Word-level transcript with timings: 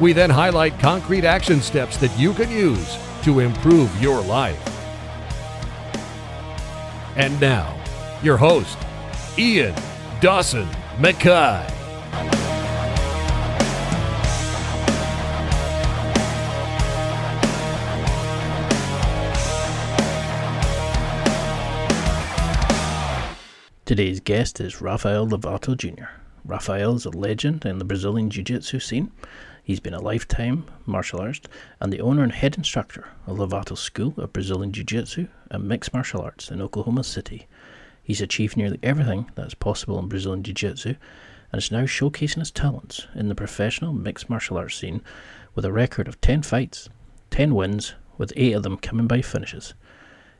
We 0.00 0.14
then 0.14 0.30
highlight 0.30 0.78
concrete 0.78 1.26
action 1.26 1.60
steps 1.60 1.98
that 1.98 2.18
you 2.18 2.32
can 2.32 2.50
use 2.50 2.96
to 3.22 3.40
improve 3.40 3.94
your 4.00 4.22
life. 4.22 4.58
And 7.16 7.38
now, 7.38 7.78
your 8.22 8.38
host, 8.38 8.78
Ian 9.38 9.74
Dawson 10.22 10.66
McKay. 10.96 11.70
Today's 23.84 24.20
guest 24.20 24.60
is 24.60 24.80
Rafael 24.80 25.26
Lovato 25.26 25.76
Jr. 25.76 26.04
Rafael 26.44 26.94
is 26.94 27.04
a 27.04 27.10
legend 27.10 27.66
in 27.66 27.78
the 27.78 27.84
Brazilian 27.84 28.30
Jiu 28.30 28.42
Jitsu 28.42 28.78
scene. 28.78 29.12
He's 29.62 29.80
been 29.80 29.94
a 29.94 30.00
lifetime 30.00 30.64
martial 30.86 31.20
artist 31.20 31.48
and 31.80 31.92
the 31.92 32.00
owner 32.00 32.22
and 32.22 32.32
head 32.32 32.56
instructor 32.56 33.08
of 33.26 33.38
Lovato 33.38 33.76
School 33.76 34.14
of 34.16 34.32
Brazilian 34.32 34.72
Jiu 34.72 34.84
Jitsu 34.84 35.28
and 35.50 35.68
Mixed 35.68 35.92
Martial 35.92 36.22
Arts 36.22 36.50
in 36.50 36.60
Oklahoma 36.62 37.04
City. 37.04 37.46
He's 38.02 38.20
achieved 38.20 38.56
nearly 38.56 38.78
everything 38.82 39.30
that 39.34 39.46
is 39.46 39.54
possible 39.54 39.98
in 39.98 40.08
Brazilian 40.08 40.42
Jiu 40.42 40.54
Jitsu 40.54 40.94
and 41.52 41.60
is 41.60 41.70
now 41.70 41.82
showcasing 41.82 42.38
his 42.38 42.50
talents 42.50 43.06
in 43.14 43.28
the 43.28 43.34
professional 43.34 43.92
mixed 43.92 44.30
martial 44.30 44.56
arts 44.56 44.76
scene 44.76 45.02
with 45.54 45.64
a 45.64 45.72
record 45.72 46.08
of 46.08 46.20
10 46.20 46.42
fights, 46.42 46.88
10 47.30 47.54
wins, 47.54 47.94
with 48.18 48.32
8 48.36 48.52
of 48.52 48.62
them 48.62 48.76
coming 48.76 49.06
by 49.06 49.22
finishes. 49.22 49.74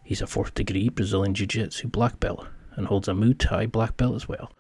He's 0.05 0.23
a 0.23 0.27
fourth 0.27 0.55
degree 0.55 0.89
Brazilian 0.89 1.35
Jiu 1.35 1.47
Jitsu 1.47 1.89
black 1.89 2.21
belt 2.21 2.47
and 2.77 2.87
holds 2.87 3.09
a 3.09 3.13
Muay 3.13 3.39
Thai 3.39 3.67
black 3.67 3.97
belt 3.97 4.17
as 4.17 4.29
well. 4.29 4.51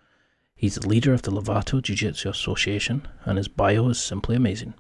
He's 0.61 0.75
the 0.75 0.87
leader 0.87 1.15
of 1.15 1.23
the 1.23 1.31
Lovato 1.31 1.81
Jiu 1.81 1.97
Jitsu 1.97 2.29
Association, 2.29 3.09
and 3.25 3.39
his 3.39 3.49
bio 3.49 3.89
is 3.89 3.99
simply 3.99 4.37
amazing. 4.37 4.75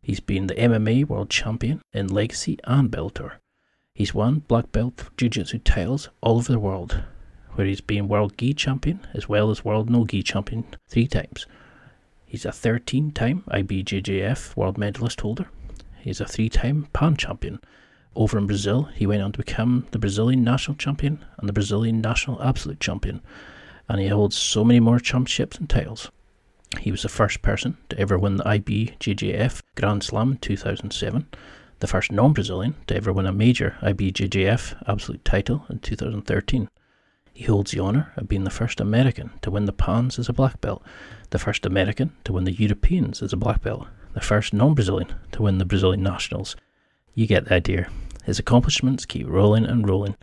He's 0.00 0.18
been 0.18 0.46
the 0.46 0.54
MMA 0.54 1.06
World 1.06 1.28
Champion 1.28 1.82
in 1.92 2.08
Legacy 2.08 2.58
and 2.64 2.90
Bellator. 2.90 3.32
He's 3.94 4.14
won 4.14 4.38
black 4.48 4.72
belt 4.72 5.10
Jiu 5.18 5.28
Jitsu 5.28 5.58
titles 5.58 6.08
all 6.22 6.38
over 6.38 6.50
the 6.50 6.58
world, 6.58 7.02
where 7.52 7.66
he's 7.66 7.82
been 7.82 8.08
World 8.08 8.38
Gi 8.38 8.54
Champion 8.54 9.06
as 9.12 9.28
well 9.28 9.50
as 9.50 9.62
World 9.62 9.90
No 9.90 10.06
Gi 10.06 10.22
Champion 10.22 10.64
three 10.88 11.06
times. 11.06 11.44
He's 12.24 12.46
a 12.46 12.50
13 12.50 13.12
time 13.12 13.44
IBJJF 13.48 14.56
World 14.56 14.78
Medalist 14.78 15.20
holder. 15.20 15.50
He's 16.00 16.22
a 16.22 16.24
three 16.24 16.48
time 16.48 16.88
Pan 16.94 17.18
Champion 17.18 17.60
over 18.16 18.38
in 18.38 18.46
Brazil, 18.46 18.84
he 18.94 19.06
went 19.06 19.22
on 19.22 19.32
to 19.32 19.38
become 19.38 19.86
the 19.90 19.98
Brazilian 19.98 20.44
national 20.44 20.76
champion 20.76 21.24
and 21.36 21.48
the 21.48 21.52
Brazilian 21.52 22.00
national 22.00 22.40
absolute 22.42 22.78
champion, 22.78 23.20
and 23.88 24.00
he 24.00 24.08
holds 24.08 24.36
so 24.36 24.64
many 24.64 24.80
more 24.80 24.98
championships 24.98 25.58
and 25.58 25.68
titles. 25.68 26.10
He 26.80 26.90
was 26.90 27.02
the 27.02 27.08
first 27.08 27.42
person 27.42 27.76
to 27.88 27.98
ever 27.98 28.18
win 28.18 28.36
the 28.36 28.44
IBJJF 28.44 29.60
Grand 29.76 30.02
Slam 30.02 30.32
in 30.32 30.38
2007, 30.38 31.26
the 31.80 31.86
first 31.86 32.10
non 32.10 32.32
Brazilian 32.32 32.74
to 32.86 32.96
ever 32.96 33.12
win 33.12 33.26
a 33.26 33.32
major 33.32 33.76
IBJJF 33.82 34.82
absolute 34.88 35.24
title 35.24 35.66
in 35.68 35.78
2013. 35.80 36.68
He 37.32 37.44
holds 37.44 37.72
the 37.72 37.80
honour 37.80 38.12
of 38.16 38.28
being 38.28 38.44
the 38.44 38.50
first 38.50 38.80
American 38.80 39.32
to 39.42 39.50
win 39.50 39.64
the 39.64 39.72
PANS 39.72 40.18
as 40.18 40.28
a 40.28 40.32
black 40.32 40.60
belt, 40.60 40.84
the 41.30 41.38
first 41.38 41.66
American 41.66 42.12
to 42.24 42.32
win 42.32 42.44
the 42.44 42.52
Europeans 42.52 43.22
as 43.22 43.32
a 43.32 43.36
black 43.36 43.62
belt, 43.62 43.88
the 44.14 44.20
first 44.20 44.52
non 44.52 44.74
Brazilian 44.74 45.12
to 45.32 45.42
win 45.42 45.58
the 45.58 45.64
Brazilian 45.64 46.02
Nationals. 46.02 46.56
You 47.14 47.26
get 47.26 47.46
the 47.46 47.54
idea. 47.54 47.88
His 48.24 48.38
accomplishments 48.38 49.04
keep 49.04 49.26
rolling 49.28 49.66
and 49.66 49.88
rolling. 49.88 50.16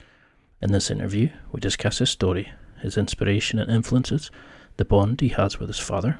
In 0.61 0.71
this 0.71 0.91
interview, 0.91 1.29
we 1.51 1.59
discuss 1.59 1.99
his 1.99 2.09
story, 2.09 2.51
his 2.81 2.97
inspiration 2.97 3.59
and 3.59 3.71
influences, 3.71 4.31
the 4.77 4.85
bond 4.85 5.21
he 5.21 5.29
has 5.29 5.59
with 5.59 5.69
his 5.69 5.79
father, 5.79 6.19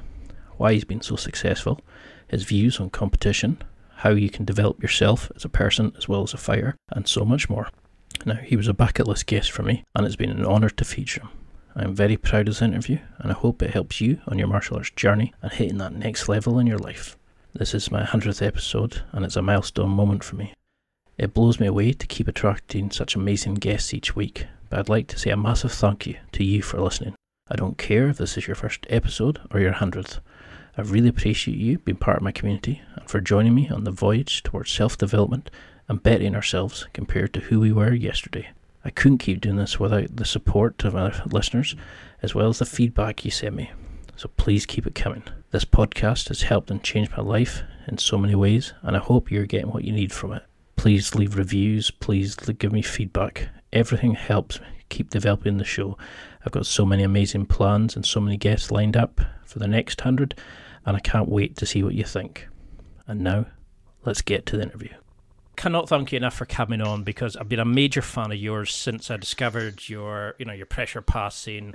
why 0.56 0.72
he's 0.72 0.84
been 0.84 1.00
so 1.00 1.16
successful, 1.16 1.80
his 2.28 2.44
views 2.44 2.78
on 2.80 2.90
competition, 2.90 3.62
how 3.96 4.10
you 4.10 4.30
can 4.30 4.44
develop 4.44 4.82
yourself 4.82 5.30
as 5.36 5.44
a 5.44 5.48
person 5.48 5.92
as 5.96 6.08
well 6.08 6.22
as 6.22 6.34
a 6.34 6.38
fighter, 6.38 6.76
and 6.90 7.06
so 7.06 7.24
much 7.24 7.48
more. 7.48 7.68
Now, 8.24 8.34
he 8.34 8.56
was 8.56 8.68
a 8.68 8.74
bucket 8.74 9.06
list 9.06 9.26
guest 9.26 9.50
for 9.50 9.62
me, 9.62 9.84
and 9.94 10.06
it's 10.06 10.16
been 10.16 10.30
an 10.30 10.46
honour 10.46 10.70
to 10.70 10.84
feature 10.84 11.22
him. 11.22 11.30
I 11.74 11.84
am 11.84 11.94
very 11.94 12.16
proud 12.16 12.48
of 12.48 12.54
this 12.54 12.62
interview, 12.62 12.98
and 13.18 13.32
I 13.32 13.34
hope 13.34 13.62
it 13.62 13.70
helps 13.70 14.00
you 14.00 14.20
on 14.26 14.38
your 14.38 14.48
martial 14.48 14.76
arts 14.76 14.90
journey 14.90 15.32
and 15.40 15.52
hitting 15.52 15.78
that 15.78 15.94
next 15.94 16.28
level 16.28 16.58
in 16.58 16.66
your 16.66 16.78
life. 16.78 17.16
This 17.54 17.74
is 17.74 17.90
my 17.90 18.02
100th 18.02 18.46
episode, 18.46 19.02
and 19.12 19.24
it's 19.24 19.36
a 19.36 19.42
milestone 19.42 19.90
moment 19.90 20.22
for 20.24 20.36
me. 20.36 20.52
It 21.18 21.34
blows 21.34 21.60
me 21.60 21.66
away 21.66 21.92
to 21.92 22.06
keep 22.06 22.28
attracting 22.28 22.90
such 22.90 23.14
amazing 23.14 23.54
guests 23.54 23.94
each 23.94 24.14
week, 24.14 24.46
but 24.72 24.78
I'd 24.78 24.88
like 24.88 25.06
to 25.08 25.18
say 25.18 25.28
a 25.28 25.36
massive 25.36 25.70
thank 25.70 26.06
you 26.06 26.16
to 26.32 26.42
you 26.42 26.62
for 26.62 26.80
listening. 26.80 27.14
I 27.50 27.56
don't 27.56 27.76
care 27.76 28.08
if 28.08 28.16
this 28.16 28.38
is 28.38 28.46
your 28.46 28.56
first 28.56 28.86
episode 28.88 29.38
or 29.50 29.60
your 29.60 29.72
hundredth. 29.72 30.18
I 30.78 30.80
really 30.80 31.10
appreciate 31.10 31.58
you 31.58 31.76
being 31.80 31.98
part 31.98 32.16
of 32.16 32.22
my 32.22 32.32
community 32.32 32.80
and 32.96 33.06
for 33.06 33.20
joining 33.20 33.54
me 33.54 33.68
on 33.68 33.84
the 33.84 33.90
voyage 33.90 34.42
towards 34.42 34.72
self 34.72 34.96
development 34.96 35.50
and 35.88 36.02
bettering 36.02 36.34
ourselves 36.34 36.86
compared 36.94 37.34
to 37.34 37.40
who 37.40 37.60
we 37.60 37.70
were 37.70 37.92
yesterday. 37.92 38.48
I 38.82 38.88
couldn't 38.88 39.18
keep 39.18 39.42
doing 39.42 39.56
this 39.56 39.78
without 39.78 40.16
the 40.16 40.24
support 40.24 40.82
of 40.84 40.94
my 40.94 41.12
listeners 41.26 41.76
as 42.22 42.34
well 42.34 42.48
as 42.48 42.58
the 42.58 42.64
feedback 42.64 43.26
you 43.26 43.30
sent 43.30 43.54
me. 43.54 43.70
So 44.16 44.30
please 44.38 44.64
keep 44.64 44.86
it 44.86 44.94
coming. 44.94 45.24
This 45.50 45.66
podcast 45.66 46.28
has 46.28 46.42
helped 46.42 46.70
and 46.70 46.82
changed 46.82 47.12
my 47.14 47.22
life 47.22 47.62
in 47.86 47.98
so 47.98 48.16
many 48.16 48.34
ways, 48.34 48.72
and 48.80 48.96
I 48.96 49.00
hope 49.00 49.30
you're 49.30 49.44
getting 49.44 49.70
what 49.70 49.84
you 49.84 49.92
need 49.92 50.14
from 50.14 50.32
it. 50.32 50.44
Please 50.76 51.14
leave 51.14 51.36
reviews. 51.36 51.90
Please 51.90 52.36
give 52.36 52.72
me 52.72 52.80
feedback. 52.80 53.50
Everything 53.72 54.14
helps 54.14 54.60
keep 54.88 55.10
developing 55.10 55.56
the 55.56 55.64
show. 55.64 55.96
I've 56.44 56.52
got 56.52 56.66
so 56.66 56.84
many 56.84 57.02
amazing 57.02 57.46
plans 57.46 57.96
and 57.96 58.04
so 58.04 58.20
many 58.20 58.36
guests 58.36 58.70
lined 58.70 58.96
up 58.96 59.20
for 59.44 59.58
the 59.58 59.68
next 59.68 60.00
hundred, 60.02 60.34
and 60.84 60.96
I 60.96 61.00
can't 61.00 61.28
wait 61.28 61.56
to 61.56 61.66
see 61.66 61.82
what 61.82 61.94
you 61.94 62.04
think. 62.04 62.48
And 63.06 63.20
now, 63.20 63.46
let's 64.04 64.22
get 64.22 64.46
to 64.46 64.56
the 64.56 64.62
interview. 64.64 64.90
Cannot 65.56 65.88
thank 65.88 66.12
you 66.12 66.16
enough 66.16 66.34
for 66.34 66.46
coming 66.46 66.80
on 66.80 67.04
because 67.04 67.36
I've 67.36 67.48
been 67.48 67.60
a 67.60 67.64
major 67.64 68.02
fan 68.02 68.32
of 68.32 68.38
yours 68.38 68.74
since 68.74 69.10
I 69.10 69.16
discovered 69.16 69.88
your, 69.88 70.34
you 70.38 70.44
know, 70.44 70.52
your 70.52 70.66
pressure 70.66 71.02
passing, 71.02 71.74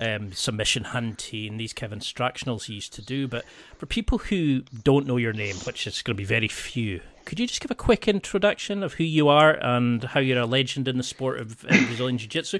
um, 0.00 0.32
submission 0.32 0.84
hunting, 0.84 1.58
these 1.58 1.72
kind 1.72 1.92
of 1.92 1.98
instructionals 1.98 2.68
you 2.68 2.76
used 2.76 2.94
to 2.94 3.02
do. 3.02 3.28
But 3.28 3.44
for 3.76 3.86
people 3.86 4.18
who 4.18 4.62
don't 4.82 5.06
know 5.06 5.18
your 5.18 5.34
name, 5.34 5.56
which 5.56 5.86
is 5.86 6.02
going 6.02 6.16
to 6.16 6.20
be 6.20 6.24
very 6.24 6.48
few, 6.48 7.02
could 7.30 7.38
you 7.38 7.46
just 7.46 7.60
give 7.60 7.70
a 7.70 7.76
quick 7.76 8.08
introduction 8.08 8.82
of 8.82 8.94
who 8.94 9.04
you 9.04 9.28
are 9.28 9.52
and 9.52 10.02
how 10.02 10.18
you're 10.18 10.40
a 10.40 10.46
legend 10.46 10.88
in 10.88 10.96
the 10.96 11.04
sport 11.04 11.38
of 11.38 11.64
uh, 11.64 11.68
Brazilian 11.68 12.18
Jiu 12.18 12.26
Jitsu? 12.26 12.58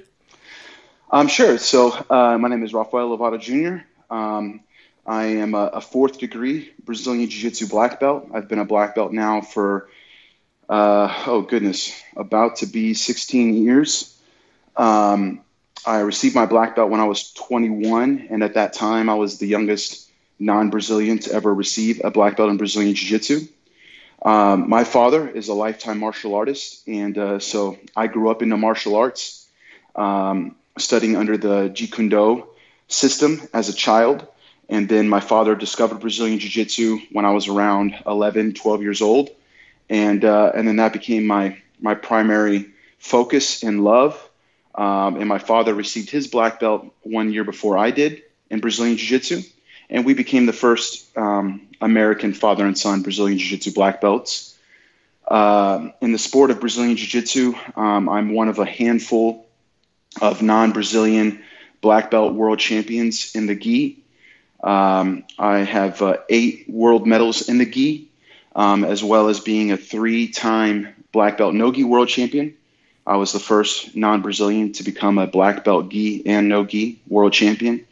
Um, 1.11 1.27
sure. 1.27 1.57
So, 1.57 1.91
uh, 2.09 2.37
my 2.37 2.47
name 2.47 2.63
is 2.63 2.73
Rafael 2.73 3.09
Lovato 3.09 3.37
Jr. 3.37 3.83
Um, 4.09 4.61
I 5.05 5.25
am 5.25 5.55
a, 5.55 5.65
a, 5.73 5.81
fourth 5.81 6.19
degree 6.19 6.71
Brazilian 6.85 7.29
Jiu 7.29 7.41
Jitsu 7.49 7.67
black 7.67 7.99
belt. 7.99 8.29
I've 8.33 8.47
been 8.47 8.59
a 8.59 8.65
black 8.65 8.95
belt 8.95 9.11
now 9.11 9.41
for, 9.41 9.89
uh, 10.69 11.21
oh 11.27 11.41
goodness, 11.41 12.01
about 12.15 12.55
to 12.57 12.65
be 12.65 12.93
16 12.93 13.61
years. 13.61 14.17
Um, 14.77 15.41
I 15.85 15.99
received 15.99 16.33
my 16.33 16.45
black 16.45 16.77
belt 16.77 16.89
when 16.89 17.01
I 17.01 17.05
was 17.05 17.33
21, 17.33 18.27
and 18.29 18.41
at 18.41 18.53
that 18.53 18.71
time, 18.71 19.09
I 19.09 19.15
was 19.15 19.37
the 19.37 19.47
youngest 19.47 20.09
non 20.39 20.69
Brazilian 20.69 21.19
to 21.19 21.33
ever 21.33 21.53
receive 21.53 21.99
a 22.05 22.09
black 22.09 22.37
belt 22.37 22.49
in 22.49 22.55
Brazilian 22.55 22.95
Jiu 22.95 23.09
Jitsu. 23.09 23.47
Um, 24.23 24.69
my 24.69 24.83
father 24.83 25.27
is 25.27 25.47
a 25.47 25.53
lifetime 25.53 25.99
martial 25.99 26.35
artist, 26.35 26.87
and 26.87 27.17
uh, 27.17 27.39
so 27.39 27.77
I 27.95 28.07
grew 28.07 28.29
up 28.29 28.41
in 28.41 28.49
the 28.49 28.57
martial 28.57 28.95
arts, 28.95 29.47
um, 29.95 30.55
studying 30.77 31.15
under 31.15 31.37
the 31.37 31.69
Jeet 31.69 31.91
Kune 31.93 32.09
Do 32.09 32.47
system 32.87 33.41
as 33.53 33.69
a 33.69 33.73
child. 33.73 34.27
And 34.69 34.87
then 34.87 35.09
my 35.09 35.19
father 35.19 35.55
discovered 35.55 35.99
Brazilian 35.99 36.39
Jiu 36.39 36.49
Jitsu 36.49 36.99
when 37.11 37.25
I 37.25 37.31
was 37.31 37.47
around 37.47 37.95
11, 38.05 38.53
12 38.53 38.81
years 38.81 39.01
old. 39.01 39.29
And, 39.89 40.23
uh, 40.23 40.51
and 40.55 40.67
then 40.67 40.77
that 40.77 40.93
became 40.93 41.27
my, 41.27 41.57
my 41.79 41.95
primary 41.95 42.67
focus 42.97 43.63
and 43.63 43.83
love. 43.83 44.29
Um, 44.75 45.17
and 45.17 45.27
my 45.27 45.39
father 45.39 45.73
received 45.73 46.09
his 46.09 46.27
black 46.27 46.61
belt 46.61 46.85
one 47.01 47.33
year 47.33 47.43
before 47.43 47.77
I 47.77 47.91
did 47.91 48.21
in 48.49 48.59
Brazilian 48.61 48.95
Jiu 48.95 49.19
Jitsu 49.19 49.41
and 49.91 50.05
we 50.05 50.13
became 50.13 50.45
the 50.45 50.53
first 50.53 51.15
um, 51.17 51.67
American 51.81 52.33
father 52.33 52.65
and 52.65 52.77
son 52.77 53.01
Brazilian 53.01 53.37
Jiu 53.37 53.49
Jitsu 53.49 53.73
black 53.73 54.01
belts. 54.01 54.57
Uh, 55.27 55.89
in 56.01 56.11
the 56.11 56.17
sport 56.17 56.49
of 56.49 56.59
Brazilian 56.59 56.95
Jiu 56.95 57.07
Jitsu, 57.07 57.53
um, 57.75 58.09
I'm 58.09 58.33
one 58.33 58.47
of 58.47 58.57
a 58.59 58.65
handful 58.65 59.45
of 60.21 60.41
non 60.41 60.71
Brazilian 60.71 61.43
black 61.81 62.09
belt 62.09 62.33
world 62.33 62.59
champions 62.59 63.35
in 63.35 63.45
the 63.45 63.55
gi. 63.55 64.03
Um, 64.63 65.23
I 65.37 65.59
have 65.59 66.01
uh, 66.01 66.17
eight 66.29 66.69
world 66.69 67.05
medals 67.05 67.49
in 67.49 67.57
the 67.57 67.65
gi, 67.65 68.09
um, 68.55 68.83
as 68.83 69.03
well 69.03 69.27
as 69.27 69.39
being 69.39 69.71
a 69.71 69.77
three-time 69.77 70.87
black 71.11 71.37
belt 71.37 71.53
no 71.53 71.71
gi 71.71 71.83
world 71.83 72.07
champion. 72.07 72.53
I 73.05 73.17
was 73.17 73.33
the 73.33 73.39
first 73.39 73.95
non-Brazilian 73.95 74.73
to 74.73 74.83
become 74.83 75.17
a 75.17 75.27
black 75.27 75.63
belt 75.63 75.89
gi 75.89 76.25
and 76.25 76.47
no 76.47 76.63
gi 76.63 77.01
world 77.07 77.33
champion. 77.33 77.85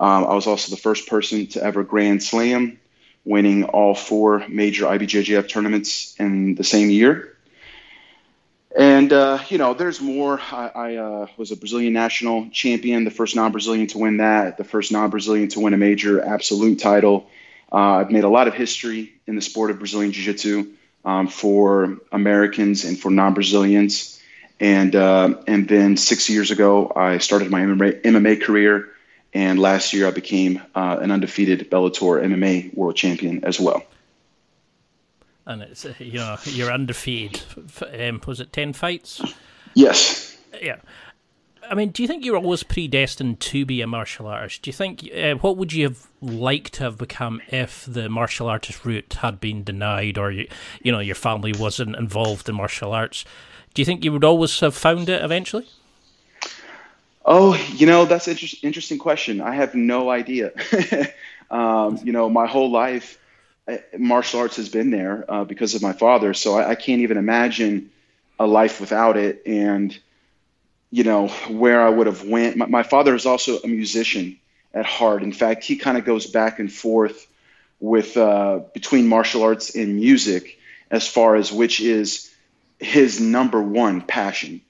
Um, 0.00 0.24
I 0.24 0.34
was 0.34 0.46
also 0.46 0.74
the 0.74 0.80
first 0.80 1.08
person 1.08 1.46
to 1.48 1.62
ever 1.62 1.82
Grand 1.82 2.22
Slam, 2.22 2.78
winning 3.24 3.64
all 3.64 3.94
four 3.94 4.46
major 4.48 4.86
IBJJF 4.86 5.48
tournaments 5.48 6.14
in 6.18 6.54
the 6.54 6.64
same 6.64 6.90
year. 6.90 7.36
And, 8.76 9.12
uh, 9.12 9.38
you 9.48 9.58
know, 9.58 9.74
there's 9.74 10.00
more. 10.00 10.40
I, 10.52 10.70
I 10.74 10.96
uh, 10.96 11.26
was 11.36 11.50
a 11.50 11.56
Brazilian 11.56 11.92
national 11.94 12.50
champion, 12.50 13.04
the 13.04 13.10
first 13.10 13.34
non 13.34 13.50
Brazilian 13.50 13.86
to 13.88 13.98
win 13.98 14.18
that, 14.18 14.56
the 14.56 14.64
first 14.64 14.92
non 14.92 15.10
Brazilian 15.10 15.48
to 15.48 15.60
win 15.60 15.74
a 15.74 15.78
major 15.78 16.20
absolute 16.22 16.78
title. 16.78 17.28
Uh, 17.72 17.76
I've 17.76 18.10
made 18.10 18.24
a 18.24 18.28
lot 18.28 18.46
of 18.46 18.54
history 18.54 19.12
in 19.26 19.34
the 19.36 19.42
sport 19.42 19.70
of 19.70 19.78
Brazilian 19.78 20.12
Jiu 20.12 20.22
Jitsu 20.22 20.72
um, 21.04 21.28
for 21.28 21.98
Americans 22.12 22.84
and 22.84 22.98
for 22.98 23.10
non 23.10 23.34
Brazilians. 23.34 24.22
And, 24.60 24.94
uh, 24.94 25.36
and 25.46 25.68
then 25.68 25.96
six 25.96 26.28
years 26.28 26.50
ago, 26.50 26.92
I 26.94 27.18
started 27.18 27.50
my 27.50 27.60
MMA, 27.60 28.02
MMA 28.02 28.42
career. 28.42 28.88
And 29.34 29.58
last 29.58 29.92
year, 29.92 30.06
I 30.08 30.10
became 30.10 30.62
uh, 30.74 30.98
an 31.00 31.10
undefeated 31.10 31.70
Bellator 31.70 32.24
MMA 32.24 32.74
world 32.74 32.96
champion 32.96 33.44
as 33.44 33.60
well 33.60 33.84
and 35.48 35.62
it's 35.62 35.84
uh, 35.84 35.94
you 35.98 36.18
know 36.18 36.36
you're 36.44 36.70
undefeated. 36.70 37.42
Um, 37.98 38.20
was 38.26 38.38
it 38.38 38.52
ten 38.52 38.72
fights? 38.72 39.20
Yes. 39.74 40.36
Yeah. 40.62 40.76
I 41.70 41.74
mean, 41.74 41.90
do 41.90 42.02
you 42.02 42.08
think 42.08 42.24
you're 42.24 42.36
always 42.36 42.62
predestined 42.62 43.40
to 43.40 43.66
be 43.66 43.82
a 43.82 43.86
martial 43.86 44.26
artist? 44.26 44.62
Do 44.62 44.68
you 44.70 44.72
think 44.72 45.06
uh, 45.14 45.34
what 45.34 45.58
would 45.58 45.72
you 45.72 45.84
have 45.84 46.06
liked 46.22 46.74
to 46.74 46.84
have 46.84 46.96
become 46.96 47.42
if 47.48 47.84
the 47.86 48.08
martial 48.08 48.46
artist 48.48 48.86
route 48.86 49.18
had 49.20 49.38
been 49.38 49.64
denied, 49.64 50.16
or 50.16 50.30
you, 50.30 50.48
you 50.82 50.92
know, 50.92 51.00
your 51.00 51.14
family 51.14 51.52
wasn't 51.52 51.96
involved 51.96 52.48
in 52.48 52.54
martial 52.54 52.92
arts? 52.92 53.24
Do 53.74 53.82
you 53.82 53.86
think 53.86 54.02
you 54.02 54.12
would 54.12 54.24
always 54.24 54.58
have 54.60 54.74
found 54.74 55.10
it 55.10 55.22
eventually? 55.22 55.66
Oh, 57.30 57.54
you 57.74 57.86
know, 57.86 58.06
that's 58.06 58.26
an 58.26 58.38
inter- 58.40 58.56
interesting 58.62 58.96
question. 58.96 59.42
I 59.42 59.54
have 59.54 59.74
no 59.74 60.08
idea. 60.08 60.50
um, 61.50 61.98
you 62.02 62.10
know, 62.10 62.30
my 62.30 62.46
whole 62.46 62.70
life, 62.70 63.18
martial 63.98 64.40
arts 64.40 64.56
has 64.56 64.70
been 64.70 64.90
there 64.90 65.26
uh, 65.28 65.44
because 65.44 65.74
of 65.74 65.82
my 65.82 65.92
father. 65.92 66.32
So 66.32 66.54
I, 66.54 66.70
I, 66.70 66.74
can't 66.74 67.02
even 67.02 67.18
imagine 67.18 67.90
a 68.38 68.46
life 68.46 68.80
without 68.80 69.18
it. 69.18 69.42
And 69.44 69.96
you 70.90 71.04
know 71.04 71.28
where 71.50 71.82
I 71.82 71.90
would 71.90 72.06
have 72.06 72.24
went. 72.24 72.56
My, 72.56 72.64
my 72.64 72.82
father 72.82 73.14
is 73.14 73.26
also 73.26 73.58
a 73.58 73.68
musician 73.68 74.38
at 74.72 74.86
heart. 74.86 75.22
In 75.22 75.34
fact, 75.34 75.64
he 75.64 75.76
kind 75.76 75.98
of 75.98 76.06
goes 76.06 76.26
back 76.26 76.60
and 76.60 76.72
forth 76.72 77.26
with 77.78 78.16
uh, 78.16 78.60
between 78.72 79.06
martial 79.06 79.42
arts 79.42 79.74
and 79.74 79.96
music 79.96 80.58
as 80.90 81.06
far 81.06 81.36
as 81.36 81.52
which 81.52 81.82
is 81.82 82.34
his 82.78 83.20
number 83.20 83.60
one 83.60 84.00
passion. 84.00 84.62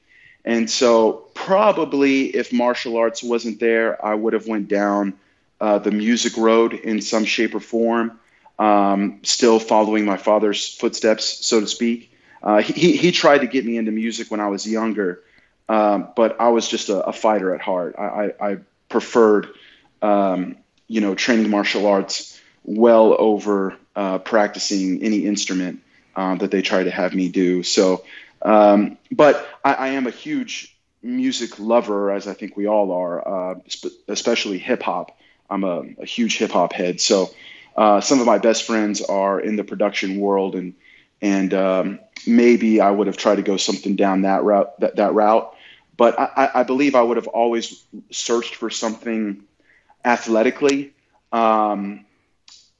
And 0.44 0.70
so 0.70 1.29
probably 1.35 2.26
if 2.26 2.52
martial 2.52 2.96
arts 2.96 3.23
wasn't 3.23 3.61
there, 3.61 4.05
I 4.05 4.14
would 4.14 4.32
have 4.32 4.46
went 4.46 4.69
down 4.69 5.14
uh, 5.61 5.79
the 5.79 5.90
music 5.90 6.37
road 6.37 6.73
in 6.73 7.00
some 7.02 7.25
shape 7.25 7.55
or 7.55 7.61
form 7.61 8.19
um, 8.58 9.20
still 9.23 9.58
following 9.61 10.05
my 10.05 10.17
father's 10.17 10.75
footsteps, 10.76 11.46
so 11.46 11.61
to 11.61 11.67
speak. 11.67 12.12
Uh, 12.43 12.61
he, 12.61 12.96
he 12.96 13.12
tried 13.12 13.38
to 13.38 13.46
get 13.46 13.64
me 13.64 13.76
into 13.76 13.93
music 13.93 14.31
when 14.31 14.40
I 14.40 14.49
was 14.49 14.67
younger, 14.67 15.23
um, 15.69 16.08
but 16.17 16.41
I 16.41 16.49
was 16.49 16.69
just 16.69 16.88
a, 16.88 17.05
a, 17.05 17.12
fighter 17.12 17.55
at 17.55 17.61
heart. 17.61 17.96
I, 17.99 18.02
I, 18.02 18.50
I 18.50 18.58
preferred, 18.88 19.49
um, 20.02 20.56
you 20.87 21.00
know, 21.00 21.14
training 21.14 21.50
martial 21.50 21.87
arts 21.87 22.41
well 22.64 23.14
over 23.19 23.76
uh, 23.94 24.19
practicing 24.19 25.02
any 25.02 25.26
instrument 25.26 25.82
uh, 26.17 26.37
that 26.37 26.50
they 26.50 26.62
try 26.62 26.82
to 26.82 26.91
have 26.91 27.14
me 27.14 27.29
do. 27.29 27.62
So, 27.62 28.05
um, 28.43 28.99
but 29.11 29.46
I, 29.64 29.75
I, 29.75 29.88
am 29.88 30.06
a 30.06 30.11
huge 30.11 30.76
music 31.02 31.58
lover, 31.58 32.11
as 32.11 32.29
I 32.29 32.35
think 32.35 32.56
we 32.56 32.67
all 32.67 32.93
are, 32.93 33.52
uh, 33.52 33.55
especially 34.06 34.58
hip 34.58 34.82
hop. 34.82 35.17
I'm 35.50 35.64
a, 35.64 35.82
a 35.99 36.05
huge 36.05 36.38
hip 36.38 36.50
hop 36.52 36.73
head. 36.73 37.00
So, 37.00 37.31
uh, 37.76 38.00
some 38.00 38.20
of 38.20 38.26
my 38.26 38.38
best 38.38 38.64
friends 38.64 39.00
are 39.00 39.40
in 39.40 39.56
the 39.56 39.64
production 39.64 40.19
world, 40.19 40.55
and 40.55 40.75
and 41.20 41.52
um, 41.55 42.00
maybe 42.26 42.81
I 42.81 42.90
would 42.90 43.06
have 43.06 43.17
tried 43.17 43.37
to 43.37 43.43
go 43.43 43.56
something 43.56 43.96
down 43.96 44.23
that 44.23 44.44
route. 44.44 44.79
That, 44.81 44.96
that 44.96 45.14
route, 45.14 45.55
but 45.96 46.19
I, 46.19 46.50
I 46.55 46.62
believe 46.64 46.94
I 46.94 47.02
would 47.02 47.17
have 47.17 47.29
always 47.29 47.84
searched 48.11 48.55
for 48.55 48.70
something 48.70 49.44
athletically. 50.05 50.93
Um, 51.32 52.05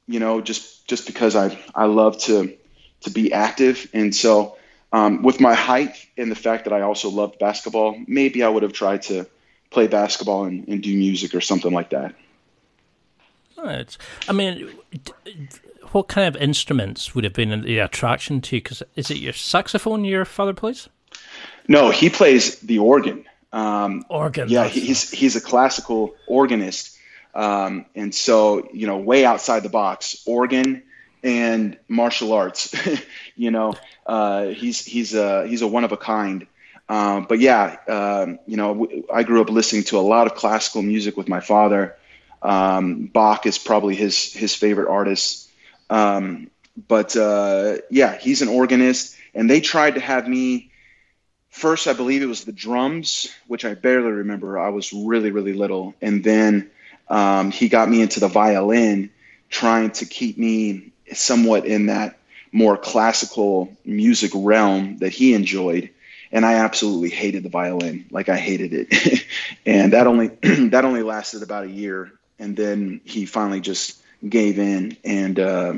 you 0.07 0.21
know, 0.21 0.41
just 0.41 0.87
just 0.87 1.07
because 1.07 1.37
I 1.37 1.59
I 1.75 1.87
love 1.87 2.19
to 2.23 2.57
to 3.03 3.11
be 3.11 3.33
active, 3.33 3.89
and 3.93 4.15
so 4.15 4.58
um, 4.93 5.23
with 5.23 5.41
my 5.41 5.55
height 5.55 6.07
and 6.17 6.31
the 6.31 6.37
fact 6.37 6.65
that 6.65 6.73
I 6.73 6.81
also 6.83 7.11
loved 7.11 7.39
basketball, 7.39 7.97
maybe 8.07 8.43
I 8.43 8.49
would 8.49 8.63
have 8.63 8.73
tried 8.73 9.03
to 9.03 9.27
play 9.71 9.87
basketball 9.87 10.45
and, 10.45 10.67
and 10.69 10.83
do 10.83 10.97
music 10.97 11.35
or 11.35 11.41
something 11.41 11.73
like 11.73 11.91
that. 11.91 12.15
It's, 13.65 13.99
I 14.29 14.33
mean, 14.33 14.71
what 15.93 16.09
kind 16.09 16.35
of 16.35 16.41
instruments 16.41 17.15
would 17.15 17.25
have 17.25 17.33
been 17.33 17.63
the 17.63 17.79
attraction 17.81 18.41
to 18.43 18.57
you? 18.57 18.63
Because 18.63 18.83
is 18.95 19.11
it 19.11 19.19
your 19.19 19.33
saxophone 19.33 20.05
your 20.05 20.25
father 20.25 20.55
plays? 20.55 20.89
No, 21.67 21.91
he 21.91 22.09
plays 22.09 22.61
the 22.61 22.79
organ. 22.79 23.25
Um, 23.53 24.05
organ. 24.09 24.49
Yeah, 24.49 24.69
he's 24.69 25.11
he's 25.11 25.35
a 25.35 25.41
classical 25.41 26.15
organist, 26.27 26.97
um, 27.35 27.87
and 27.95 28.15
so 28.15 28.69
you 28.73 28.87
know, 28.87 28.99
way 28.99 29.25
outside 29.25 29.63
the 29.63 29.71
box, 29.71 30.23
organ 30.27 30.83
and 31.23 31.79
martial 31.89 32.33
arts. 32.33 32.75
you 33.37 33.51
know, 33.51 33.75
uh, 34.07 34.47
he's 34.47 34.85
he's 34.85 35.15
a 35.15 35.47
he's 35.47 35.63
a 35.63 35.67
one 35.67 35.85
of 35.85 35.93
a 35.93 35.97
kind. 35.97 36.47
Um, 36.89 37.27
but 37.29 37.39
yeah, 37.39 37.77
um, 37.87 38.39
you 38.47 38.57
know, 38.57 38.89
I 39.13 39.23
grew 39.23 39.43
up 39.43 39.51
listening 39.51 39.85
to 39.85 39.99
a 39.99 40.01
lot 40.01 40.27
of 40.27 40.35
classical 40.35 40.83
music 40.83 41.17
with 41.17 41.29
my 41.29 41.41
father. 41.41 41.97
Um, 42.41 43.07
Bach 43.07 43.47
is 43.47 43.59
probably 43.59 43.95
his 43.95 44.33
his 44.33 44.55
favorite 44.55 44.89
artist. 44.89 45.51
Um, 45.91 46.51
but 46.87 47.17
uh, 47.17 47.79
yeah, 47.91 48.17
he's 48.17 48.43
an 48.43 48.49
organist, 48.49 49.17
and 49.35 49.51
they 49.51 49.61
tried 49.61 49.95
to 49.95 50.01
have 50.01 50.29
me. 50.29 50.71
First, 51.51 51.89
I 51.89 51.93
believe 51.93 52.23
it 52.23 52.27
was 52.27 52.45
the 52.45 52.53
drums, 52.53 53.29
which 53.49 53.65
I 53.65 53.75
barely 53.75 54.13
remember. 54.13 54.59
I 54.59 54.69
was 54.69 54.93
really, 54.93 55.31
really 55.31 55.55
little, 55.55 55.95
and 56.01 56.23
then 56.23 56.71
um, 57.09 57.51
he 57.51 57.69
got 57.69 57.89
me 57.89 58.01
into 58.01 58.21
the 58.21 58.29
violin, 58.29 59.11
trying 59.49 59.91
to 59.93 60.05
keep 60.05 60.39
me 60.39 60.93
somewhat 61.15 61.67
in 61.67 61.87
that 61.87 62.19
more 62.53 62.77
classical 62.77 63.71
music 63.85 64.31
realm 64.35 64.99
that 64.99 65.13
he 65.13 65.35
enjoyed 65.35 65.91
and 66.31 66.45
I 66.45 66.55
absolutely 66.55 67.09
hated 67.09 67.43
the 67.43 67.49
violin. 67.49 68.05
Like 68.11 68.29
I 68.29 68.37
hated 68.37 68.75
it, 68.75 69.25
and 69.67 69.95
that 69.95 70.07
only 70.07 70.29
that 70.43 70.85
only 70.85 71.03
lasted 71.03 71.43
about 71.43 71.65
a 71.65 71.71
year 71.71 72.13
and 72.39 72.57
then 72.57 73.01
he 73.05 73.27
finally 73.27 73.61
just 73.61 74.01
gave 74.29 74.59
in 74.59 74.97
and 75.05 75.39
uh, 75.39 75.75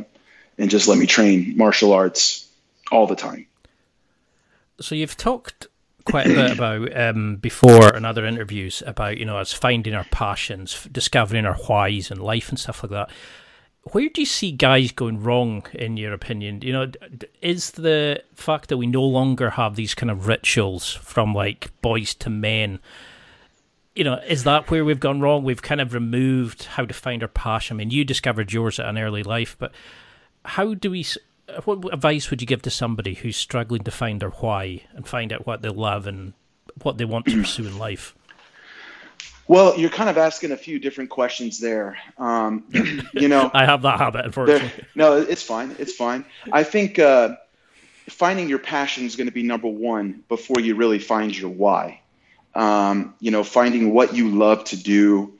and 0.58 0.70
just 0.70 0.88
let 0.88 0.98
me 0.98 1.06
train 1.06 1.56
martial 1.56 1.92
arts 1.92 2.48
all 2.90 3.06
the 3.06 3.16
time. 3.16 3.46
So 4.80 4.94
you've 4.94 5.16
talked 5.16 5.66
quite 6.04 6.26
a 6.26 6.34
bit 6.34 6.52
about 6.52 6.96
um, 6.96 7.36
before 7.36 7.94
in 7.94 8.04
other 8.04 8.24
interviews 8.24 8.82
about 8.86 9.18
you 9.18 9.24
know 9.24 9.38
us 9.38 9.52
finding 9.52 9.94
our 9.94 10.04
passions, 10.04 10.86
discovering 10.90 11.46
our 11.46 11.54
whys 11.56 12.10
in 12.10 12.18
life 12.18 12.48
and 12.48 12.58
stuff 12.58 12.82
like 12.82 12.90
that. 12.90 13.10
Where 13.92 14.08
do 14.08 14.20
you 14.20 14.26
see 14.26 14.52
guys 14.52 14.92
going 14.92 15.22
wrong, 15.22 15.64
in 15.72 15.96
your 15.96 16.12
opinion? 16.12 16.60
You 16.62 16.72
know, 16.72 16.92
is 17.40 17.70
the 17.72 18.22
fact 18.34 18.68
that 18.68 18.76
we 18.76 18.86
no 18.86 19.02
longer 19.02 19.50
have 19.50 19.74
these 19.74 19.94
kind 19.94 20.10
of 20.10 20.26
rituals 20.26 20.92
from 20.92 21.34
like 21.34 21.70
boys 21.80 22.14
to 22.16 22.30
men 22.30 22.80
you 23.94 24.04
know, 24.04 24.14
is 24.26 24.44
that 24.44 24.70
where 24.70 24.84
we've 24.84 25.00
gone 25.00 25.20
wrong? 25.20 25.42
We've 25.42 25.62
kind 25.62 25.80
of 25.80 25.94
removed 25.94 26.64
how 26.64 26.86
to 26.86 26.94
find 26.94 27.22
our 27.22 27.28
passion. 27.28 27.76
I 27.76 27.78
mean, 27.78 27.90
you 27.90 28.04
discovered 28.04 28.52
yours 28.52 28.78
at 28.78 28.86
an 28.86 28.98
early 28.98 29.22
life, 29.22 29.56
but 29.58 29.72
how 30.44 30.74
do 30.74 30.90
we? 30.90 31.04
What 31.64 31.92
advice 31.92 32.30
would 32.30 32.40
you 32.40 32.46
give 32.46 32.62
to 32.62 32.70
somebody 32.70 33.14
who's 33.14 33.36
struggling 33.36 33.82
to 33.82 33.90
find 33.90 34.20
their 34.20 34.30
why 34.30 34.84
and 34.94 35.06
find 35.06 35.32
out 35.32 35.46
what 35.46 35.62
they 35.62 35.68
love 35.68 36.06
and 36.06 36.32
what 36.82 36.96
they 36.96 37.04
want 37.04 37.26
to 37.26 37.36
pursue 37.36 37.66
in 37.66 37.78
life? 37.78 38.14
Well, 39.50 39.78
you're 39.78 39.90
kind 39.90 40.08
of 40.08 40.16
asking 40.16 40.52
a 40.52 40.56
few 40.56 40.78
different 40.78 41.10
questions 41.10 41.58
there. 41.58 41.98
Um, 42.18 42.64
you 43.12 43.28
know, 43.28 43.50
I 43.54 43.64
have 43.64 43.82
that 43.82 43.98
habit, 43.98 44.26
unfortunately. 44.26 44.70
No, 44.94 45.16
it's 45.16 45.42
fine. 45.42 45.74
It's 45.78 45.94
fine. 45.94 46.24
I 46.52 46.62
think 46.62 46.98
uh, 46.98 47.36
finding 48.08 48.48
your 48.48 48.60
passion 48.60 49.04
is 49.06 49.16
going 49.16 49.26
to 49.26 49.32
be 49.32 49.42
number 49.42 49.68
one 49.68 50.22
before 50.28 50.60
you 50.60 50.76
really 50.76 50.98
find 51.00 51.36
your 51.36 51.50
why 51.50 52.00
um, 52.54 53.14
you 53.20 53.30
know, 53.30 53.44
finding 53.44 53.92
what 53.92 54.14
you 54.14 54.30
love 54.30 54.64
to 54.64 54.76
do. 54.76 55.38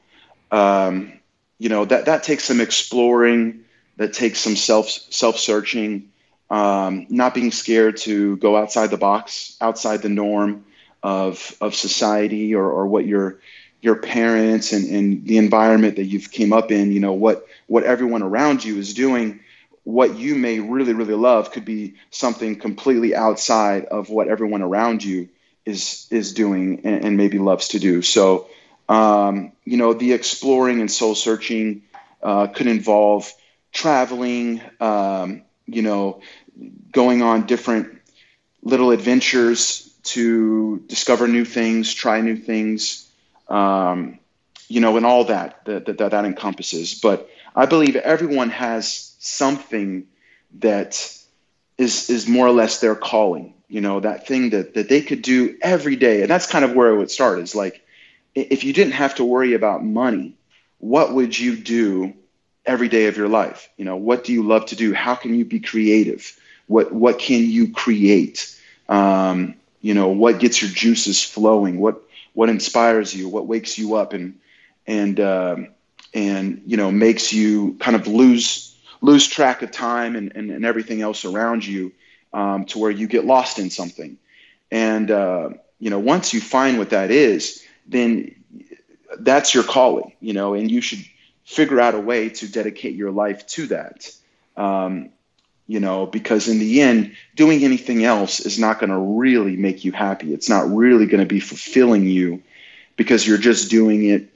Um, 0.51 1.13
you 1.59 1.69
know, 1.69 1.85
that, 1.85 2.05
that 2.05 2.23
takes 2.23 2.45
some 2.45 2.61
exploring, 2.61 3.65
that 3.97 4.13
takes 4.13 4.39
some 4.39 4.55
self, 4.55 4.89
self 4.89 5.37
searching, 5.37 6.09
um, 6.49 7.07
not 7.09 7.33
being 7.33 7.51
scared 7.51 7.97
to 7.97 8.37
go 8.37 8.57
outside 8.57 8.89
the 8.89 8.97
box, 8.97 9.55
outside 9.61 10.01
the 10.01 10.09
norm 10.09 10.65
of, 11.03 11.55
of 11.61 11.75
society 11.75 12.55
or, 12.55 12.69
or 12.69 12.87
what 12.87 13.05
your, 13.05 13.39
your 13.81 13.95
parents 13.95 14.73
and, 14.73 14.87
and 14.89 15.25
the 15.25 15.37
environment 15.37 15.95
that 15.97 16.05
you've 16.05 16.31
came 16.31 16.53
up 16.53 16.71
in, 16.71 16.91
you 16.91 16.99
know, 16.99 17.13
what 17.13 17.45
what 17.67 17.83
everyone 17.83 18.21
around 18.21 18.63
you 18.63 18.77
is 18.77 18.93
doing, 18.93 19.39
what 19.83 20.15
you 20.17 20.35
may 20.35 20.59
really, 20.59 20.93
really 20.93 21.15
love 21.15 21.51
could 21.51 21.65
be 21.65 21.95
something 22.11 22.57
completely 22.59 23.15
outside 23.15 23.85
of 23.85 24.09
what 24.09 24.27
everyone 24.27 24.61
around 24.61 25.03
you 25.03 25.29
is 25.65 26.07
is 26.11 26.33
doing 26.33 26.81
and, 26.85 27.05
and 27.05 27.17
maybe 27.17 27.39
loves 27.39 27.69
to 27.69 27.79
do. 27.79 28.01
So 28.01 28.47
um, 28.89 29.53
you 29.63 29.77
know, 29.77 29.93
the 29.93 30.13
exploring 30.13 30.81
and 30.81 30.91
soul 30.91 31.15
searching 31.15 31.83
uh, 32.21 32.47
could 32.47 32.67
involve 32.67 33.31
traveling, 33.71 34.61
um, 34.81 35.43
you 35.65 35.81
know, 35.81 36.21
going 36.91 37.21
on 37.21 37.45
different 37.45 37.99
little 38.63 38.91
adventures 38.91 39.89
to 40.03 40.83
discover 40.87 41.27
new 41.27 41.45
things, 41.45 41.93
try 41.93 42.21
new 42.21 42.35
things, 42.35 43.09
um, 43.51 44.19
you 44.69 44.81
know, 44.81 44.97
and 44.97 45.05
all 45.05 45.25
that 45.25 45.65
that, 45.65 45.85
that 45.85 45.97
that 45.97 46.25
encompasses. 46.25 46.99
But 46.99 47.29
I 47.55 47.65
believe 47.65 47.95
everyone 47.95 48.49
has 48.51 49.13
something 49.19 50.07
that 50.59 50.95
is 51.77 52.09
is 52.09 52.27
more 52.27 52.47
or 52.47 52.51
less 52.51 52.79
their 52.79 52.95
calling. 52.95 53.53
You 53.67 53.81
know, 53.81 53.99
that 54.01 54.27
thing 54.27 54.51
that 54.51 54.73
that 54.75 54.89
they 54.89 55.01
could 55.01 55.21
do 55.21 55.57
every 55.61 55.95
day, 55.95 56.21
and 56.21 56.29
that's 56.29 56.47
kind 56.47 56.65
of 56.65 56.73
where 56.73 56.89
it 56.93 56.97
would 56.97 57.11
start. 57.11 57.39
Is 57.39 57.55
like 57.55 57.81
if 58.35 58.63
you 58.63 58.73
didn't 58.73 58.93
have 58.93 59.15
to 59.15 59.25
worry 59.25 59.53
about 59.53 59.83
money, 59.83 60.35
what 60.79 61.13
would 61.13 61.37
you 61.37 61.55
do 61.57 62.13
every 62.65 62.89
day 62.89 63.07
of 63.07 63.17
your 63.17 63.29
life? 63.29 63.69
You 63.77 63.85
know, 63.85 63.97
what 63.97 64.23
do 64.23 64.33
you 64.33 64.43
love 64.43 64.67
to 64.67 64.75
do? 64.75 64.93
How 64.93 65.15
can 65.15 65.35
you 65.35 65.45
be 65.45 65.59
creative? 65.59 66.37
What 66.67 66.91
what 66.93 67.19
can 67.19 67.43
you 67.45 67.71
create? 67.73 68.55
Um, 68.89 69.55
you 69.81 69.93
know, 69.93 70.09
what 70.09 70.39
gets 70.39 70.61
your 70.61 70.71
juices 70.71 71.23
flowing? 71.23 71.79
What 71.79 72.01
what 72.33 72.49
inspires 72.49 73.13
you? 73.13 73.29
What 73.29 73.47
wakes 73.47 73.77
you 73.77 73.95
up 73.95 74.13
and 74.13 74.39
and 74.87 75.19
um, 75.19 75.67
and 76.13 76.63
you 76.65 76.77
know 76.77 76.91
makes 76.91 77.33
you 77.33 77.77
kind 77.79 77.95
of 77.95 78.07
lose 78.07 78.75
lose 79.01 79.27
track 79.27 79.61
of 79.61 79.71
time 79.71 80.15
and 80.15 80.35
and, 80.35 80.51
and 80.51 80.65
everything 80.65 81.01
else 81.01 81.25
around 81.25 81.65
you 81.65 81.91
um, 82.33 82.65
to 82.65 82.79
where 82.79 82.91
you 82.91 83.07
get 83.07 83.25
lost 83.25 83.59
in 83.59 83.69
something. 83.69 84.17
And 84.71 85.11
uh, 85.11 85.49
you 85.79 85.89
know, 85.89 85.99
once 85.99 86.33
you 86.33 86.41
find 86.41 86.77
what 86.77 86.91
that 86.91 87.11
is, 87.11 87.65
then 87.87 88.35
that's 89.19 89.53
your 89.53 89.63
calling, 89.63 90.13
you 90.21 90.33
know, 90.33 90.53
and 90.53 90.71
you 90.71 90.81
should 90.81 91.03
figure 91.43 91.79
out 91.79 91.95
a 91.95 91.99
way 91.99 92.29
to 92.29 92.47
dedicate 92.49 92.95
your 92.95 93.11
life 93.11 93.45
to 93.47 93.67
that. 93.67 94.09
Um, 94.55 95.09
you 95.67 95.79
know, 95.79 96.05
because 96.05 96.47
in 96.47 96.59
the 96.59 96.81
end, 96.81 97.15
doing 97.35 97.63
anything 97.63 98.03
else 98.03 98.39
is 98.39 98.59
not 98.59 98.79
going 98.79 98.89
to 98.89 98.97
really 98.97 99.55
make 99.55 99.85
you 99.85 99.91
happy. 99.91 100.33
It's 100.33 100.49
not 100.49 100.69
really 100.69 101.05
going 101.05 101.21
to 101.21 101.25
be 101.25 101.39
fulfilling 101.39 102.05
you 102.05 102.43
because 102.95 103.25
you're 103.25 103.37
just 103.37 103.69
doing 103.69 104.05
it 104.05 104.29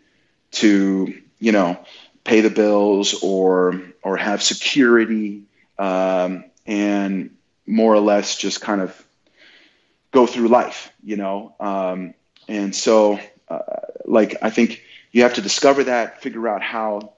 to, 0.52 1.14
you 1.40 1.52
know, 1.52 1.78
pay 2.24 2.42
the 2.42 2.50
bills 2.50 3.22
or 3.22 3.82
or 4.02 4.18
have 4.18 4.42
security 4.42 5.44
um, 5.78 6.46
and 6.66 7.36
more 7.66 7.94
or 7.94 8.00
less 8.00 8.38
just 8.38 8.62
kind 8.62 8.82
of 8.82 9.06
go 10.12 10.26
through 10.26 10.48
life, 10.48 10.92
you 11.04 11.18
know. 11.18 11.54
Um, 11.60 12.14
and 12.48 12.74
so, 12.76 13.20
uh, 13.50 13.60
like, 14.06 14.38
I 14.42 14.50
think 14.50 14.82
you 15.12 15.24
have 15.24 15.36
to 15.36 15.42
discover 15.42 15.86
that, 15.86 16.22
figure 16.22 16.48
out 16.48 16.62
how, 16.62 17.14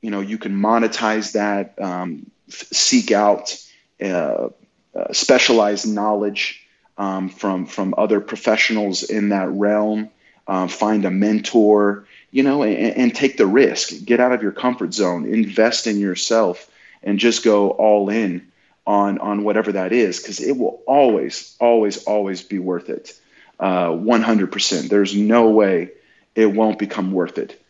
you 0.00 0.10
know, 0.10 0.20
you 0.20 0.38
can 0.38 0.52
monetize 0.52 1.32
that, 1.32 1.80
um, 1.80 2.30
seek 2.50 3.12
out 3.12 3.56
uh, 4.02 4.48
uh, 4.94 5.12
specialized 5.12 5.86
knowledge 5.86 6.66
um, 6.98 7.28
from 7.28 7.66
from 7.66 7.94
other 7.96 8.20
professionals 8.20 9.02
in 9.04 9.30
that 9.30 9.48
realm. 9.50 10.10
Um, 10.48 10.68
find 10.68 11.04
a 11.04 11.10
mentor, 11.10 12.06
you 12.32 12.42
know, 12.42 12.64
and, 12.64 12.96
and 12.96 13.14
take 13.14 13.36
the 13.36 13.46
risk. 13.46 14.04
Get 14.04 14.20
out 14.20 14.32
of 14.32 14.42
your 14.42 14.52
comfort 14.52 14.92
zone. 14.92 15.26
Invest 15.26 15.86
in 15.86 15.98
yourself, 15.98 16.68
and 17.02 17.18
just 17.18 17.44
go 17.44 17.70
all 17.70 18.08
in 18.08 18.50
on 18.86 19.18
on 19.18 19.44
whatever 19.44 19.72
that 19.72 19.92
is, 19.92 20.18
because 20.18 20.40
it 20.40 20.56
will 20.56 20.82
always, 20.86 21.56
always, 21.60 22.04
always 22.04 22.42
be 22.42 22.58
worth 22.58 22.88
it. 22.88 23.18
Uh, 23.60 23.88
100%. 23.88 24.88
There's 24.88 25.14
no 25.14 25.50
way 25.50 25.90
it 26.34 26.46
won't 26.46 26.78
become 26.78 27.12
worth 27.12 27.36
it. 27.38 27.60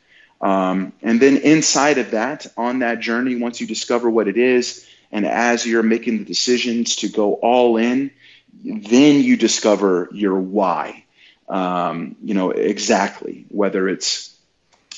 Um, 0.40 0.92
and 1.02 1.20
then 1.20 1.36
inside 1.36 1.98
of 1.98 2.12
that, 2.12 2.46
on 2.56 2.78
that 2.78 3.00
journey, 3.00 3.36
once 3.36 3.60
you 3.60 3.66
discover 3.66 4.08
what 4.08 4.28
it 4.28 4.38
is, 4.38 4.86
and 5.12 5.26
as 5.26 5.66
you're 5.66 5.82
making 5.82 6.18
the 6.18 6.24
decisions 6.24 6.96
to 6.96 7.08
go 7.08 7.34
all 7.34 7.76
in, 7.76 8.10
then 8.64 9.22
you 9.22 9.36
discover 9.36 10.08
your 10.12 10.38
why. 10.38 11.04
Um, 11.48 12.14
you 12.22 12.34
know 12.34 12.50
exactly 12.50 13.44
whether 13.48 13.88
it's 13.88 14.36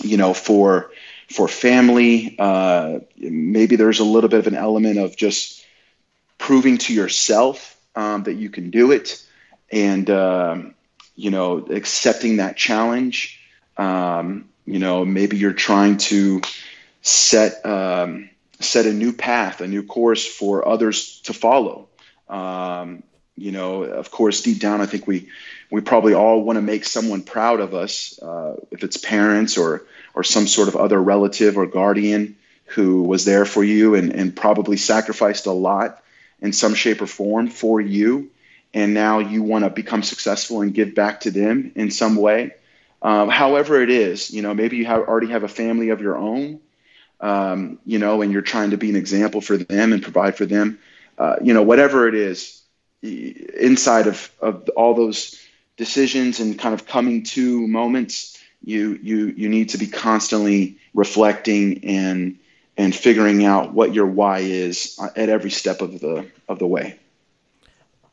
you 0.02 0.18
know 0.18 0.34
for 0.34 0.90
for 1.30 1.49
family. 1.49 2.37
Uh, 2.38 3.00
maybe 3.16 3.76
there's 3.76 4.00
a 4.00 4.04
little 4.04 4.28
bit 4.28 4.40
of 4.40 4.46
an 4.46 4.54
element 4.54 4.99
of 4.99 5.16
just 5.16 5.64
proving 6.38 6.76
to 6.78 6.92
yourself 6.92 7.76
um, 7.96 8.25
that 8.25 8.34
you 8.34 8.50
can 8.50 8.70
do 8.70 8.92
it, 8.92 9.25
and 9.70 10.11
um, 10.11 10.75
you 11.16 11.30
know 11.30 11.58
accepting 11.58 12.37
that 12.37 12.56
challenge. 12.56 13.40
Um, 13.78 14.50
you 14.64 14.78
know 14.78 15.04
maybe 15.04 15.37
you're 15.37 15.52
trying 15.52 15.97
to 15.99 16.40
set 17.00 17.64
um, 17.66 18.31
set 18.61 18.87
a 18.87 18.92
new 18.92 19.12
path, 19.12 19.61
a 19.61 19.69
new 19.69 19.83
course 19.83 20.26
for 20.26 20.66
others 20.66 21.21
to 21.23 21.33
follow. 21.33 21.88
Um, 22.28 23.02
you 23.37 23.50
know, 23.50 23.83
of 23.83 24.11
course, 24.11 24.42
deep 24.42 24.61
down, 24.61 24.81
I 24.81 24.87
think 24.87 25.07
we 25.07 25.28
we 25.71 25.81
probably 25.81 26.14
all 26.14 26.42
want 26.42 26.57
to 26.57 26.62
make 26.62 26.85
someone 26.85 27.23
proud 27.23 27.61
of 27.61 27.75
us, 27.75 28.19
uh, 28.23 28.57
if 28.71 28.85
it's 28.85 28.97
parents 28.97 29.57
or 29.57 29.85
or 30.14 30.23
some 30.23 30.47
sort 30.47 30.69
of 30.69 30.76
other 30.76 31.00
relative 31.02 31.57
or 31.57 31.66
guardian 31.66 32.37
who 32.66 33.02
was 33.02 33.25
there 33.25 33.45
for 33.45 33.64
you 33.64 33.95
and, 33.95 34.12
and 34.12 34.37
probably 34.37 34.76
sacrificed 34.76 35.47
a 35.47 35.52
lot 35.52 36.02
in 36.40 36.52
some 36.52 36.75
shape 36.75 37.02
or 37.02 37.07
form 37.07 37.49
for 37.49 37.81
you. 37.81 38.31
And 38.75 38.95
now 38.95 39.19
you 39.19 39.42
want 39.42 39.64
to 39.64 39.71
become 39.71 40.02
successful 40.02 40.62
and 40.62 40.73
give 40.73 40.95
back 40.95 41.21
to 41.21 41.31
them 41.31 41.73
in 41.75 41.90
some 41.90 42.16
way. 42.16 42.54
Um, 43.02 43.28
however, 43.28 43.82
it 43.82 43.90
is, 43.90 44.30
you 44.30 44.42
know, 44.42 44.54
maybe 44.54 44.76
you 44.76 44.87
have, 44.87 45.02
already 45.02 45.28
have 45.28 45.42
a 45.42 45.49
family 45.49 45.90
of 45.90 46.00
your 46.00 46.16
own 46.16 46.61
um, 47.23 47.78
you 47.87 47.99
know, 47.99 48.21
and 48.21 48.32
you're 48.32 48.42
trying 48.42 48.71
to 48.71 48.76
be 48.76 48.90
an 48.90 48.97
example 48.97 49.40
for 49.40 49.56
them 49.56 49.92
and 49.92 50.02
provide 50.02 50.37
for 50.37 50.44
them, 50.44 50.78
uh, 51.16 51.37
you 51.40 51.54
know, 51.54 51.62
whatever 51.62 52.09
it 52.09 52.16
is 52.16 52.61
inside 53.02 54.09
of, 54.09 54.30
of 54.40 54.68
all 54.71 54.94
those 54.94 55.40
decisions 55.76 56.40
and 56.40 56.59
kind 56.59 56.75
of 56.75 56.87
coming 56.87 57.23
to 57.23 57.66
moments, 57.68 58.42
you, 58.64 58.99
you, 59.02 59.26
you 59.37 59.49
need 59.49 59.68
to 59.71 59.78
be 59.78 59.87
constantly 59.87 60.76
reflecting 60.94 61.85
and, 61.85 62.38
and 62.76 62.94
figuring 62.94 63.44
out 63.44 63.73
what 63.73 63.94
your 63.94 64.06
why 64.06 64.38
is 64.40 64.99
at 65.16 65.28
every 65.28 65.50
step 65.50 65.80
of 65.80 66.00
the, 66.00 66.28
of 66.49 66.59
the 66.59 66.66
way. 66.66 66.99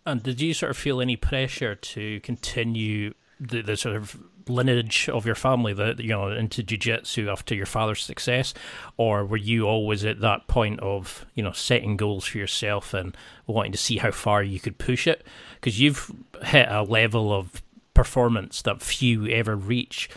And 0.05 0.22
did 0.22 0.39
you 0.39 0.53
sort 0.53 0.72
of 0.72 0.77
feel 0.77 1.01
any 1.01 1.15
pressure 1.15 1.75
to 1.75 2.19
continue 2.22 3.13
the, 3.39 3.62
the 3.62 3.77
sort 3.77 3.96
of 3.96 4.17
lineage 4.48 5.10
of 5.10 5.25
your 5.25 5.36
family 5.36 5.74
that 5.74 6.00
you 6.00 6.10
know 6.10 6.31
into 6.31 6.63
jiu-jitsu 6.63 7.29
after 7.29 7.55
your 7.55 7.65
father's 7.65 8.03
success? 8.03 8.53
Or 8.98 9.25
were 9.25 9.38
you 9.38 9.67
always 9.67 10.05
at 10.05 10.22
that 10.22 10.48
point 10.48 10.79
of 10.79 11.25
you 11.36 11.43
know 11.43 11.51
setting 11.51 11.98
goals 11.98 12.25
for 12.25 12.38
yourself 12.38 12.93
and 12.93 13.15
wanting 13.48 13.72
to 13.72 13.77
see 13.77 13.98
how 13.98 14.12
far 14.12 14.43
you 14.43 14.60
could 14.60 14.77
push 14.77 15.08
it? 15.08 15.25
Because 15.55 15.79
you've 15.79 16.12
hit 16.43 16.67
a 16.69 16.84
level 16.84 17.34
of 17.34 17.62
performance 17.93 18.62
that 18.62 18.81
few 18.81 19.27
ever 19.27 19.55
reach. 19.55 20.10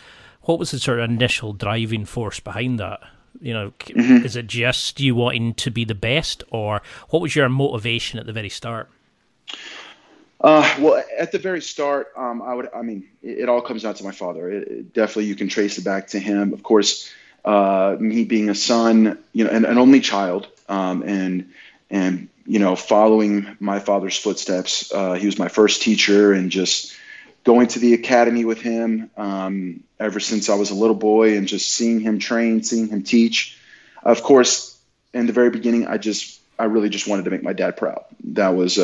What 0.43 0.59
was 0.59 0.73
the 0.73 0.79
sort 0.79 1.01
of 1.01 1.11
initial 1.11 1.53
driving 1.53 2.05
force 2.05 2.41
behind 2.41 2.79
that? 2.81 3.01
You 3.41 3.55
know 3.55 3.73
mm-hmm. 3.79 4.25
is 4.25 4.37
it 4.37 4.47
just 4.47 5.01
you 5.01 5.15
wanting 5.15 5.55
to 5.55 5.71
be 5.71 5.85
the 5.85 5.95
best 5.95 6.45
or 6.51 6.83
what 7.09 7.23
was 7.23 7.35
your 7.35 7.49
motivation 7.49 8.19
at 8.19 8.27
the 8.27 8.33
very 8.33 8.51
start 8.51 8.89
uh, 10.43 10.77
well, 10.81 11.03
at 11.17 11.31
the 11.31 11.39
very 11.39 11.63
start, 11.63 12.09
um, 12.17 12.43
I 12.43 12.53
would, 12.53 12.69
I 12.75 12.83
mean, 12.83 13.09
it, 13.23 13.41
it, 13.41 13.49
all 13.49 13.61
comes 13.61 13.85
down 13.85 13.95
to 13.95 14.05
my 14.05 14.11
father. 14.11 14.51
It, 14.51 14.69
it, 14.69 14.93
definitely, 14.93 15.27
you 15.27 15.37
can 15.37 15.49
trace 15.49 15.79
it 15.79 15.85
back 15.85 16.09
to 16.09 16.19
him. 16.19 16.53
Of 16.53 16.65
course, 16.65 17.13
uh, 17.45 17.97
me 18.01 18.25
being 18.25 18.51
a 18.51 18.55
son, 18.55 19.19
you 19.33 19.45
know, 19.45 19.51
an, 19.51 19.65
an 19.65 19.79
only 19.79 20.01
child, 20.01 20.49
um, 20.69 21.03
and 21.03 21.53
and 21.91 22.29
you 22.45 22.59
know, 22.59 22.75
following 22.75 23.57
my 23.61 23.79
father's 23.79 24.17
footsteps. 24.17 24.93
Uh, 24.93 25.13
he 25.15 25.27
was 25.27 25.39
my 25.39 25.47
first 25.47 25.81
teacher, 25.81 26.33
and 26.33 26.51
just 26.51 26.93
going 27.45 27.69
to 27.69 27.79
the 27.79 27.95
academy 27.95 28.45
with 28.45 28.61
him 28.61 29.11
um, 29.17 29.85
ever 30.01 30.19
since 30.19 30.49
I 30.49 30.57
was 30.57 30.71
a 30.71 30.75
little 30.75 30.97
boy, 30.97 31.37
and 31.37 31.47
just 31.47 31.73
seeing 31.73 32.01
him 32.01 32.19
train, 32.19 32.65
seeing 32.65 32.89
him 32.89 33.05
teach. 33.05 33.57
Of 34.03 34.25
course, 34.25 34.77
in 35.15 35.27
the 35.27 35.33
very 35.33 35.51
beginning, 35.51 35.87
I 35.87 35.99
just, 35.99 36.41
I 36.59 36.65
really 36.65 36.89
just 36.89 37.07
wanted 37.07 37.27
to 37.27 37.31
make 37.31 37.45
my 37.45 37.53
dad 37.53 37.77
proud. 37.77 38.05
That 38.25 38.57
was. 38.57 38.77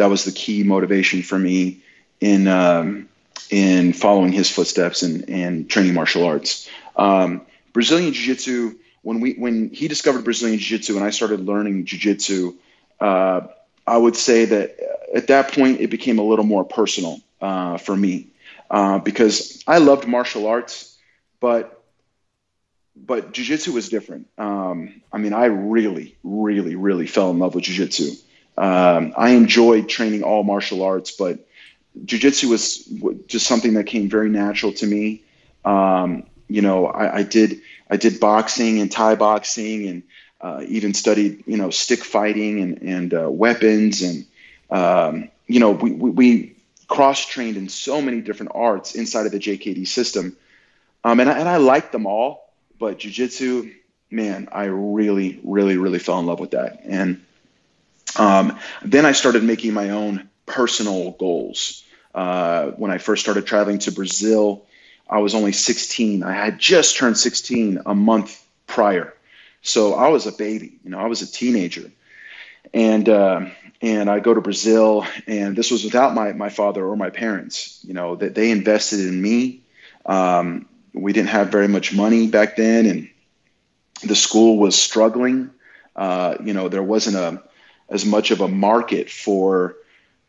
Uh, 0.00 0.24
that 0.24 0.40
was 0.40 0.68
the 0.70 0.76
key 0.76 0.98
motivation 1.20 1.22
for 1.22 1.38
me 1.38 1.80
in 2.20 2.48
um, 2.48 3.08
in 3.50 3.92
following 3.92 4.32
his 4.32 4.50
footsteps 4.50 5.02
and, 5.02 5.28
and 5.28 5.70
training 5.70 5.94
martial 5.94 6.24
arts. 6.24 6.68
Um, 6.96 7.42
Brazilian 7.72 8.12
Jiu 8.12 8.34
Jitsu, 8.34 8.74
when 9.02 9.20
we 9.20 9.34
when 9.34 9.70
he 9.70 9.88
discovered 9.88 10.24
Brazilian 10.24 10.58
Jiu 10.58 10.78
Jitsu 10.78 10.96
and 10.96 11.04
I 11.04 11.10
started 11.10 11.40
learning 11.40 11.84
Jiu 11.86 11.98
Jitsu, 11.98 12.54
uh, 13.00 13.40
I 13.86 13.96
would 13.96 14.16
say 14.16 14.44
that 14.46 14.76
at 15.14 15.28
that 15.28 15.52
point 15.52 15.80
it 15.80 15.88
became 15.90 16.18
a 16.18 16.22
little 16.24 16.44
more 16.44 16.64
personal 16.64 17.20
uh, 17.40 17.78
for 17.78 17.96
me 17.96 18.28
uh, 18.70 18.98
because 18.98 19.62
I 19.66 19.78
loved 19.78 20.06
martial 20.08 20.46
arts. 20.46 20.96
but 21.40 21.78
but 22.96 23.32
jujitsu 23.32 23.72
was 23.72 23.88
different. 23.88 24.28
Um, 24.38 25.02
I 25.12 25.18
mean, 25.18 25.32
I 25.32 25.46
really, 25.46 26.16
really, 26.22 26.76
really 26.76 27.06
fell 27.06 27.30
in 27.30 27.38
love 27.38 27.54
with 27.54 27.64
jujitsu. 27.64 28.20
Um, 28.56 29.14
I 29.16 29.30
enjoyed 29.30 29.88
training 29.88 30.22
all 30.22 30.42
martial 30.42 30.82
arts, 30.82 31.12
but 31.12 31.46
jujitsu 32.04 32.50
was 32.50 32.84
just 33.26 33.46
something 33.46 33.74
that 33.74 33.84
came 33.84 34.08
very 34.08 34.28
natural 34.28 34.72
to 34.74 34.86
me. 34.86 35.22
Um, 35.64 36.24
you 36.48 36.62
know, 36.62 36.86
I, 36.86 37.18
I, 37.18 37.22
did 37.22 37.60
I 37.90 37.96
did 37.96 38.20
boxing 38.20 38.80
and 38.80 38.90
Thai 38.90 39.14
boxing, 39.14 39.86
and 39.88 40.02
uh, 40.40 40.64
even 40.66 40.92
studied 40.92 41.44
you 41.46 41.56
know 41.56 41.70
stick 41.70 42.04
fighting 42.04 42.60
and 42.60 42.82
and 42.82 43.14
uh, 43.14 43.30
weapons, 43.30 44.02
and 44.02 44.26
um, 44.70 45.30
you 45.46 45.60
know 45.60 45.70
we, 45.70 45.92
we, 45.92 46.10
we 46.10 46.56
cross 46.88 47.24
trained 47.24 47.56
in 47.56 47.68
so 47.68 48.02
many 48.02 48.20
different 48.20 48.52
arts 48.54 48.94
inside 48.94 49.24
of 49.24 49.32
the 49.32 49.38
JKD 49.38 49.86
system, 49.86 50.36
um, 51.04 51.20
and 51.20 51.30
I, 51.30 51.38
and 51.38 51.48
I 51.48 51.56
liked 51.56 51.92
them 51.92 52.06
all, 52.06 52.52
but 52.78 52.98
jujitsu, 52.98 53.72
man, 54.10 54.48
I 54.52 54.64
really 54.64 55.40
really 55.44 55.76
really 55.76 56.00
fell 56.00 56.18
in 56.18 56.26
love 56.26 56.40
with 56.40 56.50
that, 56.50 56.80
and 56.84 57.22
um, 58.16 58.58
then 58.82 59.06
I 59.06 59.12
started 59.12 59.42
making 59.44 59.74
my 59.74 59.90
own 59.90 60.28
personal 60.46 61.12
goals. 61.12 61.84
Uh, 62.14 62.72
when 62.72 62.90
I 62.90 62.98
first 62.98 63.22
started 63.22 63.46
traveling 63.46 63.78
to 63.80 63.92
Brazil, 63.92 64.66
I 65.08 65.18
was 65.18 65.34
only 65.34 65.52
16. 65.52 66.22
I 66.22 66.32
had 66.32 66.58
just 66.58 66.96
turned 66.96 67.16
16 67.16 67.80
a 67.86 67.94
month 67.94 68.44
prior. 68.66 69.14
So 69.62 69.94
I 69.94 70.08
was 70.08 70.26
a 70.26 70.32
baby, 70.32 70.78
you 70.84 70.90
know, 70.90 70.98
I 70.98 71.06
was 71.06 71.22
a 71.22 71.30
teenager. 71.30 71.90
And, 72.74 73.08
uh, 73.08 73.46
and 73.80 74.08
I 74.08 74.20
go 74.20 74.32
to 74.32 74.40
Brazil, 74.40 75.04
and 75.26 75.56
this 75.56 75.70
was 75.70 75.84
without 75.84 76.14
my, 76.14 76.32
my 76.32 76.48
father 76.48 76.84
or 76.86 76.96
my 76.96 77.10
parents. 77.10 77.80
You 77.82 77.94
know, 77.94 78.16
that 78.16 78.34
they 78.34 78.50
invested 78.50 79.00
in 79.00 79.20
me. 79.20 79.62
Um, 80.06 80.66
we 80.94 81.12
didn't 81.12 81.30
have 81.30 81.48
very 81.48 81.68
much 81.68 81.94
money 81.94 82.28
back 82.28 82.56
then, 82.56 82.86
and 82.86 83.10
the 84.04 84.14
school 84.14 84.58
was 84.58 84.80
struggling. 84.80 85.50
Uh, 85.96 86.36
you 86.44 86.54
know, 86.54 86.68
there 86.68 86.82
wasn't 86.82 87.16
a 87.16 87.42
as 87.92 88.06
much 88.06 88.30
of 88.30 88.40
a 88.40 88.48
market 88.48 89.10
for 89.10 89.76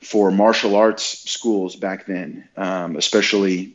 for 0.02 0.30
martial 0.32 0.76
arts 0.76 1.30
schools 1.30 1.78
back 1.78 2.06
then, 2.06 2.48
um, 2.58 2.98
especially 2.98 3.74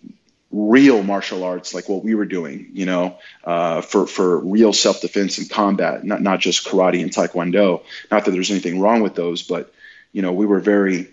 real 0.50 1.02
martial 1.02 1.42
arts 1.42 1.74
like 1.74 1.88
what 1.88 2.04
we 2.04 2.14
were 2.14 2.26
doing, 2.26 2.68
you 2.74 2.84
know, 2.84 3.18
uh, 3.44 3.80
for 3.80 4.06
for 4.06 4.38
real 4.40 4.74
self 4.74 5.00
defense 5.00 5.38
and 5.38 5.48
combat, 5.50 6.04
not 6.04 6.20
not 6.20 6.38
just 6.38 6.66
karate 6.66 7.02
and 7.02 7.10
taekwondo. 7.10 7.82
Not 8.10 8.26
that 8.26 8.30
there's 8.30 8.50
anything 8.50 8.78
wrong 8.78 9.00
with 9.02 9.14
those, 9.14 9.42
but 9.42 9.72
you 10.12 10.20
know, 10.20 10.32
we 10.32 10.44
were 10.44 10.60
very 10.60 11.08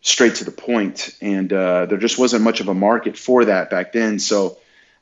straight 0.00 0.36
to 0.36 0.44
the 0.44 0.52
point, 0.52 1.10
and 1.20 1.52
uh, 1.52 1.86
there 1.86 1.98
just 1.98 2.18
wasn't 2.18 2.44
much 2.44 2.60
of 2.60 2.68
a 2.68 2.74
market 2.74 3.18
for 3.18 3.46
that 3.46 3.68
back 3.68 3.92
then. 3.92 4.20
So, 4.20 4.58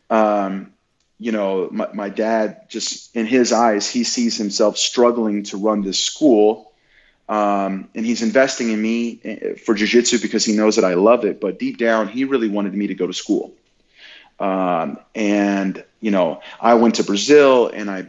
um, 0.08 0.72
you 1.18 1.32
know, 1.32 1.68
my, 1.70 1.88
my 1.92 2.08
dad 2.08 2.70
just 2.70 3.14
in 3.14 3.26
his 3.26 3.52
eyes, 3.52 3.90
he 3.90 4.04
sees 4.04 4.38
himself 4.38 4.78
struggling 4.78 5.42
to 5.44 5.58
run 5.58 5.82
this 5.82 5.98
school 5.98 6.72
um, 7.28 7.88
and 7.94 8.04
he's 8.04 8.22
investing 8.22 8.70
in 8.70 8.80
me 8.80 9.20
eh, 9.24 9.54
for 9.54 9.74
jujitsu 9.74 10.20
because 10.20 10.44
he 10.44 10.54
knows 10.54 10.76
that 10.76 10.84
I 10.84 10.94
love 10.94 11.24
it. 11.24 11.40
But 11.40 11.58
deep 11.58 11.78
down, 11.78 12.08
he 12.08 12.24
really 12.24 12.48
wanted 12.48 12.74
me 12.74 12.88
to 12.88 12.94
go 12.94 13.06
to 13.06 13.14
school. 13.14 13.54
Um, 14.38 14.98
and 15.14 15.82
you 16.00 16.10
know, 16.10 16.40
I 16.60 16.74
went 16.74 16.96
to 16.96 17.04
Brazil, 17.04 17.68
and 17.68 17.90
I, 17.90 18.06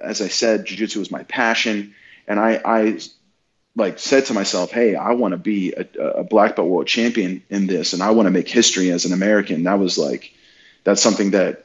as 0.00 0.20
I 0.20 0.28
said, 0.28 0.66
jujitsu 0.66 0.98
was 0.98 1.10
my 1.10 1.24
passion, 1.24 1.94
and 2.28 2.38
I, 2.38 2.60
I 2.64 2.98
like 3.74 3.98
said 3.98 4.26
to 4.26 4.34
myself, 4.34 4.70
"Hey, 4.70 4.94
I 4.94 5.12
want 5.12 5.32
to 5.32 5.38
be 5.38 5.72
a, 5.72 5.86
a, 5.98 6.24
black 6.24 6.56
belt 6.56 6.68
world 6.68 6.86
champion 6.86 7.42
in 7.48 7.66
this, 7.66 7.94
and 7.94 8.02
I 8.02 8.10
want 8.10 8.26
to 8.26 8.30
make 8.30 8.48
history 8.48 8.90
as 8.90 9.06
an 9.06 9.12
American." 9.12 9.64
That 9.64 9.78
was 9.78 9.98
like, 9.98 10.34
that's 10.84 11.00
something 11.00 11.32
that, 11.32 11.64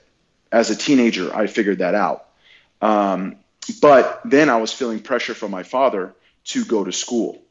as 0.52 0.70
a 0.70 0.76
teenager, 0.76 1.36
I 1.36 1.48
figured 1.48 1.80
that 1.80 1.94
out. 1.94 2.28
Um, 2.82 3.36
but 3.82 4.22
then 4.24 4.50
I 4.50 4.58
was 4.58 4.72
feeling 4.72 5.00
pressure 5.00 5.34
from 5.34 5.52
my 5.52 5.64
father 5.64 6.16
to 6.48 6.66
go 6.66 6.84
to 6.84 6.92
school. 6.92 7.42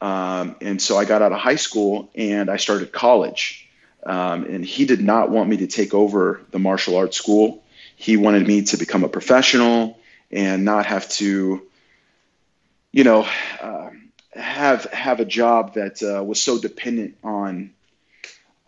Um, 0.00 0.56
and 0.60 0.80
so 0.80 0.96
I 0.98 1.04
got 1.04 1.22
out 1.22 1.32
of 1.32 1.38
high 1.38 1.56
school 1.56 2.10
and 2.14 2.50
I 2.50 2.56
started 2.56 2.92
college. 2.92 3.68
Um, 4.04 4.44
and 4.44 4.64
he 4.64 4.84
did 4.84 5.00
not 5.00 5.30
want 5.30 5.48
me 5.48 5.58
to 5.58 5.66
take 5.66 5.94
over 5.94 6.40
the 6.50 6.58
martial 6.58 6.96
arts 6.96 7.16
school. 7.16 7.64
He 7.96 8.16
wanted 8.16 8.46
me 8.46 8.62
to 8.62 8.76
become 8.76 9.04
a 9.04 9.08
professional 9.08 9.98
and 10.30 10.64
not 10.64 10.86
have 10.86 11.08
to, 11.10 11.62
you 12.92 13.04
know, 13.04 13.26
uh, 13.60 13.90
have 14.34 14.84
have 14.84 15.20
a 15.20 15.24
job 15.24 15.74
that 15.74 16.02
uh, 16.02 16.22
was 16.22 16.40
so 16.40 16.60
dependent 16.60 17.16
on 17.24 17.72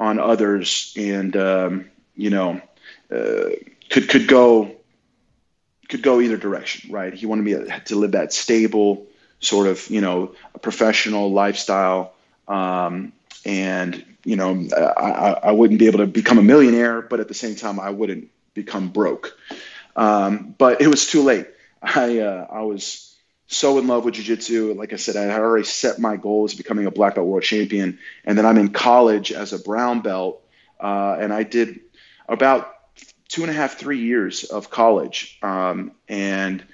on 0.00 0.18
others 0.18 0.94
and 0.96 1.36
um, 1.36 1.90
you 2.16 2.30
know 2.30 2.60
uh, 3.10 3.50
could 3.90 4.08
could 4.08 4.26
go 4.26 4.74
could 5.88 6.02
go 6.02 6.20
either 6.20 6.36
direction, 6.36 6.92
right? 6.92 7.12
He 7.12 7.26
wanted 7.26 7.44
me 7.44 7.70
to 7.86 7.96
live 7.96 8.12
that 8.12 8.32
stable 8.32 9.06
sort 9.40 9.66
of 9.66 9.88
you 9.88 10.00
know 10.00 10.34
a 10.54 10.58
professional 10.58 11.30
lifestyle 11.32 12.14
um, 12.48 13.12
and 13.44 14.04
you 14.24 14.36
know 14.36 14.68
I, 14.76 15.38
I 15.44 15.52
wouldn't 15.52 15.78
be 15.78 15.86
able 15.86 15.98
to 15.98 16.06
become 16.06 16.38
a 16.38 16.42
millionaire 16.42 17.02
but 17.02 17.20
at 17.20 17.28
the 17.28 17.34
same 17.34 17.54
time 17.54 17.78
i 17.80 17.90
wouldn't 17.90 18.30
become 18.58 18.88
broke. 18.88 19.38
Um, 19.96 20.54
but 20.58 20.80
it 20.80 20.88
was 20.88 21.06
too 21.10 21.22
late. 21.22 21.46
I 21.82 22.18
uh, 22.18 22.46
i 22.50 22.62
was 22.62 23.16
so 23.46 23.78
in 23.78 23.86
love 23.86 24.04
with 24.04 24.14
jiu-jitsu. 24.14 24.74
Like 24.74 24.92
i 24.92 24.96
said 24.96 25.16
i 25.16 25.22
had 25.22 25.40
already 25.40 25.64
set 25.64 25.98
my 25.98 26.16
goal 26.16 26.44
as 26.44 26.54
becoming 26.54 26.86
a 26.86 26.90
black 26.90 27.14
belt 27.14 27.26
world 27.26 27.44
champion 27.44 27.98
and 28.24 28.36
then 28.36 28.44
i'm 28.44 28.58
in 28.58 28.70
college 28.70 29.32
as 29.32 29.52
a 29.52 29.58
brown 29.58 30.00
belt 30.00 30.42
uh, 30.80 31.16
and 31.20 31.32
i 31.32 31.44
did 31.44 31.80
about 32.28 32.74
two 33.28 33.42
and 33.42 33.50
a 33.50 33.54
half 33.54 33.78
three 33.78 34.00
years 34.00 34.44
of 34.44 34.70
college 34.70 35.38
um, 35.42 35.92
and 36.08 36.64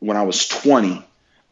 when 0.00 0.16
i 0.16 0.22
was 0.22 0.48
20 0.48 1.04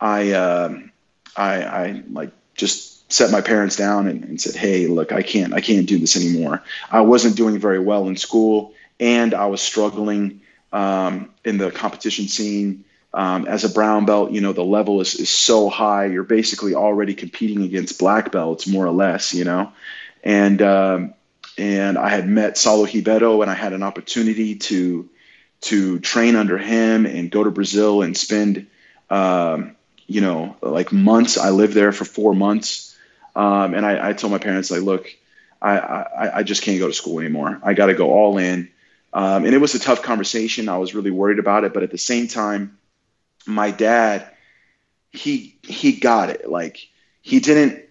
I, 0.02 0.32
um, 0.32 0.90
I, 1.36 1.62
I 1.62 2.02
like 2.10 2.32
just 2.54 3.10
set 3.12 3.30
my 3.30 3.40
parents 3.40 3.76
down 3.76 4.08
and, 4.08 4.24
and, 4.24 4.40
said, 4.40 4.56
"Hey, 4.56 4.88
look, 4.88 5.12
I 5.12 5.22
can't, 5.22 5.54
I 5.54 5.60
can't 5.60 5.86
do 5.86 5.98
this 5.98 6.16
anymore." 6.16 6.62
I 6.90 7.02
wasn't 7.02 7.36
doing 7.36 7.58
very 7.58 7.78
well 7.78 8.08
in 8.08 8.16
school, 8.16 8.74
and 8.98 9.32
I 9.32 9.46
was 9.46 9.62
struggling 9.62 10.40
um, 10.72 11.30
in 11.44 11.56
the 11.56 11.70
competition 11.70 12.26
scene. 12.26 12.84
Um, 13.14 13.46
as 13.46 13.62
a 13.62 13.68
brown 13.68 14.04
belt, 14.04 14.32
you 14.32 14.40
know 14.40 14.52
the 14.52 14.64
level 14.64 15.00
is, 15.00 15.14
is 15.14 15.30
so 15.30 15.68
high. 15.68 16.06
You're 16.06 16.24
basically 16.24 16.74
already 16.74 17.14
competing 17.14 17.62
against 17.62 18.00
black 18.00 18.32
belts, 18.32 18.66
more 18.66 18.84
or 18.84 18.92
less, 18.92 19.32
you 19.32 19.44
know. 19.44 19.72
And 20.24 20.60
um, 20.62 21.14
and 21.56 21.96
I 21.96 22.08
had 22.08 22.28
met 22.28 22.54
Saulo 22.54 22.92
Ribeiro, 22.92 23.40
and 23.40 23.50
I 23.50 23.54
had 23.54 23.72
an 23.72 23.84
opportunity 23.84 24.56
to 24.56 25.08
to 25.60 26.00
train 26.00 26.34
under 26.34 26.58
him 26.58 27.06
and 27.06 27.30
go 27.30 27.44
to 27.44 27.52
Brazil 27.52 28.02
and 28.02 28.16
spend 28.16 28.66
um, 29.10 29.76
you 30.06 30.20
know, 30.20 30.56
like 30.60 30.92
months. 30.92 31.38
I 31.38 31.50
lived 31.50 31.74
there 31.74 31.92
for 31.92 32.04
four 32.04 32.34
months. 32.34 32.96
Um, 33.34 33.74
and 33.74 33.86
I, 33.86 34.10
I 34.10 34.12
told 34.12 34.32
my 34.32 34.38
parents, 34.38 34.70
like, 34.70 34.82
look, 34.82 35.08
I, 35.60 35.78
I, 35.78 36.38
I 36.38 36.42
just 36.42 36.62
can't 36.62 36.78
go 36.78 36.88
to 36.88 36.92
school 36.92 37.20
anymore. 37.20 37.60
I 37.62 37.74
got 37.74 37.86
to 37.86 37.94
go 37.94 38.10
all 38.10 38.38
in. 38.38 38.70
Um, 39.12 39.44
and 39.44 39.54
it 39.54 39.58
was 39.58 39.74
a 39.74 39.78
tough 39.78 40.02
conversation. 40.02 40.68
I 40.68 40.78
was 40.78 40.94
really 40.94 41.10
worried 41.10 41.38
about 41.38 41.64
it. 41.64 41.72
But 41.72 41.82
at 41.82 41.90
the 41.90 41.98
same 41.98 42.28
time, 42.28 42.78
my 43.46 43.70
dad, 43.70 44.26
he, 45.12 45.56
he 45.62 45.92
got 45.92 46.30
it. 46.30 46.48
Like 46.48 46.88
he 47.20 47.40
didn't 47.40 47.82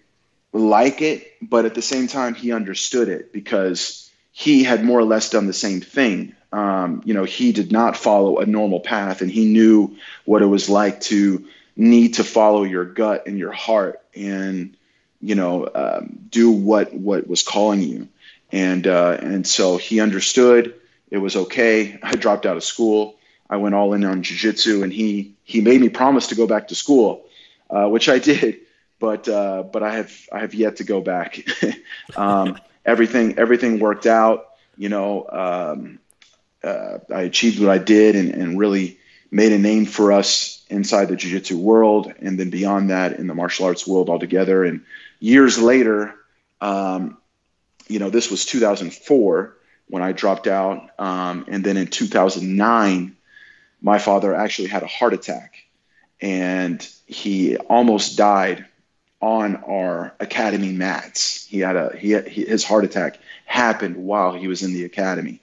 like 0.52 1.00
it, 1.00 1.32
but 1.40 1.64
at 1.64 1.74
the 1.74 1.82
same 1.82 2.06
time, 2.06 2.34
he 2.34 2.52
understood 2.52 3.08
it 3.08 3.32
because 3.32 4.10
he 4.32 4.64
had 4.64 4.84
more 4.84 4.98
or 4.98 5.04
less 5.04 5.30
done 5.30 5.46
the 5.46 5.52
same 5.52 5.80
thing. 5.80 6.34
Um, 6.52 7.02
you 7.04 7.14
know, 7.14 7.24
he 7.24 7.52
did 7.52 7.72
not 7.72 7.96
follow 7.96 8.38
a 8.38 8.46
normal 8.46 8.80
path 8.80 9.22
and 9.22 9.30
he 9.30 9.46
knew 9.46 9.96
what 10.24 10.42
it 10.42 10.46
was 10.46 10.68
like 10.68 11.00
to 11.02 11.46
need 11.76 12.14
to 12.14 12.24
follow 12.24 12.64
your 12.64 12.84
gut 12.84 13.26
and 13.26 13.38
your 13.38 13.52
heart 13.52 14.02
and 14.14 14.76
you 15.20 15.34
know 15.34 15.68
um, 15.74 16.18
do 16.28 16.50
what 16.50 16.92
what 16.92 17.26
was 17.28 17.42
calling 17.42 17.80
you. 17.80 18.08
And 18.50 18.86
uh, 18.86 19.18
and 19.20 19.46
so 19.46 19.76
he 19.76 20.00
understood 20.00 20.74
it 21.10 21.18
was 21.18 21.36
okay. 21.36 21.98
I 22.02 22.16
dropped 22.16 22.46
out 22.46 22.56
of 22.56 22.64
school. 22.64 23.16
I 23.48 23.56
went 23.56 23.74
all 23.74 23.92
in 23.92 24.04
on 24.04 24.22
jiu-jitsu 24.22 24.82
and 24.82 24.92
he 24.92 25.34
he 25.44 25.60
made 25.60 25.80
me 25.80 25.88
promise 25.88 26.28
to 26.28 26.34
go 26.34 26.46
back 26.46 26.68
to 26.68 26.74
school 26.74 27.26
uh, 27.72 27.88
which 27.88 28.08
i 28.08 28.18
did. 28.30 28.60
But 28.98 29.28
uh, 29.28 29.64
but 29.64 29.82
i 29.82 29.96
have 29.96 30.12
i 30.30 30.38
have 30.40 30.54
yet 30.54 30.76
to 30.76 30.84
go 30.84 31.00
back. 31.00 31.44
Um, 32.16 32.58
everything 32.84 33.38
everything 33.38 33.78
worked 33.78 34.06
out. 34.06 34.50
You 34.76 34.88
know 34.88 35.26
um, 35.30 35.98
uh, 36.62 36.98
i 37.12 37.22
achieved 37.22 37.60
what 37.60 37.70
i 37.70 37.78
did 37.78 38.16
and, 38.16 38.30
and 38.34 38.58
really 38.58 38.98
made 39.30 39.52
a 39.52 39.58
name 39.58 39.86
for 39.86 40.12
us 40.12 40.61
inside 40.72 41.08
the 41.08 41.16
jiu-jitsu 41.16 41.58
world 41.58 42.12
and 42.20 42.38
then 42.38 42.50
beyond 42.50 42.90
that 42.90 43.18
in 43.18 43.26
the 43.26 43.34
martial 43.34 43.66
arts 43.66 43.86
world 43.86 44.08
altogether. 44.08 44.64
And 44.64 44.84
years 45.20 45.58
later 45.58 46.14
um, 46.60 47.18
you 47.88 47.98
know 47.98 48.08
this 48.08 48.30
was 48.30 48.46
2004 48.46 49.56
when 49.88 50.02
i 50.02 50.12
dropped 50.12 50.46
out 50.46 50.88
um, 50.98 51.44
and 51.48 51.62
then 51.62 51.76
in 51.76 51.86
2009 51.88 53.16
my 53.82 53.98
father 53.98 54.34
actually 54.34 54.68
had 54.68 54.82
a 54.82 54.86
heart 54.86 55.12
attack 55.12 55.56
and 56.20 56.88
he 57.06 57.56
almost 57.56 58.16
died 58.16 58.64
on 59.20 59.56
our 59.56 60.14
academy 60.18 60.72
mats. 60.72 61.44
He 61.44 61.60
had 61.60 61.76
a 61.76 61.96
he, 61.96 62.12
his 62.12 62.64
heart 62.64 62.84
attack 62.84 63.18
happened 63.44 63.96
while 63.96 64.32
he 64.32 64.48
was 64.48 64.62
in 64.62 64.72
the 64.72 64.84
academy 64.84 65.40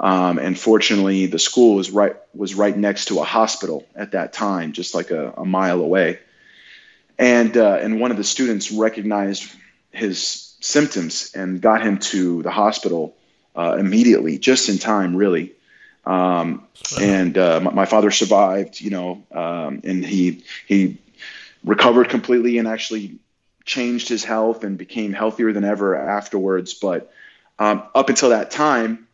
Um, 0.00 0.38
and 0.38 0.58
fortunately, 0.58 1.26
the 1.26 1.38
school 1.38 1.74
was 1.74 1.90
right 1.90 2.16
was 2.34 2.54
right 2.54 2.76
next 2.76 3.06
to 3.06 3.20
a 3.20 3.24
hospital 3.24 3.86
at 3.94 4.12
that 4.12 4.32
time, 4.32 4.72
just 4.72 4.94
like 4.94 5.10
a, 5.10 5.34
a 5.36 5.44
mile 5.44 5.80
away. 5.80 6.18
And 7.18 7.54
uh, 7.54 7.78
and 7.82 8.00
one 8.00 8.10
of 8.10 8.16
the 8.16 8.24
students 8.24 8.72
recognized 8.72 9.52
his 9.90 10.56
symptoms 10.60 11.32
and 11.34 11.60
got 11.60 11.82
him 11.82 11.98
to 11.98 12.42
the 12.42 12.50
hospital 12.50 13.14
uh, 13.54 13.76
immediately, 13.78 14.38
just 14.38 14.70
in 14.70 14.78
time, 14.78 15.14
really. 15.14 15.52
Um, 16.06 16.66
and 16.98 17.36
uh, 17.36 17.60
my, 17.60 17.70
my, 17.72 17.84
father 17.84 18.10
survived, 18.10 18.80
you 18.80 18.88
know, 18.88 19.22
um, 19.32 19.82
and 19.84 20.02
he 20.02 20.44
he 20.66 20.96
recovered 21.62 22.08
completely 22.08 22.56
and 22.56 22.66
actually 22.66 23.18
changed 23.66 24.08
his 24.08 24.24
health 24.24 24.64
and 24.64 24.78
became 24.78 25.12
healthier 25.12 25.52
than 25.52 25.64
ever 25.64 25.94
afterwards. 25.94 26.72
But 26.72 27.12
um, 27.58 27.82
up 27.94 28.08
until 28.08 28.30
that 28.30 28.50
time, 28.50 29.06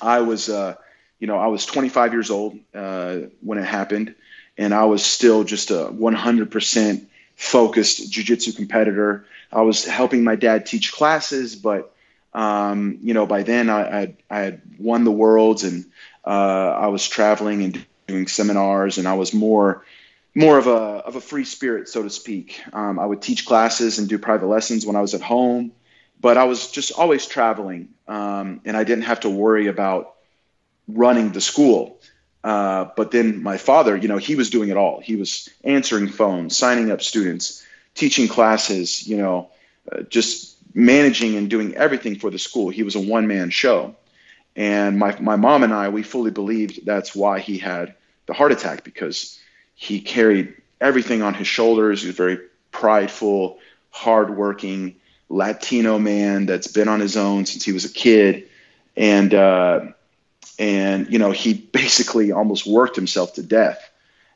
I 0.00 0.20
was, 0.20 0.48
uh, 0.48 0.76
you 1.18 1.26
know, 1.26 1.38
I 1.38 1.46
was 1.46 1.66
25 1.66 2.12
years 2.12 2.30
old 2.30 2.58
uh, 2.74 3.18
when 3.40 3.58
it 3.58 3.64
happened, 3.64 4.14
and 4.56 4.72
I 4.72 4.84
was 4.84 5.04
still 5.04 5.44
just 5.44 5.70
a 5.70 5.88
100% 5.92 7.06
focused 7.36 8.10
jiu-jitsu 8.10 8.52
competitor. 8.52 9.26
I 9.52 9.62
was 9.62 9.84
helping 9.84 10.24
my 10.24 10.36
dad 10.36 10.66
teach 10.66 10.92
classes, 10.92 11.56
but 11.56 11.94
um, 12.34 12.98
you 13.02 13.12
know, 13.12 13.26
by 13.26 13.42
then 13.42 13.68
I, 13.68 14.00
I, 14.00 14.14
I 14.30 14.38
had 14.40 14.62
won 14.78 15.04
the 15.04 15.12
worlds 15.12 15.64
and 15.64 15.84
uh, 16.24 16.30
I 16.78 16.86
was 16.86 17.06
traveling 17.06 17.62
and 17.62 17.86
doing 18.06 18.26
seminars, 18.26 18.98
and 18.98 19.06
I 19.06 19.14
was 19.14 19.34
more 19.34 19.84
more 20.34 20.56
of 20.56 20.66
a 20.66 20.70
of 20.70 21.16
a 21.16 21.20
free 21.20 21.44
spirit, 21.44 21.88
so 21.88 22.02
to 22.02 22.10
speak. 22.10 22.62
Um, 22.72 22.98
I 22.98 23.06
would 23.06 23.20
teach 23.20 23.44
classes 23.44 23.98
and 23.98 24.08
do 24.08 24.18
private 24.18 24.46
lessons 24.46 24.86
when 24.86 24.96
I 24.96 25.00
was 25.00 25.14
at 25.14 25.20
home, 25.20 25.72
but 26.22 26.38
I 26.38 26.44
was 26.44 26.70
just 26.70 26.92
always 26.92 27.26
traveling, 27.26 27.88
um, 28.08 28.60
and 28.64 28.76
I 28.76 28.84
didn't 28.84 29.04
have 29.04 29.20
to 29.20 29.28
worry 29.28 29.66
about 29.66 30.14
running 30.88 31.32
the 31.32 31.40
school. 31.40 32.00
Uh, 32.44 32.86
but 32.96 33.10
then 33.10 33.42
my 33.42 33.56
father, 33.56 33.96
you 33.96 34.08
know, 34.08 34.18
he 34.18 34.36
was 34.36 34.48
doing 34.48 34.68
it 34.68 34.76
all. 34.76 35.00
He 35.00 35.16
was 35.16 35.48
answering 35.64 36.08
phones, 36.08 36.56
signing 36.56 36.90
up 36.90 37.02
students, 37.02 37.64
teaching 37.94 38.28
classes, 38.28 39.06
you 39.06 39.16
know, 39.16 39.50
uh, 39.90 40.02
just 40.02 40.56
managing 40.74 41.36
and 41.36 41.50
doing 41.50 41.74
everything 41.74 42.16
for 42.16 42.30
the 42.30 42.38
school. 42.38 42.70
He 42.70 42.84
was 42.84 42.94
a 42.94 43.00
one 43.00 43.26
man 43.26 43.50
show. 43.50 43.96
And 44.54 44.98
my, 44.98 45.18
my 45.20 45.36
mom 45.36 45.64
and 45.64 45.72
I, 45.72 45.88
we 45.88 46.02
fully 46.02 46.30
believed 46.30 46.86
that's 46.86 47.14
why 47.14 47.40
he 47.40 47.58
had 47.58 47.94
the 48.26 48.32
heart 48.32 48.52
attack 48.52 48.84
because 48.84 49.38
he 49.74 50.00
carried 50.00 50.54
everything 50.80 51.22
on 51.22 51.34
his 51.34 51.48
shoulders. 51.48 52.02
He 52.02 52.08
was 52.08 52.16
very 52.16 52.38
prideful, 52.70 53.58
hardworking 53.90 54.96
Latino 55.32 55.98
man 55.98 56.46
that's 56.46 56.66
been 56.66 56.88
on 56.88 57.00
his 57.00 57.16
own 57.16 57.46
since 57.46 57.64
he 57.64 57.72
was 57.72 57.84
a 57.84 57.92
kid. 57.92 58.48
And, 58.96 59.32
uh, 59.32 59.80
and 60.58 61.10
you 61.10 61.18
know, 61.18 61.30
he 61.30 61.54
basically 61.54 62.32
almost 62.32 62.66
worked 62.66 62.96
himself 62.96 63.34
to 63.34 63.42
death. 63.42 63.90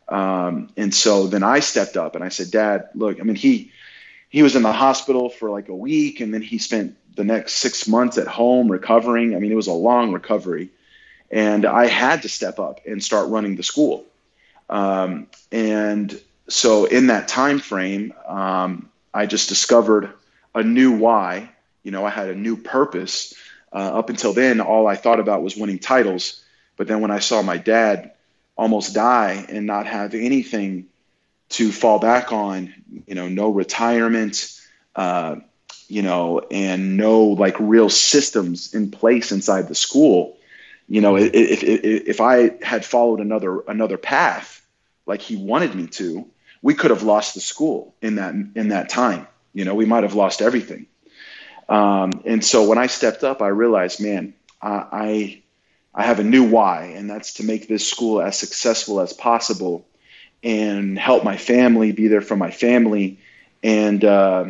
Um, 0.09 0.71
and 0.77 0.95
so 0.95 1.27
then 1.27 1.43
I 1.43 1.61
stepped 1.61 1.97
up 1.97 2.15
and 2.15 2.25
I 2.25 2.31
said, 2.31 2.51
Dad, 2.51 2.89
look, 2.95 3.21
I 3.21 3.25
mean, 3.25 3.37
he, 3.37 3.73
he 4.29 4.43
was 4.43 4.57
in 4.57 4.63
the 4.63 4.73
hospital 4.73 5.29
for 5.29 5.51
like 5.51 5.69
a 5.69 5.75
week 5.75 6.21
and 6.21 6.33
then 6.33 6.43
he 6.43 6.59
spent 6.59 6.97
the 7.15 7.25
next 7.25 7.55
six 7.55 7.87
months 7.87 8.17
at 8.19 8.27
home 8.27 8.71
recovering. 8.71 9.37
I 9.37 9.39
mean, 9.39 9.53
it 9.53 9.57
was 9.57 9.67
a 9.67 9.73
long 9.73 10.13
recovery. 10.13 10.71
And 11.31 11.67
I 11.67 11.87
had 11.87 12.23
to 12.23 12.29
step 12.29 12.59
up 12.59 12.81
and 12.87 13.03
start 13.03 13.29
running 13.29 13.57
the 13.57 13.63
school. 13.63 14.05
Um, 14.71 15.27
and 15.51 16.19
so 16.49 16.87
in 16.87 17.09
that 17.09 17.29
time 17.29 17.59
frame, 17.59 18.15
um, 18.27 18.91
I 19.13 19.27
just 19.27 19.49
discovered 19.49 20.13
a 20.57 20.64
new 20.64 20.92
why. 20.92 21.51
You 21.85 21.92
know, 21.92 22.05
I 22.05 22.11
had 22.11 22.29
a 22.29 22.35
new 22.35 22.57
purpose. 22.57 23.35
Uh, 23.73 23.77
up 23.99 24.11
until 24.11 24.33
then, 24.33 24.61
all 24.61 24.88
I 24.88 24.97
thought 24.97 25.21
about 25.21 25.42
was 25.42 25.57
winning 25.57 25.79
titles. 25.79 26.42
But 26.77 26.88
then 26.88 27.01
when 27.01 27.11
I 27.12 27.21
saw 27.21 27.42
my 27.42 27.59
dad 27.59 28.12
almost 28.57 28.95
die 28.95 29.47
and 29.49 29.66
not 29.66 29.87
have 29.87 30.14
anything 30.14 30.87
to 31.51 31.71
fall 31.71 31.99
back 31.99 32.33
on, 32.33 32.75
you 33.07 33.14
know, 33.14 33.29
no 33.29 33.51
retirement, 33.51 34.61
uh, 34.97 35.37
you 35.88 36.03
know, 36.03 36.40
and 36.51 36.97
no 36.97 37.25
like 37.25 37.57
real 37.61 37.88
systems 37.90 38.75
in 38.75 38.90
place 38.90 39.31
inside 39.31 39.69
the 39.69 39.75
school. 39.75 40.37
You 40.88 41.01
know, 41.01 41.16
if, 41.16 41.33
if, 41.35 41.62
if 41.62 42.21
I 42.21 42.57
had 42.62 42.85
followed 42.85 43.21
another 43.21 43.61
another 43.61 43.99
path 43.99 44.64
like 45.05 45.21
he 45.21 45.37
wanted 45.37 45.75
me 45.75 45.87
to, 45.88 46.27
we 46.62 46.75
could 46.75 46.90
have 46.90 47.03
lost 47.03 47.35
the 47.35 47.40
school 47.40 47.95
in 48.01 48.16
that 48.16 48.35
in 48.35 48.69
that 48.69 48.88
time. 48.88 49.27
You 49.57 49.64
know, 49.64 49.75
we 49.75 49.87
might 49.87 50.03
have 50.03 50.14
lost 50.14 50.42
everything. 50.42 50.85
Um, 51.66 52.11
and 52.27 52.45
so 52.45 52.69
when 52.69 52.77
I 52.77 52.88
stepped 52.88 53.25
up, 53.25 53.40
I 53.40 53.49
realized, 53.49 54.03
man, 54.03 54.35
I, 54.61 55.40
I 55.95 56.03
have 56.03 56.21
a 56.21 56.25
new 56.25 56.45
why, 56.45 56.92
and 56.95 57.09
that's 57.09 57.33
to 57.35 57.42
make 57.42 57.66
this 57.66 57.88
school 57.88 58.21
as 58.21 58.38
successful 58.38 59.01
as 59.01 59.14
possible 59.14 59.87
and 60.42 60.99
help 60.99 61.25
my 61.25 61.38
family, 61.38 61.92
be 61.92 62.09
there 62.09 62.21
for 62.21 62.37
my 62.37 62.51
family, 62.51 63.19
and 63.62 64.05
uh, 64.05 64.45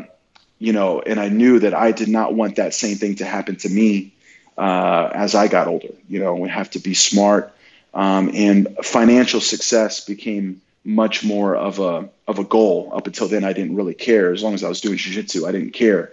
you 0.59 0.73
know, 0.73 1.01
and 1.01 1.21
I 1.21 1.29
knew 1.29 1.61
that 1.61 1.73
I 1.73 1.93
did 1.93 2.09
not 2.09 2.35
want 2.35 2.57
that 2.57 2.75
same 2.75 2.97
thing 2.97 3.15
to 3.17 3.25
happen 3.25 3.55
to 3.59 3.69
me 3.69 4.13
uh, 4.59 5.11
as 5.15 5.37
I 5.37 5.47
got 5.47 5.69
older. 5.69 5.95
You 6.09 6.19
know, 6.19 6.35
we 6.35 6.49
have 6.49 6.71
to 6.71 6.81
be 6.81 6.95
smart, 6.95 7.55
um, 7.95 8.33
and 8.35 8.77
financial 8.83 9.41
success 9.41 10.05
became 10.05 10.61
much 10.87 11.25
more 11.25 11.57
of 11.57 11.79
a 11.81 12.09
of 12.27 12.39
a 12.39 12.45
goal. 12.45 12.93
Up 12.95 13.07
until 13.07 13.29
then, 13.29 13.45
I 13.45 13.53
didn't 13.53 13.77
really 13.77 13.95
care. 13.95 14.33
As 14.33 14.43
long 14.43 14.55
as 14.55 14.65
I 14.65 14.69
was 14.69 14.81
doing 14.81 14.97
jiu-jitsu, 14.97 15.47
I 15.47 15.53
didn't 15.53 15.73
care. 15.73 16.13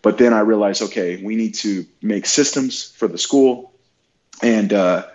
But 0.00 0.18
then 0.18 0.32
I 0.32 0.40
realized, 0.40 0.82
okay, 0.82 1.22
we 1.22 1.36
need 1.36 1.54
to 1.56 1.84
make 2.00 2.26
systems 2.26 2.90
for 2.92 3.08
the 3.08 3.18
school, 3.18 3.72
and 4.42 4.72
uh, 4.72 5.06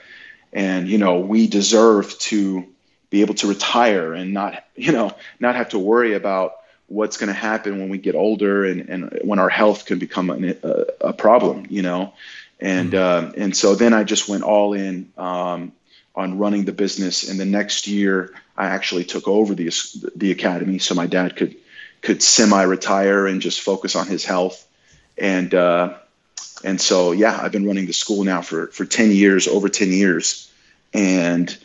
and 0.52 0.88
you 0.88 0.98
know, 0.98 1.20
we 1.20 1.48
deserve 1.48 2.18
to 2.20 2.66
be 3.10 3.22
able 3.22 3.36
to 3.36 3.48
retire 3.48 4.14
and 4.14 4.34
not 4.34 4.66
you 4.76 4.92
know 4.92 5.12
not 5.40 5.56
have 5.56 5.70
to 5.70 5.80
worry 5.80 6.14
about 6.14 6.56
what's 6.88 7.18
going 7.18 7.28
to 7.28 7.34
happen 7.34 7.80
when 7.80 7.90
we 7.90 7.98
get 7.98 8.16
older 8.16 8.66
and, 8.66 8.90
and 8.90 9.20
when 9.24 9.40
our 9.40 9.50
health 9.50 9.86
can 9.86 9.98
become 9.98 10.30
a, 10.30 10.86
a 11.02 11.14
problem, 11.14 11.66
you 11.70 11.82
know? 11.82 12.14
And, 12.60 12.92
mm-hmm. 12.92 13.30
uh, 13.30 13.32
and 13.36 13.58
so 13.58 13.76
then 13.76 13.94
I 13.94 14.04
just 14.04 14.30
went 14.30 14.44
all 14.44 14.74
in 14.74 15.12
um, 15.18 15.72
on 16.16 16.38
running 16.38 16.66
the 16.66 16.72
business. 16.72 17.28
And 17.28 17.40
the 17.40 17.46
next 17.46 17.88
year 17.88 18.34
I 18.56 18.68
actually 18.68 19.04
took 19.04 19.28
over 19.28 19.56
the, 19.56 19.72
the 20.16 20.32
academy 20.32 20.80
so 20.80 20.94
my 20.96 21.08
dad 21.08 21.36
could, 21.36 21.56
could 22.02 22.22
semi-retire 22.22 23.28
and 23.28 23.42
just 23.42 23.62
focus 23.62 23.96
on 23.96 24.08
his 24.08 24.24
health. 24.24 24.68
And, 25.18 25.54
uh, 25.54 25.96
and 26.64 26.80
so, 26.80 27.12
yeah, 27.12 27.40
I've 27.42 27.52
been 27.52 27.66
running 27.66 27.88
the 27.88 27.94
school 27.94 28.24
now 28.24 28.42
for, 28.42 28.68
for 28.68 28.86
10 28.86 29.12
years, 29.12 29.48
over 29.48 29.70
10 29.70 29.92
years. 29.92 30.52
And 30.94 31.56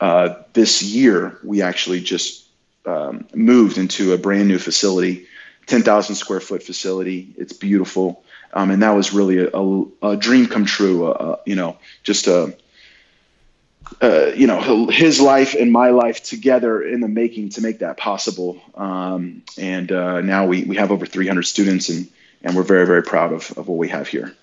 uh, 0.00 0.34
this 0.52 0.82
year 0.82 1.38
we 1.42 1.62
actually 1.62 2.00
just 2.00 2.44
um, 2.84 3.26
moved 3.34 3.78
into 3.78 4.12
a 4.12 4.18
brand 4.18 4.48
new 4.48 4.58
facility, 4.58 5.26
10,000 5.66 6.14
square 6.14 6.40
foot 6.40 6.62
facility. 6.62 7.32
It's 7.38 7.54
beautiful. 7.54 8.22
Um, 8.52 8.70
and 8.70 8.82
that 8.82 8.90
was 8.90 9.12
really 9.12 9.38
a, 9.38 9.50
a, 9.52 10.10
a 10.10 10.16
dream 10.16 10.46
come 10.46 10.66
true. 10.66 11.06
Uh, 11.06 11.36
you 11.46 11.56
know, 11.56 11.78
just 12.02 12.26
a, 12.26 12.54
uh, 14.02 14.32
you 14.34 14.46
know, 14.46 14.86
his 14.86 15.20
life 15.20 15.54
and 15.54 15.72
my 15.72 15.90
life 15.90 16.22
together 16.22 16.82
in 16.82 17.00
the 17.00 17.08
making 17.08 17.50
to 17.50 17.60
make 17.60 17.78
that 17.78 17.96
possible. 17.96 18.60
Um, 18.74 19.42
and 19.58 19.90
uh, 19.92 20.20
now 20.20 20.46
we, 20.46 20.64
we 20.64 20.76
have 20.76 20.90
over 20.90 21.06
300 21.06 21.42
students 21.42 21.88
and, 21.88 22.08
and 22.42 22.56
we're 22.56 22.62
very, 22.62 22.86
very 22.86 23.02
proud 23.02 23.32
of, 23.32 23.56
of 23.56 23.68
what 23.68 23.78
we 23.78 23.88
have 23.88 24.08
here. 24.08 24.34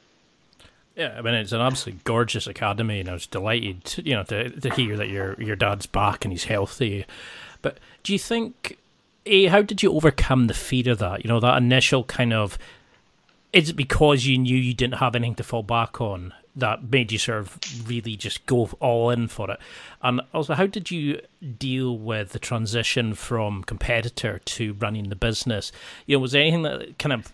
Yeah, 0.96 1.16
I 1.18 1.22
mean 1.22 1.36
it's 1.36 1.54
an 1.54 1.62
absolutely 1.62 2.02
gorgeous 2.04 2.48
academy, 2.48 3.00
and 3.00 3.10
I 3.10 3.14
was 3.14 3.26
delighted, 3.26 3.86
to, 3.86 4.06
you 4.06 4.14
know, 4.14 4.24
to, 4.24 4.50
to 4.50 4.70
hear 4.72 4.98
that 4.98 5.08
your 5.08 5.42
your 5.42 5.56
dad's 5.56 5.86
back 5.86 6.26
and 6.26 6.34
he's 6.34 6.44
healthy. 6.44 7.06
But 7.62 7.78
do 8.04 8.12
you 8.12 8.20
think, 8.20 8.78
A, 9.26 9.46
how 9.46 9.62
did 9.62 9.82
you 9.82 9.94
overcome 9.94 10.48
the 10.48 10.54
fear 10.54 10.92
of 10.92 10.98
that? 11.00 11.24
You 11.24 11.30
know, 11.30 11.40
that 11.40 11.58
initial 11.58 12.04
kind 12.04 12.34
of, 12.34 12.58
is 13.54 13.70
it 13.70 13.76
because 13.76 14.26
you 14.26 14.38
knew 14.38 14.58
you 14.58 14.74
didn't 14.74 14.96
have 14.96 15.16
anything 15.16 15.36
to 15.36 15.44
fall 15.44 15.64
back 15.64 16.02
on 16.02 16.34
that 16.56 16.92
made 16.92 17.12
you 17.12 17.18
sort 17.18 17.40
of 17.40 17.58
really 17.88 18.16
just 18.16 18.46
go 18.46 18.70
all 18.80 19.10
in 19.10 19.28
for 19.28 19.50
it? 19.52 19.60
And 20.02 20.22
also, 20.34 20.54
how 20.54 20.68
did 20.68 20.92
you 20.92 21.22
deal 21.58 21.98
with 21.98 22.32
the 22.32 22.40
transition 22.40 23.14
from 23.14 23.64
competitor 23.64 24.40
to 24.40 24.74
running 24.74 25.10
the 25.10 25.16
business? 25.16 25.72
You 26.06 26.18
know, 26.18 26.22
was 26.22 26.34
there 26.34 26.42
anything 26.42 26.64
that 26.64 26.98
kind 27.00 27.14
of 27.14 27.32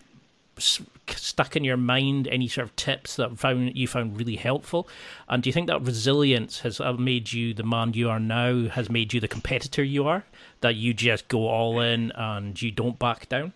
stuck 0.58 1.56
in 1.56 1.64
your 1.64 1.76
mind? 1.76 2.28
Any 2.28 2.48
sort 2.48 2.66
of 2.66 2.76
tips 2.76 3.16
that 3.16 3.38
found 3.38 3.76
you 3.76 3.88
found 3.88 4.16
really 4.16 4.36
helpful? 4.36 4.88
And 5.28 5.42
do 5.42 5.48
you 5.48 5.52
think 5.52 5.68
that 5.68 5.82
resilience 5.82 6.60
has 6.60 6.80
uh, 6.80 6.92
made 6.94 7.32
you 7.32 7.54
the 7.54 7.62
man 7.62 7.94
you 7.94 8.08
are 8.10 8.20
now? 8.20 8.68
Has 8.68 8.90
made 8.90 9.12
you 9.12 9.20
the 9.20 9.28
competitor 9.28 9.82
you 9.82 10.06
are? 10.06 10.24
That 10.60 10.74
you 10.74 10.94
just 10.94 11.28
go 11.28 11.48
all 11.48 11.80
in 11.80 12.12
and 12.12 12.60
you 12.60 12.70
don't 12.70 12.98
back 12.98 13.28
down? 13.28 13.52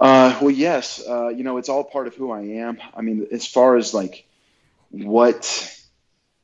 Uh, 0.00 0.36
well, 0.40 0.50
yes. 0.50 1.02
Uh, 1.06 1.28
you 1.28 1.44
know, 1.44 1.58
it's 1.58 1.68
all 1.68 1.84
part 1.84 2.06
of 2.06 2.14
who 2.14 2.30
I 2.30 2.40
am. 2.42 2.78
I 2.96 3.02
mean, 3.02 3.26
as 3.32 3.46
far 3.46 3.76
as 3.76 3.94
like 3.94 4.26
what, 4.90 5.76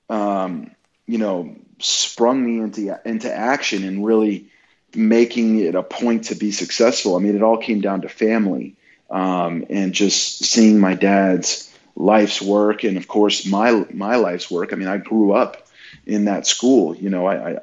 um, 0.09 0.71
you 1.07 1.19
know, 1.19 1.57
sprung 1.81 2.45
me 2.45 2.61
into 2.61 2.99
into 3.05 3.33
action 3.33 3.85
and 3.85 4.05
really 4.05 4.49
making 4.95 5.61
it 5.61 5.75
a 5.75 5.83
point 5.83 6.25
to 6.27 6.35
be 6.35 6.53
successful. 6.53 7.17
I 7.17 7.21
mean, 7.21 7.37
it 7.37 7.43
all 7.43 7.59
came 7.59 7.81
down 7.81 8.03
to 8.03 8.09
family 8.09 8.77
um, 9.11 9.65
and 9.71 9.93
just 9.93 10.45
seeing 10.45 10.79
my 10.81 10.95
dad's 10.95 11.69
life's 11.97 12.41
work 12.41 12.85
and 12.85 12.97
of 12.97 13.09
course 13.09 13.47
my 13.47 13.87
my 13.93 14.17
life's 14.17 14.51
work. 14.51 14.73
I 14.73 14.77
mean, 14.77 14.89
I 14.89 14.99
grew 14.99 15.33
up 15.33 15.67
in 16.07 16.27
that 16.27 16.47
school. 16.47 16.95
You 16.97 17.11
know, 17.11 17.27
I 17.27 17.59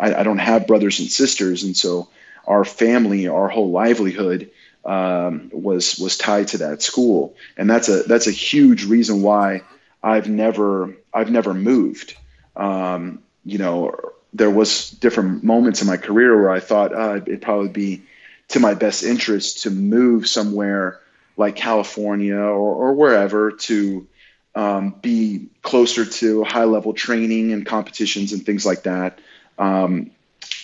I, 0.00 0.14
I 0.20 0.22
don't 0.22 0.38
have 0.38 0.66
brothers 0.66 1.00
and 1.00 1.08
sisters, 1.10 1.62
and 1.62 1.76
so 1.76 2.08
our 2.46 2.64
family, 2.64 3.28
our 3.28 3.48
whole 3.48 3.70
livelihood 3.70 4.50
um, 4.86 5.50
was 5.52 5.98
was 5.98 6.16
tied 6.16 6.48
to 6.48 6.58
that 6.58 6.80
school, 6.82 7.34
and 7.56 7.68
that's 7.68 7.88
a 7.88 8.04
that's 8.04 8.26
a 8.26 8.32
huge 8.32 8.84
reason 8.84 9.20
why 9.20 9.62
I've 10.02 10.28
never 10.28 10.96
I've 11.12 11.30
never 11.30 11.52
moved. 11.52 12.16
Um, 12.54 13.22
you 13.44 13.58
know, 13.58 13.94
there 14.32 14.50
was 14.50 14.90
different 14.90 15.42
moments 15.42 15.82
in 15.82 15.88
my 15.88 15.96
career 15.96 16.40
where 16.40 16.50
I 16.50 16.60
thought 16.60 16.94
uh, 16.94 17.20
it'd 17.26 17.42
probably 17.42 17.68
be 17.68 18.02
to 18.48 18.60
my 18.60 18.74
best 18.74 19.02
interest 19.02 19.64
to 19.64 19.70
move 19.70 20.28
somewhere 20.28 21.00
like 21.36 21.56
California 21.56 22.36
or, 22.36 22.88
or 22.88 22.94
wherever 22.94 23.50
to 23.50 24.06
um, 24.54 24.94
be 25.02 25.48
closer 25.62 26.04
to 26.04 26.44
high 26.44 26.64
level 26.64 26.94
training 26.94 27.52
and 27.52 27.66
competitions 27.66 28.32
and 28.32 28.46
things 28.46 28.64
like 28.64 28.84
that. 28.84 29.18
Um, 29.58 30.12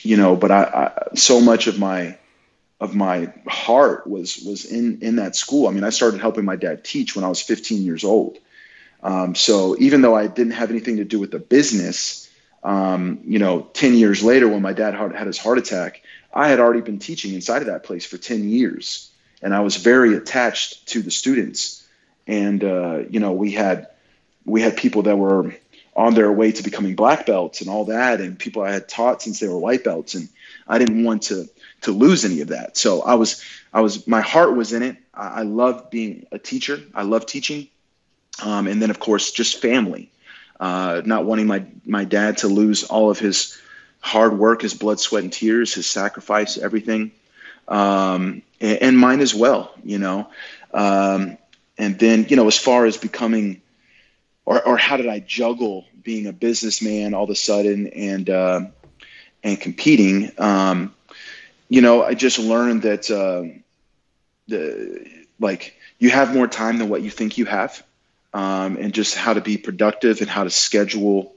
you 0.02 0.16
know, 0.16 0.36
but 0.36 0.50
I, 0.50 0.62
I, 0.62 1.14
so 1.14 1.40
much 1.40 1.66
of 1.66 1.78
my 1.78 2.16
of 2.82 2.96
my 2.96 3.32
heart 3.46 4.08
was 4.08 4.38
was 4.38 4.64
in 4.64 5.02
in 5.02 5.16
that 5.16 5.36
school. 5.36 5.68
I 5.68 5.70
mean, 5.70 5.84
I 5.84 5.90
started 5.90 6.20
helping 6.20 6.44
my 6.44 6.56
dad 6.56 6.82
teach 6.82 7.14
when 7.14 7.24
I 7.24 7.28
was 7.28 7.40
15 7.40 7.82
years 7.82 8.02
old. 8.02 8.38
Um, 9.04 9.36
so 9.36 9.76
even 9.78 10.02
though 10.02 10.16
I 10.16 10.26
didn't 10.26 10.54
have 10.54 10.70
anything 10.70 10.96
to 10.96 11.04
do 11.04 11.20
with 11.20 11.30
the 11.30 11.38
business, 11.38 12.28
um, 12.64 13.20
you 13.24 13.38
know, 13.38 13.60
10 13.72 13.94
years 13.94 14.24
later 14.24 14.48
when 14.48 14.62
my 14.62 14.72
dad 14.72 14.94
had 14.94 15.26
his 15.28 15.38
heart 15.38 15.58
attack, 15.58 16.02
I 16.34 16.48
had 16.48 16.58
already 16.58 16.80
been 16.80 16.98
teaching 16.98 17.34
inside 17.34 17.62
of 17.62 17.68
that 17.68 17.84
place 17.84 18.04
for 18.04 18.18
10 18.18 18.48
years, 18.48 19.12
and 19.42 19.54
I 19.54 19.60
was 19.60 19.76
very 19.76 20.16
attached 20.16 20.88
to 20.88 21.02
the 21.02 21.12
students. 21.12 21.86
And 22.26 22.64
uh, 22.64 23.02
you 23.08 23.20
know, 23.20 23.30
we 23.30 23.52
had 23.52 23.90
we 24.44 24.60
had 24.60 24.76
people 24.76 25.02
that 25.02 25.16
were 25.16 25.54
on 25.94 26.14
their 26.14 26.32
way 26.32 26.50
to 26.50 26.62
becoming 26.64 26.96
black 26.96 27.26
belts 27.26 27.60
and 27.60 27.70
all 27.70 27.84
that, 27.84 28.20
and 28.20 28.36
people 28.36 28.62
I 28.62 28.72
had 28.72 28.88
taught 28.88 29.22
since 29.22 29.38
they 29.38 29.46
were 29.46 29.58
white 29.58 29.84
belts, 29.84 30.16
and 30.16 30.28
I 30.66 30.78
didn't 30.78 31.04
want 31.04 31.22
to 31.24 31.48
to 31.82 31.92
lose 31.92 32.24
any 32.24 32.40
of 32.40 32.48
that. 32.48 32.76
So 32.76 33.02
I 33.02 33.14
was 33.14 33.42
I 33.72 33.80
was 33.80 34.06
my 34.06 34.20
heart 34.20 34.56
was 34.56 34.72
in 34.72 34.82
it. 34.82 34.96
I, 35.14 35.40
I 35.40 35.42
loved 35.42 35.90
being 35.90 36.26
a 36.32 36.38
teacher. 36.38 36.80
I 36.94 37.02
love 37.02 37.26
teaching, 37.26 37.68
um, 38.42 38.66
and 38.66 38.80
then 38.80 38.90
of 38.90 38.98
course 38.98 39.30
just 39.30 39.60
family. 39.60 40.10
Uh, 40.58 41.02
not 41.04 41.24
wanting 41.24 41.46
my 41.46 41.64
my 41.84 42.04
dad 42.04 42.38
to 42.38 42.48
lose 42.48 42.84
all 42.84 43.10
of 43.10 43.18
his 43.18 43.60
hard 44.00 44.38
work, 44.38 44.62
his 44.62 44.74
blood, 44.74 45.00
sweat, 45.00 45.22
and 45.24 45.32
tears, 45.32 45.74
his 45.74 45.88
sacrifice, 45.88 46.56
everything, 46.56 47.12
um, 47.68 48.42
and, 48.60 48.78
and, 48.82 48.98
mine 48.98 49.20
as 49.20 49.34
well. 49.34 49.72
You 49.82 49.98
know, 49.98 50.28
um, 50.72 51.36
and 51.78 51.98
then 51.98 52.26
you 52.28 52.36
know 52.36 52.46
as 52.46 52.58
far 52.58 52.86
as 52.86 52.96
becoming 52.96 53.62
or, 54.44 54.62
or 54.62 54.76
how 54.76 54.96
did 54.96 55.08
I 55.08 55.20
juggle 55.20 55.84
being 56.02 56.26
a 56.26 56.32
businessman 56.32 57.14
all 57.14 57.24
of 57.24 57.30
a 57.30 57.34
sudden 57.34 57.88
and 57.88 58.28
uh, 58.28 58.60
and 59.42 59.60
competing? 59.60 60.32
Um, 60.38 60.94
you 61.68 61.80
know, 61.80 62.02
I 62.02 62.14
just 62.14 62.38
learned 62.38 62.82
that 62.82 63.10
uh, 63.10 63.58
the 64.48 65.06
like 65.40 65.74
you 65.98 66.10
have 66.10 66.34
more 66.34 66.46
time 66.46 66.78
than 66.78 66.88
what 66.88 67.02
you 67.02 67.10
think 67.10 67.38
you 67.38 67.44
have, 67.46 67.82
um, 68.34 68.76
and 68.76 68.92
just 68.92 69.16
how 69.16 69.34
to 69.34 69.40
be 69.40 69.56
productive 69.56 70.20
and 70.20 70.28
how 70.28 70.44
to 70.44 70.50
schedule. 70.50 71.34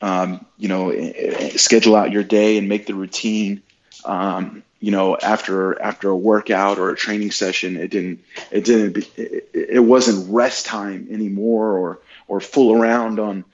Um, 0.00 0.44
you 0.58 0.68
know, 0.68 0.90
eh, 0.90 1.12
eh, 1.14 1.48
schedule 1.56 1.94
out 1.94 2.10
your 2.10 2.24
day 2.24 2.58
and 2.58 2.68
make 2.68 2.86
the 2.86 2.94
routine. 2.94 3.62
Um, 4.04 4.64
you 4.80 4.90
know, 4.90 5.16
after 5.16 5.80
after 5.80 6.08
a 6.08 6.16
workout 6.16 6.78
or 6.78 6.90
a 6.90 6.96
training 6.96 7.30
session, 7.30 7.76
it 7.76 7.90
didn't 7.90 8.24
it 8.50 8.64
didn't 8.64 9.08
it, 9.16 9.48
it 9.54 9.84
wasn't 9.84 10.32
rest 10.34 10.66
time 10.66 11.06
anymore 11.10 11.78
or 11.78 12.00
or 12.26 12.40
fool 12.40 12.80
around 12.80 13.20
on 13.20 13.44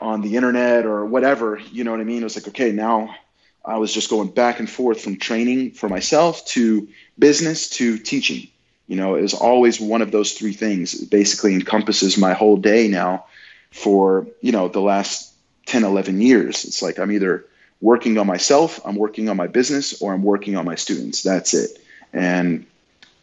on 0.00 0.20
the 0.22 0.36
internet 0.36 0.86
or 0.86 1.04
whatever. 1.04 1.58
You 1.72 1.82
know 1.82 1.90
what 1.90 2.00
I 2.00 2.04
mean? 2.04 2.20
It 2.20 2.24
was 2.24 2.36
like 2.36 2.48
okay, 2.48 2.70
now 2.70 3.16
I 3.64 3.76
was 3.76 3.92
just 3.92 4.10
going 4.10 4.28
back 4.28 4.58
and 4.58 4.68
forth 4.68 5.02
from 5.02 5.16
training 5.16 5.72
for 5.72 5.88
myself 5.88 6.44
to 6.46 6.88
business 7.18 7.68
to 7.70 7.98
teaching. 7.98 8.48
You 8.86 8.96
know, 8.96 9.14
it 9.14 9.22
was 9.22 9.34
always 9.34 9.80
one 9.80 10.02
of 10.02 10.10
those 10.10 10.32
three 10.32 10.52
things. 10.52 10.94
It 10.94 11.10
basically 11.10 11.54
encompasses 11.54 12.18
my 12.18 12.32
whole 12.32 12.56
day 12.56 12.88
now 12.88 13.26
for, 13.70 14.26
you 14.40 14.52
know, 14.52 14.68
the 14.68 14.80
last 14.80 15.32
10, 15.66 15.84
11 15.84 16.20
years. 16.20 16.64
It's 16.64 16.82
like 16.82 16.98
I'm 16.98 17.12
either 17.12 17.44
working 17.80 18.18
on 18.18 18.26
myself, 18.26 18.80
I'm 18.84 18.96
working 18.96 19.28
on 19.28 19.36
my 19.36 19.46
business, 19.46 20.02
or 20.02 20.12
I'm 20.12 20.22
working 20.22 20.56
on 20.56 20.64
my 20.64 20.74
students. 20.74 21.22
That's 21.22 21.54
it. 21.54 21.78
And, 22.12 22.66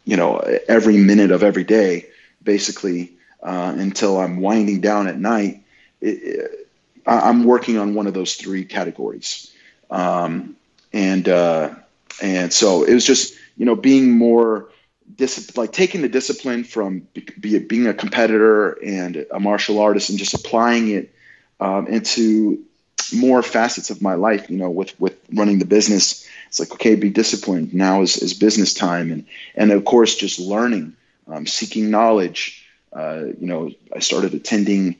you 0.04 0.16
know, 0.16 0.38
every 0.68 0.96
minute 0.96 1.30
of 1.30 1.42
every 1.42 1.64
day, 1.64 2.06
basically, 2.42 3.12
uh, 3.42 3.74
until 3.76 4.18
I'm 4.18 4.40
winding 4.40 4.80
down 4.80 5.06
at 5.06 5.18
night, 5.18 5.62
it, 6.00 6.08
it, 6.08 6.68
I'm 7.06 7.44
working 7.44 7.78
on 7.78 7.94
one 7.94 8.06
of 8.06 8.14
those 8.14 8.34
three 8.34 8.64
categories. 8.64 9.52
Um, 9.90 10.56
and, 10.92 11.28
uh, 11.28 11.74
and 12.22 12.52
so 12.52 12.84
it 12.84 12.94
was 12.94 13.06
just, 13.06 13.34
you 13.56 13.66
know, 13.66 13.76
being 13.76 14.10
more 14.10 14.68
dis- 15.16 15.56
like 15.56 15.72
taking 15.72 16.02
the 16.02 16.08
discipline 16.08 16.64
from 16.64 17.06
be, 17.40 17.58
being 17.58 17.86
a 17.86 17.94
competitor 17.94 18.72
and 18.84 19.26
a 19.32 19.40
martial 19.40 19.78
artist 19.80 20.10
and 20.10 20.18
just 20.18 20.34
applying 20.34 20.88
it 20.88 21.14
um, 21.60 21.86
into 21.86 22.64
more 23.12 23.42
facets 23.42 23.90
of 23.90 24.02
my 24.02 24.14
life, 24.14 24.50
you 24.50 24.56
know, 24.56 24.70
with, 24.70 24.98
with 25.00 25.16
running 25.32 25.58
the 25.58 25.64
business, 25.64 26.28
it's 26.48 26.60
like, 26.60 26.72
okay, 26.72 26.94
be 26.94 27.10
disciplined. 27.10 27.74
Now 27.74 28.02
is, 28.02 28.16
is 28.18 28.34
business 28.34 28.74
time. 28.74 29.10
And, 29.10 29.26
and 29.54 29.72
of 29.72 29.84
course, 29.84 30.16
just 30.16 30.38
learning, 30.38 30.94
um, 31.26 31.46
seeking 31.46 31.90
knowledge. 31.90 32.66
Uh, 32.92 33.26
you 33.38 33.46
know, 33.46 33.70
I 33.94 34.00
started 34.00 34.34
attending 34.34 34.96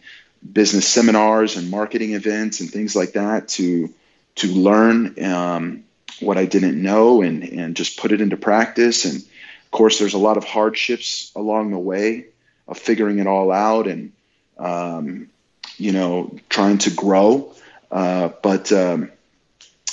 business 0.53 0.87
seminars 0.87 1.57
and 1.57 1.71
marketing 1.71 2.13
events 2.13 2.61
and 2.61 2.71
things 2.71 2.95
like 2.95 3.13
that 3.13 3.49
to, 3.49 3.93
to 4.39 4.49
learn 4.49 5.23
um, 5.25 5.85
what 6.21 6.39
I 6.39 6.47
didn't 6.47 6.81
know 6.81 7.23
and, 7.23 7.43
and 7.45 7.77
just 7.77 7.99
put 7.99 8.13
it 8.13 8.21
into 8.21 8.37
practice. 8.37 9.05
And 9.05 9.17
of 9.17 9.71
course, 9.71 9.99
there's 9.99 10.15
a 10.15 10.19
lot 10.19 10.37
of 10.37 10.45
hardships 10.45 11.33
along 11.37 11.71
the 11.71 11.79
way 11.79 12.27
of 12.67 12.79
figuring 12.79 13.19
it 13.19 13.27
all 13.27 13.53
out 13.53 13.87
and, 13.87 14.13
um, 14.59 15.29
you 15.77 15.93
know, 15.93 16.37
trying 16.49 16.79
to 16.79 16.91
grow. 16.91 17.55
Uh, 17.91 18.31
but 18.43 18.71
um, 18.73 19.11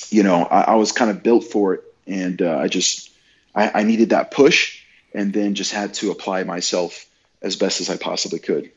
you 0.10 0.24
know, 0.24 0.44
I, 0.44 0.62
I, 0.62 0.76
was 0.76 0.92
kind 0.92 1.12
of 1.12 1.24
built 1.24 1.46
for 1.46 1.76
it, 1.76 1.84
and 2.08 2.42
uh, 2.42 2.58
I 2.58 2.68
just 2.68 3.10
I, 3.54 3.82
I, 3.82 3.84
needed 3.84 4.10
that 4.10 4.32
push, 4.32 4.84
and 5.14 5.32
then 5.32 5.56
just 5.56 5.72
had 5.72 5.94
to 5.96 6.12
apply 6.12 6.44
myself 6.44 7.06
as 7.42 7.56
best 7.56 7.82
as 7.82 7.90
I 7.90 7.98
possibly 7.98 8.40
could. 8.40 8.72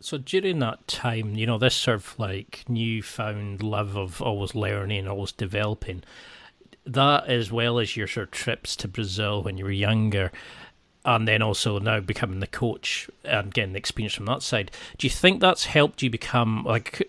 So 0.00 0.18
during 0.18 0.58
that 0.60 0.86
time, 0.86 1.34
you 1.36 1.46
know, 1.46 1.58
this 1.58 1.74
sort 1.74 1.96
of 1.96 2.18
like 2.18 2.64
newfound 2.68 3.62
love 3.62 3.96
of 3.96 4.20
always 4.20 4.54
learning, 4.54 5.08
always 5.08 5.32
developing, 5.32 6.02
that 6.84 7.26
as 7.26 7.50
well 7.50 7.78
as 7.78 7.96
your 7.96 8.06
sort 8.06 8.28
of 8.28 8.30
trips 8.32 8.76
to 8.76 8.88
Brazil 8.88 9.42
when 9.42 9.56
you 9.58 9.64
were 9.64 9.70
younger, 9.70 10.30
and 11.04 11.26
then 11.26 11.40
also 11.40 11.78
now 11.78 12.00
becoming 12.00 12.40
the 12.40 12.46
coach 12.46 13.08
and 13.24 13.54
getting 13.54 13.72
the 13.72 13.78
experience 13.78 14.14
from 14.14 14.26
that 14.26 14.42
side. 14.42 14.70
Do 14.98 15.06
you 15.06 15.10
think 15.10 15.40
that's 15.40 15.66
helped 15.66 16.02
you 16.02 16.10
become 16.10 16.64
like 16.64 17.08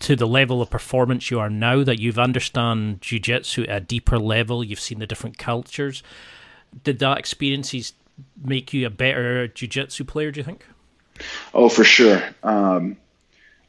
to 0.00 0.16
the 0.16 0.26
level 0.26 0.60
of 0.60 0.70
performance 0.70 1.30
you 1.30 1.38
are 1.38 1.50
now 1.50 1.84
that 1.84 2.00
you've 2.00 2.18
understand 2.18 3.00
jiu-jitsu 3.00 3.62
at 3.62 3.70
a 3.70 3.80
deeper 3.80 4.18
level 4.18 4.64
you've 4.64 4.80
seen 4.80 4.98
the 4.98 5.06
different 5.06 5.38
cultures 5.38 6.02
did 6.82 6.98
that 6.98 7.18
experiences 7.18 7.92
make 8.42 8.72
you 8.72 8.86
a 8.86 8.90
better 8.90 9.46
jiu-jitsu 9.46 10.04
player 10.04 10.30
do 10.30 10.40
you 10.40 10.44
think 10.44 10.66
oh 11.54 11.68
for 11.68 11.84
sure. 11.84 12.22
Um, 12.42 12.96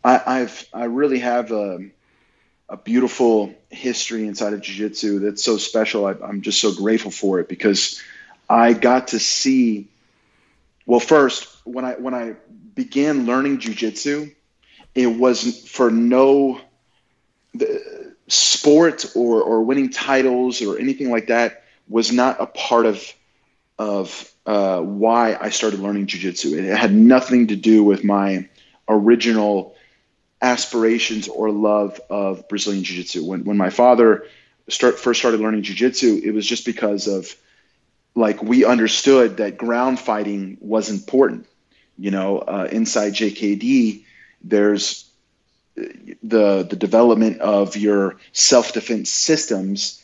I, 0.03 0.39
have 0.39 0.65
i 0.73 0.85
really 0.85 1.19
have 1.19 1.51
a, 1.51 1.79
a 2.69 2.77
beautiful 2.77 3.53
history 3.69 4.25
inside 4.25 4.53
of 4.53 4.61
jiu-jitsu 4.61 5.19
that's 5.19 5.43
so 5.43 5.57
special. 5.57 6.05
I, 6.05 6.15
i'm 6.23 6.41
just 6.41 6.61
so 6.61 6.73
grateful 6.73 7.11
for 7.11 7.39
it 7.39 7.49
because 7.49 8.01
i 8.49 8.73
got 8.73 9.09
to 9.09 9.19
see 9.19 9.87
well 10.85 10.99
first 10.99 11.47
when 11.65 11.85
i 11.85 11.93
when 11.93 12.13
i 12.13 12.35
began 12.75 13.25
learning 13.25 13.59
jiu-jitsu 13.59 14.31
it 14.95 15.07
was 15.07 15.67
for 15.67 15.91
no 15.91 16.59
the 17.53 18.15
sport 18.27 19.05
or, 19.15 19.41
or 19.41 19.63
winning 19.63 19.89
titles 19.89 20.61
or 20.61 20.77
anything 20.77 21.09
like 21.09 21.27
that 21.27 21.63
was 21.87 22.11
not 22.11 22.39
a 22.39 22.45
part 22.45 22.85
of 22.85 23.13
of 23.77 24.31
uh, 24.49 24.81
why 24.81 25.37
I 25.39 25.51
started 25.51 25.79
learning 25.79 26.07
jujitsu. 26.07 26.57
It 26.57 26.75
had 26.75 26.91
nothing 26.91 27.47
to 27.49 27.55
do 27.55 27.83
with 27.83 28.03
my 28.03 28.49
original 28.87 29.75
aspirations 30.41 31.27
or 31.27 31.51
love 31.51 32.01
of 32.09 32.47
Brazilian 32.49 32.83
jiu-jitsu. 32.83 33.23
When 33.23 33.43
when 33.43 33.57
my 33.57 33.69
father 33.69 34.25
start 34.67 34.97
first 34.97 35.19
started 35.19 35.39
learning 35.39 35.61
jiu-jitsu, 35.61 36.21
it 36.23 36.31
was 36.31 36.47
just 36.47 36.65
because 36.65 37.07
of 37.07 37.35
like 38.15 38.41
we 38.41 38.65
understood 38.65 39.37
that 39.37 39.55
ground 39.55 39.99
fighting 39.99 40.57
was 40.61 40.89
important. 40.89 41.45
You 41.99 42.09
know, 42.09 42.39
uh, 42.39 42.67
inside 42.71 43.13
JKD, 43.13 44.03
there's 44.41 45.07
the 45.75 46.63
the 46.63 46.75
development 46.75 47.39
of 47.41 47.77
your 47.77 48.15
self-defense 48.31 49.11
systems 49.11 49.98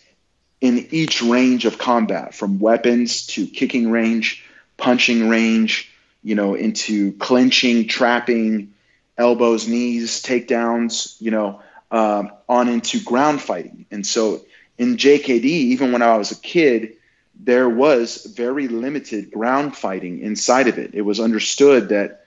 in 0.62 0.88
each 0.92 1.22
range 1.22 1.66
of 1.66 1.78
combat 1.78 2.34
from 2.34 2.60
weapons 2.60 3.26
to 3.28 3.46
kicking 3.46 3.92
range 3.92 4.44
punching 4.78 5.30
range 5.30 5.92
you 6.26 6.34
know, 6.34 6.56
into 6.56 7.14
clinching, 7.14 7.88
trapping, 7.88 8.74
elbows, 9.16 9.68
knees, 9.68 10.24
takedowns, 10.24 11.16
you 11.22 11.30
know, 11.30 11.62
um, 11.92 12.32
on 12.50 12.68
into 12.68 13.00
ground 13.00 13.40
fighting. 13.40 13.86
And 13.92 14.06
so 14.06 14.42
in 14.80 14.98
JKD, 14.98 15.46
even 15.46 15.92
when 15.92 16.02
I 16.02 16.18
was 16.18 16.32
a 16.32 16.42
kid, 16.42 16.94
there 17.40 17.70
was 17.70 18.26
very 18.26 18.68
limited 18.68 19.32
ground 19.32 19.78
fighting 19.78 20.20
inside 20.22 20.68
of 20.68 20.80
it. 20.80 20.96
It 20.96 21.04
was 21.04 21.20
understood 21.20 21.90
that, 21.90 22.26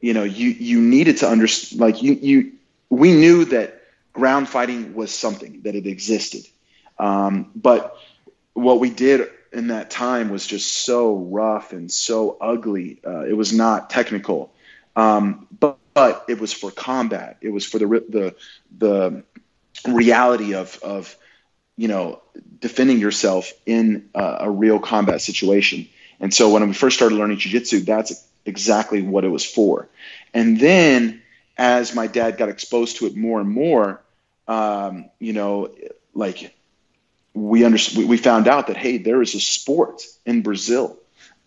you 0.00 0.14
know, 0.14 0.24
you 0.24 0.48
you 0.48 0.80
needed 0.80 1.18
to 1.18 1.28
understand, 1.28 1.82
like 1.82 2.02
you 2.02 2.14
you 2.14 2.52
we 2.88 3.12
knew 3.12 3.44
that 3.44 3.82
ground 4.14 4.48
fighting 4.48 4.94
was 4.94 5.12
something 5.12 5.60
that 5.64 5.74
it 5.74 5.86
existed, 5.86 6.46
um, 6.98 7.50
but 7.54 7.96
what 8.54 8.80
we 8.80 8.90
did 8.90 9.28
in 9.52 9.68
that 9.68 9.90
time 9.90 10.30
was 10.30 10.46
just 10.46 10.72
so 10.84 11.16
rough 11.16 11.72
and 11.72 11.90
so 11.90 12.36
ugly. 12.40 13.00
Uh, 13.06 13.24
it 13.24 13.36
was 13.36 13.52
not 13.52 13.90
technical, 13.90 14.52
um, 14.96 15.46
but 15.58 15.78
but 15.94 16.24
it 16.28 16.40
was 16.40 16.52
for 16.52 16.70
combat. 16.70 17.36
It 17.40 17.50
was 17.50 17.64
for 17.64 17.78
the 17.78 17.86
the 18.08 18.34
the 18.78 19.24
reality 19.86 20.54
of 20.54 20.78
of 20.82 21.16
you 21.76 21.88
know 21.88 22.20
defending 22.60 22.98
yourself 22.98 23.52
in 23.66 24.08
a, 24.14 24.36
a 24.40 24.50
real 24.50 24.78
combat 24.78 25.20
situation. 25.20 25.88
And 26.20 26.32
so 26.32 26.50
when 26.50 26.66
we 26.66 26.74
first 26.74 26.96
started 26.96 27.16
learning 27.16 27.38
jujitsu, 27.38 27.84
that's 27.84 28.26
exactly 28.44 29.02
what 29.02 29.24
it 29.24 29.28
was 29.28 29.44
for. 29.44 29.88
And 30.32 30.58
then 30.58 31.22
as 31.58 31.94
my 31.94 32.06
dad 32.06 32.38
got 32.38 32.48
exposed 32.48 32.98
to 32.98 33.06
it 33.06 33.16
more 33.16 33.40
and 33.40 33.50
more, 33.50 34.00
um, 34.48 35.10
you 35.18 35.32
know, 35.32 35.68
like 36.14 36.54
we 37.34 37.64
understood, 37.64 38.08
we 38.08 38.16
found 38.16 38.48
out 38.48 38.66
that 38.66 38.76
hey, 38.76 38.98
there 38.98 39.22
is 39.22 39.34
a 39.34 39.40
sport 39.40 40.02
in 40.26 40.42
Brazil 40.42 40.98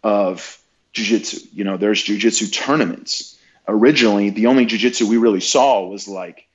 of 0.04 0.60
jiu-jitsu. 0.94 1.48
You 1.54 1.64
know, 1.64 1.78
there's 1.78 2.02
jiu-jitsu 2.02 2.48
tournaments. 2.48 3.38
Originally, 3.68 4.30
the 4.30 4.48
only 4.48 4.66
jiu-jitsu 4.66 5.08
we 5.08 5.18
really 5.18 5.42
saw 5.42 5.88
was 5.88 6.08
like 6.08 6.48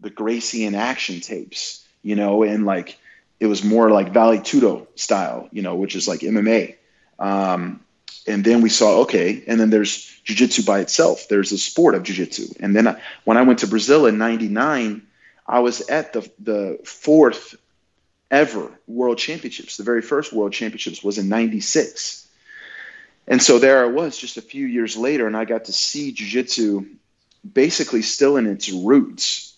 the 0.00 0.10
Gracie 0.10 0.64
in 0.64 0.74
Action 0.74 1.20
tapes, 1.20 1.84
you 2.02 2.16
know, 2.16 2.42
and 2.42 2.66
like 2.66 2.98
it 3.40 3.46
was 3.46 3.64
more 3.64 3.90
like 3.90 4.12
Vale 4.12 4.38
Tudo 4.40 4.86
style, 4.94 5.48
you 5.52 5.62
know, 5.62 5.74
which 5.74 5.96
is 5.96 6.06
like 6.06 6.20
MMA. 6.20 6.76
Um, 7.18 7.80
and 8.26 8.44
then 8.44 8.62
we 8.62 8.68
saw 8.68 9.00
okay, 9.00 9.42
and 9.46 9.58
then 9.60 9.70
there's 9.70 10.06
jiu-jitsu 10.24 10.64
by 10.64 10.80
itself. 10.80 11.28
There's 11.28 11.52
a 11.52 11.58
sport 11.58 11.94
of 11.94 12.04
jiu-jitsu. 12.04 12.54
And 12.60 12.74
then 12.74 12.88
I, 12.88 13.00
when 13.24 13.36
I 13.36 13.42
went 13.42 13.60
to 13.60 13.66
Brazil 13.66 14.06
in 14.06 14.18
'99, 14.18 15.02
I 15.46 15.58
was 15.60 15.80
at 15.88 16.12
the 16.12 16.30
the 16.38 16.78
fourth 16.84 17.56
ever 18.32 18.70
World 18.88 19.18
Championships. 19.18 19.76
The 19.76 19.84
very 19.84 20.02
first 20.02 20.32
World 20.32 20.52
Championships 20.52 21.04
was 21.04 21.18
in 21.18 21.28
'96, 21.28 22.26
and 23.28 23.40
so 23.40 23.58
there 23.58 23.84
I 23.84 23.88
was 23.88 24.18
just 24.18 24.38
a 24.38 24.42
few 24.42 24.66
years 24.66 24.96
later, 24.96 25.26
and 25.26 25.36
I 25.36 25.44
got 25.44 25.66
to 25.66 25.72
see 25.72 26.10
Jiu-Jitsu 26.10 26.86
basically 27.52 28.02
still 28.02 28.36
in 28.36 28.46
its 28.46 28.70
roots 28.70 29.54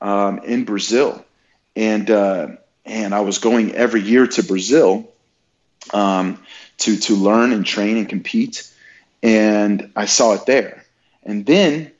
um, 0.00 0.38
in 0.44 0.64
Brazil, 0.64 1.24
and 1.76 2.10
uh, 2.10 2.48
and 2.86 3.14
I 3.14 3.20
was 3.20 3.38
going 3.38 3.74
every 3.74 4.00
year 4.00 4.26
to 4.26 4.42
Brazil 4.42 5.10
um, 5.92 6.42
to 6.78 6.96
to 6.96 7.16
learn 7.16 7.52
and 7.52 7.66
train 7.66 7.96
and 7.96 8.08
compete, 8.08 8.72
and 9.22 9.90
I 9.96 10.06
saw 10.06 10.34
it 10.34 10.46
there, 10.46 10.84
and 11.24 11.44
then 11.44 11.92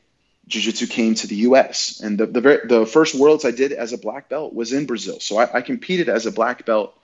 jiu-jitsu 0.48 0.87
came 0.87 1.14
to 1.14 1.26
the 1.26 1.37
U.S. 1.37 2.00
and 2.00 2.18
the 2.18 2.26
the, 2.26 2.40
very, 2.40 2.66
the 2.66 2.87
first 2.87 3.14
worlds 3.14 3.44
I 3.44 3.50
did 3.50 3.72
as 3.72 3.92
a 3.92 3.98
black 3.98 4.28
belt 4.28 4.55
was 4.55 4.72
in 4.72 4.87
Brazil. 4.87 5.20
So 5.20 5.38
I, 5.38 5.59
I, 5.59 5.61
competed 5.62 6.09
as 6.09 6.26
a 6.26 6.33
black 6.33 6.66
belt 6.66 6.98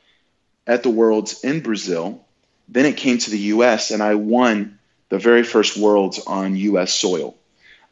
at 0.66 0.82
the 0.82 0.90
worlds 0.90 1.44
in 1.44 1.60
Brazil. 1.60 2.24
Then 2.68 2.84
it 2.84 2.96
came 2.96 3.18
to 3.18 3.30
the 3.30 3.38
U.S. 3.38 3.90
and 3.90 4.02
I 4.02 4.14
won 4.16 4.78
the 5.08 5.18
very 5.18 5.42
first 5.42 5.78
worlds 5.78 6.18
on 6.18 6.56
U.S. 6.56 6.92
soil. 6.92 7.36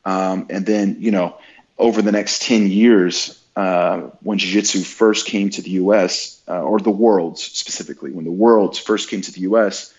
Um, 0.04 0.46
and 0.50 0.66
then 0.66 0.96
you 1.00 1.10
know 1.10 1.38
over 1.78 2.02
the 2.02 2.12
next 2.12 2.42
ten 2.42 2.68
years, 2.68 3.42
uh, 3.54 3.98
when 4.22 4.38
jiu-jitsu 4.38 4.82
first 4.82 5.26
came 5.26 5.50
to 5.50 5.62
the 5.62 5.70
U.S. 5.70 6.40
Uh, 6.48 6.60
or 6.60 6.78
the 6.80 6.90
worlds 6.90 7.42
specifically, 7.42 8.10
when 8.10 8.24
the 8.24 8.30
worlds 8.30 8.78
first 8.78 9.08
came 9.08 9.20
to 9.22 9.32
the 9.32 9.40
U.S., 9.40 9.94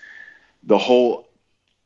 the 0.64 0.78
whole 0.78 1.28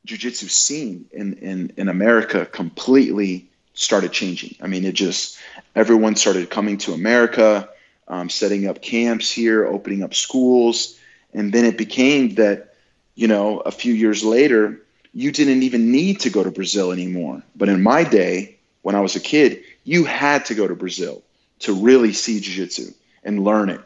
jiu-jitsu 0.06 0.47
scene 0.47 1.06
in 1.12 1.34
in 1.36 1.74
in 1.78 1.88
America 1.88 2.45
completely 2.45 3.50
started 3.82 4.12
changing. 4.12 4.56
I 4.62 4.67
mean, 4.67 4.86
it 4.86 4.94
just 4.94 5.38
everyone 5.76 6.15
started 6.15 6.50
coming 6.50 6.78
to 6.80 6.94
America, 6.94 7.70
um, 8.08 8.30
setting 8.30 8.67
up 8.67 8.82
camps 8.82 9.32
here, 9.32 9.65
opening 9.65 10.04
up 10.04 10.13
schools, 10.13 11.00
and 11.34 11.52
then 11.52 11.65
it 11.65 11.78
became 11.78 12.36
that 12.36 12.76
you 13.15 13.28
know 13.28 13.60
a 13.60 13.72
few 13.72 13.94
years 13.94 14.24
later 14.24 14.82
you 15.13 15.32
didn't 15.32 15.63
even 15.63 15.91
need 15.91 16.22
to 16.22 16.30
go 16.30 16.44
to 16.44 16.52
Brazil 16.52 16.91
anymore. 16.91 17.44
But 17.56 17.70
in 17.70 17.82
my 17.82 18.04
day, 18.04 18.58
when 18.82 18.96
I 18.96 19.02
was 19.02 19.15
a 19.15 19.20
kid, 19.20 19.63
you 19.84 20.06
had 20.06 20.46
to 20.46 20.56
go 20.56 20.67
to 20.67 20.76
Brazil 20.76 21.22
to 21.60 21.74
really 21.74 22.13
see 22.13 22.39
jiu-jitsu 22.39 22.91
and 23.24 23.44
learn 23.44 23.70
it. 23.70 23.82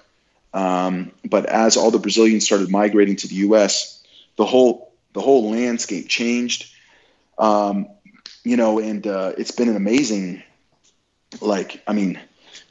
Um, 0.54 1.12
but 1.26 1.46
as 1.48 1.78
all 1.78 1.92
the 1.92 2.00
Brazilians 2.00 2.46
started 2.46 2.70
migrating 2.70 3.16
to 3.18 3.28
the 3.28 3.36
U.S., 3.36 4.04
the 4.38 4.46
whole 4.46 4.94
the 5.14 5.22
whole 5.22 5.50
landscape 5.52 6.08
changed. 6.08 6.72
Um, 7.38 7.88
you 8.46 8.56
know, 8.56 8.80
and 8.80 9.06
uh, 9.06 9.34
it's 9.38 9.52
been 9.52 9.68
an 9.68 9.76
amazing, 9.76 10.44
like, 11.42 11.84
I 11.88 11.94
mean, 11.94 12.20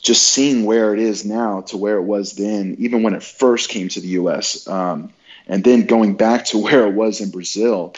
just 0.00 0.22
seeing 0.22 0.64
where 0.64 0.94
it 0.94 1.00
is 1.00 1.24
now 1.24 1.62
to 1.62 1.76
where 1.76 1.96
it 1.96 2.02
was 2.02 2.34
then, 2.34 2.76
even 2.78 3.02
when 3.02 3.14
it 3.14 3.22
first 3.22 3.68
came 3.68 3.88
to 3.88 4.00
the 4.00 4.08
U.S., 4.08 4.66
um, 4.68 5.12
and 5.46 5.62
then 5.62 5.86
going 5.86 6.14
back 6.14 6.46
to 6.46 6.58
where 6.62 6.86
it 6.86 6.94
was 6.94 7.20
in 7.20 7.30
Brazil, 7.30 7.94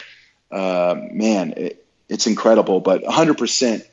uh, 0.51 0.95
man, 1.11 1.53
it, 1.55 1.85
it's 2.09 2.25
incredible. 2.25 2.79
But 2.79 3.03
100% 3.03 3.85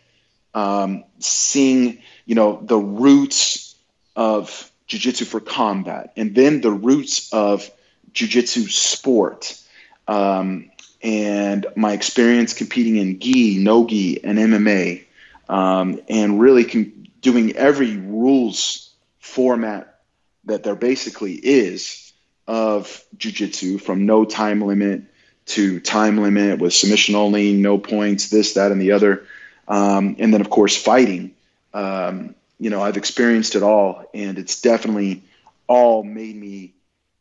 um, 0.54 1.04
seeing, 1.18 1.98
you 2.24 2.34
know, 2.34 2.60
the 2.62 2.78
roots 2.78 3.74
of 4.16 4.70
jiu-jitsu 4.86 5.26
for 5.26 5.40
combat, 5.40 6.12
and 6.16 6.34
then 6.34 6.62
the 6.62 6.70
roots 6.70 7.32
of 7.32 7.70
jiu-jitsu 8.12 8.68
sport. 8.68 9.60
Um, 10.08 10.70
and 11.04 11.66
my 11.76 11.92
experience 11.92 12.54
competing 12.54 12.96
in 12.96 13.20
gi, 13.20 13.58
no 13.58 13.86
gi, 13.86 14.24
and 14.24 14.38
MMA, 14.38 15.04
um, 15.50 16.00
and 16.08 16.40
really 16.40 16.64
com- 16.64 17.06
doing 17.20 17.54
every 17.54 17.98
rules 17.98 18.90
format 19.18 20.00
that 20.46 20.62
there 20.62 20.74
basically 20.74 21.34
is 21.34 22.12
of 22.46 23.04
jujitsu, 23.18 23.80
from 23.80 24.06
no 24.06 24.24
time 24.24 24.62
limit 24.62 25.02
to 25.46 25.78
time 25.80 26.16
limit 26.18 26.58
with 26.58 26.72
submission 26.72 27.14
only, 27.14 27.52
no 27.52 27.76
points, 27.76 28.30
this, 28.30 28.54
that, 28.54 28.72
and 28.72 28.80
the 28.80 28.92
other, 28.92 29.26
um, 29.68 30.16
and 30.18 30.32
then 30.32 30.40
of 30.40 30.48
course 30.48 30.74
fighting. 30.74 31.34
Um, 31.74 32.34
you 32.58 32.70
know, 32.70 32.82
I've 32.82 32.96
experienced 32.96 33.56
it 33.56 33.62
all, 33.62 34.04
and 34.14 34.38
it's 34.38 34.62
definitely 34.62 35.22
all 35.66 36.02
made 36.02 36.36
me 36.36 36.72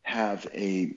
have 0.03 0.47
a 0.53 0.93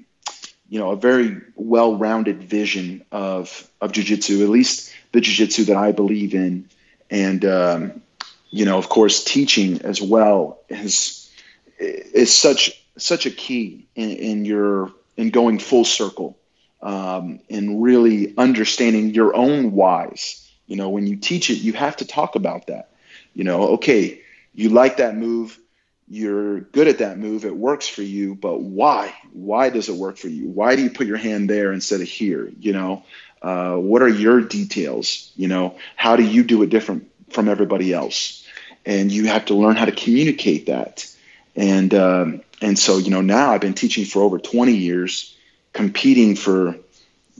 you 0.68 0.78
know 0.78 0.90
a 0.90 0.96
very 0.96 1.40
well-rounded 1.54 2.42
vision 2.42 3.04
of 3.12 3.68
of 3.80 3.92
jujitsu, 3.92 4.42
at 4.42 4.48
least 4.48 4.92
the 5.12 5.20
jujitsu 5.20 5.66
that 5.66 5.76
I 5.76 5.92
believe 5.92 6.34
in, 6.34 6.68
and 7.10 7.44
um, 7.44 8.02
you 8.50 8.64
know, 8.64 8.78
of 8.78 8.88
course, 8.88 9.24
teaching 9.24 9.82
as 9.82 10.00
well 10.00 10.60
is 10.68 11.30
is 11.78 12.32
such 12.32 12.82
such 12.96 13.26
a 13.26 13.30
key 13.30 13.86
in, 13.94 14.10
in 14.10 14.44
your 14.44 14.92
in 15.16 15.30
going 15.30 15.58
full 15.58 15.84
circle 15.84 16.38
um, 16.82 17.40
and 17.50 17.82
really 17.82 18.34
understanding 18.38 19.14
your 19.14 19.34
own 19.34 19.72
whys. 19.72 20.48
You 20.66 20.76
know, 20.76 20.88
when 20.88 21.06
you 21.06 21.16
teach 21.16 21.50
it, 21.50 21.58
you 21.58 21.72
have 21.74 21.96
to 21.98 22.06
talk 22.06 22.34
about 22.34 22.68
that. 22.68 22.90
You 23.34 23.44
know, 23.44 23.68
okay, 23.74 24.22
you 24.54 24.70
like 24.70 24.96
that 24.96 25.16
move 25.16 25.58
you're 26.08 26.60
good 26.60 26.88
at 26.88 26.98
that 26.98 27.18
move, 27.18 27.44
it 27.44 27.56
works 27.56 27.88
for 27.88 28.02
you, 28.02 28.34
but 28.34 28.60
why? 28.60 29.14
Why 29.32 29.70
does 29.70 29.88
it 29.88 29.96
work 29.96 30.18
for 30.18 30.28
you? 30.28 30.48
Why 30.48 30.76
do 30.76 30.82
you 30.82 30.90
put 30.90 31.06
your 31.06 31.16
hand 31.16 31.50
there 31.50 31.72
instead 31.72 32.00
of 32.00 32.08
here? 32.08 32.50
You 32.60 32.72
know, 32.72 33.04
uh, 33.42 33.74
what 33.74 34.02
are 34.02 34.08
your 34.08 34.40
details? 34.40 35.32
You 35.36 35.48
know, 35.48 35.76
how 35.96 36.16
do 36.16 36.22
you 36.22 36.44
do 36.44 36.62
it 36.62 36.70
different 36.70 37.10
from 37.30 37.48
everybody 37.48 37.92
else? 37.92 38.44
And 38.84 39.10
you 39.10 39.26
have 39.26 39.46
to 39.46 39.54
learn 39.54 39.76
how 39.76 39.84
to 39.84 39.92
communicate 39.92 40.66
that. 40.66 41.12
And 41.56 41.92
um, 41.94 42.42
and 42.60 42.78
so 42.78 42.98
you 42.98 43.10
know 43.10 43.22
now 43.22 43.52
I've 43.52 43.60
been 43.60 43.74
teaching 43.74 44.04
for 44.04 44.22
over 44.22 44.38
20 44.38 44.72
years, 44.72 45.36
competing 45.72 46.36
for 46.36 46.76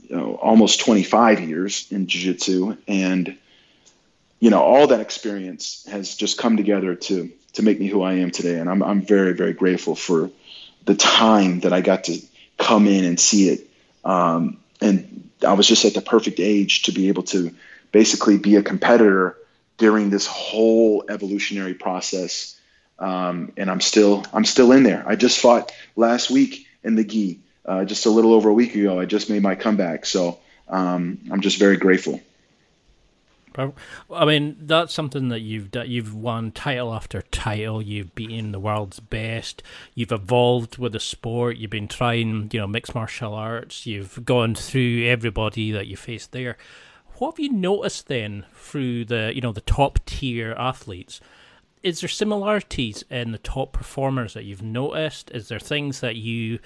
you 0.09 0.15
know, 0.15 0.35
almost 0.35 0.79
25 0.81 1.41
years 1.41 1.87
in 1.91 2.07
jiu-jitsu, 2.07 2.77
and 2.87 3.37
you 4.39 4.49
know 4.49 4.61
all 4.61 4.87
that 4.87 4.99
experience 4.99 5.85
has 5.89 6.15
just 6.15 6.37
come 6.37 6.57
together 6.57 6.95
to 6.95 7.31
to 7.53 7.63
make 7.63 7.79
me 7.79 7.87
who 7.87 8.01
I 8.01 8.13
am 8.13 8.31
today. 8.31 8.59
And 8.59 8.69
I'm, 8.69 8.83
I'm 8.83 9.01
very, 9.01 9.33
very 9.33 9.53
grateful 9.53 9.95
for 9.95 10.29
the 10.85 10.95
time 10.95 11.61
that 11.61 11.73
I 11.73 11.81
got 11.81 12.05
to 12.05 12.19
come 12.57 12.87
in 12.87 13.03
and 13.05 13.19
see 13.19 13.49
it. 13.49 13.69
Um, 14.03 14.57
and 14.81 15.29
I 15.45 15.53
was 15.53 15.67
just 15.67 15.85
at 15.85 15.93
the 15.93 16.01
perfect 16.01 16.39
age 16.39 16.83
to 16.83 16.91
be 16.91 17.09
able 17.09 17.23
to 17.23 17.53
basically 17.91 18.37
be 18.37 18.55
a 18.55 18.63
competitor 18.63 19.37
during 19.77 20.09
this 20.09 20.25
whole 20.25 21.05
evolutionary 21.09 21.73
process. 21.73 22.59
Um, 22.99 23.51
and 23.57 23.69
I'm 23.69 23.81
still, 23.81 24.25
I'm 24.33 24.45
still 24.45 24.71
in 24.71 24.83
there. 24.83 25.03
I 25.07 25.15
just 25.15 25.39
fought 25.39 25.71
last 25.95 26.29
week 26.29 26.65
in 26.83 26.95
the 26.95 27.03
gi, 27.03 27.39
uh, 27.65 27.85
just 27.85 28.05
a 28.05 28.09
little 28.09 28.33
over 28.33 28.49
a 28.49 28.53
week 28.53 28.75
ago. 28.75 28.99
I 28.99 29.05
just 29.05 29.29
made 29.29 29.43
my 29.43 29.55
comeback. 29.55 30.05
So 30.05 30.39
um, 30.67 31.19
I'm 31.31 31.41
just 31.41 31.59
very 31.59 31.77
grateful. 31.77 32.21
I 33.57 34.25
mean, 34.25 34.57
that's 34.61 34.93
something 34.93 35.29
that 35.29 35.39
you've 35.39 35.71
that 35.71 35.89
you've 35.89 36.13
won 36.13 36.51
title 36.51 36.93
after 36.93 37.21
title. 37.21 37.81
You've 37.81 38.13
beaten 38.15 38.51
the 38.51 38.59
world's 38.59 38.99
best. 38.99 39.63
You've 39.95 40.11
evolved 40.11 40.77
with 40.77 40.93
the 40.93 40.99
sport. 40.99 41.57
You've 41.57 41.71
been 41.71 41.87
trying, 41.87 42.49
you 42.51 42.59
know, 42.59 42.67
mixed 42.67 42.95
martial 42.95 43.33
arts. 43.33 43.85
You've 43.85 44.23
gone 44.25 44.55
through 44.55 45.05
everybody 45.05 45.71
that 45.71 45.87
you 45.87 45.97
faced 45.97 46.31
there. 46.31 46.57
What 47.17 47.31
have 47.31 47.39
you 47.39 47.51
noticed 47.51 48.07
then 48.07 48.45
through 48.53 49.05
the, 49.05 49.31
you 49.33 49.41
know, 49.41 49.51
the 49.51 49.61
top 49.61 49.99
tier 50.05 50.53
athletes? 50.57 51.19
Is 51.81 52.01
there 52.01 52.09
similarities 52.09 53.03
in 53.09 53.31
the 53.31 53.37
top 53.39 53.73
performers 53.73 54.33
that 54.33 54.43
you've 54.43 54.61
noticed? 54.61 55.31
Is 55.31 55.47
there 55.47 55.59
things 55.59 55.99
that 56.01 56.15
you 56.15 56.59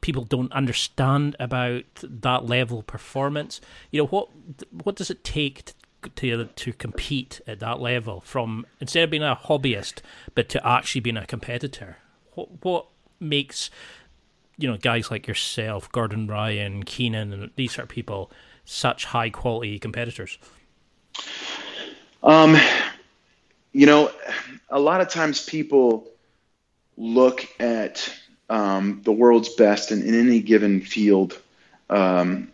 people 0.00 0.24
don't 0.24 0.52
understand 0.52 1.36
about 1.40 1.84
that 2.02 2.46
level 2.46 2.78
of 2.78 2.86
performance? 2.86 3.60
You 3.90 4.02
know, 4.02 4.06
what 4.06 4.28
what 4.70 4.96
does 4.96 5.10
it 5.10 5.24
take 5.24 5.64
to 5.66 5.74
to 6.16 6.44
to 6.44 6.72
compete 6.72 7.40
at 7.46 7.60
that 7.60 7.80
level 7.80 8.20
from 8.20 8.66
instead 8.80 9.04
of 9.04 9.10
being 9.10 9.22
a 9.22 9.36
hobbyist 9.36 10.00
but 10.34 10.48
to 10.50 10.66
actually 10.66 11.00
being 11.00 11.16
a 11.16 11.26
competitor. 11.26 11.98
What 12.34 12.64
what 12.64 12.86
makes 13.20 13.70
you 14.58 14.68
know 14.68 14.76
guys 14.76 15.10
like 15.10 15.26
yourself 15.26 15.90
gordon 15.92 16.26
ryan 16.26 16.82
keenan 16.82 17.32
and 17.32 17.50
these 17.56 17.72
sort 17.72 17.84
of 17.84 17.88
people 17.88 18.30
such 18.64 19.06
high 19.06 19.30
quality 19.30 19.78
competitors? 19.78 20.38
Um 22.22 22.56
you 23.72 23.86
know 23.86 24.10
a 24.70 24.80
lot 24.80 25.00
of 25.00 25.08
times 25.08 25.44
people 25.44 26.08
look 26.96 27.48
at 27.60 28.12
um, 28.48 29.00
the 29.04 29.12
world's 29.12 29.48
best 29.48 29.90
in, 29.90 30.02
in 30.02 30.14
any 30.14 30.40
given 30.40 30.80
field 30.80 31.40
um, 31.88 32.50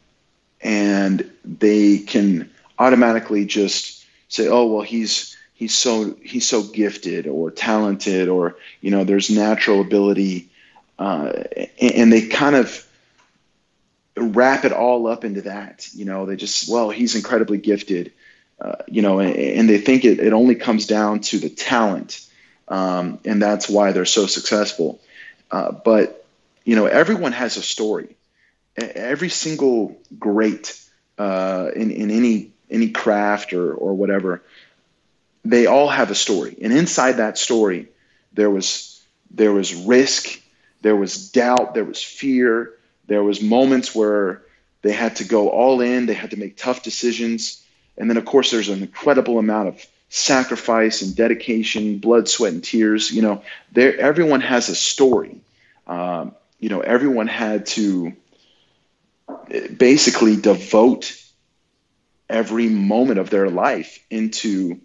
and 0.61 1.31
they 1.45 1.99
can 1.99 2.51
automatically 2.79 3.45
just 3.45 4.05
say, 4.29 4.49
oh 4.49 4.67
well, 4.67 4.83
he's 4.83 5.37
he's 5.55 5.75
so 5.75 6.15
he's 6.23 6.47
so 6.47 6.63
gifted 6.63 7.27
or 7.27 7.51
talented 7.51 8.29
or 8.29 8.57
you 8.81 8.91
know 8.91 9.05
there's 9.05 9.31
natural 9.31 9.81
ability, 9.81 10.49
uh, 10.99 11.33
and, 11.81 11.93
and 11.93 12.13
they 12.13 12.29
kind 12.29 12.57
of 12.57 12.85
wrap 14.17 14.65
it 14.65 14.73
all 14.73 15.07
up 15.07 15.25
into 15.25 15.43
that. 15.43 15.89
You 15.93 16.05
know, 16.05 16.27
they 16.27 16.37
just 16.37 16.69
well, 16.71 16.91
he's 16.91 17.15
incredibly 17.15 17.59
gifted. 17.59 18.13
Uh, 18.61 18.75
you 18.89 19.03
know, 19.03 19.21
and, 19.21 19.37
and, 19.37 19.71
they 19.71 19.79
think 19.79 20.05
it, 20.05 20.19
it 20.19 20.33
only 20.33 20.57
comes 20.57 20.89
down 20.89 21.21
to 21.21 21.39
the 21.39 21.49
talent, 21.49 22.27
um, 22.67 23.21
and 23.25 23.41
that's 23.41 23.69
why 23.69 23.93
they're 23.93 24.05
so 24.05 24.27
successful. 24.27 25.01
Uh, 25.49 25.71
but 25.71 26.27
you 26.65 26.75
know, 26.75 26.87
everyone 26.87 27.31
has 27.31 27.57
a 27.57 27.63
story. 27.63 28.17
Every 28.77 29.29
single 29.29 29.97
great 30.19 30.77
uh, 31.19 31.71
in 31.77 31.93
in 31.93 32.11
any 32.11 32.51
any 32.71 32.91
craft 32.91 33.53
or 33.53 33.73
or 33.73 33.95
whatever, 33.95 34.43
they 35.45 35.67
all 35.67 35.89
have 35.89 36.11
a 36.11 36.15
story, 36.15 36.57
and 36.61 36.73
inside 36.73 37.13
that 37.13 37.39
story, 37.39 37.89
there 38.33 38.51
was 38.51 39.03
there 39.31 39.53
was 39.53 39.75
risk, 39.75 40.41
there 40.83 40.97
was 40.97 41.31
doubt, 41.31 41.75
there 41.75 41.85
was 41.85 42.03
fear, 42.03 42.75
there 43.07 43.23
was 43.23 43.43
moments 43.43 43.95
where 43.95 44.43
they 44.83 44.93
had 44.93 45.17
to 45.17 45.25
go 45.25 45.51
all 45.51 45.81
in, 45.81 46.07
they 46.07 46.15
had 46.15 46.31
to 46.31 46.39
make 46.39 46.57
tough 46.57 46.83
decisions, 46.83 47.63
and 47.97 48.09
then 48.09 48.17
of 48.17 48.25
course 48.25 48.51
there's 48.51 48.69
an 48.69 48.83
incredible 48.83 49.39
amount 49.39 49.69
of 49.69 49.87
sacrifice 50.09 51.03
and 51.03 51.15
dedication, 51.15 51.99
blood, 51.99 52.29
sweat, 52.29 52.53
and 52.53 52.65
tears. 52.65 53.11
You 53.11 53.23
know, 53.23 53.43
there 53.73 53.99
everyone 53.99 54.41
has 54.41 54.69
a 54.69 54.75
story. 54.75 55.41
Um, 55.87 56.35
you 56.61 56.69
know, 56.69 56.81
everyone 56.81 57.27
had 57.27 57.67
to 57.67 58.13
basically 59.77 60.37
devote 60.37 61.15
every 62.29 62.69
moment 62.69 63.19
of 63.19 63.31
their 63.31 63.49
life 63.51 64.05
into 64.11 64.81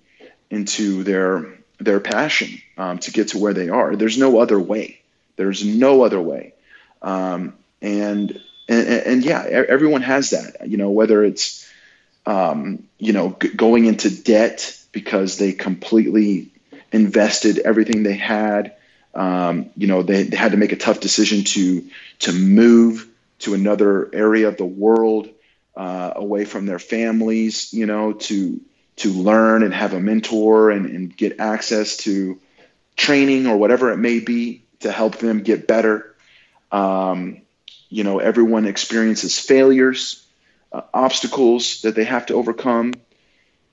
into 0.49 1.03
their 1.03 1.57
their 1.79 1.99
passion 1.99 2.61
um, 2.77 2.99
to 2.99 3.11
get 3.11 3.29
to 3.29 3.37
where 3.37 3.53
they 3.53 3.69
are. 3.69 3.95
There's 3.95 4.17
no 4.17 4.39
other 4.39 4.59
way. 4.59 4.99
There's 5.35 5.65
no 5.65 6.03
other 6.03 6.21
way. 6.21 6.53
Um, 7.01 7.53
and, 7.81 8.39
and 8.69 8.87
and 8.87 9.25
yeah, 9.25 9.43
everyone 9.43 10.01
has 10.03 10.29
that. 10.29 10.69
You 10.69 10.77
know, 10.77 10.91
whether 10.91 11.23
it's 11.23 11.69
um, 12.25 12.83
you 12.99 13.13
know 13.13 13.35
g- 13.41 13.49
going 13.49 13.85
into 13.85 14.09
debt 14.09 14.77
because 14.91 15.37
they 15.37 15.51
completely 15.51 16.49
invested 16.91 17.59
everything 17.59 18.03
they 18.03 18.15
had. 18.15 18.75
Um, 19.15 19.69
you 19.75 19.87
know, 19.87 20.01
they, 20.01 20.23
they 20.23 20.37
had 20.37 20.51
to 20.51 20.57
make 20.57 20.71
a 20.71 20.77
tough 20.77 20.99
decision 20.99 21.43
to 21.43 21.83
to 22.19 22.31
move 22.31 23.07
to 23.39 23.53
another 23.53 24.09
area 24.13 24.47
of 24.47 24.57
the 24.57 24.65
world 24.65 25.29
uh, 25.75 26.13
away 26.15 26.45
from 26.45 26.65
their 26.65 26.79
families, 26.79 27.73
you 27.73 27.85
know, 27.85 28.13
to 28.13 28.61
to 28.95 29.11
learn 29.11 29.63
and 29.63 29.73
have 29.73 29.93
a 29.93 29.99
mentor 29.99 30.69
and, 30.69 30.85
and 30.85 31.17
get 31.17 31.39
access 31.39 31.97
to 31.97 32.39
training 32.95 33.47
or 33.47 33.57
whatever 33.57 33.91
it 33.91 33.97
may 33.97 34.19
be 34.19 34.63
to 34.81 34.91
help 34.91 35.17
them 35.17 35.41
get 35.41 35.67
better. 35.67 36.15
Um, 36.71 37.41
you 37.89 38.03
know, 38.03 38.19
everyone 38.19 38.65
experiences 38.65 39.39
failures, 39.39 40.25
uh, 40.71 40.81
obstacles 40.93 41.81
that 41.81 41.95
they 41.95 42.03
have 42.03 42.27
to 42.27 42.35
overcome. 42.35 42.93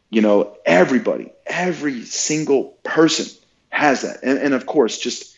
You 0.09 0.22
know, 0.22 0.57
everybody, 0.64 1.32
every 1.46 2.05
single 2.05 2.78
person 2.82 3.26
has 3.68 4.03
that. 4.03 4.20
And, 4.22 4.38
and 4.38 4.55
of 4.55 4.66
course, 4.66 4.98
just 4.98 5.36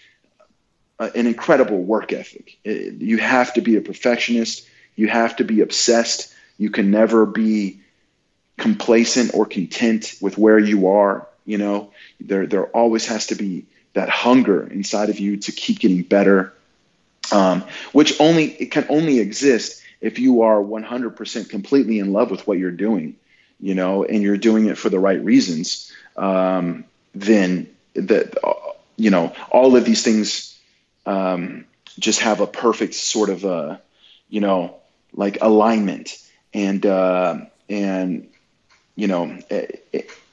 uh, 0.98 1.10
an 1.14 1.26
incredible 1.26 1.82
work 1.82 2.12
ethic. 2.12 2.58
It, 2.64 2.94
you 2.94 3.18
have 3.18 3.54
to 3.54 3.60
be 3.60 3.76
a 3.76 3.80
perfectionist. 3.80 4.66
You 4.94 5.08
have 5.08 5.36
to 5.36 5.44
be 5.44 5.60
obsessed 5.60 6.32
you 6.62 6.70
can 6.70 6.92
never 6.92 7.26
be 7.26 7.80
complacent 8.56 9.34
or 9.34 9.44
content 9.46 10.14
with 10.20 10.38
where 10.38 10.60
you 10.60 10.86
are. 10.86 11.26
You 11.44 11.58
know, 11.58 11.90
there 12.20 12.46
there 12.46 12.66
always 12.66 13.06
has 13.06 13.26
to 13.26 13.34
be 13.34 13.66
that 13.94 14.08
hunger 14.08 14.64
inside 14.64 15.10
of 15.10 15.18
you 15.18 15.38
to 15.38 15.50
keep 15.50 15.80
getting 15.80 16.02
better, 16.02 16.52
um, 17.32 17.64
which 17.90 18.20
only 18.20 18.44
it 18.44 18.70
can 18.70 18.86
only 18.88 19.18
exist 19.18 19.82
if 20.00 20.20
you 20.20 20.42
are 20.42 20.60
100% 20.62 21.50
completely 21.50 21.98
in 21.98 22.12
love 22.12 22.30
with 22.30 22.46
what 22.46 22.58
you're 22.58 22.70
doing, 22.70 23.16
you 23.60 23.74
know, 23.74 24.04
and 24.04 24.22
you're 24.22 24.36
doing 24.36 24.66
it 24.66 24.78
for 24.78 24.88
the 24.88 25.00
right 25.00 25.22
reasons. 25.22 25.92
Um, 26.16 26.84
then 27.12 27.68
that 27.94 28.34
you 28.96 29.10
know 29.10 29.34
all 29.50 29.74
of 29.74 29.84
these 29.84 30.04
things 30.04 30.56
um, 31.06 31.64
just 31.98 32.20
have 32.20 32.40
a 32.40 32.46
perfect 32.46 32.94
sort 32.94 33.30
of 33.30 33.44
a 33.44 33.80
you 34.28 34.40
know 34.40 34.76
like 35.12 35.38
alignment 35.40 36.22
and 36.54 36.84
uh, 36.84 37.36
and 37.68 38.28
you 38.96 39.08
know 39.08 39.38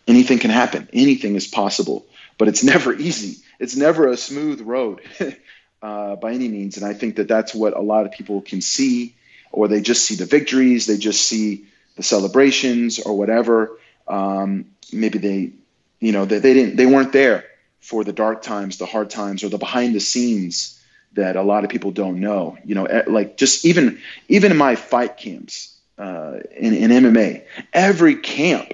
anything 0.07 0.39
can 0.39 0.51
happen. 0.51 0.89
Anything 0.93 1.35
is 1.35 1.47
possible 1.47 2.05
but 2.39 2.47
it's 2.47 2.63
never 2.73 2.91
easy. 2.91 3.43
It's 3.59 3.75
never 3.75 4.07
a 4.07 4.17
smooth 4.17 4.61
road 4.61 5.01
uh, 5.83 6.15
by 6.15 6.31
any 6.31 6.47
means. 6.47 6.77
And 6.77 6.85
i 6.87 6.95
think 6.95 7.17
that 7.17 7.27
that's 7.27 7.53
what 7.53 7.77
a 7.77 7.81
lot 7.81 8.07
of 8.07 8.11
people 8.11 8.41
can 8.41 8.61
see 8.61 9.13
or 9.51 9.67
they 9.67 9.81
just 9.81 10.05
see 10.05 10.15
the 10.15 10.25
victories 10.25 10.87
they 10.87 10.97
just 10.97 11.21
see 11.27 11.65
the 11.95 12.03
celebrations 12.03 12.99
or 12.99 13.15
whatever. 13.15 13.77
Um, 14.07 14.65
maybe 14.91 15.19
they 15.19 15.51
you 15.99 16.11
know 16.13 16.25
they, 16.25 16.39
they 16.39 16.53
didn't 16.55 16.77
they 16.77 16.87
weren't 16.87 17.13
there 17.13 17.45
for 17.81 18.03
the 18.03 18.13
dark 18.13 18.41
times 18.41 18.77
the 18.77 18.85
hard 18.87 19.09
times 19.09 19.43
or 19.43 19.49
the 19.49 19.57
behind 19.57 19.93
the 19.93 19.99
scenes 19.99 20.81
that 21.13 21.35
a 21.35 21.41
lot 21.41 21.63
of 21.63 21.69
people 21.69 21.91
don't 21.91 22.19
know. 22.19 22.57
You 22.63 22.75
know 22.75 23.03
like 23.07 23.37
just 23.37 23.65
even 23.65 23.99
even 24.29 24.51
in 24.51 24.57
my 24.57 24.75
fight 24.75 25.17
camps 25.17 25.75
uh, 25.99 26.39
in, 26.55 26.73
in 26.73 26.91
MMA. 26.91 27.43
Every 27.73 28.15
camp 28.15 28.73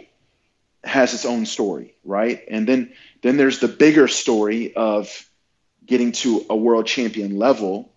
has 0.84 1.13
its 1.13 1.26
own 1.26 1.45
story, 1.45 1.95
right? 2.03 2.43
And 2.49 2.67
then 2.67 2.93
then 3.23 3.38
there's 3.38 3.59
the 3.59 3.67
bigger 3.67 4.07
story 4.07 4.76
of 4.76 5.28
getting 5.84 6.11
to 6.11 6.45
a 6.49 6.55
world 6.55 6.86
champion 6.86 7.38
level, 7.38 7.91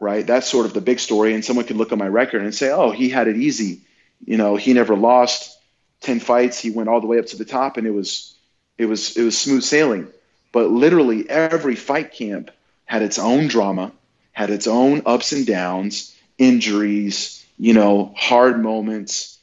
right? 0.00 0.26
That's 0.26 0.48
sort 0.48 0.66
of 0.66 0.74
the 0.74 0.80
big 0.80 0.98
story. 0.98 1.34
And 1.34 1.44
someone 1.44 1.64
could 1.64 1.76
look 1.76 1.92
at 1.92 1.98
my 1.98 2.08
record 2.08 2.42
and 2.42 2.52
say, 2.54 2.70
"Oh, 2.70 2.90
he 2.90 3.08
had 3.08 3.28
it 3.28 3.36
easy. 3.36 3.82
You 4.24 4.36
know, 4.36 4.56
he 4.56 4.72
never 4.72 4.96
lost 4.96 5.56
ten 6.00 6.18
fights. 6.18 6.58
He 6.58 6.70
went 6.70 6.88
all 6.88 7.00
the 7.00 7.06
way 7.06 7.20
up 7.20 7.26
to 7.26 7.36
the 7.36 7.44
top, 7.44 7.76
and 7.76 7.86
it 7.86 7.92
was 7.92 8.34
it 8.76 8.86
was 8.86 9.16
it 9.16 9.22
was 9.22 9.38
smooth 9.38 9.62
sailing." 9.62 10.08
But 10.50 10.70
literally 10.70 11.30
every 11.30 11.76
fight 11.76 12.12
camp 12.12 12.50
had 12.84 13.02
its 13.02 13.18
own 13.18 13.46
drama, 13.46 13.92
had 14.32 14.50
its 14.50 14.66
own 14.66 15.02
ups 15.06 15.32
and 15.32 15.46
downs, 15.46 16.14
injuries, 16.36 17.41
you 17.62 17.74
know, 17.74 18.12
hard 18.16 18.60
moments, 18.60 19.38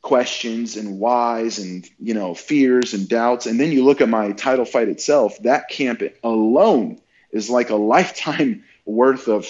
questions 0.00 0.76
and 0.76 1.00
whys 1.00 1.58
and, 1.58 1.84
you 1.98 2.14
know, 2.14 2.32
fears 2.32 2.94
and 2.94 3.08
doubts. 3.08 3.46
And 3.46 3.58
then 3.58 3.72
you 3.72 3.82
look 3.82 4.00
at 4.00 4.08
my 4.08 4.30
title 4.30 4.64
fight 4.64 4.88
itself, 4.88 5.36
that 5.42 5.68
camp 5.68 6.00
alone 6.22 7.00
is 7.32 7.50
like 7.50 7.70
a 7.70 7.74
lifetime 7.94 8.62
worth 8.86 9.26
of, 9.26 9.48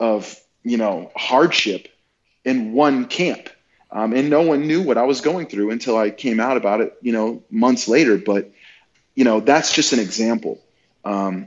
of, 0.00 0.36
you 0.64 0.76
know, 0.76 1.12
hardship 1.14 1.86
in 2.44 2.72
one 2.72 3.04
camp. 3.04 3.48
Um, 3.92 4.12
and 4.12 4.28
no 4.28 4.42
one 4.42 4.66
knew 4.66 4.82
what 4.82 4.98
I 4.98 5.04
was 5.04 5.20
going 5.20 5.46
through 5.46 5.70
until 5.70 5.96
I 5.96 6.10
came 6.10 6.40
out 6.40 6.56
about 6.56 6.80
it, 6.80 6.96
you 7.00 7.12
know, 7.12 7.44
months 7.48 7.86
later. 7.86 8.18
But, 8.18 8.50
you 9.14 9.22
know, 9.22 9.38
that's 9.38 9.72
just 9.72 9.92
an 9.92 10.00
example. 10.00 10.60
Um, 11.04 11.46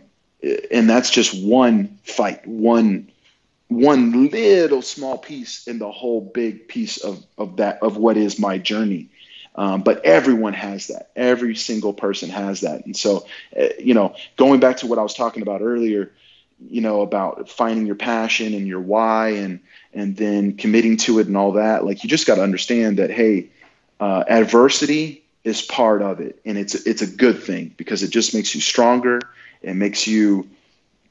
and 0.72 0.90
that's 0.90 1.10
just 1.10 1.46
one 1.46 2.00
fight, 2.04 2.48
one 2.48 3.12
one 3.68 4.30
little 4.30 4.82
small 4.82 5.18
piece 5.18 5.68
in 5.68 5.80
the 5.80 5.92
whole 5.92 6.22
big 6.22 6.68
piece 6.68 6.98
of, 6.98 7.26
of 7.38 7.58
that 7.58 7.82
of 7.82 7.98
what 7.98 8.18
is 8.18 8.40
my 8.40 8.58
journey. 8.58 9.10
Um, 9.56 9.84
but 9.84 10.04
everyone 10.04 10.54
has 10.54 10.88
that. 10.88 11.12
Every 11.16 11.56
single 11.56 11.94
person 11.94 12.30
has 12.30 12.62
that. 12.62 12.86
And 12.86 12.96
so 12.96 13.26
uh, 13.60 13.70
you 13.80 13.94
know 13.94 14.16
going 14.36 14.60
back 14.60 14.78
to 14.78 14.88
what 14.88 15.00
i 15.00 15.04
was 15.04 15.14
talking 15.14 15.42
about 15.42 15.62
earlier 15.62 16.12
you 16.70 16.82
know 16.82 17.02
about 17.02 17.50
finding 17.50 17.86
your 17.86 17.96
passion 17.96 18.54
and 18.54 18.68
your 18.68 18.80
why 18.80 19.30
and 19.30 19.60
and 19.94 20.16
then 20.16 20.56
committing 20.56 20.98
to 20.98 21.20
it 21.20 21.28
and 21.28 21.36
all 21.36 21.54
that 21.54 21.84
like 21.86 22.04
you 22.04 22.10
just 22.10 22.28
got 22.28 22.36
to 22.36 22.44
understand 22.44 23.00
that 23.00 23.12
hey 23.12 23.50
uh, 24.00 24.24
adversity 24.28 25.24
is 25.44 25.62
part 25.62 26.02
of 26.02 26.20
it. 26.20 26.40
And 26.46 26.58
it's 26.58 26.76
it's 26.76 27.02
a 27.02 27.08
good 27.08 27.42
thing 27.42 27.74
because 27.78 28.04
it 28.04 28.10
just 28.10 28.34
makes 28.34 28.54
you 28.54 28.62
stronger. 28.62 29.20
It 29.62 29.76
makes 29.76 30.08
you 30.08 30.50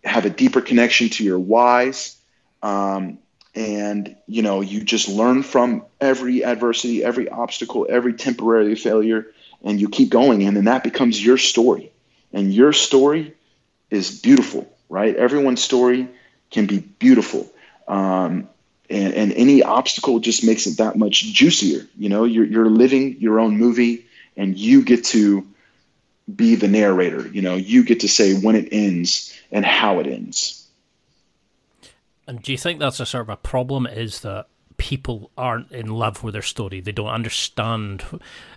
have 0.05 0.27
a 0.27 0.31
deeper 0.31 0.61
connection 0.61 1.09
to 1.11 1.25
your 1.25 1.39
whys 1.39 2.17
um, 2.65 3.19
and 3.55 4.17
you 4.27 4.43
know 4.43 4.61
you 4.61 4.83
just 4.83 5.09
learn 5.09 5.45
from 5.45 5.85
every 6.01 6.45
adversity 6.45 7.05
every 7.05 7.29
obstacle 7.29 7.87
every 7.89 8.15
temporary 8.15 8.75
failure 8.75 9.29
and 9.63 9.81
you 9.81 9.89
keep 9.89 10.11
going. 10.11 10.43
And 10.43 10.57
then 10.57 10.65
that 10.65 10.85
becomes 10.85 11.25
your 11.25 11.39
story. 11.39 11.93
And 12.33 12.53
your 12.53 12.73
story 12.73 13.35
is 13.91 14.21
beautiful 14.21 14.69
right? 14.89 15.17
Everyone's 15.17 15.63
story 15.63 16.09
can 16.51 16.67
be 16.67 16.79
beautiful. 16.79 17.51
Um, 17.89 18.49
and, 18.91 19.15
and 19.15 19.33
any 19.33 19.63
obstacle 19.63 20.21
just 20.21 20.45
makes 20.45 20.67
it 20.67 20.79
that 20.79 20.97
much 20.97 21.25
juicier. 21.25 21.87
You 21.99 22.09
know 22.09 22.25
you're, 22.25 22.45
you're 22.45 22.69
living 22.69 23.17
your 23.21 23.41
own 23.41 23.57
movie 23.57 24.07
and 24.37 24.57
you 24.57 24.83
get 24.83 25.05
to 25.07 25.47
be 26.35 26.55
the 26.55 26.69
narrator. 26.69 27.27
You 27.29 27.43
know 27.43 27.57
you 27.57 27.83
get 27.85 28.01
to 28.01 28.09
say 28.09 28.35
when 28.35 28.57
it 28.57 28.69
ends 28.73 29.37
and 29.51 29.65
how 29.65 30.01
it 30.01 30.07
ends 30.07 30.64
and 32.27 32.43
do 32.43 32.53
you 32.53 32.59
think 32.59 32.81
that's 32.81 33.01
a 33.01 33.07
sort 33.07 33.23
of 33.23 33.29
a 33.29 33.37
problem? 33.37 33.87
Is 33.87 34.21
that 34.21 34.47
people 34.77 35.31
aren't 35.39 35.71
in 35.71 35.87
love 35.87 36.23
with 36.25 36.35
their 36.35 36.43
story? 36.43 36.81
They 36.81 36.93
don't 36.93 37.09
understand. 37.09 38.05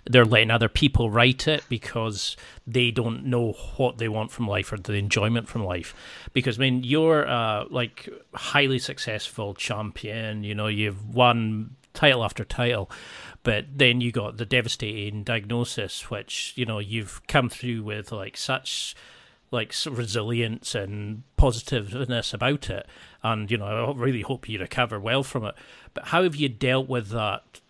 They're 0.04 0.24
letting 0.24 0.50
other 0.50 0.68
people 0.68 1.10
write 1.10 1.46
it 1.46 1.64
because 1.68 2.36
they 2.66 2.90
don't 2.90 3.24
know 3.24 3.52
what 3.76 3.98
they 3.98 4.08
want 4.08 4.30
from 4.30 4.48
life 4.48 4.72
or 4.72 4.78
the 4.78 4.94
enjoyment 4.94 5.48
from 5.48 5.64
life. 5.64 5.94
Because 6.32 6.58
I 6.58 6.60
mean, 6.60 6.82
you're 6.84 7.28
uh, 7.28 7.64
like 7.70 8.08
highly 8.34 8.78
successful 8.78 9.54
champion. 9.54 10.44
You 10.44 10.54
know, 10.54 10.66
you've 10.66 11.14
won 11.14 11.76
title 11.94 12.22
after 12.22 12.44
title 12.44 12.88
but 13.42 13.64
then 13.74 14.00
you 14.00 14.12
got 14.12 14.36
the 14.36 14.44
devastating 14.46 15.24
diagnosis 15.24 16.10
which 16.10 16.52
you 16.54 16.64
know 16.64 16.78
you've 16.78 17.26
come 17.26 17.48
through 17.48 17.82
with 17.82 18.12
like 18.12 18.36
such 18.36 18.94
like 19.50 19.74
resilience 19.86 20.74
and 20.74 21.22
positiveness 21.36 22.34
about 22.34 22.68
it. 22.68 22.86
And, 23.22 23.50
you 23.50 23.58
know, 23.58 23.66
I 23.66 23.98
really 23.98 24.22
hope 24.22 24.48
you 24.48 24.58
recover 24.58 25.00
well 25.00 25.22
from 25.22 25.44
it. 25.44 25.54
But 25.94 26.06
how 26.08 26.22
have 26.22 26.36
you 26.36 26.48
dealt 26.48 26.88
with 26.88 27.08
that 27.10 27.60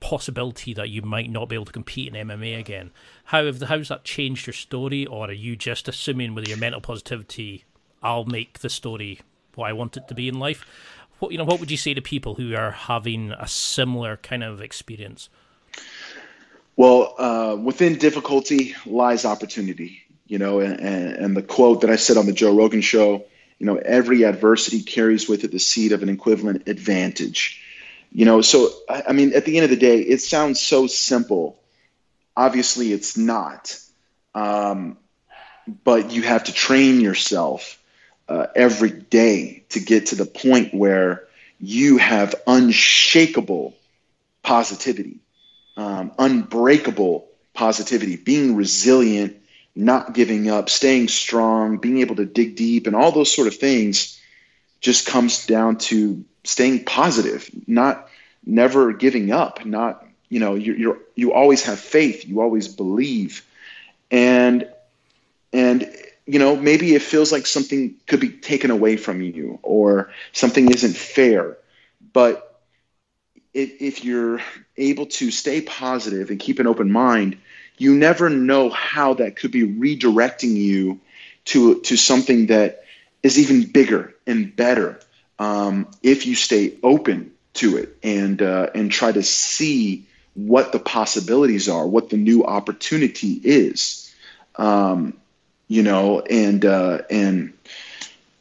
possibility 0.00 0.72
that 0.74 0.90
you 0.90 1.02
might 1.02 1.30
not 1.30 1.48
be 1.48 1.56
able 1.56 1.64
to 1.66 1.72
compete 1.72 2.14
in 2.14 2.28
MMA 2.28 2.58
again? 2.58 2.90
How 3.24 3.44
have 3.44 3.60
how's 3.62 3.88
that 3.88 4.04
changed 4.04 4.46
your 4.46 4.54
story, 4.54 5.06
or 5.06 5.28
are 5.28 5.32
you 5.32 5.56
just 5.56 5.88
assuming 5.88 6.34
with 6.34 6.48
your 6.48 6.58
mental 6.58 6.80
positivity, 6.80 7.64
I'll 8.02 8.24
make 8.24 8.60
the 8.60 8.70
story 8.70 9.20
what 9.54 9.68
I 9.68 9.72
want 9.72 9.96
it 9.96 10.08
to 10.08 10.14
be 10.14 10.28
in 10.28 10.38
life? 10.38 10.64
What 11.18 11.32
you 11.32 11.38
know, 11.38 11.44
what 11.44 11.60
would 11.60 11.70
you 11.70 11.76
say 11.76 11.94
to 11.94 12.02
people 12.02 12.36
who 12.36 12.54
are 12.54 12.70
having 12.70 13.32
a 13.32 13.48
similar 13.48 14.16
kind 14.16 14.44
of 14.44 14.62
experience? 14.62 15.28
Well, 16.76 17.14
uh, 17.18 17.56
within 17.56 17.98
difficulty 17.98 18.76
lies 18.86 19.24
opportunity 19.24 20.02
you 20.28 20.38
know, 20.38 20.60
and, 20.60 20.78
and 20.80 21.36
the 21.36 21.42
quote 21.42 21.80
that 21.80 21.90
I 21.90 21.96
said 21.96 22.18
on 22.18 22.26
the 22.26 22.32
Joe 22.32 22.54
Rogan 22.54 22.82
show, 22.82 23.24
you 23.58 23.66
know, 23.66 23.76
every 23.76 24.24
adversity 24.24 24.82
carries 24.82 25.28
with 25.28 25.42
it 25.42 25.50
the 25.50 25.58
seed 25.58 25.92
of 25.92 26.02
an 26.02 26.10
equivalent 26.10 26.68
advantage. 26.68 27.62
You 28.12 28.24
know, 28.24 28.42
so 28.42 28.70
I 28.88 29.12
mean, 29.12 29.34
at 29.34 29.44
the 29.44 29.56
end 29.56 29.64
of 29.64 29.70
the 29.70 29.76
day, 29.76 30.00
it 30.00 30.20
sounds 30.20 30.60
so 30.60 30.86
simple. 30.86 31.58
Obviously, 32.36 32.92
it's 32.92 33.16
not. 33.16 33.78
Um, 34.34 34.98
but 35.84 36.12
you 36.12 36.22
have 36.22 36.44
to 36.44 36.52
train 36.52 37.00
yourself 37.00 37.82
uh, 38.28 38.46
every 38.54 38.90
day 38.90 39.64
to 39.70 39.80
get 39.80 40.06
to 40.06 40.14
the 40.14 40.26
point 40.26 40.72
where 40.72 41.24
you 41.58 41.98
have 41.98 42.34
unshakable 42.46 43.74
positivity, 44.42 45.18
um, 45.76 46.12
unbreakable 46.18 47.26
positivity, 47.54 48.16
being 48.16 48.54
resilient 48.54 49.36
not 49.78 50.12
giving 50.12 50.50
up, 50.50 50.68
staying 50.68 51.06
strong, 51.06 51.76
being 51.76 51.98
able 51.98 52.16
to 52.16 52.24
dig 52.24 52.56
deep, 52.56 52.88
and 52.88 52.96
all 52.96 53.12
those 53.12 53.32
sort 53.32 53.46
of 53.46 53.54
things 53.54 54.20
just 54.80 55.06
comes 55.06 55.46
down 55.46 55.78
to 55.78 56.24
staying 56.42 56.84
positive, 56.84 57.48
not 57.68 58.08
never 58.44 58.92
giving 58.92 59.30
up, 59.30 59.64
not 59.64 60.04
you 60.28 60.40
know 60.40 60.56
you're, 60.56 60.76
you're 60.76 60.98
you 61.14 61.32
always 61.32 61.62
have 61.62 61.78
faith, 61.78 62.26
you 62.26 62.40
always 62.40 62.66
believe, 62.66 63.46
and 64.10 64.68
and 65.52 65.88
you 66.26 66.40
know 66.40 66.56
maybe 66.56 66.96
it 66.96 67.02
feels 67.02 67.30
like 67.30 67.46
something 67.46 67.94
could 68.08 68.18
be 68.18 68.30
taken 68.30 68.72
away 68.72 68.96
from 68.96 69.22
you 69.22 69.60
or 69.62 70.10
something 70.32 70.72
isn't 70.72 70.96
fair, 70.96 71.56
but 72.12 72.60
if, 73.54 73.80
if 73.80 74.04
you're 74.04 74.40
able 74.76 75.06
to 75.06 75.30
stay 75.30 75.60
positive 75.60 76.30
and 76.30 76.40
keep 76.40 76.58
an 76.58 76.66
open 76.66 76.90
mind 76.90 77.38
you 77.78 77.94
never 77.94 78.28
know 78.28 78.70
how 78.70 79.14
that 79.14 79.36
could 79.36 79.52
be 79.52 79.66
redirecting 79.66 80.54
you 80.56 81.00
to 81.46 81.80
to 81.82 81.96
something 81.96 82.46
that 82.46 82.84
is 83.22 83.38
even 83.38 83.70
bigger 83.70 84.14
and 84.26 84.54
better 84.54 85.00
um, 85.38 85.88
if 86.02 86.26
you 86.26 86.34
stay 86.34 86.74
open 86.82 87.32
to 87.54 87.76
it 87.76 87.96
and 88.02 88.42
uh, 88.42 88.68
and 88.74 88.90
try 88.90 89.12
to 89.12 89.22
see 89.22 90.06
what 90.34 90.72
the 90.72 90.78
possibilities 90.78 91.68
are, 91.68 91.86
what 91.86 92.10
the 92.10 92.16
new 92.16 92.44
opportunity 92.44 93.40
is, 93.42 94.14
um, 94.56 95.14
you 95.68 95.82
know, 95.82 96.20
and 96.20 96.64
uh, 96.64 97.00
and 97.10 97.52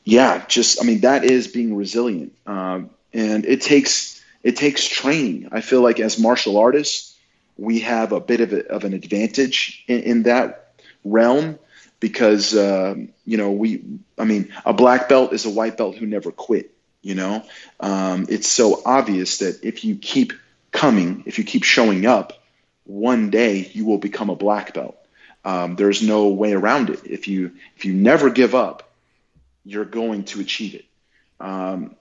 yeah, 0.03 0.45
just 0.47 0.81
I 0.81 0.85
mean 0.85 1.01
that 1.01 1.23
is 1.23 1.47
being 1.47 1.75
resilient, 1.75 2.33
um, 2.45 2.89
and 3.13 3.45
it 3.45 3.61
takes 3.61 4.23
it 4.43 4.55
takes 4.55 4.85
training. 4.85 5.49
I 5.51 5.61
feel 5.61 5.81
like 5.81 5.99
as 5.99 6.19
martial 6.19 6.57
artists, 6.57 7.16
we 7.57 7.79
have 7.79 8.11
a 8.11 8.19
bit 8.19 8.41
of, 8.41 8.53
a, 8.53 8.67
of 8.67 8.83
an 8.83 8.93
advantage 8.93 9.83
in, 9.87 9.99
in 10.01 10.23
that 10.23 10.73
realm 11.03 11.57
because 11.99 12.55
uh, 12.55 12.95
you 13.25 13.37
know 13.37 13.51
we 13.51 13.83
i 14.17 14.23
mean 14.23 14.53
a 14.65 14.73
black 14.73 15.09
belt 15.09 15.33
is 15.33 15.45
a 15.45 15.49
white 15.49 15.77
belt 15.77 15.95
who 15.95 16.05
never 16.05 16.31
quit 16.31 16.71
you 17.07 17.15
know? 17.15 17.43
Um, 17.79 18.25
it's 18.27 18.49
so 18.49 18.81
obvious 18.85 19.37
that 19.37 19.63
if 19.63 19.85
you 19.85 19.95
keep 19.95 20.33
coming 20.71 21.23
if 21.25 21.37
you 21.39 21.45
keep 21.45 21.63
showing 21.63 22.05
up 22.05 22.33
one 22.83 23.29
day 23.29 23.69
you 23.73 23.85
will 23.85 23.97
become 23.97 24.29
a 24.29 24.35
black 24.35 24.73
belt. 24.73 24.97
Um, 25.45 25.75
there's 25.75 26.03
no 26.03 26.27
way 26.27 26.51
around 26.53 26.89
it. 26.89 26.99
If 27.05 27.27
you 27.27 27.53
if 27.77 27.85
you 27.85 27.93
never 27.93 28.29
give 28.29 28.53
up 28.53 28.91
you're 29.63 29.85
going 29.85 30.23
to 30.25 30.39
achieve 30.39 30.75
it. 30.75 30.85
Um, 31.39 31.95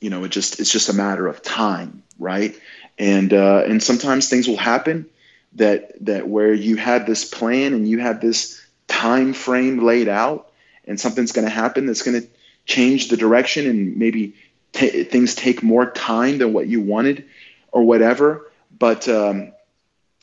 you 0.00 0.10
know 0.10 0.24
it 0.24 0.30
just 0.30 0.60
it's 0.60 0.72
just 0.72 0.88
a 0.88 0.94
matter 0.94 1.26
of 1.26 1.42
time 1.42 2.02
right 2.18 2.58
and 2.98 3.32
uh, 3.32 3.62
and 3.66 3.82
sometimes 3.82 4.28
things 4.28 4.48
will 4.48 4.56
happen 4.56 5.06
that 5.54 5.92
that 6.04 6.28
where 6.28 6.52
you 6.52 6.76
had 6.76 7.06
this 7.06 7.24
plan 7.24 7.74
and 7.74 7.88
you 7.88 7.98
had 7.98 8.20
this 8.20 8.60
time 8.88 9.32
frame 9.32 9.84
laid 9.84 10.08
out 10.08 10.50
and 10.86 10.98
something's 10.98 11.32
going 11.32 11.46
to 11.46 11.52
happen 11.52 11.86
that's 11.86 12.02
going 12.02 12.20
to 12.20 12.28
change 12.66 13.08
the 13.08 13.16
direction 13.16 13.66
and 13.66 13.96
maybe 13.96 14.34
t- 14.72 15.04
things 15.04 15.34
take 15.34 15.62
more 15.62 15.90
time 15.90 16.38
than 16.38 16.52
what 16.52 16.66
you 16.66 16.80
wanted 16.80 17.24
or 17.72 17.82
whatever. 17.82 18.50
But 18.78 19.08
um, 19.08 19.52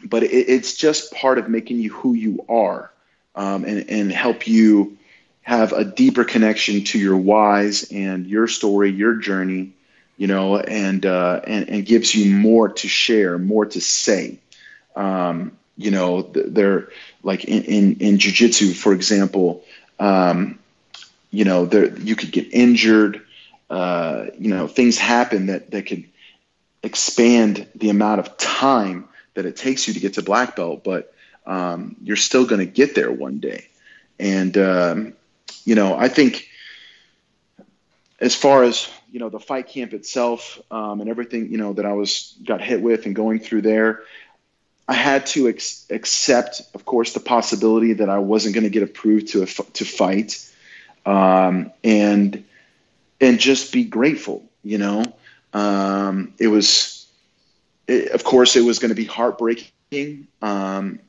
but 0.03 0.23
it, 0.23 0.29
it's 0.31 0.75
just 0.75 1.13
part 1.13 1.37
of 1.37 1.49
making 1.49 1.79
you 1.79 1.91
who 1.93 2.13
you 2.13 2.45
are 2.49 2.91
um, 3.35 3.63
and, 3.65 3.89
and 3.89 4.11
help 4.11 4.47
you 4.47 4.97
have 5.41 5.73
a 5.73 5.85
deeper 5.85 6.23
connection 6.23 6.83
to 6.83 6.99
your 6.99 7.17
whys 7.17 7.91
and 7.91 8.25
your 8.27 8.47
story 8.47 8.91
your 8.91 9.15
journey 9.15 9.73
you 10.17 10.27
know, 10.27 10.57
and 10.57 11.05
uh, 11.05 11.41
and 11.45 11.69
and 11.69 11.85
gives 11.85 12.15
you 12.15 12.33
more 12.33 12.69
to 12.69 12.87
share, 12.87 13.37
more 13.37 13.65
to 13.65 13.81
say. 13.81 14.39
Um, 14.95 15.57
you 15.77 15.91
know, 15.91 16.21
they're 16.21 16.89
like 17.23 17.45
in 17.45 17.63
in, 17.63 17.97
in 17.99 18.17
jujitsu, 18.17 18.73
for 18.73 18.93
example. 18.93 19.63
Um, 19.99 20.59
you 21.31 21.43
know, 21.43 21.65
there 21.65 21.97
you 21.97 22.15
could 22.15 22.31
get 22.31 22.53
injured. 22.53 23.21
Uh, 23.69 24.27
you 24.39 24.49
know, 24.49 24.67
things 24.67 24.97
happen 24.97 25.47
that 25.47 25.71
that 25.71 25.85
could 25.85 26.05
expand 26.83 27.67
the 27.75 27.89
amount 27.89 28.19
of 28.19 28.37
time 28.37 29.07
that 29.33 29.45
it 29.45 29.57
takes 29.57 29.87
you 29.87 29.93
to 29.95 29.99
get 29.99 30.13
to 30.13 30.21
black 30.21 30.55
belt, 30.55 30.83
but 30.83 31.13
um, 31.45 31.95
you're 32.01 32.15
still 32.15 32.45
going 32.45 32.59
to 32.59 32.65
get 32.65 32.95
there 32.95 33.11
one 33.11 33.39
day. 33.39 33.67
And 34.19 34.57
um, 34.57 35.13
you 35.65 35.75
know, 35.75 35.97
I 35.97 36.07
think 36.07 36.47
as 38.19 38.35
far 38.35 38.63
as 38.63 38.89
you 39.15 39.19
know 39.19 39.29
the 39.29 39.39
fight 39.39 39.69
camp 39.69 39.93
itself 39.93 40.61
um, 40.69 40.99
and 40.99 41.09
everything 41.09 41.49
you 41.49 41.57
know 41.57 41.71
that 41.71 41.85
I 41.85 41.93
was 41.93 42.35
got 42.43 42.59
hit 42.59 42.81
with 42.81 43.05
and 43.05 43.15
going 43.15 43.39
through 43.39 43.61
there, 43.61 44.01
I 44.89 44.93
had 44.93 45.25
to 45.27 45.47
ex- 45.47 45.85
accept, 45.89 46.61
of 46.73 46.83
course, 46.83 47.13
the 47.13 47.21
possibility 47.21 47.93
that 47.93 48.09
I 48.09 48.19
wasn't 48.19 48.55
going 48.55 48.65
to 48.65 48.69
get 48.69 48.83
approved 48.83 49.29
to 49.29 49.45
to 49.45 49.85
fight, 49.85 50.45
um, 51.05 51.71
and 51.81 52.43
and 53.21 53.39
just 53.39 53.71
be 53.71 53.85
grateful. 53.85 54.43
You 54.63 54.79
know, 54.79 55.05
um, 55.53 56.33
it 56.37 56.47
was, 56.47 57.07
it, 57.87 58.11
of 58.11 58.25
course, 58.25 58.57
it 58.57 58.65
was 58.65 58.79
going 58.79 58.89
to 58.89 58.95
be 58.95 59.05
heartbreaking 59.05 60.27
um, 60.41 60.99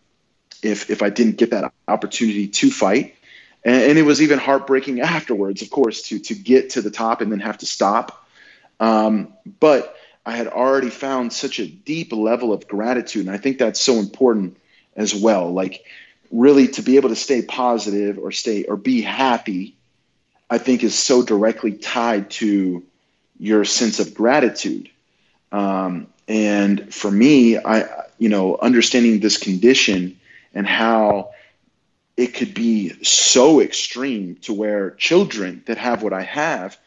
if 0.63 0.91
if 0.91 1.03
I 1.03 1.11
didn't 1.11 1.39
get 1.39 1.51
that 1.51 1.73
opportunity 1.89 2.47
to 2.47 2.71
fight, 2.71 3.16
and, 3.67 3.83
and, 3.83 3.99
it 3.99 4.03
was 4.03 4.23
even 4.23 4.39
heartbreaking 4.39 5.01
afterwards, 5.01 5.61
of 5.61 5.71
course, 5.71 6.03
to 6.03 6.21
to 6.21 6.35
get 6.35 6.71
to 6.71 6.81
the 6.81 6.91
top 6.91 7.21
and 7.21 7.33
then 7.33 7.41
have 7.41 7.59
to 7.59 7.67
stop. 7.67 8.25
Um, 8.79 9.35
but 9.59 9.97
I 10.25 10.37
had 10.37 10.47
already 10.47 10.91
found 10.91 11.33
such 11.33 11.59
a 11.59 11.67
deep 11.67 12.13
level 12.13 12.53
of 12.53 12.69
gratitude, 12.69 13.27
and 13.27 13.35
I 13.35 13.39
think 13.39 13.59
that's 13.59 13.81
so 13.81 13.97
important 13.97 14.57
as 14.95 15.13
well. 15.15 15.53
Like 15.53 15.85
really 16.31 16.69
to 16.69 16.83
be 16.83 16.97
able 16.97 17.09
to 17.09 17.17
stay 17.17 17.43
positive 17.43 18.19
or 18.19 18.31
stay 18.31 18.65
or 18.65 18.77
be 18.77 19.03
happy, 19.03 19.75
I 20.49 20.59
think 20.59 20.85
is 20.85 20.97
so 20.97 21.25
directly 21.25 21.73
tied 21.73 22.31
to 22.43 22.85
your 23.39 23.65
sense 23.65 23.99
of 23.99 24.15
gratitude. 24.15 24.91
Um, 25.51 26.07
and 26.29 26.95
for 26.95 27.11
me, 27.11 27.59
I, 27.59 28.05
you 28.19 28.29
know, 28.29 28.57
understanding 28.57 29.19
this 29.19 29.39
condition 29.39 30.19
and 30.55 30.67
how 30.69 31.31
it 32.17 32.29
could 32.35 32.55
be 32.55 33.03
so 33.05 33.61
extreme 33.61 34.37
to 34.43 34.53
where 34.53 34.91
children 34.93 35.63
that 35.67 35.79
have 35.79 36.03
what 36.03 36.13
I 36.13 36.23
have, 36.23 36.79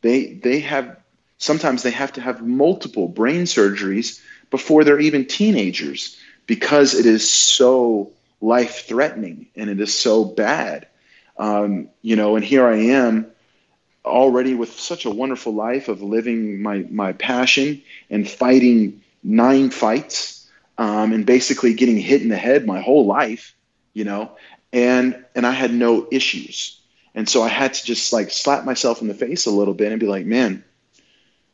they 0.00 0.32
they 0.32 0.60
have 0.60 0.96
sometimes 1.38 1.82
they 1.82 1.90
have 1.90 2.12
to 2.14 2.20
have 2.20 2.46
multiple 2.46 3.08
brain 3.08 3.42
surgeries 3.42 4.20
before 4.50 4.84
they're 4.84 5.00
even 5.00 5.26
teenagers 5.26 6.18
because 6.46 6.94
it 6.94 7.06
is 7.06 7.30
so 7.30 8.12
life 8.40 8.86
threatening 8.86 9.46
and 9.56 9.68
it 9.68 9.80
is 9.80 9.94
so 9.94 10.24
bad. 10.24 10.86
Um, 11.36 11.88
you 12.02 12.16
know, 12.16 12.36
and 12.36 12.44
here 12.44 12.66
I 12.66 12.76
am 12.76 13.26
already 14.04 14.54
with 14.54 14.78
such 14.78 15.04
a 15.04 15.10
wonderful 15.10 15.54
life 15.54 15.88
of 15.88 16.02
living 16.02 16.62
my, 16.62 16.84
my 16.90 17.12
passion 17.12 17.82
and 18.10 18.28
fighting 18.28 19.02
nine 19.22 19.70
fights 19.70 20.48
um, 20.78 21.12
and 21.12 21.26
basically 21.26 21.74
getting 21.74 21.98
hit 21.98 22.22
in 22.22 22.28
the 22.28 22.36
head 22.36 22.66
my 22.66 22.80
whole 22.80 23.06
life, 23.06 23.54
you 23.92 24.04
know, 24.04 24.32
and, 24.72 25.24
and 25.34 25.46
I 25.46 25.52
had 25.52 25.72
no 25.72 26.06
issues. 26.10 26.80
And 27.14 27.28
so 27.28 27.42
I 27.42 27.48
had 27.48 27.74
to 27.74 27.84
just 27.84 28.12
like 28.12 28.30
slap 28.30 28.64
myself 28.64 29.02
in 29.02 29.08
the 29.08 29.14
face 29.14 29.46
a 29.46 29.50
little 29.50 29.74
bit 29.74 29.90
and 29.90 30.00
be 30.00 30.06
like, 30.06 30.26
man, 30.26 30.64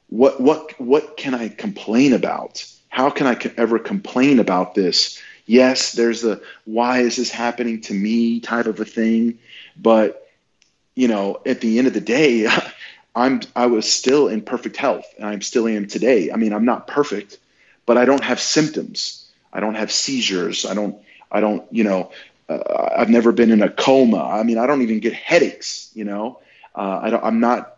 what, 0.09 0.41
what, 0.41 0.79
what 0.81 1.17
can 1.17 1.35
I 1.35 1.49
complain 1.49 2.12
about? 2.12 2.65
How 2.89 3.11
can 3.11 3.27
I 3.27 3.37
ever 3.57 3.79
complain 3.79 4.39
about 4.39 4.75
this? 4.75 5.21
yes, 5.47 5.93
there's 5.93 6.25
a 6.25 6.41
why 6.65 7.01
is 7.01 7.17
this 7.17 7.31
happening 7.31 7.81
to 7.83 7.95
me 7.95 8.41
type 8.41 8.67
of 8.67 8.81
a 8.81 8.85
thing, 8.85 9.39
but 9.77 10.29
you 10.95 11.09
know, 11.09 11.41
at 11.45 11.61
the 11.61 11.79
end 11.79 11.87
of 11.87 11.95
the 11.95 12.01
day, 12.01 12.49
I'm 13.15 13.41
I 13.55 13.67
was 13.67 13.91
still 13.91 14.29
in 14.29 14.43
perfect 14.43 14.77
health, 14.77 15.07
and 15.19 15.27
I'm 15.27 15.43
still 15.43 15.69
am 15.69 15.87
today. 15.87 16.31
I 16.31 16.37
mean, 16.37 16.53
I'm 16.53 16.65
not 16.65 16.87
perfect, 16.87 17.39
but 17.87 17.99
I 17.99 18.05
don't 18.05 18.25
have 18.25 18.41
symptoms. 18.41 19.29
I 19.53 19.61
don't 19.61 19.75
have 19.75 19.93
seizures. 19.93 20.67
I 20.67 20.75
don't. 20.75 20.97
I 21.31 21.41
don't. 21.41 21.65
You 21.73 21.85
know, 21.85 22.11
uh, 22.49 22.90
I've 22.97 23.11
never 23.11 23.32
been 23.32 23.51
in 23.51 23.62
a 23.62 23.70
coma. 23.70 24.22
I 24.22 24.42
mean, 24.42 24.59
I 24.59 24.66
don't 24.66 24.82
even 24.82 25.01
get 25.01 25.12
headaches. 25.12 25.90
You 25.95 26.05
know, 26.05 26.40
uh, 26.74 27.01
I 27.03 27.11
don't. 27.11 27.24
I'm 27.24 27.40
not. 27.40 27.76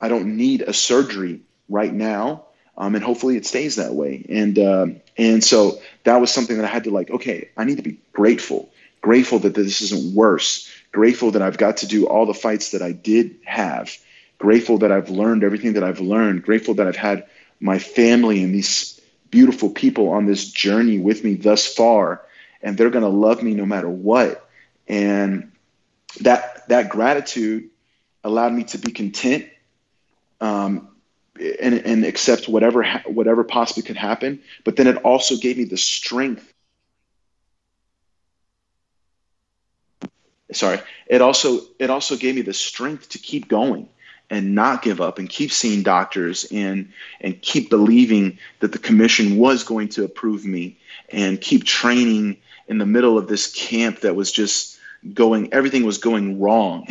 I 0.00 0.08
don't 0.08 0.36
need 0.36 0.62
a 0.62 0.72
surgery 0.72 1.42
right 1.68 1.92
now 1.92 2.46
um, 2.80 2.94
and 2.94 3.04
hopefully 3.04 3.36
it 3.36 3.46
stays 3.46 3.76
that 3.76 3.94
way. 3.94 4.24
And 4.28 4.58
um, 4.58 5.00
and 5.18 5.44
so 5.44 5.80
that 6.04 6.20
was 6.20 6.32
something 6.32 6.56
that 6.56 6.64
I 6.64 6.68
had 6.68 6.84
to 6.84 6.90
like. 6.90 7.10
Okay, 7.10 7.50
I 7.56 7.64
need 7.64 7.76
to 7.76 7.82
be 7.82 7.98
grateful, 8.12 8.70
grateful 9.02 9.38
that 9.40 9.54
this 9.54 9.82
isn't 9.82 10.14
worse, 10.14 10.68
grateful 10.90 11.32
that 11.32 11.42
I've 11.42 11.58
got 11.58 11.78
to 11.78 11.86
do 11.86 12.08
all 12.08 12.24
the 12.24 12.34
fights 12.34 12.70
that 12.70 12.80
I 12.80 12.92
did 12.92 13.36
have, 13.44 13.94
grateful 14.38 14.78
that 14.78 14.90
I've 14.90 15.10
learned 15.10 15.44
everything 15.44 15.74
that 15.74 15.84
I've 15.84 16.00
learned, 16.00 16.42
grateful 16.42 16.74
that 16.74 16.86
I've 16.86 16.96
had 16.96 17.26
my 17.60 17.78
family 17.78 18.42
and 18.42 18.54
these 18.54 18.98
beautiful 19.30 19.68
people 19.68 20.08
on 20.08 20.24
this 20.24 20.50
journey 20.50 20.98
with 20.98 21.22
me 21.22 21.34
thus 21.34 21.66
far, 21.72 22.22
and 22.62 22.76
they're 22.76 22.90
going 22.90 23.04
to 23.04 23.08
love 23.08 23.42
me 23.42 23.54
no 23.54 23.66
matter 23.66 23.88
what. 23.88 24.48
And 24.88 25.52
that 26.20 26.68
that 26.68 26.88
gratitude 26.88 27.70
allowed 28.24 28.52
me 28.52 28.64
to 28.64 28.78
be 28.78 28.92
content 28.92 29.46
um, 30.40 30.88
and, 31.38 31.74
and 31.74 32.04
accept 32.04 32.48
whatever 32.48 32.84
whatever 33.06 33.44
possibly 33.44 33.82
could 33.82 33.96
happen. 33.96 34.42
But 34.64 34.76
then 34.76 34.86
it 34.86 34.96
also 34.96 35.36
gave 35.36 35.58
me 35.58 35.64
the 35.64 35.76
strength. 35.76 36.52
Sorry, 40.52 40.80
it 41.06 41.22
also 41.22 41.60
it 41.78 41.90
also 41.90 42.16
gave 42.16 42.34
me 42.34 42.42
the 42.42 42.52
strength 42.54 43.10
to 43.10 43.18
keep 43.18 43.48
going 43.48 43.88
and 44.30 44.54
not 44.54 44.82
give 44.82 45.00
up 45.00 45.18
and 45.18 45.28
keep 45.28 45.52
seeing 45.52 45.82
doctors 45.82 46.46
and 46.50 46.92
and 47.20 47.40
keep 47.40 47.70
believing 47.70 48.38
that 48.58 48.72
the 48.72 48.78
commission 48.78 49.36
was 49.36 49.64
going 49.64 49.88
to 49.90 50.04
approve 50.04 50.44
me 50.44 50.78
and 51.08 51.40
keep 51.40 51.64
training 51.64 52.36
in 52.70 52.78
the 52.78 52.86
middle 52.86 53.18
of 53.18 53.28
this 53.28 53.52
camp 53.52 54.00
that 54.00 54.16
was 54.16 54.32
just 54.32 54.78
going 55.14 55.52
everything 55.52 55.84
was 55.84 55.98
going 55.98 56.40
wrong 56.40 56.86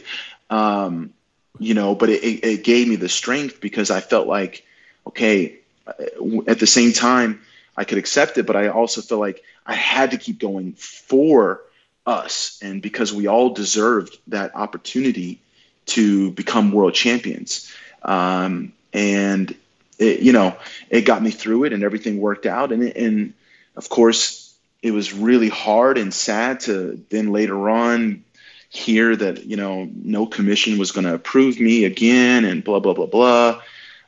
um, 0.50 1.12
you 1.58 1.74
know, 1.74 1.94
but 1.94 2.08
it, 2.10 2.44
it 2.44 2.64
gave 2.64 2.88
me 2.88 2.96
the 2.96 3.08
strength 3.08 3.60
because 3.60 3.90
I 3.90 4.00
felt 4.00 4.26
like, 4.26 4.64
okay, 5.06 5.58
at 5.86 6.58
the 6.58 6.66
same 6.66 6.92
time, 6.92 7.40
I 7.76 7.84
could 7.84 7.98
accept 7.98 8.38
it, 8.38 8.46
but 8.46 8.56
I 8.56 8.68
also 8.68 9.00
felt 9.00 9.20
like 9.20 9.42
I 9.64 9.74
had 9.74 10.10
to 10.10 10.18
keep 10.18 10.38
going 10.38 10.72
for 10.72 11.60
us 12.04 12.58
and 12.62 12.82
because 12.82 13.12
we 13.12 13.28
all 13.28 13.50
deserved 13.50 14.18
that 14.28 14.54
opportunity 14.56 15.40
to 15.86 16.32
become 16.32 16.72
world 16.72 16.94
champions. 16.94 17.72
Um, 18.02 18.72
and 18.92 19.54
it, 19.98 20.20
you 20.20 20.32
know, 20.32 20.56
it 20.90 21.02
got 21.02 21.22
me 21.22 21.30
through 21.30 21.64
it 21.64 21.72
and 21.72 21.82
everything 21.82 22.18
worked 22.18 22.46
out. 22.46 22.72
And, 22.72 22.82
and 22.82 23.34
of 23.76 23.88
course, 23.88 24.41
it 24.82 24.90
was 24.90 25.12
really 25.14 25.48
hard 25.48 25.96
and 25.96 26.12
sad 26.12 26.60
to 26.60 27.02
then 27.08 27.32
later 27.32 27.70
on 27.70 28.24
hear 28.68 29.14
that 29.14 29.44
you 29.44 29.56
know 29.56 29.88
no 29.94 30.26
commission 30.26 30.78
was 30.78 30.92
going 30.92 31.04
to 31.04 31.14
approve 31.14 31.60
me 31.60 31.84
again 31.84 32.44
and 32.44 32.64
blah 32.64 32.80
blah 32.80 32.94
blah 32.94 33.06
blah. 33.06 33.62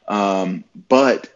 Um, 0.08 0.64
but 0.88 1.28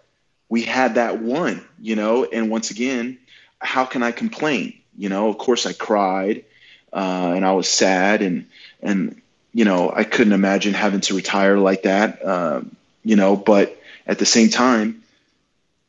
we 0.48 0.62
had 0.62 0.96
that 0.96 1.20
one 1.20 1.64
you 1.80 1.96
know 1.96 2.24
and 2.24 2.50
once 2.50 2.70
again 2.70 3.18
how 3.60 3.84
can 3.84 4.02
i 4.02 4.12
complain? 4.12 4.74
You 4.96 5.08
know 5.08 5.28
of 5.28 5.38
course 5.38 5.66
i 5.66 5.72
cried 5.72 6.44
uh, 6.92 7.32
and 7.36 7.44
i 7.44 7.52
was 7.52 7.68
sad 7.68 8.22
and 8.22 8.46
and 8.82 9.20
you 9.54 9.64
know 9.64 9.92
i 9.94 10.04
couldn't 10.04 10.32
imagine 10.32 10.74
having 10.74 11.00
to 11.02 11.14
retire 11.14 11.58
like 11.58 11.82
that 11.82 12.24
uh, 12.24 12.62
you 13.04 13.16
know 13.16 13.36
but 13.36 13.80
at 14.06 14.18
the 14.18 14.26
same 14.26 14.48
time 14.48 15.02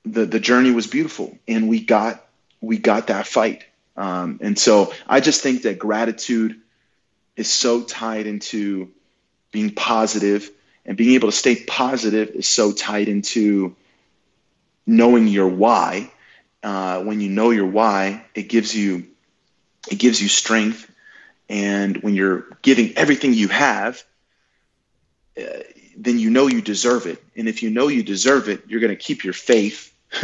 the 0.06 0.26
the 0.26 0.40
journey 0.40 0.72
was 0.72 0.88
beautiful 0.88 1.38
and 1.48 1.70
we 1.70 1.80
got 1.80 2.24
we 2.62 2.78
got 2.78 3.08
that 3.08 3.28
fight. 3.28 3.66
Um, 3.96 4.40
and 4.42 4.58
so 4.58 4.94
i 5.08 5.20
just 5.20 5.42
think 5.42 5.64
that 5.64 5.78
gratitude 5.78 6.62
is 7.36 7.50
so 7.50 7.84
tied 7.84 8.28
into 8.28 8.92
being 9.52 9.72
positive 9.72 10.50
and 10.86 10.98
being 10.98 11.14
able 11.14 11.30
to 11.30 11.36
stay 11.36 11.56
positive 11.56 12.30
is 12.30 12.48
so 12.48 12.72
tied 12.72 13.08
into 13.08 13.76
knowing 14.86 15.28
your 15.28 15.48
why. 15.48 16.12
Uh, 16.62 17.02
when 17.04 17.22
you 17.22 17.30
know 17.30 17.52
your 17.52 17.68
why 17.68 18.26
it 18.36 18.50
gives 18.50 18.76
you 18.76 19.08
it 19.90 19.96
gives 19.96 20.22
you 20.22 20.28
strength. 20.28 20.92
And 21.48 21.98
when 22.04 22.16
you're 22.16 22.46
giving 22.62 22.98
everything 22.98 23.34
you 23.34 23.48
have 23.48 24.04
uh, 25.38 25.44
then 25.96 26.20
you 26.20 26.30
know 26.30 26.48
you 26.48 26.62
deserve 26.62 27.06
it. 27.06 27.24
And 27.38 27.48
if 27.48 27.64
you 27.64 27.70
know 27.70 27.88
you 27.88 28.04
deserve 28.04 28.50
it 28.50 28.64
you're 28.68 28.82
going 28.82 28.96
to 28.96 29.02
keep 29.02 29.24
your 29.24 29.34
faith 29.34 29.94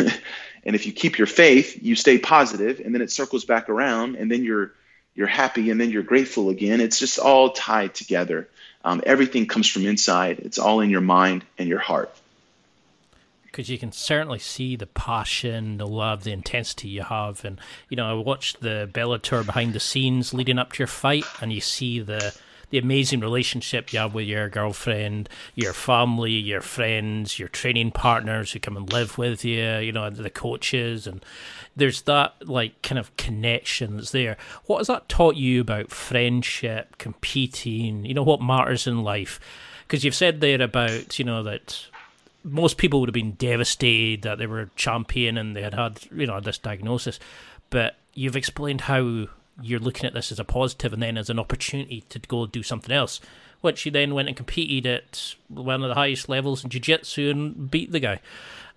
and 0.66 0.76
if 0.76 0.86
you 0.86 0.91
keep 0.91 1.18
your 1.18 1.28
faith 1.28 1.82
you 1.82 1.95
stay 1.95 2.18
positive 2.18 2.80
and 2.80 2.93
then 2.93 3.01
it 3.01 3.11
circles 3.11 3.45
back 3.45 3.70
around 3.70 4.16
and 4.16 4.32
then 4.32 4.43
you're 4.43 4.72
you're 5.16 5.28
happy 5.28 5.72
and 5.72 5.80
then 5.80 5.89
you're 5.89 6.03
grateful 6.03 6.49
again. 6.49 6.82
It's 6.82 6.99
just 6.99 7.18
all 7.18 7.51
tied 7.51 7.95
together. 7.95 8.47
Um, 8.84 9.01
everything 9.05 9.47
comes 9.47 9.68
from 9.68 9.86
inside. 9.86 10.39
It's 10.39 10.59
all 10.59 10.82
in 10.82 10.89
your 10.89 11.01
mind 11.01 11.43
and 11.57 11.68
your 11.68 11.80
heart. 11.80 12.13
Because 13.45 13.70
you 13.70 13.78
can 13.78 13.93
certainly 13.93 14.39
see 14.39 14.76
the 14.76 14.86
passion, 14.86 15.78
the 15.78 15.88
love, 15.88 16.26
the 16.26 16.34
intensity 16.34 16.89
you 16.89 17.03
have, 17.03 17.45
and 17.45 17.57
you 17.88 17.95
know 17.95 18.05
I 18.05 18.22
watched 18.22 18.59
the 18.59 18.89
Bellator 18.91 19.45
behind 19.45 19.72
the 19.72 19.80
scenes 19.80 20.34
leading 20.34 20.59
up 20.59 20.74
to 20.74 20.80
your 20.80 20.88
fight, 20.88 21.24
and 21.39 21.53
you 21.53 21.61
see 21.61 22.01
the 22.01 22.36
the 22.76 22.80
amazing 22.80 23.22
relationship 23.22 23.94
you 23.94 24.00
have 24.00 24.14
with 24.14 24.28
your 24.28 24.50
girlfriend, 24.50 25.30
your 25.54 25.72
family, 25.72 26.34
your 26.34 26.60
friends, 26.60 27.40
your 27.40 27.48
training 27.48 27.90
partners 27.90 28.52
who 28.52 28.60
come 28.60 28.76
and 28.76 28.92
live 28.92 29.18
with 29.18 29.46
you, 29.46 29.78
you 29.78 29.94
know, 29.94 30.10
the 30.10 30.30
coaches, 30.30 31.08
and 31.08 31.24
there's 31.78 32.02
that 32.02 32.34
like 32.46 32.82
kind 32.82 33.00
of 33.00 33.16
connection 33.16 33.96
that's 33.96 34.12
there. 34.12 34.36
What 34.66 34.80
has 34.80 34.88
that 34.88 35.08
taught 35.08 35.38
you 35.38 35.62
about 35.62 35.90
friendship, 35.90 36.98
competing, 36.98 38.04
you 38.04 38.14
know, 38.14 38.24
what 38.24 38.42
matters 38.42 38.88
in 38.88 39.06
life? 39.06 39.40
Because 39.88 40.04
you've 40.04 40.14
said 40.14 40.42
there 40.42 40.62
about, 40.62 41.18
you 41.18 41.24
know, 41.24 41.44
that 41.44 41.86
most 42.44 42.76
people 42.76 43.00
would 43.00 43.08
have 43.08 43.14
been 43.14 43.36
devastated 43.36 44.24
that 44.24 44.38
they 44.38 44.48
were 44.48 44.70
champion 44.76 45.38
and 45.38 45.56
they 45.56 45.62
had 45.62 45.76
had, 45.76 46.02
you 46.14 46.28
know, 46.28 46.42
this 46.42 46.58
diagnosis. 46.58 47.22
But 47.70 47.96
you've 48.14 48.36
explained 48.36 48.82
how 48.82 49.28
you're 49.62 49.80
looking 49.80 50.06
at 50.06 50.14
this 50.14 50.32
as 50.32 50.39
a 50.39 50.43
positive 50.43 50.93
and 50.93 51.01
then 51.01 51.18
as 51.18 51.30
an 51.30 51.39
opportunity 51.39 52.01
to 52.10 52.20
go 52.20 52.45
do 52.45 52.64
something 52.64 52.93
else. 52.95 53.20
which 53.62 53.82
he 53.82 53.89
then 53.89 54.14
went 54.14 54.28
and 54.28 54.38
competed 54.38 54.86
at 54.86 55.34
one 55.47 55.82
of 55.82 55.89
the 55.89 55.95
highest 55.95 56.30
levels 56.30 56.64
in 56.64 56.70
jiu-jitsu 56.70 57.32
and 57.32 57.72
beat 57.72 57.91
the 57.91 57.99
guy. 57.99 58.20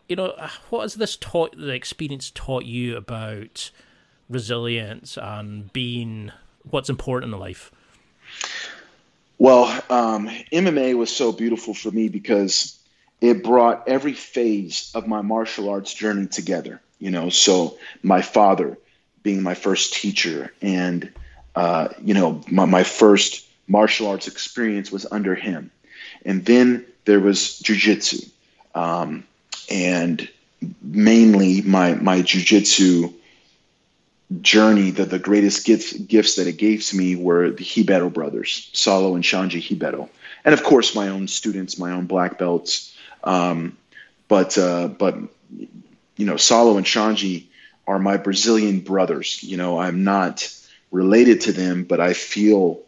You 0.09 0.17
know, 0.17 0.49
what 0.71 0.83
has 0.83 0.95
this 0.95 1.15
taught, 1.17 1.55
the 1.59 1.75
experience 1.75 2.33
taught 2.35 2.65
you 2.65 2.97
about 2.97 3.71
resilience 4.31 5.19
and 5.21 5.71
being 5.75 6.33
what's 6.71 6.89
important 6.89 7.35
in 7.35 7.39
life? 7.39 7.71
Well, 9.39 9.67
um, 9.91 10.29
MMA 10.53 10.97
was 10.97 11.15
so 11.15 11.33
beautiful 11.33 11.75
for 11.75 11.91
me 11.91 12.09
because 12.09 12.79
it 13.21 13.45
brought 13.45 13.89
every 13.89 14.15
phase 14.15 14.91
of 14.95 15.07
my 15.07 15.23
martial 15.23 15.69
arts 15.69 15.93
journey 15.93 16.27
together. 16.27 16.81
You 16.99 17.11
know, 17.11 17.29
so 17.29 17.79
my 18.03 18.23
father 18.23 18.79
being 19.29 19.43
my 19.43 19.55
first 19.55 19.87
teacher, 20.01 20.39
and 20.63 21.01
uh, 21.55 21.89
you 22.09 22.15
know, 22.15 22.41
my, 22.59 22.65
my 22.65 22.85
first 22.85 23.47
martial 23.67 24.07
arts 24.09 24.27
experience 24.27 24.89
was 24.91 25.05
under 25.13 25.35
him, 25.35 25.71
and 26.25 26.47
then 26.47 26.67
there 27.05 27.21
was 27.21 27.39
jujitsu, 27.67 28.21
um, 28.75 29.11
and 29.71 30.17
mainly 30.83 31.61
my 31.63 31.89
my 32.11 32.23
jujitsu 32.23 33.13
journey, 34.41 34.91
the, 34.91 35.05
the 35.05 35.19
greatest 35.19 35.67
gifts, 35.67 35.93
gifts 35.93 36.37
that 36.37 36.47
it 36.47 36.57
gave 36.57 36.85
to 36.87 36.97
me 36.97 37.17
were 37.17 37.51
the 37.51 37.67
Ribeiro 37.77 38.11
brothers, 38.11 38.71
Saulo 38.73 39.15
and 39.15 39.25
Xande 39.25 39.61
Ribeiro. 39.71 40.09
And 40.45 40.53
of 40.55 40.63
course, 40.63 40.95
my 40.95 41.09
own 41.09 41.29
students, 41.29 41.79
my 41.79 41.93
own 41.93 42.07
black 42.07 42.39
belts. 42.39 42.95
Um, 43.25 43.77
but, 44.29 44.59
uh, 44.59 44.89
but, 44.89 45.15
you 46.17 46.27
know, 46.27 46.37
Saulo 46.37 46.77
and 46.77 46.87
Xande 46.87 47.48
are 47.89 47.99
my 47.99 48.19
Brazilian 48.19 48.81
brothers. 48.81 49.43
You 49.43 49.57
know, 49.57 49.79
I'm 49.81 50.05
not 50.05 50.55
related 50.93 51.41
to 51.43 51.53
them, 51.53 51.85
but 51.85 52.01
I 52.01 52.13
feel, 52.13 52.81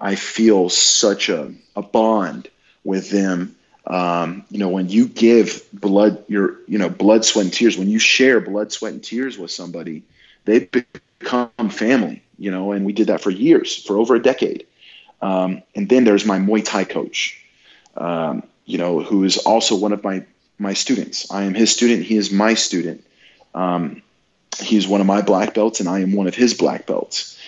I 0.00 0.14
feel 0.14 0.68
such 0.70 1.28
a, 1.28 1.52
a 1.74 1.82
bond 1.82 2.48
with 2.84 3.10
them. 3.10 3.56
Um, 3.86 4.44
you 4.50 4.58
know, 4.58 4.68
when 4.68 4.88
you 4.88 5.08
give 5.08 5.62
blood, 5.72 6.24
your, 6.28 6.60
you 6.66 6.78
know, 6.78 6.88
blood, 6.88 7.24
sweat, 7.24 7.46
and 7.46 7.52
tears, 7.52 7.76
when 7.76 7.88
you 7.88 7.98
share 7.98 8.40
blood, 8.40 8.72
sweat, 8.72 8.92
and 8.92 9.02
tears 9.02 9.36
with 9.36 9.50
somebody, 9.50 10.04
they 10.44 10.60
become 10.60 11.68
family, 11.70 12.22
you 12.38 12.50
know, 12.50 12.72
and 12.72 12.86
we 12.86 12.92
did 12.92 13.08
that 13.08 13.20
for 13.20 13.30
years, 13.30 13.76
for 13.84 13.98
over 13.98 14.14
a 14.14 14.22
decade. 14.22 14.66
Um, 15.20 15.62
and 15.74 15.88
then 15.88 16.04
there's 16.04 16.24
my 16.24 16.38
Muay 16.38 16.64
Thai 16.64 16.84
coach, 16.84 17.42
um, 17.96 18.44
you 18.66 18.78
know, 18.78 19.02
who 19.02 19.24
is 19.24 19.36
also 19.38 19.76
one 19.76 19.92
of 19.92 20.04
my 20.04 20.24
my 20.58 20.74
students. 20.74 21.30
I 21.32 21.42
am 21.42 21.54
his 21.54 21.72
student. 21.72 22.04
He 22.04 22.16
is 22.16 22.30
my 22.30 22.54
student. 22.54 23.04
Um, 23.54 24.02
he's 24.60 24.86
one 24.86 25.00
of 25.00 25.06
my 25.06 25.22
black 25.22 25.54
belts, 25.54 25.80
and 25.80 25.88
I 25.88 26.00
am 26.00 26.12
one 26.12 26.26
of 26.26 26.34
his 26.34 26.54
black 26.54 26.86
belts. 26.86 27.38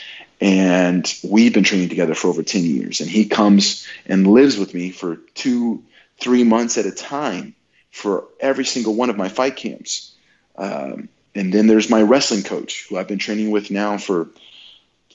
And 0.40 1.12
we've 1.24 1.54
been 1.54 1.64
training 1.64 1.88
together 1.88 2.14
for 2.14 2.28
over 2.28 2.42
ten 2.42 2.64
years. 2.64 3.00
And 3.00 3.08
he 3.08 3.26
comes 3.26 3.86
and 4.06 4.26
lives 4.26 4.58
with 4.58 4.74
me 4.74 4.90
for 4.90 5.16
two, 5.34 5.82
three 6.20 6.44
months 6.44 6.76
at 6.78 6.86
a 6.86 6.92
time 6.92 7.54
for 7.90 8.24
every 8.40 8.64
single 8.64 8.94
one 8.94 9.08
of 9.08 9.16
my 9.16 9.28
fight 9.28 9.56
camps. 9.56 10.12
Um, 10.56 11.08
and 11.34 11.52
then 11.52 11.66
there's 11.66 11.90
my 11.90 12.02
wrestling 12.02 12.42
coach, 12.42 12.86
who 12.88 12.98
I've 12.98 13.08
been 13.08 13.18
training 13.18 13.50
with 13.50 13.70
now 13.70 13.98
for 13.98 14.28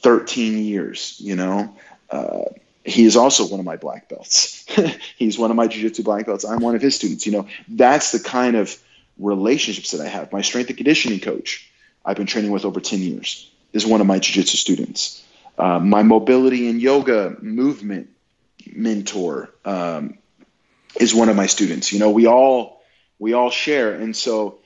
13 0.01 0.59
years. 0.59 1.17
You 1.19 1.35
know, 1.35 1.75
uh, 2.09 2.45
he 2.83 3.05
is 3.05 3.15
also 3.15 3.47
one 3.47 3.59
of 3.59 3.65
my 3.65 3.77
black 3.77 4.09
belts. 4.09 4.65
He's 5.17 5.37
one 5.37 5.51
of 5.51 5.57
my 5.57 5.67
jiu-jitsu 5.67 6.03
black 6.03 6.25
belts. 6.25 6.45
I'm 6.45 6.59
one 6.59 6.75
of 6.75 6.81
his 6.81 6.95
students. 6.95 7.25
You 7.25 7.31
know, 7.33 7.47
that's 7.67 8.11
the 8.11 8.19
kind 8.19 8.55
of 8.55 8.75
relationships 9.17 9.91
that 9.91 10.01
I 10.01 10.07
have. 10.07 10.31
My 10.31 10.41
strength 10.41 10.69
and 10.69 10.77
conditioning 10.77 11.19
coach, 11.19 11.70
I've 12.06 12.18
been 12.18 12.26
training 12.26 12.52
with 12.52 12.66
over 12.66 12.80
10 12.80 12.99
years, 12.99 13.49
is 13.74 13.86
one 13.86 14.02
of 14.02 14.08
my 14.08 14.20
jiu-jitsu 14.20 14.58
students. 14.58 15.24
Uh, 15.58 15.80
my 15.80 16.04
mobility 16.04 16.70
and 16.70 16.82
yoga 16.82 17.36
movement 17.41 18.10
mentor 18.74 19.49
um, 19.66 20.18
is 20.99 21.14
one 21.14 21.30
of 21.30 21.36
my 21.36 21.45
students. 21.45 21.91
You 21.91 21.99
know, 21.99 22.12
we 22.12 22.26
all 22.28 22.82
we 23.20 23.34
all 23.34 23.52
share, 23.52 23.93
and 23.93 24.16
so 24.16 24.60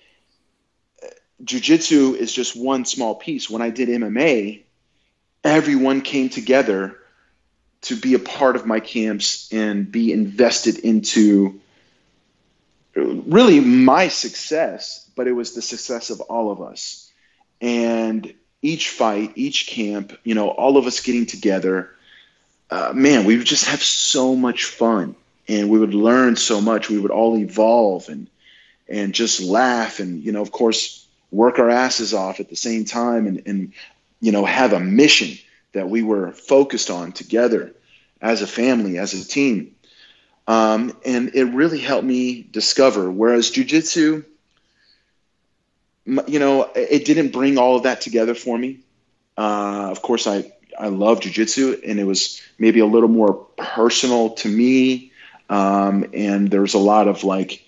jujitsu 1.44 2.16
is 2.16 2.32
just 2.32 2.56
one 2.56 2.86
small 2.86 3.16
piece. 3.16 3.50
When 3.50 3.62
I 3.62 3.70
did 3.70 3.90
MMA, 3.90 4.64
everyone 5.44 6.02
came 6.02 6.30
together 6.30 6.98
to 7.82 7.96
be 7.96 8.14
a 8.14 8.20
part 8.20 8.56
of 8.56 8.66
my 8.66 8.80
camps 8.80 9.52
and 9.52 9.92
be 9.92 10.12
invested 10.12 10.80
into 10.80 11.60
really 12.96 13.60
my 13.60 14.08
success, 14.08 15.08
but 15.16 15.28
it 15.28 15.34
was 15.34 15.54
the 15.54 15.62
success 15.62 16.10
of 16.10 16.22
all 16.22 16.52
of 16.52 16.62
us. 16.62 17.05
And 17.66 18.32
each 18.62 18.90
fight, 18.90 19.32
each 19.36 19.66
camp, 19.66 20.18
you 20.24 20.36
know, 20.36 20.50
all 20.50 20.78
of 20.78 20.86
us 20.86 21.00
getting 21.00 21.26
together, 21.26 21.92
uh, 22.70 22.92
man, 22.94 23.26
we 23.26 23.38
would 23.38 23.48
just 23.48 23.66
have 23.66 23.82
so 23.82 24.36
much 24.36 24.66
fun 24.66 25.16
and 25.48 25.70
we 25.70 25.80
would 25.80 25.94
learn 25.96 26.36
so 26.36 26.62
much. 26.62 26.90
We 26.90 27.00
would 27.00 27.12
all 27.12 27.38
evolve 27.38 28.10
and 28.10 28.30
and 28.88 29.14
just 29.14 29.42
laugh 29.42 30.00
and 30.00 30.24
you 30.24 30.32
know, 30.32 30.44
of 30.44 30.52
course, 30.52 31.06
work 31.32 31.60
our 31.60 31.70
asses 31.70 32.14
off 32.14 32.40
at 32.40 32.50
the 32.50 32.56
same 32.56 32.86
time 32.86 33.28
and, 33.28 33.42
and 33.46 33.74
you 34.22 34.32
know 34.32 34.46
have 34.46 34.74
a 34.74 34.80
mission 34.80 35.38
that 35.74 35.90
we 35.90 36.02
were 36.02 36.32
focused 36.32 36.90
on 36.90 37.12
together 37.12 37.74
as 38.22 38.42
a 38.42 38.48
family 38.48 38.98
as 38.98 39.14
a 39.14 39.28
team 39.28 39.76
um, 40.48 40.96
and 41.06 41.36
it 41.36 41.46
really 41.46 41.80
helped 41.80 42.06
me 42.06 42.42
discover 42.42 43.12
whereas 43.12 43.52
jujitsu 43.52 44.24
you 46.06 46.40
know 46.40 46.70
it 46.76 47.06
didn't 47.06 47.32
bring 47.32 47.58
all 47.58 47.76
of 47.76 47.84
that 47.84 48.02
together 48.02 48.36
for 48.36 48.58
me 48.58 48.80
uh, 49.38 49.90
of 49.92 50.02
course 50.02 50.28
i 50.28 50.52
i 50.80 50.88
love 50.88 51.20
jujitsu 51.20 51.82
and 51.88 52.00
it 52.00 52.04
was 52.04 52.42
maybe 52.60 52.80
a 52.80 52.86
little 52.86 53.10
more 53.10 53.34
personal 53.58 54.32
to 54.32 54.48
me 54.48 55.12
um, 55.50 56.06
and 56.14 56.50
there's 56.50 56.74
a 56.74 56.80
lot 56.80 57.08
of 57.08 57.24
like 57.24 57.64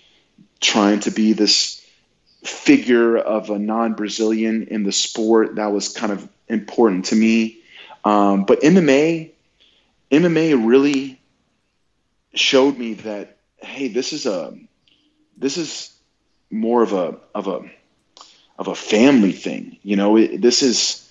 trying 0.60 1.00
to 1.00 1.10
be 1.10 1.32
this 1.32 1.84
figure 2.44 3.16
of 3.16 3.50
a 3.50 3.58
non-Brazilian 3.58 4.68
in 4.68 4.82
the 4.82 4.92
sport 4.92 5.56
that 5.56 5.72
was 5.72 5.88
kind 5.88 6.12
of 6.12 6.28
important 6.48 7.06
to 7.06 7.16
me. 7.16 7.58
Um, 8.04 8.44
but 8.44 8.60
MMA, 8.60 9.30
MMA 10.10 10.66
really 10.66 11.20
showed 12.34 12.78
me 12.78 12.94
that 12.94 13.36
hey, 13.58 13.88
this 13.88 14.12
is 14.12 14.26
a 14.26 14.56
this 15.36 15.56
is 15.56 15.92
more 16.50 16.82
of 16.82 16.92
a 16.92 17.16
of 17.34 17.48
a 17.48 17.70
of 18.58 18.68
a 18.68 18.74
family 18.74 19.32
thing. 19.32 19.78
You 19.82 19.96
know, 19.96 20.16
it, 20.16 20.40
this 20.40 20.62
is 20.62 21.08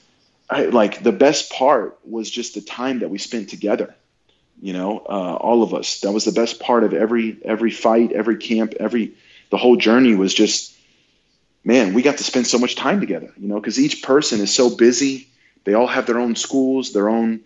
I, 0.49 0.65
like 0.65 1.03
the 1.03 1.11
best 1.11 1.51
part 1.51 1.97
was 2.05 2.29
just 2.29 2.55
the 2.55 2.61
time 2.61 2.99
that 2.99 3.09
we 3.09 3.17
spent 3.17 3.49
together. 3.49 3.95
You 4.61 4.73
know, 4.73 4.99
uh, 4.99 5.35
all 5.35 5.63
of 5.63 5.73
us. 5.73 6.01
That 6.01 6.11
was 6.11 6.25
the 6.25 6.31
best 6.31 6.59
part 6.59 6.83
of 6.83 6.93
every 6.93 7.37
every 7.43 7.71
fight, 7.71 8.11
every 8.11 8.37
camp, 8.37 8.73
every 8.79 9.13
the 9.49 9.57
whole 9.57 9.77
journey 9.77 10.15
was 10.15 10.33
just 10.33 10.73
man, 11.67 11.93
we 11.93 12.01
got 12.01 12.17
to 12.17 12.23
spend 12.23 12.47
so 12.47 12.57
much 12.57 12.75
time 12.75 13.01
together, 13.01 13.31
you 13.37 13.49
know, 13.49 13.59
because 13.59 13.77
each 13.77 14.01
person 14.01 14.39
is 14.39 14.55
so 14.55 14.73
busy. 14.73 15.27
They 15.65 15.73
all 15.73 15.85
have 15.85 16.05
their 16.05 16.17
own 16.17 16.37
schools, 16.37 16.93
their 16.93 17.09
own, 17.09 17.41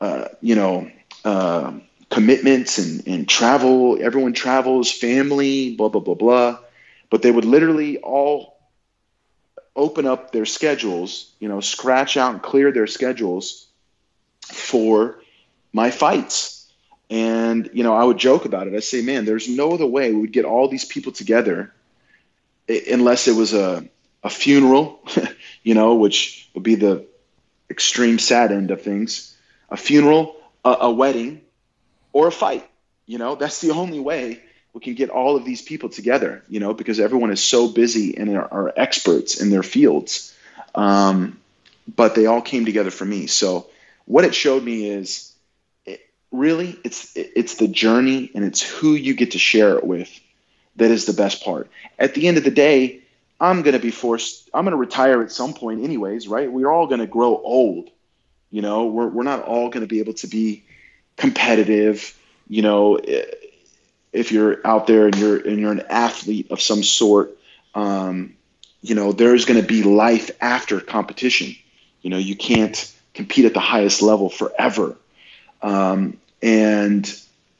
uh, 0.00 0.28
you 0.40 0.54
know, 0.54 0.90
uh, 1.22 1.74
commitments 2.08 2.78
and, 2.78 3.06
and 3.06 3.28
travel. 3.28 3.98
Everyone 4.00 4.32
travels, 4.32 4.90
family, 4.90 5.76
blah, 5.76 5.90
blah, 5.90 6.00
blah, 6.00 6.14
blah. 6.14 6.58
But 7.10 7.20
they 7.20 7.30
would 7.30 7.44
literally 7.44 7.98
all 7.98 8.55
open 9.76 10.06
up 10.06 10.32
their 10.32 10.46
schedules, 10.46 11.30
you 11.38 11.48
know, 11.48 11.60
scratch 11.60 12.16
out 12.16 12.32
and 12.32 12.42
clear 12.42 12.72
their 12.72 12.86
schedules 12.86 13.66
for 14.40 15.20
my 15.72 15.90
fights. 15.90 16.72
And, 17.10 17.70
you 17.72 17.84
know, 17.84 17.94
I 17.94 18.02
would 18.02 18.18
joke 18.18 18.46
about 18.46 18.66
it. 18.66 18.74
I 18.74 18.80
say, 18.80 19.02
man, 19.02 19.24
there's 19.24 19.48
no 19.48 19.72
other 19.72 19.86
way 19.86 20.12
we 20.12 20.22
would 20.22 20.32
get 20.32 20.44
all 20.44 20.68
these 20.68 20.84
people 20.84 21.12
together 21.12 21.72
unless 22.68 23.28
it 23.28 23.36
was 23.36 23.54
a, 23.54 23.88
a 24.24 24.30
funeral, 24.30 25.00
you 25.62 25.74
know, 25.74 25.94
which 25.94 26.48
would 26.54 26.64
be 26.64 26.74
the 26.74 27.06
extreme 27.70 28.18
sad 28.18 28.50
end 28.50 28.70
of 28.70 28.82
things, 28.82 29.36
a 29.70 29.76
funeral, 29.76 30.36
a, 30.64 30.76
a 30.80 30.90
wedding, 30.90 31.42
or 32.12 32.28
a 32.28 32.32
fight. 32.32 32.68
You 33.06 33.18
know, 33.18 33.36
that's 33.36 33.60
the 33.60 33.70
only 33.70 34.00
way 34.00 34.42
we 34.76 34.80
can 34.80 34.92
get 34.92 35.08
all 35.08 35.36
of 35.36 35.46
these 35.46 35.62
people 35.62 35.88
together, 35.88 36.42
you 36.50 36.60
know, 36.60 36.74
because 36.74 37.00
everyone 37.00 37.30
is 37.30 37.42
so 37.42 37.66
busy 37.66 38.14
and 38.18 38.36
are, 38.36 38.46
are 38.52 38.74
experts 38.76 39.40
in 39.40 39.48
their 39.48 39.62
fields. 39.62 40.36
Um, 40.74 41.40
but 41.96 42.14
they 42.14 42.26
all 42.26 42.42
came 42.42 42.66
together 42.66 42.90
for 42.90 43.06
me. 43.06 43.26
So 43.26 43.70
what 44.04 44.26
it 44.26 44.34
showed 44.34 44.62
me 44.62 44.90
is 44.90 45.32
it, 45.86 46.06
really 46.30 46.78
it's 46.84 47.10
it's 47.16 47.54
the 47.54 47.68
journey 47.68 48.30
and 48.34 48.44
it's 48.44 48.60
who 48.60 48.92
you 48.92 49.14
get 49.14 49.30
to 49.30 49.38
share 49.38 49.78
it 49.78 49.84
with 49.84 50.10
that 50.76 50.90
is 50.90 51.06
the 51.06 51.14
best 51.14 51.42
part. 51.42 51.70
At 51.98 52.12
the 52.12 52.28
end 52.28 52.36
of 52.36 52.44
the 52.44 52.50
day, 52.50 53.00
I'm 53.40 53.62
going 53.62 53.72
to 53.72 53.82
be 53.82 53.90
forced, 53.90 54.50
I'm 54.52 54.66
going 54.66 54.72
to 54.72 54.76
retire 54.76 55.22
at 55.22 55.32
some 55.32 55.54
point, 55.54 55.84
anyways, 55.84 56.28
right? 56.28 56.52
We're 56.52 56.70
all 56.70 56.86
going 56.86 57.00
to 57.00 57.06
grow 57.06 57.40
old. 57.42 57.88
You 58.50 58.60
know, 58.60 58.84
we're, 58.84 59.08
we're 59.08 59.22
not 59.22 59.42
all 59.42 59.70
going 59.70 59.84
to 59.84 59.88
be 59.88 60.00
able 60.00 60.14
to 60.14 60.26
be 60.26 60.64
competitive. 61.16 62.14
You 62.46 62.60
know, 62.60 62.98
if 64.16 64.32
you're 64.32 64.66
out 64.66 64.86
there 64.86 65.06
and 65.06 65.16
you're, 65.16 65.36
and 65.36 65.58
you're 65.58 65.72
an 65.72 65.84
athlete 65.90 66.50
of 66.50 66.60
some 66.60 66.82
sort, 66.82 67.36
um, 67.74 68.34
you 68.80 68.94
know, 68.94 69.12
there's 69.12 69.44
going 69.44 69.60
to 69.60 69.66
be 69.66 69.82
life 69.82 70.30
after 70.40 70.80
competition. 70.80 71.54
You 72.02 72.10
know, 72.10 72.18
you 72.18 72.36
can't 72.36 72.92
compete 73.14 73.44
at 73.44 73.54
the 73.54 73.60
highest 73.60 74.00
level 74.02 74.30
forever. 74.30 74.96
Um, 75.62 76.18
and 76.42 77.06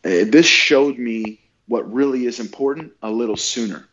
uh, 0.05 0.25
this 0.29 0.47
showed 0.47 0.99
me 0.99 1.41
what 1.67 1.93
really 1.93 2.27
is 2.27 2.41
important 2.41 2.93
a 3.03 3.11
little 3.11 3.37
sooner. 3.37 3.87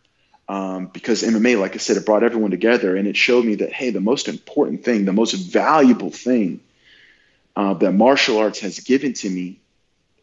Um, 0.47 0.88
because 0.88 1.24
MMA, 1.24 1.59
like 1.59 1.74
I 1.74 1.78
said, 1.78 1.97
it 1.97 2.05
brought 2.05 2.24
everyone 2.24 2.51
together 2.51 2.95
and 2.95 3.07
it 3.07 3.16
showed 3.16 3.45
me 3.45 3.55
that, 3.55 3.72
hey, 3.72 3.89
the 3.89 4.01
most 4.01 4.28
important 4.28 4.84
thing, 4.84 5.05
the 5.05 5.14
most 5.14 5.34
valuable 5.34 6.11
thing 6.11 6.59
uh, 7.55 7.74
that 7.76 7.93
martial 7.93 8.38
arts 8.38 8.59
has 8.59 8.80
given 8.80 9.14
to 9.14 9.30
me 9.30 9.59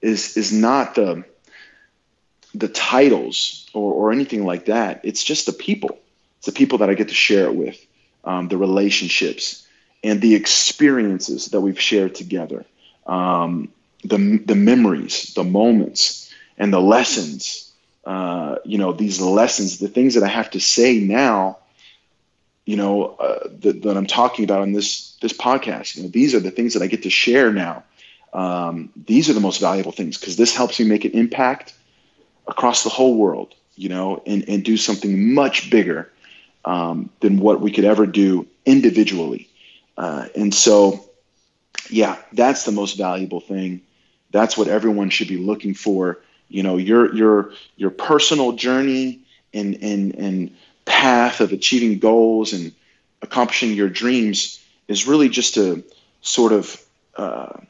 is, 0.02 0.36
is 0.36 0.52
not 0.52 0.94
the, 0.94 1.24
the 2.54 2.68
titles 2.68 3.68
or, 3.74 3.92
or 3.92 4.12
anything 4.12 4.44
like 4.44 4.66
that. 4.66 5.00
It's 5.04 5.22
just 5.22 5.46
the 5.46 5.52
people. 5.52 5.98
It's 6.38 6.46
the 6.46 6.52
people 6.52 6.78
that 6.78 6.90
I 6.90 6.94
get 6.94 7.08
to 7.08 7.14
share 7.14 7.44
it 7.44 7.54
with, 7.54 7.84
um, 8.24 8.48
the 8.48 8.56
relationships 8.56 9.66
and 10.02 10.20
the 10.20 10.34
experiences 10.34 11.46
that 11.46 11.60
we've 11.60 11.80
shared 11.80 12.14
together, 12.14 12.64
um, 13.06 13.68
the, 14.02 14.40
the 14.44 14.54
memories, 14.54 15.34
the 15.34 15.44
moments, 15.44 16.32
and 16.56 16.72
the 16.72 16.80
lessons. 16.80 17.72
Uh, 18.04 18.56
you 18.64 18.78
know, 18.78 18.92
these 18.92 19.20
lessons, 19.20 19.78
the 19.78 19.88
things 19.88 20.14
that 20.14 20.24
I 20.24 20.28
have 20.28 20.50
to 20.52 20.60
say 20.60 20.98
now, 20.98 21.58
you 22.64 22.76
know, 22.76 23.16
uh, 23.16 23.48
that, 23.60 23.82
that, 23.82 23.96
I'm 23.96 24.06
talking 24.06 24.44
about 24.44 24.62
on 24.62 24.72
this 24.72 25.16
this 25.20 25.32
podcast. 25.32 25.96
You 25.96 26.04
know, 26.04 26.08
these 26.08 26.34
are 26.34 26.40
the 26.40 26.50
things 26.50 26.74
that 26.74 26.82
I 26.82 26.86
get 26.86 27.02
to 27.02 27.10
share 27.10 27.52
now. 27.52 27.84
Um, 28.32 28.90
these 28.96 29.28
are 29.28 29.32
the 29.32 29.40
most 29.40 29.60
valuable 29.60 29.92
things 29.92 30.16
because 30.16 30.36
this 30.36 30.54
helps 30.56 30.78
me 30.80 30.86
make 30.86 31.04
an 31.04 31.12
impact 31.12 31.74
across 32.50 32.82
the 32.82 32.90
whole 32.90 33.16
world. 33.16 33.54
You 33.76 33.88
know, 33.88 34.22
and 34.26 34.46
and 34.46 34.62
do 34.62 34.76
something 34.76 35.32
much 35.32 35.70
bigger 35.70 36.10
um, 36.66 37.08
than 37.20 37.38
what 37.38 37.62
we 37.62 37.70
could 37.70 37.84
ever 37.84 38.04
do 38.04 38.46
individually. 38.66 39.48
Uh, 39.96 40.26
and 40.36 40.54
so, 40.54 41.08
yeah, 41.88 42.16
that's 42.32 42.64
the 42.64 42.72
most 42.72 42.98
valuable 42.98 43.40
thing. 43.40 43.80
That's 44.32 44.56
what 44.56 44.68
everyone 44.68 45.10
should 45.10 45.28
be 45.28 45.38
looking 45.38 45.74
for. 45.74 46.18
You 46.48 46.62
know, 46.62 46.76
your 46.76 47.14
your 47.14 47.52
your 47.76 47.90
personal 47.90 48.52
journey 48.52 49.20
and 49.54 49.76
and 49.82 50.14
and 50.14 50.56
path 50.84 51.40
of 51.40 51.52
achieving 51.52 51.98
goals 51.98 52.52
and 52.52 52.72
accomplishing 53.22 53.72
your 53.72 53.88
dreams 53.88 54.62
is 54.88 55.06
really 55.06 55.28
just 55.28 55.56
a 55.56 55.82
sort 56.20 56.52
of. 56.52 56.84
Uh, 57.16 57.60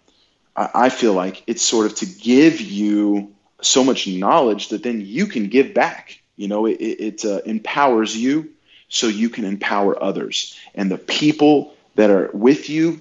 I 0.56 0.90
feel 0.90 1.14
like 1.14 1.42
it's 1.46 1.62
sort 1.62 1.86
of 1.86 1.94
to 1.96 2.06
give 2.06 2.60
you 2.60 3.32
so 3.62 3.84
much 3.84 4.06
knowledge 4.06 4.68
that 4.68 4.82
then 4.82 5.00
you 5.00 5.26
can 5.26 5.48
give 5.48 5.74
back. 5.74 6.20
You 6.36 6.48
know, 6.48 6.66
it, 6.66 6.80
it 6.80 7.24
uh, 7.24 7.40
empowers 7.44 8.16
you 8.16 8.50
so 8.88 9.06
you 9.06 9.28
can 9.28 9.44
empower 9.44 10.02
others. 10.02 10.58
And 10.74 10.90
the 10.90 10.98
people 10.98 11.74
that 11.94 12.10
are 12.10 12.30
with 12.32 12.68
you 12.68 13.00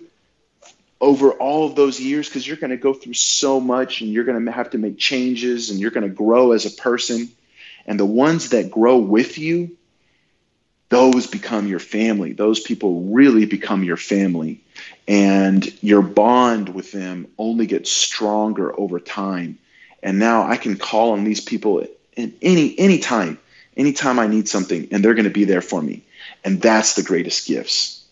over 1.02 1.32
all 1.32 1.66
of 1.66 1.76
those 1.76 2.00
years 2.00 2.28
because 2.28 2.46
you're 2.46 2.58
going 2.58 2.72
to 2.72 2.78
go 2.78 2.94
through 2.94 3.14
so 3.14 3.60
much 3.60 4.02
and 4.02 4.12
you're 4.12 4.26
going 4.26 4.46
to 4.46 4.52
have 4.52 4.72
to 4.72 4.78
make 4.78 4.98
changes 4.98 5.70
and 5.70 5.80
you're 5.80 5.92
going 5.92 6.08
to 6.08 6.14
grow 6.14 6.52
as 6.52 6.66
a 6.66 6.72
person. 6.72 7.30
And 7.86 8.00
the 8.00 8.06
ones 8.06 8.50
that 8.50 8.70
grow 8.70 8.98
with 8.98 9.38
you, 9.38 9.78
those 10.90 11.28
become 11.28 11.68
your 11.68 11.80
family. 11.80 12.34
Those 12.34 12.60
people 12.60 13.04
really 13.04 13.46
become 13.46 13.84
your 13.84 13.98
family. 13.98 14.62
And 15.08 15.66
your 15.82 16.02
bond 16.02 16.70
with 16.70 16.92
them 16.92 17.28
only 17.38 17.66
gets 17.66 17.92
stronger 17.92 18.78
over 18.78 19.00
time. 19.00 19.58
And 20.04 20.20
now 20.20 20.48
I 20.48 20.58
can 20.58 20.78
call 20.78 21.12
on 21.12 21.24
these 21.24 21.42
people 21.42 21.82
at 21.82 21.90
any 22.42 22.78
any 22.78 23.00
time, 23.00 23.40
anytime 23.78 24.20
I 24.20 24.28
need 24.28 24.48
something, 24.48 24.88
and 24.92 25.04
they're 25.04 25.14
going 25.14 25.26
to 25.26 25.30
be 25.30 25.46
there 25.46 25.62
for 25.62 25.82
me. 25.82 26.04
And 26.44 26.62
that's 26.62 26.94
the 26.94 27.04
greatest 27.04 27.48
gifts. 27.48 28.04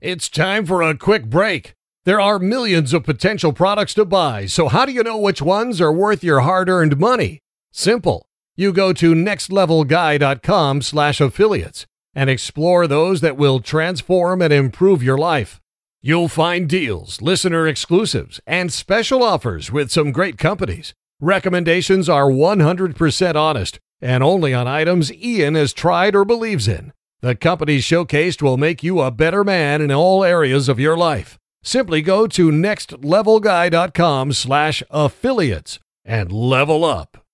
It's 0.00 0.28
time 0.28 0.66
for 0.66 0.82
a 0.82 0.96
quick 0.96 1.26
break. 1.26 1.74
There 2.04 2.20
are 2.20 2.40
millions 2.40 2.92
of 2.92 3.04
potential 3.04 3.52
products 3.52 3.94
to 3.94 4.04
buy, 4.04 4.46
so 4.46 4.66
how 4.66 4.84
do 4.84 4.90
you 4.92 5.04
know 5.04 5.16
which 5.16 5.40
ones 5.40 5.80
are 5.80 5.92
worth 5.92 6.24
your 6.24 6.40
hard-earned 6.40 6.98
money? 6.98 7.38
Simple. 7.70 8.26
You 8.56 8.72
go 8.72 8.92
to 8.92 9.14
nextlevelguy.com 9.14 10.82
slash 10.82 11.20
affiliates 11.20 11.86
and 12.14 12.28
explore 12.28 12.88
those 12.88 13.20
that 13.20 13.36
will 13.36 13.60
transform 13.60 14.42
and 14.42 14.52
improve 14.52 15.02
your 15.02 15.16
life. 15.16 15.61
You'll 16.04 16.26
find 16.26 16.68
deals, 16.68 17.22
listener 17.22 17.68
exclusives, 17.68 18.40
and 18.44 18.72
special 18.72 19.22
offers 19.22 19.70
with 19.70 19.92
some 19.92 20.10
great 20.10 20.36
companies. 20.36 20.94
Recommendations 21.20 22.08
are 22.08 22.28
100% 22.28 23.36
honest 23.36 23.78
and 24.00 24.24
only 24.24 24.52
on 24.52 24.66
items 24.66 25.12
Ian 25.12 25.54
has 25.54 25.72
tried 25.72 26.16
or 26.16 26.24
believes 26.24 26.66
in. 26.66 26.92
The 27.20 27.36
companies 27.36 27.84
showcased 27.84 28.42
will 28.42 28.56
make 28.56 28.82
you 28.82 29.00
a 29.00 29.12
better 29.12 29.44
man 29.44 29.80
in 29.80 29.92
all 29.92 30.24
areas 30.24 30.68
of 30.68 30.80
your 30.80 30.96
life. 30.96 31.38
Simply 31.62 32.02
go 32.02 32.26
to 32.26 32.50
nextlevelguy.com 32.50 34.32
slash 34.32 34.82
affiliates 34.90 35.78
and 36.04 36.32
level 36.32 36.84
up. 36.84 37.24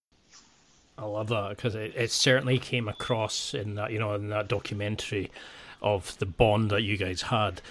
I 0.99 1.07
love 1.07 1.29
that 1.29 1.57
because 1.57 1.75
it, 1.75 1.95
it 1.97 2.11
certainly 2.11 2.59
came 2.59 2.87
across 2.87 3.55
in 3.55 3.77
that, 3.77 3.93
you 3.93 3.99
know, 3.99 4.15
in 4.15 4.29
that 4.29 4.49
documentary 4.49 5.31
of 5.81 6.19
the 6.19 6.27
bond 6.27 6.71
that 6.71 6.83
you 6.83 6.99
guys 6.99 7.23
had. 7.23 7.63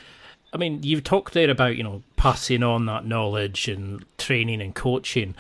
I 0.54 0.58
mean, 0.58 0.82
you've 0.84 1.04
talked 1.04 1.34
there 1.34 1.50
about, 1.50 1.76
you 1.76 1.84
know, 1.84 2.04
passing 2.16 2.64
on 2.64 2.86
that 2.86 3.06
knowledge 3.06 3.68
and 3.68 4.06
training 4.18 4.62
and 4.62 4.74
coaching 4.74 5.36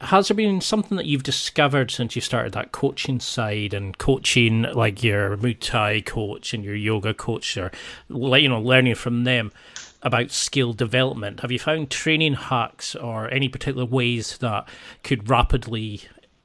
has 0.00 0.28
there 0.28 0.36
been 0.36 0.60
something 0.60 0.96
that 0.96 1.06
you've 1.06 1.24
discovered 1.24 1.90
since 1.90 2.14
you 2.14 2.22
started 2.22 2.52
that 2.52 2.70
coaching 2.70 3.18
side 3.18 3.74
and 3.74 3.98
coaching 3.98 4.62
like 4.62 5.02
your 5.02 5.36
Muay 5.36 5.58
Thai 5.58 6.02
coach 6.02 6.54
and 6.54 6.64
your 6.64 6.76
yoga 6.76 7.12
coach 7.12 7.56
or 7.56 7.72
you 8.08 8.48
know 8.48 8.60
learning 8.60 8.94
from 8.94 9.24
them 9.24 9.50
about 10.02 10.30
skill 10.30 10.72
development? 10.72 11.40
Have 11.40 11.50
you 11.50 11.58
found 11.58 11.90
training 11.90 12.34
hacks 12.34 12.94
or 12.94 13.28
any 13.32 13.48
particular 13.48 13.84
ways 13.84 14.38
that 14.38 14.68
could 15.02 15.28
rapidly 15.28 16.02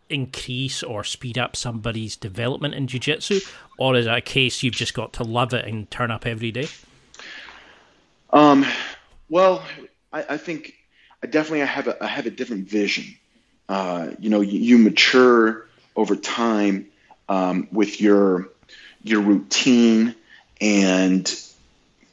increase 0.10 0.82
or 0.82 1.04
speed 1.04 1.38
up 1.38 1.56
somebody's 1.56 2.16
development 2.16 2.74
in 2.74 2.88
jiu-jitsu 2.88 3.40
or 3.78 3.96
is 3.96 4.08
it 4.08 4.14
a 4.14 4.22
case 4.22 4.64
you've 4.64 4.74
just 4.74 4.94
got 4.94 5.14
to 5.14 5.24
love 5.24 5.54
it 5.54 5.66
and 5.66 5.90
turn 5.92 6.10
up 6.10 6.26
every 6.26 6.52
day? 6.52 6.68
Um, 8.34 8.66
well, 9.30 9.64
I, 10.12 10.26
I 10.32 10.38
think 10.38 10.74
I 11.22 11.28
definitely 11.28 11.60
have 11.60 11.88
a, 11.88 12.04
I 12.04 12.08
have 12.08 12.26
a 12.26 12.32
different 12.32 12.68
vision. 12.68 13.06
Uh, 13.70 14.10
you 14.20 14.30
know 14.30 14.42
you, 14.42 14.60
you, 14.60 14.78
mature 14.78 15.68
over 15.96 16.16
time 16.18 16.88
um, 17.30 17.68
with 17.72 18.02
your 18.02 18.50
your 19.04 19.22
routine 19.22 20.16
and 20.60 21.34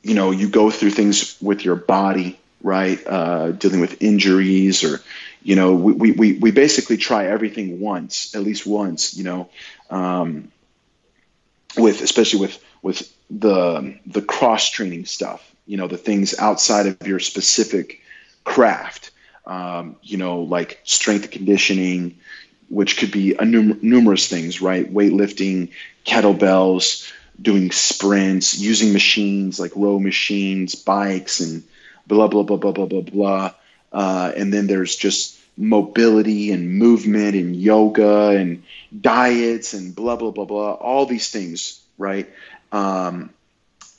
you 0.03 0.15
know 0.15 0.31
you 0.31 0.49
go 0.49 0.71
through 0.71 0.91
things 0.91 1.37
with 1.41 1.65
your 1.65 1.75
body 1.75 2.39
right? 2.63 3.01
Uh, 3.07 3.53
dealing 3.53 3.81
with 3.81 4.03
injuries 4.03 4.85
or 4.85 5.01
you 5.43 5.57
know 5.57 5.75
we, 5.75 6.13
we, 6.13 6.33
we 6.35 6.51
basically 6.51 6.99
try 6.99 7.27
everything 7.27 7.81
once 7.81 8.35
at 8.35 8.43
least 8.43 8.67
once 8.67 9.17
you 9.17 9.25
know? 9.25 9.49
Um, 9.89 10.53
with 11.77 12.03
especially 12.03 12.41
with 12.41 12.63
with 12.83 13.13
the 13.31 13.99
the 14.07 14.23
cross 14.23 14.71
training 14.71 15.07
stuff 15.07 15.50
you 15.67 15.77
know 15.77 15.89
the 15.89 15.97
things 15.97 16.39
outside 16.39 16.87
of 16.87 17.07
your 17.07 17.19
specific 17.19 18.01
craft 18.45 19.11
um, 19.47 19.97
you 20.03 20.17
know, 20.17 20.43
like 20.43 20.81
strength 20.85 21.31
conditioning, 21.31 22.17
which 22.69 22.97
could 22.97 23.11
be 23.11 23.35
a 23.35 23.45
num- 23.45 23.79
numerous 23.83 24.29
things, 24.29 24.63
right? 24.63 24.93
Weightlifting, 24.93 25.71
kettlebells, 26.07 27.11
doing 27.43 27.71
sprints, 27.73 28.59
using 28.59 28.93
machines 28.93 29.59
like 29.59 29.73
row 29.75 29.99
machines, 29.99 30.75
bikes, 30.77 31.41
and 31.41 31.65
blah 32.07 32.29
blah 32.29 32.45
blah 32.45 32.57
blah 32.57 32.73
blah 32.73 32.87
blah 32.87 33.01
blah. 33.01 33.55
Uh, 33.93 34.33
and 34.37 34.53
then 34.53 34.69
there's 34.69 34.95
just 34.95 35.39
mobility 35.57 36.53
and 36.53 36.79
movement 36.79 37.35
and 37.35 37.57
yoga 37.57 38.29
and 38.29 38.63
diets 39.01 39.75
and 39.75 39.97
blah 39.97 40.15
blah 40.17 40.31
blah 40.31 40.45
blah. 40.45 40.75
All 40.75 41.07
these 41.07 41.31
things, 41.31 41.81
right? 41.99 42.29
Um, 42.71 43.31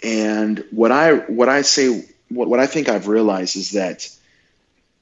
and 0.03 0.63
what 0.71 0.91
I 0.91 1.13
what 1.13 1.49
I 1.49 1.61
say 1.61 2.05
what 2.29 2.47
what 2.47 2.59
I 2.59 2.67
think 2.67 2.89
I've 2.89 3.07
realized 3.07 3.55
is 3.55 3.71
that 3.71 4.09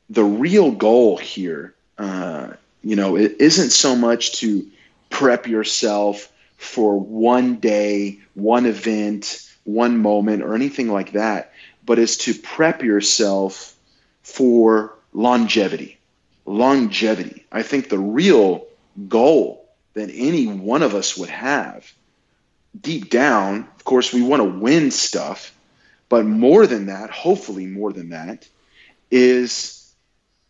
the 0.09 0.23
real 0.23 0.71
goal 0.71 1.17
here, 1.17 1.75
uh, 1.97 2.51
you 2.83 2.95
know, 2.95 3.15
it 3.15 3.37
isn't 3.39 3.69
so 3.69 3.95
much 3.95 4.39
to 4.39 4.67
prep 5.09 5.47
yourself 5.47 6.31
for 6.57 6.99
one 6.99 7.55
day, 7.55 8.19
one 8.33 8.65
event, 8.65 9.47
one 9.63 9.97
moment, 9.97 10.43
or 10.43 10.55
anything 10.55 10.89
like 10.89 11.13
that, 11.13 11.53
but 11.85 11.99
is 11.99 12.17
to 12.17 12.33
prep 12.33 12.83
yourself 12.83 13.75
for 14.23 14.95
longevity. 15.13 15.97
Longevity. 16.45 17.45
I 17.51 17.63
think 17.63 17.89
the 17.89 17.99
real 17.99 18.65
goal 19.07 19.69
that 19.93 20.09
any 20.11 20.47
one 20.47 20.81
of 20.81 20.95
us 20.95 21.15
would 21.17 21.29
have 21.29 21.91
deep 22.79 23.09
down, 23.09 23.67
of 23.75 23.83
course, 23.83 24.13
we 24.13 24.21
want 24.21 24.41
to 24.41 24.59
win 24.59 24.91
stuff, 24.91 25.55
but 26.07 26.25
more 26.25 26.67
than 26.67 26.87
that, 26.87 27.09
hopefully 27.09 27.65
more 27.65 27.93
than 27.93 28.09
that, 28.09 28.47
is 29.11 29.93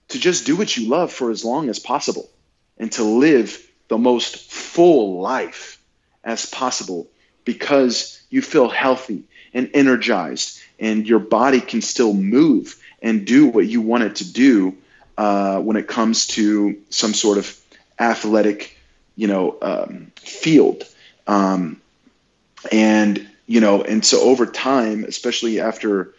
to 0.09 0.19
just 0.19 0.45
do 0.45 0.55
what 0.55 0.75
you 0.75 0.89
love 0.89 1.11
for 1.11 1.31
as 1.31 1.45
long 1.45 1.69
as 1.69 1.79
possible 1.79 2.29
and 2.77 2.91
to 2.93 3.03
live 3.03 3.65
the 3.87 3.97
most 3.97 4.51
full 4.51 5.21
life 5.21 5.81
as 6.23 6.45
possible 6.45 7.07
because 7.45 8.21
you 8.29 8.41
feel 8.41 8.69
healthy 8.69 9.23
and 9.53 9.69
energized 9.73 10.59
and 10.79 11.07
your 11.07 11.19
body 11.19 11.61
can 11.61 11.81
still 11.81 12.13
move 12.13 12.81
and 13.01 13.25
do 13.25 13.47
what 13.47 13.65
you 13.65 13.81
want 13.81 14.03
it 14.03 14.15
to 14.17 14.31
do 14.31 14.75
uh, 15.17 15.59
when 15.59 15.77
it 15.77 15.87
comes 15.87 16.27
to 16.27 16.79
some 16.89 17.13
sort 17.13 17.37
of 17.37 17.59
athletic, 17.99 18.77
you 19.15 19.27
know, 19.27 19.57
um, 19.61 20.11
field. 20.17 20.83
Um, 21.27 21.81
and 22.71 23.27
you 23.45 23.61
know, 23.61 23.81
and 23.81 24.05
so 24.05 24.21
over 24.21 24.45
time, 24.45 25.03
especially 25.05 25.59
after 25.59 26.13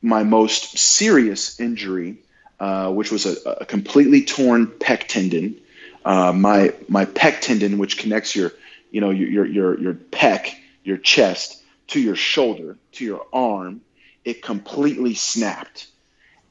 my 0.00 0.22
most 0.22 0.78
serious 0.78 1.58
injury, 1.58 2.18
uh, 2.60 2.92
which 2.92 3.10
was 3.10 3.26
a, 3.26 3.50
a, 3.50 3.64
completely 3.64 4.24
torn 4.24 4.68
pec 4.68 5.08
tendon, 5.08 5.56
uh, 6.04 6.32
my 6.32 6.72
my 6.88 7.04
pec 7.04 7.40
tendon, 7.40 7.78
which 7.78 7.98
connects 7.98 8.36
your, 8.36 8.52
you 8.92 9.00
know, 9.00 9.10
your 9.10 9.44
your 9.44 9.80
your 9.80 9.94
pec, 9.94 10.54
your 10.84 10.96
chest 10.96 11.60
to 11.88 12.00
your 12.00 12.14
shoulder 12.14 12.76
to 12.92 13.04
your 13.04 13.26
arm, 13.32 13.80
it 14.24 14.40
completely 14.42 15.14
snapped, 15.14 15.88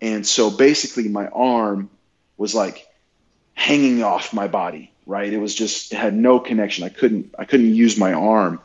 and 0.02 0.28
so 0.28 0.50
basically 0.50 1.08
my 1.08 1.28
arm 1.28 1.90
was 2.36 2.54
like 2.54 2.86
hanging 3.54 4.04
off 4.04 4.34
my 4.34 4.48
body, 4.48 4.92
right? 5.06 5.32
It 5.32 5.40
was 5.40 5.56
just 5.56 5.94
it 5.94 5.98
had 5.98 6.14
no 6.14 6.40
connection. 6.40 6.84
I 6.84 6.90
couldn't 6.90 7.34
I 7.40 7.46
couldn't 7.46 7.74
use 7.76 7.98
my 7.98 8.12
arm 8.12 8.60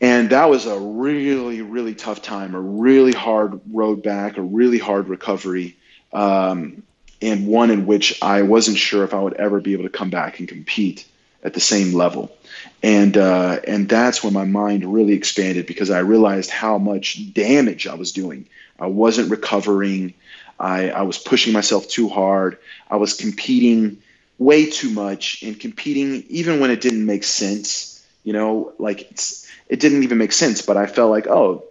and 0.00 0.30
that 0.30 0.50
was 0.50 0.66
a 0.66 0.78
really, 0.78 1.62
really 1.62 1.94
tough 1.94 2.22
time, 2.22 2.54
a 2.54 2.60
really 2.60 3.12
hard 3.12 3.60
road 3.72 4.02
back, 4.02 4.36
a 4.36 4.42
really 4.42 4.78
hard 4.78 5.08
recovery, 5.08 5.76
um, 6.12 6.82
and 7.22 7.46
one 7.46 7.70
in 7.70 7.86
which 7.86 8.20
I 8.22 8.42
wasn't 8.42 8.76
sure 8.76 9.04
if 9.04 9.14
I 9.14 9.20
would 9.20 9.34
ever 9.34 9.60
be 9.60 9.72
able 9.72 9.84
to 9.84 9.90
come 9.90 10.10
back 10.10 10.38
and 10.38 10.48
compete 10.48 11.06
at 11.42 11.54
the 11.54 11.60
same 11.60 11.94
level. 11.94 12.36
And 12.82 13.16
uh, 13.16 13.60
and 13.66 13.88
that's 13.88 14.22
when 14.22 14.32
my 14.32 14.44
mind 14.44 14.92
really 14.92 15.14
expanded 15.14 15.66
because 15.66 15.90
I 15.90 16.00
realized 16.00 16.50
how 16.50 16.78
much 16.78 17.32
damage 17.32 17.86
I 17.86 17.94
was 17.94 18.12
doing. 18.12 18.46
I 18.78 18.86
wasn't 18.86 19.30
recovering. 19.30 20.14
I, 20.58 20.90
I 20.90 21.02
was 21.02 21.18
pushing 21.18 21.52
myself 21.52 21.88
too 21.88 22.08
hard. 22.08 22.58
I 22.90 22.96
was 22.96 23.14
competing 23.14 23.98
way 24.38 24.70
too 24.70 24.90
much 24.90 25.42
and 25.42 25.58
competing 25.58 26.24
even 26.28 26.60
when 26.60 26.70
it 26.70 26.80
didn't 26.80 27.06
make 27.06 27.24
sense. 27.24 28.04
You 28.22 28.32
know, 28.32 28.72
like 28.78 29.10
it 29.68 29.80
didn't 29.80 30.02
even 30.02 30.18
make 30.18 30.32
sense. 30.32 30.62
But 30.62 30.76
I 30.76 30.86
felt 30.86 31.10
like, 31.10 31.26
oh, 31.26 31.64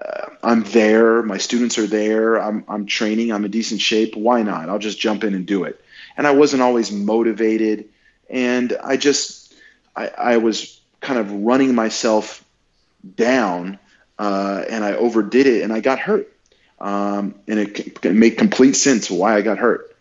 uh, 0.00 0.26
I'm 0.42 0.62
there. 0.64 1.22
My 1.22 1.38
students 1.38 1.78
are 1.78 1.86
there. 1.86 2.36
I'm, 2.36 2.64
I'm 2.68 2.86
training. 2.86 3.32
I'm 3.32 3.44
in 3.44 3.50
decent 3.50 3.80
shape. 3.80 4.16
Why 4.16 4.42
not? 4.42 4.68
I'll 4.68 4.78
just 4.78 4.98
jump 4.98 5.24
in 5.24 5.34
and 5.34 5.46
do 5.46 5.64
it. 5.64 5.80
And 6.16 6.26
I 6.26 6.32
wasn't 6.32 6.62
always 6.62 6.92
motivated. 6.92 7.88
And 8.28 8.76
I 8.82 8.96
just, 8.96 9.54
I, 9.96 10.08
I 10.08 10.36
was 10.38 10.80
kind 11.00 11.18
of 11.18 11.30
running 11.32 11.74
myself 11.74 12.44
down 13.16 13.78
uh, 14.18 14.64
and 14.68 14.84
I 14.84 14.94
overdid 14.94 15.46
it 15.46 15.62
and 15.62 15.72
I 15.72 15.80
got 15.80 15.98
hurt. 15.98 16.30
Um, 16.80 17.36
and 17.46 17.58
it, 17.58 18.04
it, 18.04 18.14
made 18.14 18.36
complete 18.36 18.74
sense 18.74 19.10
why 19.10 19.36
I 19.36 19.42
got 19.42 19.58
hurt. 19.58 19.96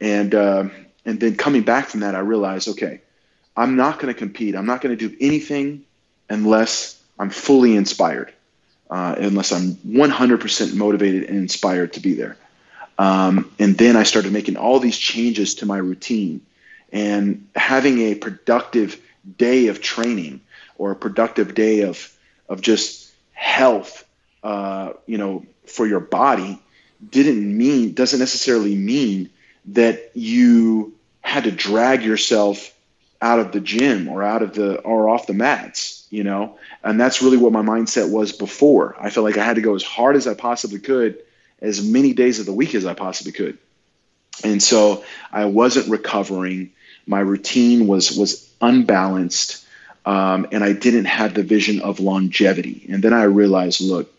And, 0.00 0.34
uh, 0.34 0.68
and 1.04 1.18
then 1.18 1.36
coming 1.36 1.62
back 1.62 1.86
from 1.86 2.00
that, 2.00 2.14
I 2.14 2.20
realized, 2.20 2.68
okay, 2.68 3.00
I'm 3.56 3.76
not 3.76 3.98
going 3.98 4.12
to 4.12 4.18
compete. 4.18 4.54
I'm 4.54 4.66
not 4.66 4.80
going 4.80 4.96
to 4.96 5.08
do 5.08 5.16
anything 5.20 5.84
unless 6.28 7.00
I'm 7.18 7.30
fully 7.30 7.74
inspired, 7.76 8.32
uh, 8.90 9.16
unless 9.18 9.52
I'm 9.52 9.74
100% 9.74 10.74
motivated 10.74 11.24
and 11.24 11.38
inspired 11.38 11.94
to 11.94 12.00
be 12.00 12.14
there. 12.14 12.36
Um, 12.98 13.52
and 13.58 13.78
then 13.78 13.96
I 13.96 14.02
started 14.02 14.32
making 14.32 14.56
all 14.56 14.80
these 14.80 14.98
changes 14.98 15.56
to 15.56 15.66
my 15.66 15.78
routine 15.78 16.40
and 16.92 17.48
having 17.54 17.98
a 18.00 18.14
productive 18.14 19.00
day 19.36 19.68
of 19.68 19.80
training 19.80 20.40
or 20.78 20.90
a 20.90 20.96
productive 20.96 21.54
day 21.54 21.82
of, 21.82 22.12
of 22.48 22.60
just 22.60 23.12
health, 23.32 24.04
uh, 24.42 24.92
you 25.06 25.18
know, 25.18 25.44
for 25.66 25.86
your 25.86 26.00
body 26.00 26.60
didn't 27.10 27.56
mean, 27.56 27.94
doesn't 27.94 28.18
necessarily 28.18 28.74
mean 28.74 29.30
that 29.66 30.10
you 30.14 30.94
had 31.20 31.44
to 31.44 31.50
drag 31.50 32.02
yourself 32.02 32.74
out 33.20 33.40
of 33.40 33.52
the 33.52 33.60
gym 33.60 34.08
or 34.08 34.22
out 34.22 34.42
of 34.42 34.54
the 34.54 34.78
or 34.80 35.08
off 35.08 35.26
the 35.26 35.34
mats 35.34 35.98
you 36.10 36.24
know? 36.24 36.58
And 36.82 37.00
that's 37.00 37.22
really 37.22 37.36
what 37.36 37.52
my 37.52 37.62
mindset 37.62 38.10
was 38.10 38.32
before. 38.32 38.96
I 38.98 39.10
felt 39.10 39.24
like 39.24 39.36
i 39.36 39.44
had 39.44 39.56
to 39.56 39.62
go 39.62 39.74
as 39.74 39.82
hard 39.82 40.16
as 40.16 40.26
i 40.26 40.34
possibly 40.34 40.78
could 40.78 41.18
as 41.60 41.84
many 41.84 42.12
days 42.12 42.38
of 42.38 42.46
the 42.46 42.52
week 42.52 42.74
as 42.74 42.86
i 42.86 42.94
possibly 42.94 43.32
could. 43.32 43.58
And 44.44 44.62
so 44.62 45.04
i 45.32 45.44
wasn't 45.46 45.88
recovering. 45.88 46.72
My 47.06 47.20
routine 47.20 47.86
was 47.86 48.16
was 48.16 48.48
unbalanced 48.60 49.64
um, 50.04 50.46
and 50.52 50.64
i 50.64 50.72
didn't 50.72 51.06
have 51.06 51.34
the 51.34 51.42
vision 51.42 51.80
of 51.80 52.00
longevity. 52.00 52.86
And 52.88 53.02
then 53.02 53.12
i 53.12 53.24
realized 53.24 53.80
look 53.80 54.12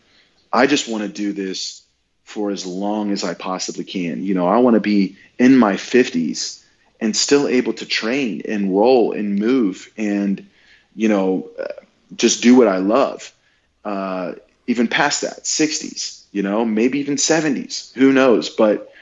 i 0.52 0.66
just 0.66 0.88
want 0.88 1.02
to 1.02 1.08
do 1.08 1.32
this 1.32 1.82
for 2.24 2.50
as 2.50 2.64
long 2.64 3.10
as 3.10 3.24
i 3.24 3.34
possibly 3.34 3.84
can. 3.84 4.22
You 4.22 4.34
know 4.34 4.46
i 4.46 4.58
want 4.58 4.74
to 4.74 4.80
be 4.80 5.16
in 5.38 5.56
my 5.56 5.74
50s 5.74 6.59
and 7.00 7.16
still 7.16 7.48
able 7.48 7.72
to 7.74 7.86
train 7.86 8.42
and 8.46 8.76
roll 8.76 9.12
and 9.12 9.38
move 9.38 9.90
and 9.96 10.46
you 10.94 11.08
know 11.08 11.48
uh, 11.58 11.64
just 12.16 12.42
do 12.42 12.56
what 12.56 12.68
I 12.68 12.78
love. 12.78 13.32
Uh, 13.84 14.32
even 14.66 14.86
past 14.86 15.22
that, 15.22 15.44
60s, 15.44 16.24
you 16.32 16.42
know, 16.42 16.64
maybe 16.64 17.00
even 17.00 17.16
70s, 17.16 17.92
who 17.94 18.12
knows? 18.12 18.50
But 18.50 18.92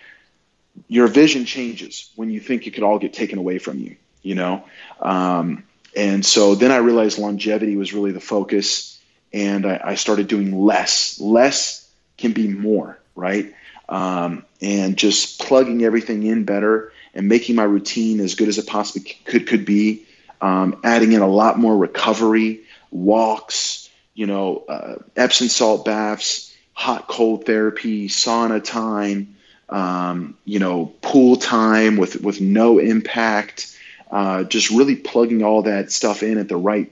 your 0.88 1.08
vision 1.08 1.44
changes 1.44 2.10
when 2.16 2.30
you 2.30 2.40
think 2.40 2.66
it 2.66 2.72
could 2.72 2.82
all 2.82 2.98
get 2.98 3.12
taken 3.12 3.38
away 3.38 3.58
from 3.58 3.78
you, 3.78 3.96
you 4.22 4.34
know. 4.34 4.64
Um, 5.00 5.64
and 5.96 6.24
so 6.24 6.54
then 6.54 6.70
I 6.70 6.76
realized 6.76 7.18
longevity 7.18 7.76
was 7.76 7.92
really 7.92 8.12
the 8.12 8.20
focus, 8.20 8.98
and 9.32 9.66
I, 9.66 9.80
I 9.84 9.94
started 9.96 10.28
doing 10.28 10.58
less. 10.58 11.20
Less 11.20 11.88
can 12.16 12.32
be 12.32 12.48
more, 12.48 12.98
right? 13.14 13.52
Um, 13.88 14.44
and 14.60 14.96
just 14.96 15.40
plugging 15.40 15.84
everything 15.84 16.22
in 16.22 16.44
better 16.44 16.92
and 17.14 17.28
making 17.28 17.56
my 17.56 17.64
routine 17.64 18.20
as 18.20 18.34
good 18.34 18.48
as 18.48 18.58
it 18.58 18.66
possibly 18.66 19.16
could 19.24 19.46
could 19.46 19.64
be. 19.64 20.04
Um, 20.40 20.80
adding 20.84 21.12
in 21.12 21.20
a 21.20 21.28
lot 21.28 21.58
more 21.58 21.76
recovery, 21.76 22.60
walks, 22.90 23.90
you 24.14 24.26
know, 24.26 24.64
uh, 24.68 24.96
Epsom 25.16 25.48
salt 25.48 25.84
baths, 25.84 26.54
hot 26.72 27.08
cold 27.08 27.44
therapy, 27.44 28.08
sauna 28.08 28.62
time, 28.62 29.36
um, 29.68 30.36
you 30.44 30.60
know, 30.60 30.92
pool 31.02 31.36
time 31.36 31.96
with 31.96 32.22
with 32.22 32.40
no 32.40 32.78
impact. 32.78 33.74
Uh, 34.10 34.44
just 34.44 34.70
really 34.70 34.96
plugging 34.96 35.42
all 35.42 35.62
that 35.62 35.92
stuff 35.92 36.22
in 36.22 36.38
at 36.38 36.48
the 36.48 36.56
right 36.56 36.90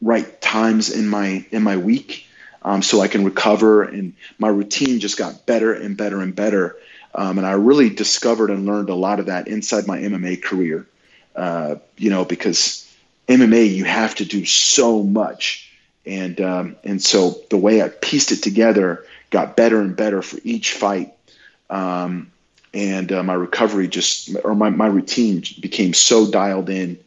right 0.00 0.40
times 0.40 0.90
in 0.90 1.08
my 1.08 1.44
in 1.50 1.62
my 1.62 1.76
week 1.76 2.26
um, 2.62 2.82
so 2.82 3.00
I 3.00 3.08
can 3.08 3.24
recover. 3.24 3.82
And 3.82 4.14
my 4.38 4.48
routine 4.48 5.00
just 5.00 5.18
got 5.18 5.46
better 5.46 5.72
and 5.72 5.96
better 5.96 6.20
and 6.20 6.34
better. 6.34 6.76
Um, 7.14 7.38
and 7.38 7.46
I 7.46 7.52
really 7.52 7.90
discovered 7.90 8.50
and 8.50 8.66
learned 8.66 8.88
a 8.88 8.94
lot 8.94 9.20
of 9.20 9.26
that 9.26 9.48
inside 9.48 9.86
my 9.86 9.98
MMA 9.98 10.42
career. 10.42 10.86
Uh, 11.34 11.76
you 11.96 12.10
know, 12.10 12.24
because 12.24 12.86
MMA 13.28 13.72
you 13.74 13.84
have 13.84 14.14
to 14.16 14.24
do 14.24 14.44
so 14.44 15.02
much, 15.02 15.70
and 16.04 16.40
um, 16.40 16.76
and 16.84 17.02
so 17.02 17.36
the 17.50 17.56
way 17.56 17.82
I 17.82 17.88
pieced 17.88 18.32
it 18.32 18.42
together 18.42 19.04
got 19.30 19.56
better 19.56 19.80
and 19.80 19.96
better 19.96 20.22
for 20.22 20.38
each 20.44 20.72
fight. 20.72 21.12
Um, 21.68 22.32
and 22.72 23.10
uh, 23.12 23.22
my 23.22 23.34
recovery 23.34 23.88
just 23.88 24.36
or 24.44 24.54
my, 24.54 24.70
my 24.70 24.86
routine 24.86 25.42
became 25.60 25.92
so 25.94 26.30
dialed 26.30 26.70
in 26.70 26.98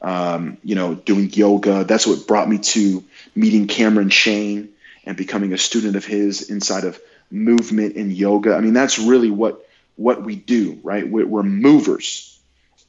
um, 0.00 0.58
you 0.64 0.74
know 0.74 0.94
doing 0.94 1.30
yoga 1.32 1.84
that's 1.84 2.06
what 2.06 2.26
brought 2.26 2.48
me 2.48 2.58
to 2.58 3.04
meeting 3.34 3.66
Cameron 3.66 4.10
Shayne 4.10 4.68
and 5.04 5.16
becoming 5.16 5.52
a 5.52 5.58
student 5.58 5.96
of 5.96 6.04
his 6.04 6.50
inside 6.50 6.84
of 6.84 7.00
movement 7.32 7.96
and 7.96 8.12
yoga. 8.12 8.54
I 8.54 8.60
mean, 8.60 8.74
that's 8.74 8.98
really 8.98 9.30
what 9.30 9.66
what 9.96 10.22
we 10.22 10.36
do, 10.36 10.78
right? 10.82 11.08
We're, 11.08 11.26
we're 11.26 11.42
movers, 11.42 12.38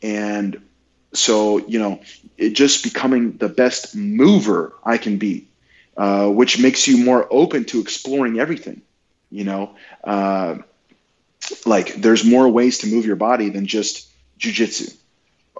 and 0.02 0.62
so 1.14 1.58
you 1.60 1.80
know, 1.80 2.02
it 2.38 2.52
just 2.52 2.84
becoming 2.84 3.38
the 3.38 3.50
best 3.50 3.96
mover 3.96 4.74
I 4.84 4.98
can 4.98 5.18
be, 5.18 5.48
uh, 5.98 6.30
which 6.30 6.60
makes 6.60 6.88
you 6.88 7.04
more 7.04 7.28
open 7.32 7.66
to 7.66 7.80
exploring 7.80 8.40
everything. 8.40 8.82
You 9.32 9.46
know, 9.46 9.76
uh, 10.04 10.58
like 11.66 11.96
there's 11.96 12.24
more 12.24 12.50
ways 12.50 12.80
to 12.80 12.88
move 12.88 13.06
your 13.06 13.16
body 13.16 13.50
than 13.50 13.66
just 13.66 14.10
jujitsu. 14.40 14.96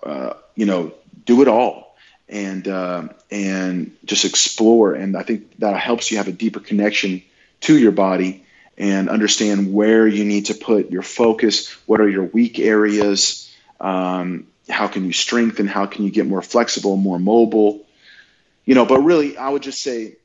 Uh, 0.02 0.34
you 0.56 0.66
know, 0.66 0.94
do 1.26 1.42
it 1.42 1.48
all 1.48 1.96
and 2.30 2.68
uh, 2.68 3.08
and 3.32 3.96
just 4.06 4.26
explore. 4.26 4.94
And 4.94 5.16
I 5.16 5.24
think 5.24 5.58
that 5.60 5.78
helps 5.78 6.12
you 6.12 6.18
have 6.18 6.28
a 6.28 6.32
deeper 6.32 6.60
connection 6.60 7.22
to 7.62 7.78
your 7.78 7.92
body 7.92 8.46
and 8.78 9.10
understand 9.10 9.74
where 9.74 10.08
you 10.08 10.26
need 10.26 10.48
to 10.48 10.56
put 10.56 10.92
your 10.92 11.02
focus. 11.02 11.70
What 11.86 12.02
are 12.02 12.10
your 12.10 12.24
weak 12.24 12.60
areas? 12.60 13.52
Um, 13.80 14.48
how 14.70 14.88
can 14.88 15.06
you 15.06 15.14
strengthen? 15.14 15.68
How 15.68 15.86
can 15.86 16.06
you 16.06 16.12
get 16.12 16.26
more 16.26 16.42
flexible, 16.42 16.98
more 16.98 17.20
mobile? 17.20 17.86
You 18.66 18.76
know, 18.76 18.86
but 18.86 19.00
really, 19.02 19.38
I 19.38 19.50
would 19.50 19.64
just 19.64 19.82
say 19.82 20.16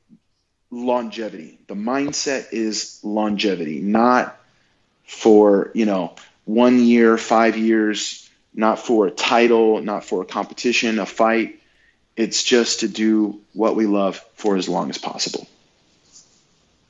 longevity. 0.70 1.58
The 1.66 1.74
mindset 1.74 2.52
is 2.52 3.00
longevity, 3.02 3.80
not 3.80 4.38
for 5.04 5.70
you 5.74 5.86
know 5.86 6.14
one 6.44 6.80
year, 6.80 7.18
five 7.18 7.56
years, 7.56 8.28
not 8.54 8.78
for 8.78 9.06
a 9.06 9.10
title, 9.10 9.82
not 9.82 10.04
for 10.04 10.22
a 10.22 10.24
competition, 10.24 10.98
a 10.98 11.06
fight. 11.06 11.60
It's 12.16 12.42
just 12.42 12.80
to 12.80 12.88
do 12.88 13.40
what 13.52 13.76
we 13.76 13.86
love 13.86 14.24
for 14.34 14.56
as 14.56 14.68
long 14.68 14.90
as 14.90 14.98
possible. 14.98 15.46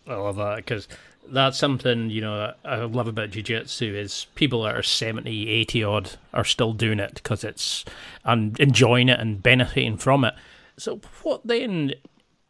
I 0.07 0.15
love 0.15 0.37
that 0.37 0.57
because 0.57 0.89
that's 1.31 1.59
something 1.59 2.11
you 2.11 2.21
know 2.21 2.53
I 2.65 2.77
love 2.85 3.09
about 3.09 3.31
jiu-jitsu 3.31 3.95
is 3.95 4.27
people 4.35 4.63
that 4.63 4.75
are 4.75 4.83
70 4.83 5.49
80 5.49 5.85
odd 5.85 6.11
are 6.33 6.45
still 6.45 6.73
doing 6.73 7.01
it 7.01 7.15
because 7.15 7.45
it's 7.45 7.85
and 8.25 8.59
enjoying 8.61 9.09
it 9.09 9.21
and 9.21 9.43
benefiting 9.43 9.97
from 9.97 10.25
it. 10.25 10.35
So 10.77 11.01
what 11.23 11.47
then 11.47 11.95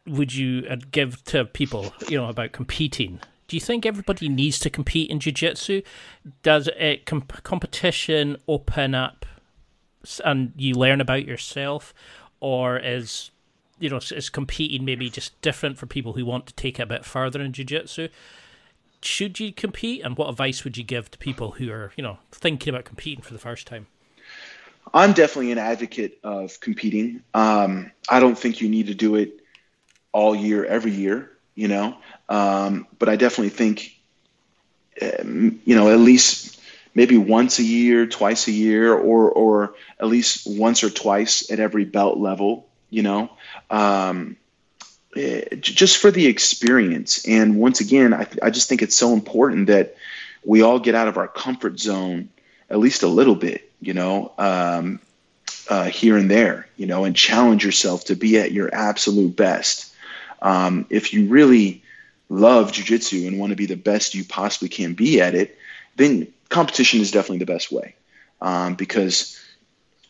would 0.05 0.33
you 0.33 0.65
uh, 0.69 0.77
give 0.91 1.23
to 1.25 1.45
people 1.45 1.93
you 2.07 2.17
know 2.17 2.29
about 2.29 2.51
competing? 2.51 3.19
Do 3.47 3.55
you 3.55 3.61
think 3.61 3.85
everybody 3.85 4.29
needs 4.29 4.59
to 4.59 4.69
compete 4.69 5.09
in 5.09 5.19
jiu-jitsu? 5.19 5.81
Does 6.43 6.69
it 6.77 7.07
comp- 7.07 7.41
competition 7.43 8.37
open 8.47 8.93
up 8.93 9.25
and 10.23 10.53
you 10.55 10.75
learn 10.75 11.01
about 11.01 11.25
yourself? 11.25 11.93
Or 12.39 12.77
is 12.77 13.31
you 13.79 13.89
know 13.89 13.97
is 14.11 14.29
competing 14.29 14.85
maybe 14.85 15.09
just 15.09 15.39
different 15.41 15.77
for 15.77 15.85
people 15.85 16.13
who 16.13 16.25
want 16.25 16.45
to 16.47 16.53
take 16.53 16.79
it 16.79 16.83
a 16.83 16.85
bit 16.85 17.05
further 17.05 17.41
in 17.41 17.53
jiu-jitsu 17.53 18.09
should 19.01 19.39
you 19.39 19.51
compete, 19.51 20.03
and 20.03 20.17
what 20.17 20.29
advice 20.29 20.63
would 20.63 20.77
you 20.77 20.83
give 20.83 21.09
to 21.11 21.17
people 21.17 21.51
who 21.51 21.71
are, 21.71 21.91
you 21.95 22.03
know, 22.03 22.17
thinking 22.31 22.73
about 22.73 22.85
competing 22.85 23.23
for 23.23 23.33
the 23.33 23.39
first 23.39 23.67
time? 23.67 23.87
I'm 24.93 25.13
definitely 25.13 25.51
an 25.51 25.57
advocate 25.57 26.19
of 26.23 26.59
competing. 26.59 27.21
Um, 27.33 27.91
I 28.09 28.19
don't 28.19 28.37
think 28.37 28.61
you 28.61 28.69
need 28.69 28.87
to 28.87 28.95
do 28.95 29.15
it 29.15 29.39
all 30.11 30.35
year, 30.35 30.65
every 30.65 30.91
year, 30.91 31.31
you 31.55 31.67
know, 31.67 31.97
um, 32.27 32.87
but 32.97 33.09
I 33.09 33.15
definitely 33.15 33.49
think, 33.49 33.95
um, 35.01 35.59
you 35.65 35.75
know, 35.75 35.89
at 35.89 35.99
least 35.99 36.59
maybe 36.95 37.17
once 37.17 37.59
a 37.59 37.63
year, 37.63 38.07
twice 38.07 38.47
a 38.47 38.51
year, 38.51 38.93
or 38.93 39.29
or 39.31 39.75
at 39.99 40.07
least 40.07 40.47
once 40.47 40.83
or 40.83 40.89
twice 40.89 41.51
at 41.51 41.59
every 41.59 41.85
belt 41.85 42.17
level, 42.17 42.67
you 42.89 43.03
know. 43.03 43.29
Um, 43.69 44.37
just 45.15 45.97
for 45.97 46.11
the 46.11 46.27
experience. 46.27 47.27
And 47.27 47.57
once 47.57 47.79
again, 47.79 48.13
I, 48.13 48.27
I 48.43 48.49
just 48.49 48.69
think 48.69 48.81
it's 48.81 48.95
so 48.95 49.13
important 49.13 49.67
that 49.67 49.95
we 50.43 50.61
all 50.61 50.79
get 50.79 50.95
out 50.95 51.07
of 51.07 51.17
our 51.17 51.27
comfort 51.27 51.79
zone 51.79 52.29
at 52.69 52.79
least 52.79 53.03
a 53.03 53.07
little 53.07 53.35
bit, 53.35 53.69
you 53.81 53.93
know, 53.93 54.31
um, 54.37 54.99
uh, 55.69 55.85
here 55.85 56.17
and 56.17 56.29
there, 56.29 56.67
you 56.77 56.85
know, 56.85 57.03
and 57.03 57.15
challenge 57.15 57.65
yourself 57.65 58.05
to 58.05 58.15
be 58.15 58.37
at 58.37 58.51
your 58.51 58.73
absolute 58.73 59.35
best. 59.35 59.93
Um, 60.41 60.85
if 60.89 61.13
you 61.13 61.27
really 61.27 61.83
love 62.29 62.71
jujitsu 62.71 63.27
and 63.27 63.39
want 63.39 63.51
to 63.51 63.55
be 63.55 63.65
the 63.65 63.75
best 63.75 64.13
you 64.13 64.23
possibly 64.23 64.69
can 64.69 64.93
be 64.93 65.19
at 65.21 65.35
it, 65.35 65.57
then 65.95 66.31
competition 66.49 67.01
is 67.01 67.11
definitely 67.11 67.39
the 67.39 67.45
best 67.45 67.71
way 67.71 67.95
um, 68.41 68.75
because 68.75 69.39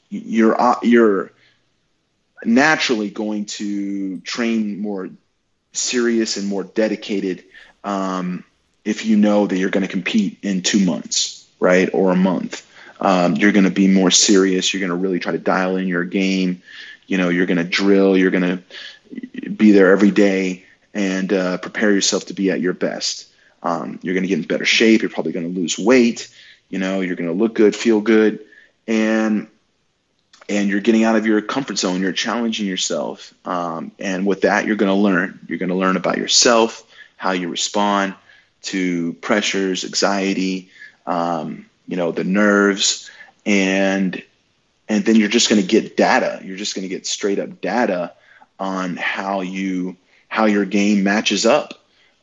you're 0.09 0.59
uh, 0.59 0.75
you're 0.83 1.31
naturally 2.45 3.09
going 3.09 3.45
to 3.45 4.19
train 4.21 4.79
more 4.81 5.09
serious 5.71 6.37
and 6.37 6.47
more 6.47 6.63
dedicated 6.63 7.43
um, 7.83 8.43
if 8.85 9.05
you 9.05 9.17
know 9.17 9.47
that 9.47 9.57
you're 9.57 9.69
going 9.69 9.85
to 9.85 9.91
compete 9.91 10.39
in 10.41 10.61
two 10.61 10.83
months, 10.85 11.47
right, 11.59 11.89
or 11.93 12.11
a 12.11 12.15
month. 12.15 12.65
Um, 13.01 13.35
you're 13.35 13.51
going 13.51 13.65
to 13.65 13.71
be 13.71 13.87
more 13.87 14.11
serious. 14.11 14.73
You're 14.73 14.79
going 14.81 14.89
to 14.89 14.95
really 14.95 15.19
try 15.19 15.31
to 15.31 15.37
dial 15.37 15.77
in 15.77 15.87
your 15.87 16.03
game. 16.03 16.61
You 17.07 17.17
know, 17.17 17.29
you're 17.29 17.45
going 17.45 17.57
to 17.57 17.63
drill. 17.63 18.17
You're 18.17 18.31
going 18.31 18.57
to 18.57 19.49
be 19.49 19.71
there 19.71 19.91
every 19.91 20.11
day 20.11 20.65
and 20.93 21.31
uh, 21.31 21.57
prepare 21.59 21.91
yourself 21.91 22.25
to 22.25 22.33
be 22.33 22.51
at 22.51 22.61
your 22.61 22.73
best. 22.73 23.27
Um, 23.63 23.99
you're 24.01 24.13
going 24.13 24.23
to 24.23 24.27
get 24.27 24.39
in 24.39 24.45
better 24.45 24.65
shape. 24.65 25.01
You're 25.01 25.09
probably 25.11 25.31
going 25.31 25.53
to 25.53 25.59
lose 25.59 25.77
weight. 25.77 26.33
You 26.69 26.79
know, 26.79 27.01
you're 27.01 27.15
going 27.15 27.29
to 27.29 27.35
look 27.35 27.55
good, 27.55 27.75
feel 27.75 28.01
good, 28.01 28.39
and 28.87 29.47
and 30.49 30.67
you're 30.67 30.81
getting 30.81 31.03
out 31.03 31.15
of 31.15 31.25
your 31.25 31.41
comfort 31.41 31.77
zone. 31.77 32.01
You're 32.01 32.11
challenging 32.11 32.65
yourself, 32.65 33.33
um, 33.45 33.91
and 33.99 34.25
with 34.25 34.41
that, 34.41 34.65
you're 34.65 34.75
going 34.75 34.89
to 34.89 34.95
learn. 34.95 35.39
You're 35.47 35.59
going 35.59 35.69
to 35.69 35.75
learn 35.75 35.95
about 35.95 36.17
yourself, 36.17 36.83
how 37.17 37.31
you 37.31 37.47
respond 37.49 38.15
to 38.63 39.13
pressures, 39.13 39.85
anxiety, 39.85 40.69
um, 41.05 41.65
you 41.87 41.95
know, 41.95 42.11
the 42.11 42.23
nerves, 42.23 43.09
and 43.45 44.21
and 44.89 45.05
then 45.05 45.15
you're 45.15 45.29
just 45.29 45.49
going 45.49 45.61
to 45.61 45.67
get 45.67 45.95
data. 45.95 46.41
You're 46.43 46.57
just 46.57 46.75
going 46.75 46.83
to 46.83 46.89
get 46.93 47.05
straight 47.05 47.39
up 47.39 47.61
data 47.61 48.13
on 48.59 48.97
how 48.97 49.41
you 49.41 49.95
how 50.27 50.45
your 50.45 50.65
game 50.65 51.03
matches 51.03 51.45
up 51.45 51.75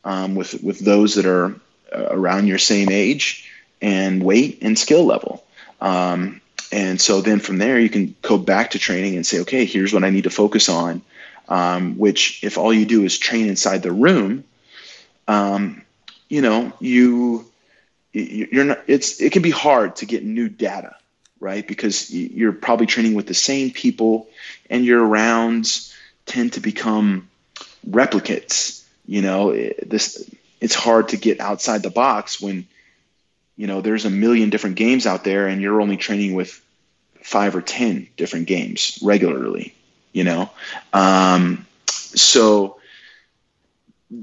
um, 0.03 0.35
with 0.35 0.61
with 0.63 0.79
those 0.79 1.15
that 1.15 1.25
are 1.25 1.55
uh, 1.95 2.07
around 2.11 2.47
your 2.47 2.57
same 2.57 2.89
age 2.91 3.49
and 3.81 4.23
weight 4.23 4.59
and 4.61 4.77
skill 4.77 5.05
level. 5.05 5.43
Um, 5.79 6.41
and 6.71 6.99
so 6.99 7.21
then 7.21 7.39
from 7.39 7.57
there, 7.57 7.79
you 7.79 7.89
can 7.89 8.15
go 8.21 8.37
back 8.37 8.71
to 8.71 8.79
training 8.79 9.15
and 9.15 9.25
say, 9.25 9.39
okay, 9.41 9.65
here's 9.65 9.93
what 9.93 10.03
I 10.03 10.09
need 10.09 10.25
to 10.25 10.29
focus 10.29 10.69
on. 10.69 11.01
Um, 11.49 11.97
which, 11.97 12.43
if 12.43 12.57
all 12.57 12.73
you 12.73 12.85
do 12.85 13.05
is 13.05 13.17
train 13.17 13.47
inside 13.47 13.81
the 13.81 13.91
room, 13.91 14.43
um, 15.29 15.81
you 16.27 16.41
know, 16.41 16.73
you 16.81 17.45
you're 18.11 18.65
not. 18.65 18.79
It's 18.87 19.21
it 19.21 19.31
can 19.31 19.41
be 19.41 19.51
hard 19.51 19.95
to 19.97 20.05
get 20.05 20.25
new 20.25 20.49
data, 20.49 20.95
right? 21.39 21.65
Because 21.65 22.11
you're 22.11 22.51
probably 22.51 22.85
training 22.85 23.13
with 23.13 23.27
the 23.27 23.33
same 23.33 23.71
people, 23.71 24.27
and 24.69 24.83
your 24.83 25.03
rounds 25.05 25.93
tend 26.25 26.53
to 26.53 26.59
become 26.59 27.29
replicates. 27.89 28.83
You 29.05 29.21
know, 29.21 29.53
this 29.53 30.29
it's 30.59 30.75
hard 30.75 31.09
to 31.09 31.17
get 31.17 31.39
outside 31.39 31.83
the 31.83 31.89
box 31.89 32.41
when 32.41 32.67
you 33.57 33.65
know, 33.67 33.81
there's 33.81 34.05
a 34.05 34.09
million 34.09 34.49
different 34.51 34.75
games 34.75 35.05
out 35.05 35.23
there 35.23 35.47
and 35.47 35.61
you're 35.61 35.81
only 35.81 35.97
training 35.97 36.35
with 36.35 36.61
five 37.23 37.55
or 37.55 37.61
10 37.61 38.07
different 38.15 38.47
games 38.47 38.99
regularly, 39.01 39.73
you 40.13 40.23
know? 40.23 40.49
Um, 40.93 41.65
so 41.87 42.79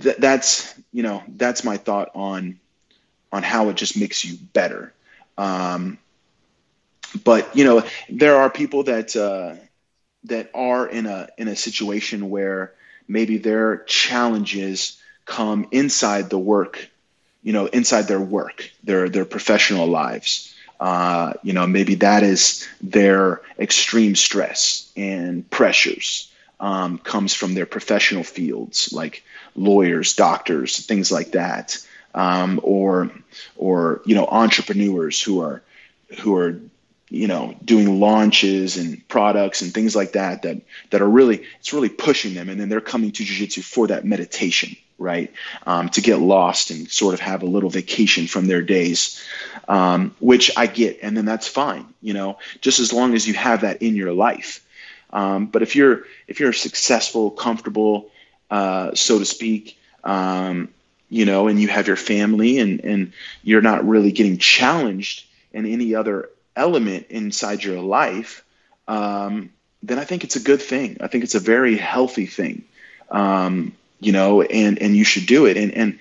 th- 0.00 0.16
that's, 0.16 0.72
you 0.92 1.02
know, 1.02 1.22
that's 1.28 1.64
my 1.64 1.76
thought 1.76 2.10
on, 2.14 2.60
on 3.32 3.42
how 3.42 3.68
it 3.68 3.76
just 3.76 3.98
makes 3.98 4.24
you 4.24 4.38
better. 4.52 4.92
Um, 5.36 5.98
but 7.24 7.56
you 7.56 7.64
know, 7.64 7.84
there 8.08 8.36
are 8.36 8.48
people 8.48 8.84
that, 8.84 9.14
uh, 9.16 9.56
that 10.24 10.50
are 10.54 10.86
in 10.86 11.06
a, 11.06 11.28
in 11.36 11.48
a 11.48 11.56
situation 11.56 12.30
where 12.30 12.72
maybe 13.08 13.38
their 13.38 13.78
challenges 13.78 14.96
come 15.26 15.66
inside 15.72 16.30
the 16.30 16.38
work 16.38 16.88
you 17.44 17.52
know, 17.52 17.66
inside 17.66 18.08
their 18.08 18.20
work, 18.20 18.70
their 18.82 19.08
their 19.08 19.24
professional 19.24 19.86
lives. 19.86 20.50
Uh, 20.80 21.34
you 21.44 21.52
know, 21.52 21.66
maybe 21.66 21.94
that 21.94 22.24
is 22.24 22.66
their 22.80 23.40
extreme 23.60 24.16
stress 24.16 24.90
and 24.96 25.48
pressures 25.50 26.32
um, 26.58 26.98
comes 26.98 27.32
from 27.32 27.54
their 27.54 27.66
professional 27.66 28.24
fields, 28.24 28.92
like 28.92 29.22
lawyers, 29.54 30.16
doctors, 30.16 30.84
things 30.84 31.12
like 31.12 31.32
that, 31.32 31.78
um, 32.14 32.58
or 32.64 33.10
or 33.56 34.00
you 34.04 34.14
know, 34.14 34.26
entrepreneurs 34.26 35.22
who 35.22 35.40
are 35.40 35.62
who 36.20 36.36
are 36.36 36.58
you 37.10 37.28
know 37.28 37.54
doing 37.64 38.00
launches 38.00 38.76
and 38.76 39.06
products 39.08 39.62
and 39.62 39.72
things 39.72 39.94
like 39.94 40.12
that 40.12 40.42
that 40.42 40.60
that 40.90 41.02
are 41.02 41.08
really 41.08 41.44
it's 41.60 41.72
really 41.72 41.88
pushing 41.88 42.34
them 42.34 42.48
and 42.48 42.58
then 42.58 42.68
they're 42.68 42.80
coming 42.80 43.12
to 43.12 43.24
jiu-jitsu 43.24 43.60
for 43.60 43.86
that 43.86 44.04
meditation 44.04 44.74
right? 44.98 45.32
Um, 45.66 45.88
to 45.90 46.00
get 46.00 46.18
lost 46.18 46.70
and 46.70 46.90
sort 46.90 47.14
of 47.14 47.20
have 47.20 47.42
a 47.42 47.46
little 47.46 47.70
vacation 47.70 48.26
from 48.26 48.46
their 48.46 48.62
days, 48.62 49.22
um, 49.68 50.14
which 50.20 50.50
I 50.56 50.66
get, 50.66 51.00
and 51.02 51.16
then 51.16 51.24
that's 51.24 51.48
fine, 51.48 51.86
you 52.00 52.14
know, 52.14 52.38
just 52.60 52.78
as 52.78 52.92
long 52.92 53.14
as 53.14 53.26
you 53.26 53.34
have 53.34 53.62
that 53.62 53.82
in 53.82 53.96
your 53.96 54.12
life. 54.12 54.64
Um, 55.10 55.46
but 55.46 55.62
if 55.62 55.76
you're 55.76 56.04
if 56.26 56.40
you're 56.40 56.52
successful, 56.52 57.30
comfortable, 57.30 58.10
uh, 58.50 58.94
so 58.94 59.18
to 59.18 59.24
speak, 59.24 59.78
um, 60.02 60.68
you 61.08 61.24
know, 61.24 61.46
and 61.48 61.60
you 61.60 61.68
have 61.68 61.86
your 61.86 61.96
family, 61.96 62.58
and 62.58 62.80
and 62.80 63.12
you're 63.42 63.62
not 63.62 63.86
really 63.86 64.12
getting 64.12 64.38
challenged 64.38 65.24
in 65.52 65.66
any 65.66 65.94
other 65.94 66.30
element 66.56 67.06
inside 67.10 67.62
your 67.62 67.80
life, 67.80 68.44
um, 68.88 69.50
then 69.82 69.98
I 69.98 70.04
think 70.04 70.24
it's 70.24 70.36
a 70.36 70.40
good 70.40 70.62
thing. 70.62 70.96
I 71.00 71.06
think 71.06 71.24
it's 71.24 71.34
a 71.34 71.40
very 71.40 71.76
healthy 71.76 72.26
thing. 72.26 72.64
Um, 73.10 73.72
you 74.04 74.12
know, 74.12 74.42
and 74.42 74.78
and 74.78 74.96
you 74.96 75.04
should 75.04 75.26
do 75.26 75.46
it. 75.46 75.56
And 75.56 75.72
and 75.72 75.98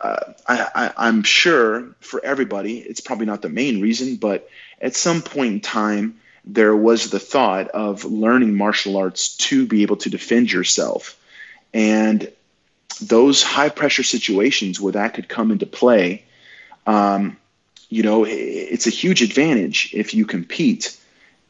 uh, 0.00 0.32
I, 0.46 0.92
I, 0.96 1.08
am 1.08 1.22
sure 1.22 1.94
for 2.00 2.24
everybody, 2.24 2.78
it's 2.78 3.00
probably 3.00 3.26
not 3.26 3.42
the 3.42 3.48
main 3.48 3.80
reason, 3.80 4.16
but 4.16 4.48
at 4.80 4.96
some 4.96 5.20
point 5.20 5.52
in 5.52 5.60
time, 5.60 6.18
there 6.44 6.74
was 6.74 7.10
the 7.10 7.18
thought 7.18 7.68
of 7.68 8.04
learning 8.04 8.54
martial 8.54 8.96
arts 8.96 9.36
to 9.36 9.66
be 9.66 9.82
able 9.82 9.96
to 9.96 10.10
defend 10.10 10.50
yourself, 10.50 11.18
and 11.74 12.30
those 13.02 13.42
high 13.42 13.68
pressure 13.68 14.02
situations 14.02 14.80
where 14.80 14.92
that 14.92 15.14
could 15.14 15.28
come 15.28 15.50
into 15.50 15.66
play. 15.66 16.24
Um, 16.86 17.36
you 17.88 18.02
know, 18.02 18.24
it's 18.24 18.86
a 18.86 18.90
huge 18.90 19.20
advantage 19.22 19.90
if 19.94 20.14
you 20.14 20.24
compete 20.24 20.96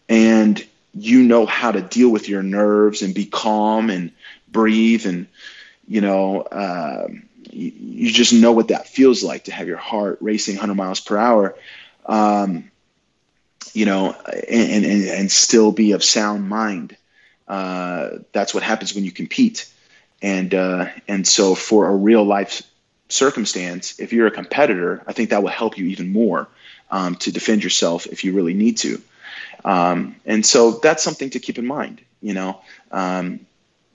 and 0.09 0.65
you 0.95 1.23
know 1.23 1.47
how 1.47 1.71
to 1.71 1.81
deal 1.81 2.09
with 2.09 2.29
your 2.29 2.43
nerves 2.43 3.03
and 3.03 3.15
be 3.15 3.27
calm 3.27 3.91
and 3.91 4.11
breathe 4.49 5.07
and 5.07 5.27
you 5.91 6.01
know, 6.01 6.43
uh, 6.43 7.09
you, 7.51 7.73
you, 7.77 8.13
just 8.13 8.33
know 8.33 8.53
what 8.53 8.69
that 8.69 8.87
feels 8.87 9.25
like 9.25 9.45
to 9.45 9.53
have 9.53 9.67
your 9.67 9.77
heart 9.77 10.19
racing 10.21 10.55
100 10.55 10.75
miles 10.77 11.01
per 11.01 11.19
hour, 11.19 11.57
um, 12.07 12.71
you 13.75 13.87
know, 13.87 14.13
and, 14.13 14.85
and, 14.85 15.05
and 15.09 15.33
still 15.33 15.73
be 15.73 15.91
of 15.91 16.05
sound 16.05 16.49
mind. 16.49 16.97
Uh, 17.49 18.19
that's 18.31 18.55
what 18.55 18.63
happens 18.63 18.95
when 18.95 19.03
you 19.03 19.11
compete. 19.11 19.69
And, 20.23 20.55
uh, 20.55 20.91
and 21.09 21.27
so 21.27 21.57
for 21.57 21.89
a 21.89 21.97
real 21.97 22.23
life 22.23 22.63
circumstance, 23.09 23.99
if 23.99 24.13
you're 24.13 24.29
a 24.29 24.31
competitor, 24.31 25.03
I 25.09 25.13
think 25.13 25.31
that 25.31 25.43
will 25.43 25.51
help 25.51 25.77
you 25.77 25.87
even 25.87 26.13
more 26.13 26.47
um, 26.93 27.17
to 27.17 27.33
defend 27.33 27.65
yourself 27.65 28.07
if 28.07 28.23
you 28.23 28.33
really 28.33 28.55
need 28.55 28.77
to. 28.79 29.03
Um, 29.65 30.15
and 30.25 30.47
so 30.47 30.71
that's 30.71 31.03
something 31.03 31.31
to 31.31 31.41
keep 31.41 31.59
in 31.59 31.67
mind, 31.67 32.01
you 32.23 32.35
know, 32.35 32.61
um, 32.93 33.41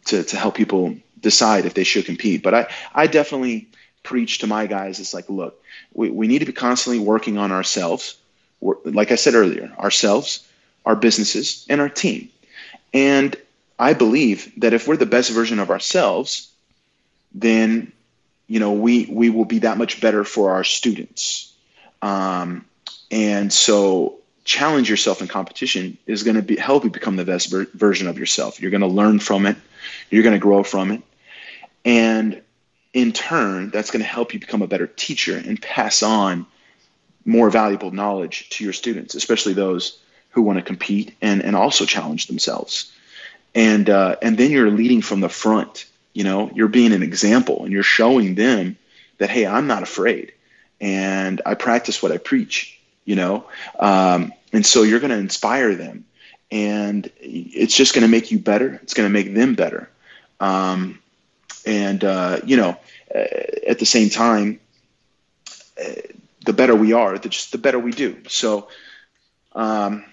to, 0.08 0.24
to 0.24 0.36
help 0.36 0.56
people 0.56 0.98
decide 1.26 1.66
if 1.66 1.74
they 1.74 1.84
should 1.84 2.06
compete. 2.06 2.44
But 2.44 2.54
I, 2.54 2.68
I 2.94 3.08
definitely 3.08 3.68
preach 4.04 4.38
to 4.40 4.48
my 4.48 4.68
guys, 4.68 5.00
it's 5.00 5.14
like, 5.14 5.28
look, 5.28 5.60
we, 5.94 6.12
we 6.12 6.28
need 6.28 6.40
to 6.40 6.46
be 6.46 6.54
constantly 6.54 7.00
working 7.00 7.40
on 7.40 7.52
ourselves. 7.52 8.16
We're, 8.62 8.76
like 8.86 9.12
I 9.12 9.16
said 9.16 9.34
earlier, 9.34 9.74
ourselves, 9.80 10.48
our 10.86 10.96
businesses, 10.96 11.66
and 11.68 11.82
our 11.82 11.90
team. 11.90 12.30
And 12.94 13.36
I 13.80 13.94
believe 13.94 14.54
that 14.58 14.74
if 14.74 14.88
we're 14.88 14.98
the 14.98 15.08
best 15.08 15.32
version 15.32 15.60
of 15.60 15.72
ourselves, 15.72 16.50
then 17.34 17.92
you 18.48 18.60
know 18.60 18.72
we 18.72 19.08
we 19.10 19.30
will 19.30 19.46
be 19.46 19.60
that 19.60 19.78
much 19.78 20.00
better 20.00 20.24
for 20.24 20.52
our 20.52 20.64
students. 20.64 21.52
Um, 22.02 22.64
and 23.12 23.52
so 23.52 24.20
challenge 24.46 24.90
yourself 24.90 25.22
in 25.22 25.28
competition 25.28 25.98
is 26.06 26.24
going 26.24 26.36
to 26.36 26.44
be 26.44 26.56
help 26.56 26.84
you 26.84 26.92
become 26.92 27.16
the 27.18 27.26
best 27.26 27.50
ver- 27.50 27.68
version 27.74 28.08
of 28.08 28.18
yourself. 28.18 28.62
You're 28.62 28.72
going 28.72 28.88
to 28.90 28.96
learn 29.02 29.20
from 29.20 29.46
it. 29.48 29.58
You're 30.10 30.24
going 30.24 30.40
to 30.40 30.40
grow 30.40 30.64
from 30.64 30.92
it. 30.92 31.02
And 31.86 32.42
in 32.94 33.12
turn, 33.12 33.70
that's 33.70 33.92
going 33.92 34.02
to 34.02 34.10
help 34.10 34.34
you 34.34 34.40
become 34.40 34.64
a 34.64 34.68
better 34.68 34.88
teacher 34.88 35.38
and 35.38 35.62
pass 35.62 36.02
on 36.02 36.48
more 37.26 37.50
valuable 37.50 37.92
knowledge 37.92 38.50
to 38.50 38.64
your 38.64 38.74
students, 38.74 39.16
especially 39.16 39.54
those 39.54 40.00
who 40.32 40.42
want 40.42 40.58
to 40.58 40.64
compete 40.64 41.16
and, 41.22 41.44
and 41.44 41.56
also 41.56 41.86
challenge 41.86 42.28
themselves. 42.28 42.92
And 43.54 43.90
uh, 43.90 44.18
and 44.22 44.38
then 44.38 44.52
you're 44.52 44.70
leading 44.70 45.02
from 45.02 45.22
the 45.22 45.30
front. 45.30 45.86
You 46.14 46.24
know, 46.24 46.52
you're 46.54 46.68
being 46.68 46.94
an 46.94 47.04
example 47.04 47.64
and 47.64 47.72
you're 47.72 47.84
showing 47.84 48.36
them 48.36 48.78
that 49.18 49.30
hey, 49.30 49.46
I'm 49.46 49.68
not 49.68 49.84
afraid, 49.84 50.34
and 50.82 51.42
I 51.46 51.54
practice 51.54 52.04
what 52.04 52.12
I 52.12 52.18
preach. 52.18 52.80
You 53.06 53.16
know, 53.16 53.46
um, 53.80 54.34
and 54.52 54.66
so 54.66 54.84
you're 54.84 55.00
going 55.00 55.12
to 55.12 55.18
inspire 55.18 55.76
them, 55.76 56.06
and 56.52 57.10
it's 57.20 57.78
just 57.78 57.94
going 57.94 58.02
to 58.02 58.10
make 58.10 58.32
you 58.32 58.40
better. 58.40 58.80
It's 58.84 58.94
going 58.94 59.08
to 59.08 59.14
make 59.14 59.34
them 59.34 59.56
better. 59.56 59.90
Um, 60.40 61.00
and 61.66 62.04
uh, 62.04 62.40
you 62.46 62.58
know, 62.58 62.78
uh, 63.14 63.26
at 63.68 63.80
the 63.80 63.86
same 63.86 64.10
time, 64.10 64.60
uh, 65.80 65.92
the 66.46 66.54
better 66.54 66.76
we 66.76 66.94
are, 66.94 67.18
the 67.18 67.30
just 67.30 67.52
the 67.52 67.58
better 67.58 67.80
we 67.80 67.92
do. 67.92 68.18
So, 68.28 68.70
um, 69.54 70.06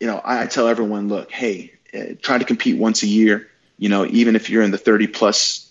you 0.00 0.06
know, 0.06 0.18
I, 0.18 0.42
I, 0.42 0.46
tell 0.46 0.68
everyone, 0.68 1.08
look, 1.08 1.30
hey, 1.30 1.72
uh, 1.94 2.14
try 2.20 2.38
to 2.38 2.44
compete 2.44 2.78
once 2.78 3.02
a 3.02 3.06
year. 3.06 3.48
You 3.78 3.88
know, 3.88 4.06
even 4.06 4.36
if 4.36 4.48
you're 4.48 4.62
in 4.62 4.70
the 4.70 4.78
30 4.78 5.08
plus 5.08 5.70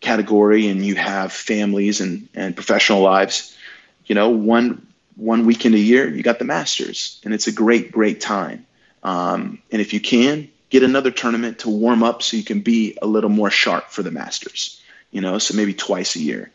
category 0.00 0.68
and 0.68 0.84
you 0.84 0.94
have 0.96 1.32
families 1.32 2.00
and, 2.00 2.28
and 2.34 2.54
professional 2.54 3.00
lives, 3.00 3.56
you 4.04 4.14
know, 4.14 4.30
one 4.30 4.86
one 5.16 5.46
weekend 5.46 5.74
a 5.74 5.78
year, 5.78 6.08
you 6.08 6.22
got 6.22 6.38
the 6.38 6.44
Masters, 6.44 7.20
and 7.24 7.32
it's 7.32 7.46
a 7.46 7.52
great, 7.52 7.90
great 7.90 8.20
time. 8.20 8.66
Um, 9.02 9.62
and 9.72 9.80
if 9.80 9.94
you 9.94 10.00
can, 10.00 10.50
get 10.78 10.82
another 10.82 11.10
tournament 11.10 11.60
to 11.60 11.70
warm 11.70 12.02
up 12.02 12.22
so 12.22 12.36
you 12.36 12.44
can 12.44 12.60
be 12.60 12.98
a 13.00 13.06
little 13.06 13.30
more 13.30 13.50
sharp 13.50 13.88
for 13.88 14.02
the 14.02 14.10
Masters. 14.10 14.82
You 15.10 15.22
know, 15.22 15.38
so 15.38 15.56
maybe 15.56 15.72
twice 15.72 16.16
a 16.16 16.20
year, 16.20 16.50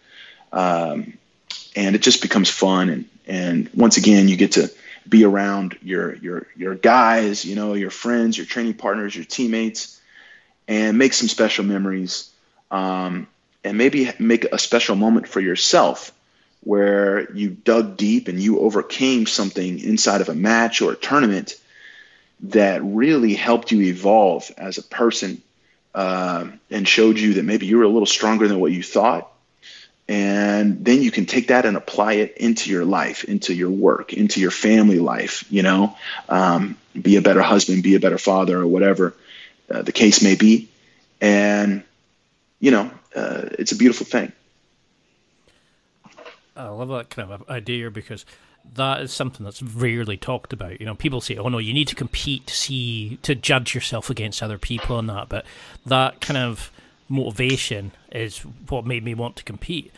um, 0.52 1.18
and 1.76 1.96
it 1.96 2.04
just 2.04 2.22
becomes 2.22 2.50
fun. 2.50 2.90
And 2.90 3.06
and 3.26 3.70
once 3.74 3.98
again, 3.98 4.28
you 4.28 4.38
get 4.38 4.52
to 4.54 4.72
be 5.10 5.24
around 5.24 5.78
your 5.82 6.16
your 6.18 6.48
your 6.56 6.76
guys, 6.76 7.44
you 7.44 7.56
know, 7.56 7.74
your 7.74 7.90
friends, 7.90 8.38
your 8.38 8.46
training 8.46 8.76
partners, 8.76 9.16
your 9.16 9.26
teammates, 9.26 10.00
and 10.68 11.00
make 11.00 11.14
some 11.14 11.28
special 11.28 11.66
memories. 11.66 12.30
Um, 12.70 13.28
and 13.64 13.78
maybe 13.78 14.12
make 14.20 14.46
a 14.46 14.58
special 14.58 14.96
moment 14.96 15.28
for 15.28 15.40
yourself 15.40 16.12
where 16.64 17.32
you 17.34 17.50
dug 17.50 17.98
deep 17.98 18.28
and 18.28 18.40
you 18.40 18.60
overcame 18.60 19.26
something 19.26 19.80
inside 19.80 20.22
of 20.22 20.30
a 20.30 20.36
match 20.36 20.82
or 20.82 20.92
a 20.92 20.96
tournament 20.96 21.56
that 22.44 22.82
really 22.84 23.34
helped 23.34 23.72
you 23.72 23.82
evolve 23.82 24.50
as 24.58 24.78
a 24.78 24.84
person 24.84 25.42
uh, 25.94 26.48
and 26.70 26.88
showed 26.88 27.20
you 27.20 27.36
that 27.36 27.44
maybe 27.44 27.66
you 27.66 27.78
were 27.78 27.84
a 27.84 27.90
little 27.90 28.06
stronger 28.06 28.48
than 28.48 28.60
what 28.60 28.72
you 28.72 28.82
thought. 28.82 29.32
And 30.08 30.84
then 30.84 31.02
you 31.02 31.12
can 31.12 31.26
take 31.26 31.48
that 31.50 31.66
and 31.66 31.78
apply 31.78 32.14
it 32.14 32.38
into 32.38 32.70
your 32.70 32.84
life 32.84 33.24
into 33.24 33.54
your 33.54 33.70
work 33.70 34.12
into 34.12 34.42
your 34.42 34.52
family 34.52 35.00
life 35.00 35.46
you 35.50 35.64
know 35.64 35.96
um, 36.28 36.76
be 37.00 37.16
a 37.16 37.22
better 37.22 37.42
husband 37.42 37.82
be 37.82 37.96
a 37.96 38.00
better 38.00 38.18
father 38.18 38.60
or 38.60 38.68
whatever 38.68 39.14
uh, 39.72 39.82
the 39.84 39.92
case 39.92 40.22
may 40.22 40.36
be. 40.36 40.68
And 41.22 41.84
you 42.60 42.72
know 42.72 42.92
uh, 43.16 43.50
it's 43.58 43.72
a 43.72 43.76
beautiful 43.76 44.06
thing. 44.06 44.32
I 46.56 46.68
love 46.68 46.90
that 46.90 47.10
kind 47.10 47.32
of 47.32 47.50
idea 47.50 47.90
because 47.90 48.26
that 48.74 49.02
is 49.02 49.12
something 49.12 49.44
that's 49.44 49.62
rarely 49.62 50.18
talked 50.18 50.54
about. 50.54 50.80
You 50.80 50.86
know, 50.86 50.96
people 50.96 51.22
say, 51.22 51.36
"Oh 51.36 51.50
no, 51.50 51.58
you 51.58 51.74
need 51.74 51.88
to 51.90 51.96
compete 51.96 52.48
to 52.48 52.56
see 52.56 53.18
to 53.24 53.36
judge 53.36 53.76
yourself 53.76 54.10
against 54.10 54.42
other 54.42 54.58
people 54.58 54.98
and 54.98 55.10
that," 55.10 55.30
but 55.30 55.46
that 55.86 56.22
kind 56.22 56.38
of 56.38 56.72
motivation 57.10 57.92
is 58.12 58.40
what 58.70 58.86
made 58.86 59.04
me 59.04 59.14
want 59.14 59.36
to 59.36 59.44
compete. 59.44 59.92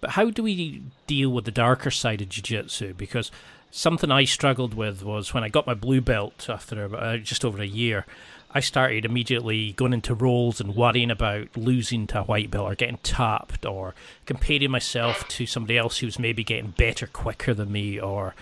But 0.00 0.10
how 0.10 0.30
do 0.30 0.42
we 0.42 0.82
deal 1.06 1.30
with 1.30 1.44
the 1.44 1.50
darker 1.50 1.90
side 1.90 2.22
of 2.22 2.28
jiu-jitsu? 2.28 2.94
Because 2.94 3.30
something 3.70 4.10
I 4.10 4.24
struggled 4.24 4.74
with 4.74 5.02
was 5.02 5.34
when 5.34 5.44
I 5.44 5.48
got 5.48 5.66
my 5.66 5.74
blue 5.74 6.00
belt 6.00 6.46
after 6.48 6.96
uh, 6.96 7.18
just 7.18 7.44
over 7.44 7.60
a 7.60 7.66
year, 7.66 8.06
I 8.52 8.60
started 8.60 9.04
immediately 9.04 9.72
going 9.72 9.92
into 9.92 10.14
rolls 10.14 10.60
and 10.60 10.74
worrying 10.74 11.10
about 11.10 11.56
losing 11.56 12.06
to 12.08 12.20
a 12.20 12.24
white 12.24 12.50
belt 12.50 12.72
or 12.72 12.74
getting 12.74 12.98
tapped 12.98 13.64
or 13.64 13.94
comparing 14.26 14.70
myself 14.70 15.28
to 15.28 15.46
somebody 15.46 15.78
else 15.78 15.98
who's 15.98 16.18
maybe 16.18 16.42
getting 16.42 16.72
better 16.72 17.06
quicker 17.06 17.54
than 17.54 17.70
me 17.70 18.00
or, 18.00 18.34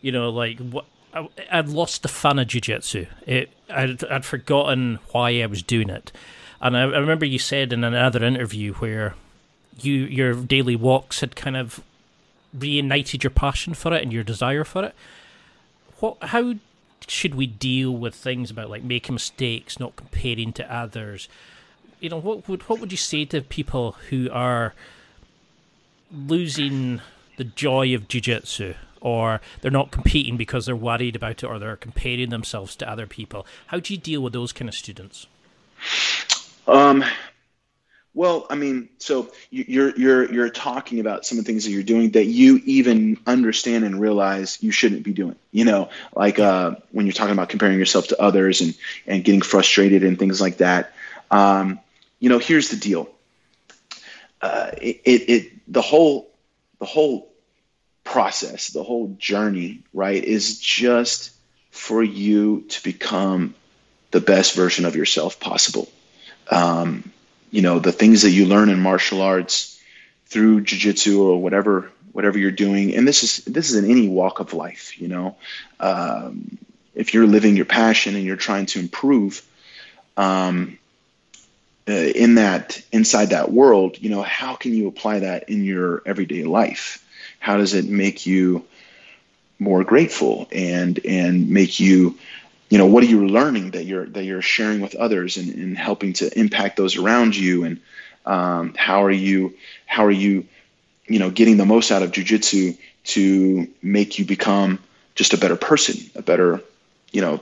you 0.00 0.12
know, 0.12 0.30
like 0.30 0.58
what. 0.58 0.86
I, 1.14 1.28
I'd 1.50 1.68
lost 1.68 2.00
the 2.02 2.08
fun 2.08 2.38
of 2.38 2.46
jiu-jitsu. 2.46 3.04
It, 3.26 3.50
I'd, 3.68 4.02
I'd 4.04 4.24
forgotten 4.24 4.98
why 5.10 5.42
I 5.42 5.46
was 5.46 5.62
doing 5.62 5.90
it. 5.90 6.10
And 6.62 6.74
I, 6.74 6.82
I 6.82 6.98
remember 6.98 7.26
you 7.26 7.38
said 7.38 7.72
in 7.72 7.84
another 7.84 8.24
interview 8.24 8.72
where 8.74 9.14
you 9.80 9.92
your 9.92 10.34
daily 10.34 10.76
walks 10.76 11.20
had 11.20 11.36
kind 11.36 11.56
of 11.56 11.82
reignited 12.56 13.22
your 13.22 13.30
passion 13.30 13.74
for 13.74 13.92
it 13.92 14.02
and 14.02 14.12
your 14.12 14.24
desire 14.24 14.64
for 14.64 14.84
it. 14.84 14.94
What 15.98 16.16
how 16.22 16.54
should 17.12 17.34
we 17.34 17.46
deal 17.46 17.92
with 17.92 18.14
things 18.14 18.50
about 18.50 18.70
like 18.70 18.82
making 18.82 19.14
mistakes, 19.14 19.78
not 19.78 19.96
comparing 19.96 20.52
to 20.54 20.74
others? 20.74 21.28
You 22.00 22.08
know, 22.08 22.18
what 22.18 22.48
would 22.48 22.62
what 22.68 22.80
would 22.80 22.90
you 22.90 22.98
say 22.98 23.24
to 23.26 23.42
people 23.42 23.92
who 24.08 24.30
are 24.32 24.74
losing 26.10 27.00
the 27.36 27.44
joy 27.44 27.94
of 27.94 28.08
jiu-jitsu 28.08 28.74
or 29.00 29.40
they're 29.60 29.70
not 29.70 29.90
competing 29.90 30.36
because 30.36 30.66
they're 30.66 30.76
worried 30.76 31.16
about 31.16 31.42
it 31.42 31.46
or 31.46 31.58
they're 31.58 31.76
comparing 31.76 32.30
themselves 32.30 32.74
to 32.76 32.90
other 32.90 33.06
people? 33.06 33.46
How 33.66 33.78
do 33.78 33.92
you 33.92 34.00
deal 34.00 34.22
with 34.22 34.32
those 34.32 34.52
kind 34.52 34.68
of 34.68 34.74
students? 34.74 35.26
Um, 36.66 37.04
well, 38.14 38.46
I 38.50 38.56
mean, 38.56 38.90
so 38.98 39.32
you're 39.50 39.96
you're 39.96 40.32
you're 40.32 40.50
talking 40.50 41.00
about 41.00 41.24
some 41.24 41.38
of 41.38 41.44
the 41.44 41.50
things 41.50 41.64
that 41.64 41.70
you're 41.70 41.82
doing 41.82 42.10
that 42.10 42.26
you 42.26 42.60
even 42.64 43.18
understand 43.26 43.84
and 43.84 43.98
realize 43.98 44.62
you 44.62 44.70
shouldn't 44.70 45.02
be 45.02 45.12
doing. 45.12 45.36
You 45.50 45.64
know, 45.64 45.88
like 46.14 46.38
uh, 46.38 46.76
when 46.90 47.06
you're 47.06 47.14
talking 47.14 47.32
about 47.32 47.48
comparing 47.48 47.78
yourself 47.78 48.08
to 48.08 48.20
others 48.20 48.60
and 48.60 48.74
and 49.06 49.24
getting 49.24 49.40
frustrated 49.40 50.04
and 50.04 50.18
things 50.18 50.40
like 50.40 50.58
that. 50.58 50.92
Um, 51.30 51.80
you 52.18 52.28
know, 52.28 52.38
here's 52.38 52.68
the 52.68 52.76
deal. 52.76 53.08
Uh, 54.42 54.70
it, 54.76 55.00
it, 55.04 55.30
it 55.30 55.72
the 55.72 55.82
whole 55.82 56.30
the 56.80 56.86
whole 56.86 57.32
process, 58.04 58.68
the 58.68 58.82
whole 58.82 59.16
journey, 59.18 59.84
right, 59.94 60.22
is 60.22 60.58
just 60.60 61.30
for 61.70 62.02
you 62.02 62.66
to 62.68 62.82
become 62.82 63.54
the 64.10 64.20
best 64.20 64.54
version 64.54 64.84
of 64.84 64.94
yourself 64.96 65.40
possible 65.40 65.88
um, 66.50 67.11
you 67.52 67.62
know 67.62 67.78
the 67.78 67.92
things 67.92 68.22
that 68.22 68.30
you 68.30 68.46
learn 68.46 68.68
in 68.70 68.80
martial 68.80 69.22
arts 69.22 69.80
through 70.26 70.62
jiu-jitsu 70.62 71.22
or 71.22 71.40
whatever 71.40 71.92
whatever 72.12 72.38
you're 72.38 72.50
doing. 72.50 72.94
And 72.96 73.06
this 73.06 73.22
is 73.22 73.44
this 73.44 73.70
is 73.70 73.76
in 73.76 73.88
any 73.88 74.08
walk 74.08 74.40
of 74.40 74.52
life 74.54 75.00
you 75.00 75.06
know? 75.06 75.36
Um, 75.78 76.58
if 76.94 77.14
you're 77.14 77.26
living 77.26 77.56
your 77.56 77.64
passion 77.66 78.16
and 78.16 78.24
you're 78.24 78.36
trying 78.36 78.66
to 78.66 78.80
improve 78.80 79.46
um, 80.16 80.78
uh, 81.88 81.92
in 81.92 82.34
that 82.36 82.82
inside 82.92 83.30
that 83.30 83.50
world 83.50 83.96
you 84.00 84.10
know 84.10 84.22
how 84.22 84.54
can 84.56 84.74
you 84.74 84.88
apply 84.88 85.20
that 85.20 85.48
in 85.48 85.64
your 85.64 86.02
everyday 86.06 86.44
life? 86.44 87.04
How 87.38 87.56
does 87.58 87.74
it 87.74 87.84
make 87.84 88.26
you 88.26 88.64
more 89.58 89.84
grateful 89.84 90.48
and 90.50 90.98
and 91.04 91.50
make 91.50 91.78
you 91.78 92.18
you 92.72 92.78
know 92.78 92.86
what 92.86 93.02
are 93.02 93.06
you 93.06 93.26
learning 93.28 93.72
that 93.72 93.84
you're 93.84 94.06
that 94.06 94.24
you're 94.24 94.40
sharing 94.40 94.80
with 94.80 94.94
others 94.94 95.36
and, 95.36 95.54
and 95.54 95.76
helping 95.76 96.14
to 96.14 96.38
impact 96.38 96.78
those 96.78 96.96
around 96.96 97.36
you 97.36 97.64
and 97.64 97.80
um, 98.24 98.72
how 98.78 99.04
are 99.04 99.10
you 99.10 99.52
how 99.84 100.06
are 100.06 100.10
you 100.24 100.46
you 101.06 101.18
know 101.18 101.30
getting 101.30 101.58
the 101.58 101.66
most 101.66 101.90
out 101.90 102.02
of 102.02 102.12
jujitsu 102.12 102.78
to 103.04 103.68
make 103.82 104.18
you 104.18 104.24
become 104.24 104.78
just 105.14 105.34
a 105.34 105.36
better 105.36 105.56
person 105.56 105.96
a 106.14 106.22
better 106.22 106.62
you 107.10 107.20
know 107.20 107.40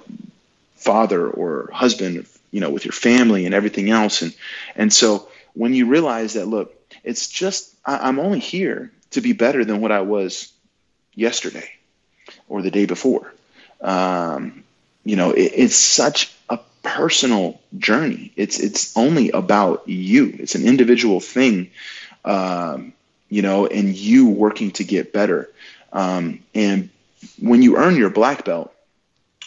father 0.75 1.31
or 1.31 1.71
husband 1.73 2.27
you 2.51 2.61
know 2.61 2.71
with 2.71 2.85
your 2.85 2.93
family 2.93 3.47
and 3.47 3.55
everything 3.55 3.89
else 3.89 4.23
and 4.23 4.35
and 4.75 4.93
so 4.93 5.29
when 5.55 5.75
you 5.75 5.87
realize 5.87 6.33
that 6.33 6.47
look 6.47 6.75
It's 7.05 7.29
just 7.29 7.73
I, 7.85 8.09
am 8.09 8.19
only 8.19 8.41
here 8.41 8.91
to 9.13 9.21
be 9.21 9.33
better 9.33 9.65
than 9.65 9.81
what 9.81 9.93
I 9.93 10.01
was 10.01 10.53
yesterday 11.15 11.71
or 12.49 12.63
the 12.63 12.71
day 12.71 12.87
before. 12.87 13.33
Um, 13.81 14.65
you 15.05 15.17
know, 15.17 15.31
it, 15.33 15.53
it's 15.55 15.77
such 15.77 16.33
a 16.49 16.59
personal 16.83 17.61
journey. 17.79 18.33
It's 18.37 18.59
it's 18.61 18.97
only 18.97 19.31
about 19.31 19.89
you. 19.89 20.35
It's 20.39 20.55
an 20.55 20.67
individual 20.67 21.21
thing, 21.21 21.71
um, 22.25 22.93
you 23.29 23.43
know, 23.43 23.67
and 23.67 23.95
you 23.97 24.29
working 24.29 24.73
to 24.73 24.85
get 24.85 25.13
better. 25.13 25.49
Um, 25.93 26.41
and 26.55 26.89
when 27.41 27.63
you 27.63 27.77
earn 27.77 27.97
your 27.97 28.11
black 28.11 28.45
belt, 28.45 28.73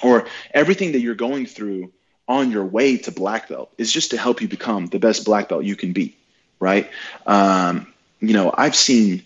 or 0.04 0.28
everything 0.54 0.94
that 0.94 1.00
you're 1.00 1.16
going 1.16 1.46
through 1.46 1.92
on 2.28 2.52
your 2.52 2.66
way 2.66 2.98
to 2.98 3.12
black 3.12 3.50
belt 3.50 3.72
is 3.78 3.92
just 3.92 4.12
to 4.12 4.18
help 4.18 4.42
you 4.42 4.48
become 4.48 4.88
the 4.88 5.00
best 5.00 5.26
black 5.26 5.50
belt 5.50 5.64
you 5.64 5.76
can 5.76 5.94
be, 5.94 6.16
right? 6.60 6.90
Um, 7.26 7.88
you 8.20 8.34
know, 8.34 8.54
I've 8.56 8.76
seen 8.76 9.24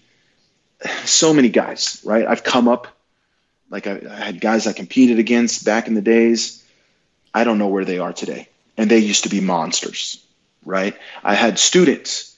so 1.05 1.33
many 1.33 1.49
guys, 1.49 2.01
right? 2.05 2.25
I've 2.27 2.43
come 2.43 2.67
up, 2.67 2.87
like 3.69 3.87
I, 3.87 4.01
I 4.09 4.15
had 4.15 4.41
guys 4.41 4.67
I 4.67 4.73
competed 4.73 5.19
against 5.19 5.65
back 5.65 5.87
in 5.87 5.93
the 5.93 6.01
days. 6.01 6.63
I 7.33 7.43
don't 7.43 7.57
know 7.57 7.67
where 7.67 7.85
they 7.85 7.99
are 7.99 8.13
today. 8.13 8.47
And 8.77 8.89
they 8.89 8.99
used 8.99 9.23
to 9.23 9.29
be 9.29 9.41
monsters, 9.41 10.23
right? 10.65 10.95
I 11.23 11.33
had 11.35 11.59
students 11.59 12.35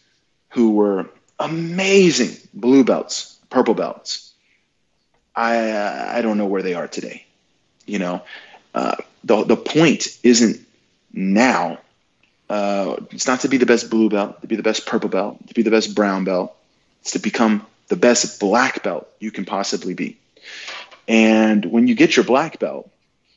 who 0.49 0.71
were 0.71 1.09
amazing 1.39 2.35
blue 2.53 2.83
belts, 2.83 3.37
purple 3.49 3.73
belts. 3.73 4.33
I, 5.35 5.71
uh, 5.71 6.11
I 6.15 6.21
don't 6.21 6.37
know 6.37 6.45
where 6.47 6.61
they 6.61 6.73
are 6.73 6.87
today. 6.87 7.25
You 7.85 7.99
know, 7.99 8.21
uh, 8.73 8.95
the, 9.23 9.43
the 9.43 9.55
point 9.57 10.17
isn't 10.23 10.65
now. 11.13 11.79
Uh, 12.49 12.97
it's 13.11 13.27
not 13.27 13.41
to 13.41 13.47
be 13.47 13.57
the 13.57 13.65
best 13.65 13.89
blue 13.89 14.09
belt, 14.09 14.41
to 14.41 14.47
be 14.47 14.55
the 14.55 14.63
best 14.63 14.85
purple 14.85 15.09
belt, 15.09 15.47
to 15.47 15.53
be 15.53 15.61
the 15.61 15.71
best 15.71 15.95
brown 15.95 16.23
belt. 16.23 16.55
It's 17.01 17.11
to 17.11 17.19
become 17.19 17.65
the 17.87 17.95
best 17.95 18.39
black 18.39 18.83
belt 18.83 19.07
you 19.19 19.31
can 19.31 19.45
possibly 19.45 19.93
be. 19.93 20.17
And 21.09 21.65
when 21.65 21.87
you 21.87 21.95
get 21.95 22.15
your 22.15 22.23
black 22.23 22.59
belt, 22.59 22.89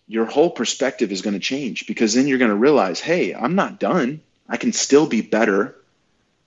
your 0.06 0.26
whole 0.26 0.50
perspective 0.50 1.10
is 1.10 1.22
going 1.22 1.32
to 1.32 1.40
change 1.40 1.86
because 1.86 2.12
then 2.12 2.28
you're 2.28 2.38
going 2.38 2.50
to 2.50 2.56
realize, 2.56 3.00
hey, 3.00 3.34
I'm 3.34 3.54
not 3.54 3.80
done. 3.80 4.20
I 4.46 4.58
can 4.58 4.74
still 4.74 5.06
be 5.06 5.22
better. 5.22 5.74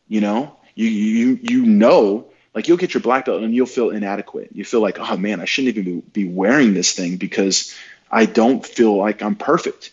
You 0.07 0.21
know, 0.21 0.55
you 0.75 0.87
you 0.87 1.39
you 1.41 1.65
know, 1.65 2.27
like 2.53 2.67
you'll 2.67 2.77
get 2.77 2.93
your 2.93 3.01
black 3.01 3.25
belt 3.25 3.41
and 3.41 3.55
you'll 3.55 3.65
feel 3.65 3.89
inadequate. 3.89 4.49
You 4.53 4.63
feel 4.63 4.81
like, 4.81 4.99
oh 4.99 5.17
man, 5.17 5.41
I 5.41 5.45
shouldn't 5.45 5.75
even 5.75 6.01
be 6.01 6.27
wearing 6.27 6.75
this 6.75 6.93
thing 6.93 7.17
because 7.17 7.75
I 8.11 8.27
don't 8.27 8.63
feel 8.63 8.95
like 8.95 9.23
I'm 9.23 9.35
perfect. 9.35 9.91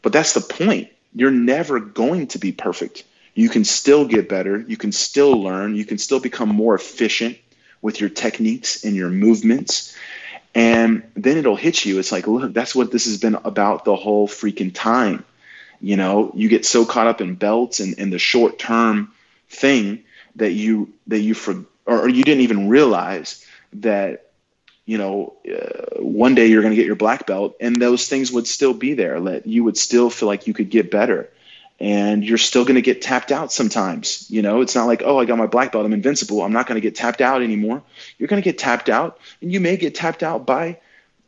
But 0.00 0.14
that's 0.14 0.32
the 0.32 0.40
point. 0.40 0.88
You're 1.14 1.30
never 1.30 1.78
going 1.78 2.28
to 2.28 2.38
be 2.38 2.52
perfect. 2.52 3.04
You 3.34 3.50
can 3.50 3.66
still 3.66 4.06
get 4.06 4.30
better. 4.30 4.64
You 4.66 4.78
can 4.78 4.92
still 4.92 5.32
learn. 5.42 5.76
You 5.76 5.84
can 5.84 5.98
still 5.98 6.20
become 6.20 6.48
more 6.48 6.74
efficient 6.74 7.36
with 7.82 8.00
your 8.00 8.10
techniques 8.10 8.84
and 8.84 8.94
your 8.96 9.10
movements. 9.10 9.94
And 10.54 11.04
then 11.14 11.36
it'll 11.36 11.56
hit 11.56 11.84
you. 11.84 11.98
It's 11.98 12.12
like, 12.12 12.26
look, 12.26 12.52
that's 12.52 12.74
what 12.74 12.90
this 12.90 13.04
has 13.04 13.18
been 13.18 13.36
about 13.36 13.84
the 13.84 13.96
whole 13.96 14.26
freaking 14.26 14.72
time. 14.74 15.24
You 15.80 15.96
know, 15.96 16.32
you 16.34 16.48
get 16.48 16.66
so 16.66 16.84
caught 16.84 17.06
up 17.06 17.20
in 17.20 17.36
belts 17.36 17.80
and, 17.80 17.98
and 17.98 18.12
the 18.12 18.18
short 18.18 18.58
term 18.58 19.12
thing 19.48 20.04
that 20.36 20.52
you 20.52 20.92
that 21.06 21.20
you 21.20 21.34
for 21.34 21.64
or 21.86 22.08
you 22.08 22.22
didn't 22.22 22.42
even 22.42 22.68
realize 22.68 23.44
that 23.74 24.30
you 24.86 24.98
know 24.98 25.34
uh, 25.48 26.00
one 26.00 26.34
day 26.34 26.46
you're 26.46 26.62
going 26.62 26.72
to 26.72 26.76
get 26.76 26.86
your 26.86 26.96
black 26.96 27.26
belt 27.26 27.56
and 27.60 27.76
those 27.76 28.08
things 28.08 28.30
would 28.30 28.46
still 28.46 28.74
be 28.74 28.94
there 28.94 29.20
that 29.20 29.46
you 29.46 29.64
would 29.64 29.76
still 29.76 30.10
feel 30.10 30.28
like 30.28 30.46
you 30.46 30.54
could 30.54 30.70
get 30.70 30.90
better 30.90 31.30
and 31.80 32.22
you're 32.22 32.38
still 32.38 32.64
going 32.64 32.74
to 32.74 32.82
get 32.82 33.00
tapped 33.00 33.32
out 33.32 33.50
sometimes. 33.52 34.30
You 34.30 34.42
know, 34.42 34.60
it's 34.60 34.74
not 34.74 34.86
like, 34.86 35.02
oh, 35.04 35.18
I 35.18 35.24
got 35.24 35.38
my 35.38 35.46
black 35.46 35.72
belt, 35.72 35.86
I'm 35.86 35.94
invincible. 35.94 36.42
I'm 36.42 36.52
not 36.52 36.66
going 36.66 36.76
to 36.76 36.82
get 36.82 36.94
tapped 36.94 37.22
out 37.22 37.42
anymore. 37.42 37.82
You're 38.18 38.28
going 38.28 38.42
to 38.42 38.44
get 38.44 38.58
tapped 38.58 38.90
out, 38.90 39.18
and 39.40 39.50
you 39.50 39.60
may 39.60 39.76
get 39.76 39.94
tapped 39.94 40.22
out 40.22 40.46
by 40.46 40.78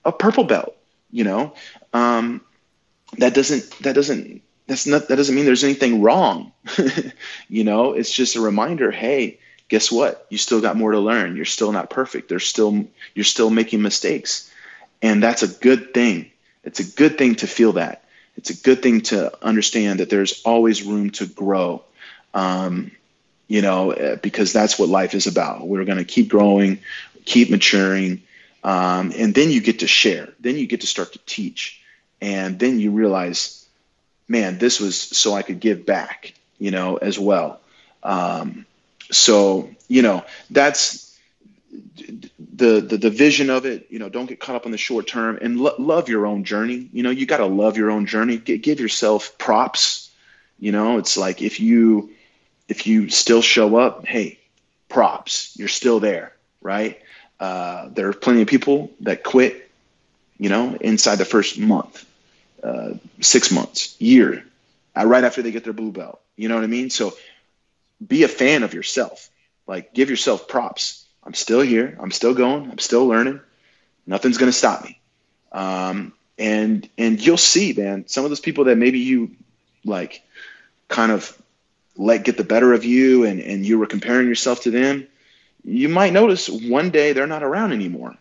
a 0.04 0.12
purple 0.12 0.44
belt. 0.44 0.76
You 1.10 1.24
know, 1.24 1.54
um, 1.92 2.42
that 3.18 3.34
doesn't 3.34 3.70
that 3.80 3.94
doesn't 3.94 4.42
that's 4.66 4.86
not 4.86 5.08
that 5.08 5.16
doesn't 5.16 5.34
mean 5.34 5.44
there's 5.44 5.64
anything 5.64 6.02
wrong. 6.02 6.52
you 7.48 7.64
know, 7.64 7.92
it's 7.92 8.12
just 8.12 8.36
a 8.36 8.40
reminder. 8.40 8.90
Hey, 8.90 9.38
guess 9.68 9.90
what? 9.90 10.26
You 10.30 10.38
still 10.38 10.60
got 10.60 10.76
more 10.76 10.92
to 10.92 10.98
learn. 10.98 11.36
You're 11.36 11.44
still 11.44 11.72
not 11.72 11.90
perfect. 11.90 12.28
There's 12.28 12.46
still 12.46 12.86
you're 13.14 13.24
still 13.24 13.50
making 13.50 13.82
mistakes, 13.82 14.50
and 15.00 15.22
that's 15.22 15.42
a 15.42 15.48
good 15.48 15.92
thing. 15.92 16.30
It's 16.64 16.80
a 16.80 16.84
good 16.84 17.18
thing 17.18 17.36
to 17.36 17.46
feel 17.46 17.72
that 17.72 18.02
it's 18.36 18.50
a 18.50 18.56
good 18.62 18.82
thing 18.82 19.02
to 19.02 19.32
understand 19.44 20.00
that 20.00 20.10
there's 20.10 20.42
always 20.42 20.82
room 20.82 21.10
to 21.10 21.26
grow. 21.26 21.82
Um, 22.34 22.92
you 23.48 23.60
know, 23.60 23.90
eh, 23.90 24.16
because 24.16 24.52
that's 24.52 24.78
what 24.78 24.88
life 24.88 25.14
is 25.14 25.26
about. 25.26 25.66
We're 25.66 25.84
going 25.84 25.98
to 25.98 26.04
keep 26.04 26.28
growing, 26.28 26.78
keep 27.24 27.50
maturing, 27.50 28.22
um, 28.64 29.12
and 29.16 29.34
then 29.34 29.50
you 29.50 29.60
get 29.60 29.80
to 29.80 29.86
share. 29.86 30.28
Then 30.40 30.56
you 30.56 30.66
get 30.66 30.80
to 30.80 30.86
start 30.86 31.12
to 31.12 31.18
teach, 31.26 31.82
and 32.20 32.58
then 32.58 32.78
you 32.80 32.90
realize, 32.92 33.66
man, 34.28 34.58
this 34.58 34.80
was 34.80 34.98
so 34.98 35.34
I 35.34 35.42
could 35.42 35.60
give 35.60 35.84
back. 35.84 36.32
You 36.58 36.70
know, 36.70 36.96
as 36.96 37.18
well. 37.18 37.60
Um, 38.02 38.66
so 39.10 39.68
you 39.88 40.02
know, 40.02 40.24
that's 40.50 41.18
the, 42.62 42.80
the 42.80 42.96
the 42.98 43.10
vision 43.10 43.50
of 43.50 43.66
it 43.66 43.88
you 43.90 43.98
know 43.98 44.08
don't 44.08 44.26
get 44.26 44.40
caught 44.40 44.56
up 44.56 44.66
on 44.66 44.72
the 44.72 44.78
short 44.78 45.06
term 45.08 45.38
and 45.42 45.58
lo- 45.60 45.74
love 45.78 46.08
your 46.08 46.26
own 46.26 46.44
journey. 46.44 46.88
You 46.92 47.02
know 47.02 47.10
you 47.10 47.26
got 47.26 47.38
to 47.38 47.46
love 47.46 47.76
your 47.76 47.90
own 47.90 48.06
journey. 48.06 48.38
G- 48.38 48.58
give 48.58 48.80
yourself 48.80 49.36
props. 49.38 50.10
You 50.58 50.72
know 50.72 50.98
it's 50.98 51.16
like 51.16 51.42
if 51.42 51.60
you 51.60 52.10
if 52.68 52.86
you 52.86 53.08
still 53.10 53.42
show 53.42 53.76
up 53.76 54.06
hey 54.06 54.38
props 54.88 55.54
you're 55.58 55.68
still 55.68 56.00
there 56.00 56.32
right? 56.62 56.98
Uh, 57.40 57.88
there 57.94 58.08
are 58.08 58.12
plenty 58.12 58.42
of 58.42 58.48
people 58.48 58.90
that 59.00 59.24
quit 59.24 59.68
you 60.38 60.48
know 60.48 60.76
inside 60.80 61.16
the 61.16 61.24
first 61.24 61.58
month 61.58 62.04
uh, 62.62 62.90
six 63.20 63.50
months 63.50 63.96
year 64.00 64.44
uh, 64.96 65.04
right 65.06 65.24
after 65.24 65.42
they 65.42 65.50
get 65.52 65.64
their 65.64 65.72
blue 65.72 65.92
belt. 65.92 66.20
You 66.36 66.48
know 66.48 66.54
what 66.56 66.64
i 66.64 66.68
mean? 66.68 66.90
So 66.90 67.14
be 68.06 68.22
a 68.24 68.28
fan 68.28 68.62
of 68.62 68.74
yourself. 68.74 69.28
Like 69.66 69.94
give 69.94 70.10
yourself 70.10 70.48
props 70.48 71.01
I'm 71.24 71.34
still 71.34 71.60
here. 71.60 71.96
I'm 72.00 72.10
still 72.10 72.34
going. 72.34 72.70
I'm 72.70 72.78
still 72.78 73.06
learning. 73.06 73.40
Nothing's 74.06 74.38
going 74.38 74.50
to 74.50 74.56
stop 74.56 74.84
me. 74.84 74.98
Um, 75.52 76.12
and 76.38 76.88
and 76.98 77.24
you'll 77.24 77.36
see, 77.36 77.72
man. 77.72 78.08
Some 78.08 78.24
of 78.24 78.30
those 78.30 78.40
people 78.40 78.64
that 78.64 78.76
maybe 78.76 78.98
you 78.98 79.30
like, 79.84 80.22
kind 80.88 81.12
of 81.12 81.36
let 81.96 82.24
get 82.24 82.36
the 82.36 82.44
better 82.44 82.72
of 82.72 82.84
you, 82.84 83.24
and 83.24 83.40
and 83.40 83.64
you 83.64 83.78
were 83.78 83.86
comparing 83.86 84.28
yourself 84.28 84.62
to 84.62 84.70
them. 84.70 85.06
You 85.64 85.88
might 85.88 86.12
notice 86.12 86.48
one 86.48 86.90
day 86.90 87.12
they're 87.12 87.26
not 87.26 87.44
around 87.44 87.72
anymore, 87.72 88.16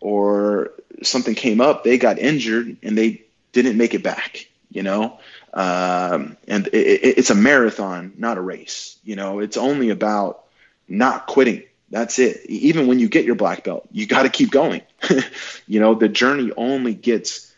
or 0.00 0.72
something 1.02 1.34
came 1.34 1.60
up, 1.60 1.82
they 1.82 1.98
got 1.98 2.18
injured, 2.18 2.76
and 2.82 2.96
they 2.96 3.22
didn't 3.52 3.76
make 3.76 3.94
it 3.94 4.02
back. 4.02 4.48
You 4.70 4.82
know, 4.82 5.18
um, 5.54 6.36
and 6.46 6.66
it, 6.68 6.74
it, 6.74 7.18
it's 7.18 7.30
a 7.30 7.34
marathon, 7.34 8.12
not 8.18 8.36
a 8.38 8.42
race. 8.42 8.98
You 9.02 9.16
know, 9.16 9.40
it's 9.40 9.56
only 9.56 9.90
about 9.90 10.44
not 10.86 11.26
quitting 11.26 11.62
that's 11.90 12.18
it. 12.18 12.44
Even 12.46 12.86
when 12.86 12.98
you 12.98 13.08
get 13.08 13.24
your 13.24 13.34
black 13.36 13.64
belt, 13.64 13.86
you 13.92 14.06
got 14.06 14.22
to 14.24 14.28
keep 14.28 14.50
going. 14.50 14.82
you 15.66 15.80
know, 15.80 15.94
the 15.94 16.08
journey 16.08 16.50
only 16.56 16.94
gets 16.94 17.52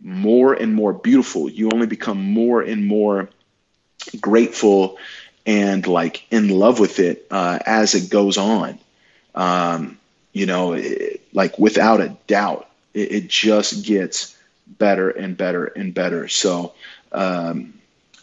more 0.00 0.54
and 0.54 0.74
more 0.74 0.92
beautiful. 0.92 1.48
You 1.50 1.70
only 1.72 1.86
become 1.86 2.20
more 2.32 2.62
and 2.62 2.86
more 2.86 3.28
grateful 4.20 4.98
and 5.46 5.86
like 5.86 6.24
in 6.30 6.48
love 6.48 6.78
with 6.80 6.98
it 6.98 7.26
uh, 7.30 7.58
as 7.66 7.94
it 7.94 8.10
goes 8.10 8.38
on. 8.38 8.78
Um, 9.34 9.98
you 10.32 10.46
know, 10.46 10.74
it, 10.74 11.22
like 11.32 11.58
without 11.58 12.00
a 12.00 12.16
doubt, 12.26 12.68
it, 12.92 13.12
it, 13.12 13.28
just 13.28 13.84
gets 13.84 14.36
better 14.66 15.10
and 15.10 15.36
better 15.36 15.66
and 15.66 15.92
better. 15.92 16.28
So, 16.28 16.74
um, 17.12 17.74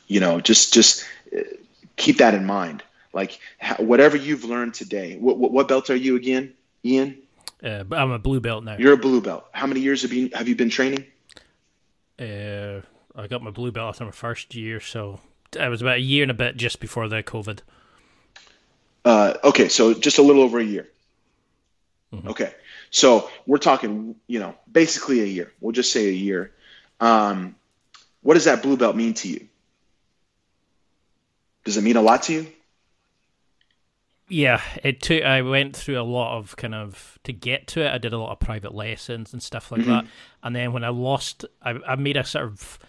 you 0.07 0.19
know, 0.19 0.39
just 0.39 0.73
just 0.73 1.05
uh, 1.37 1.41
keep 1.97 2.17
that 2.17 2.33
in 2.33 2.45
mind. 2.45 2.83
Like 3.13 3.39
whatever 3.77 4.17
you've 4.17 4.45
learned 4.45 4.73
today. 4.73 5.17
What, 5.17 5.37
what, 5.37 5.51
what 5.51 5.67
belt 5.67 5.89
are 5.89 5.95
you 5.95 6.15
again, 6.15 6.53
Ian? 6.85 7.17
Uh, 7.63 7.83
I'm 7.91 8.11
a 8.11 8.19
blue 8.19 8.39
belt 8.39 8.63
now. 8.63 8.77
You're 8.77 8.93
a 8.93 8.97
blue 8.97 9.21
belt. 9.21 9.45
How 9.51 9.67
many 9.67 9.81
years 9.81 10.01
have 10.01 10.13
you 10.13 10.29
have 10.33 10.47
you 10.47 10.55
been 10.55 10.69
training? 10.69 11.05
Uh, 12.19 12.81
I 13.15 13.27
got 13.27 13.43
my 13.43 13.51
blue 13.51 13.71
belt 13.71 13.89
after 13.89 14.05
my 14.05 14.11
first 14.11 14.55
year, 14.55 14.79
so 14.79 15.19
I 15.59 15.69
was 15.69 15.81
about 15.81 15.97
a 15.97 16.01
year 16.01 16.23
and 16.23 16.31
a 16.31 16.35
bit 16.35 16.55
just 16.57 16.79
before 16.79 17.07
the 17.07 17.21
COVID. 17.21 17.59
Uh, 19.03 19.33
okay, 19.43 19.67
so 19.67 19.93
just 19.93 20.17
a 20.17 20.21
little 20.21 20.43
over 20.43 20.59
a 20.59 20.63
year. 20.63 20.87
Mm-hmm. 22.13 22.29
Okay, 22.29 22.53
so 22.89 23.29
we're 23.45 23.57
talking, 23.57 24.15
you 24.27 24.39
know, 24.39 24.55
basically 24.71 25.21
a 25.21 25.25
year. 25.25 25.51
We'll 25.59 25.71
just 25.71 25.91
say 25.91 26.07
a 26.07 26.13
year. 26.13 26.51
Um, 26.99 27.55
what 28.21 28.35
does 28.35 28.45
that 28.45 28.61
blue 28.61 28.77
belt 28.77 28.95
mean 28.95 29.13
to 29.15 29.27
you? 29.27 29.47
Does 31.63 31.77
it 31.77 31.83
mean 31.83 31.97
a 31.97 32.01
lot 32.01 32.23
to 32.23 32.33
you? 32.33 32.47
Yeah, 34.31 34.61
it 34.81 35.01
took. 35.01 35.23
I 35.23 35.41
went 35.41 35.75
through 35.75 35.99
a 35.99 36.03
lot 36.03 36.37
of 36.37 36.55
kind 36.55 36.73
of 36.73 37.19
to 37.25 37.33
get 37.33 37.67
to 37.67 37.81
it. 37.81 37.93
I 37.93 37.97
did 37.97 38.13
a 38.13 38.17
lot 38.17 38.31
of 38.31 38.39
private 38.39 38.73
lessons 38.73 39.33
and 39.33 39.43
stuff 39.43 39.71
like 39.71 39.81
mm-hmm. 39.81 39.89
that. 39.89 40.05
And 40.41 40.55
then 40.55 40.71
when 40.71 40.85
I 40.85 40.89
lost, 40.89 41.43
I, 41.61 41.71
I 41.85 41.95
made 41.95 42.15
a 42.15 42.23
sort 42.23 42.45
of 42.45 42.79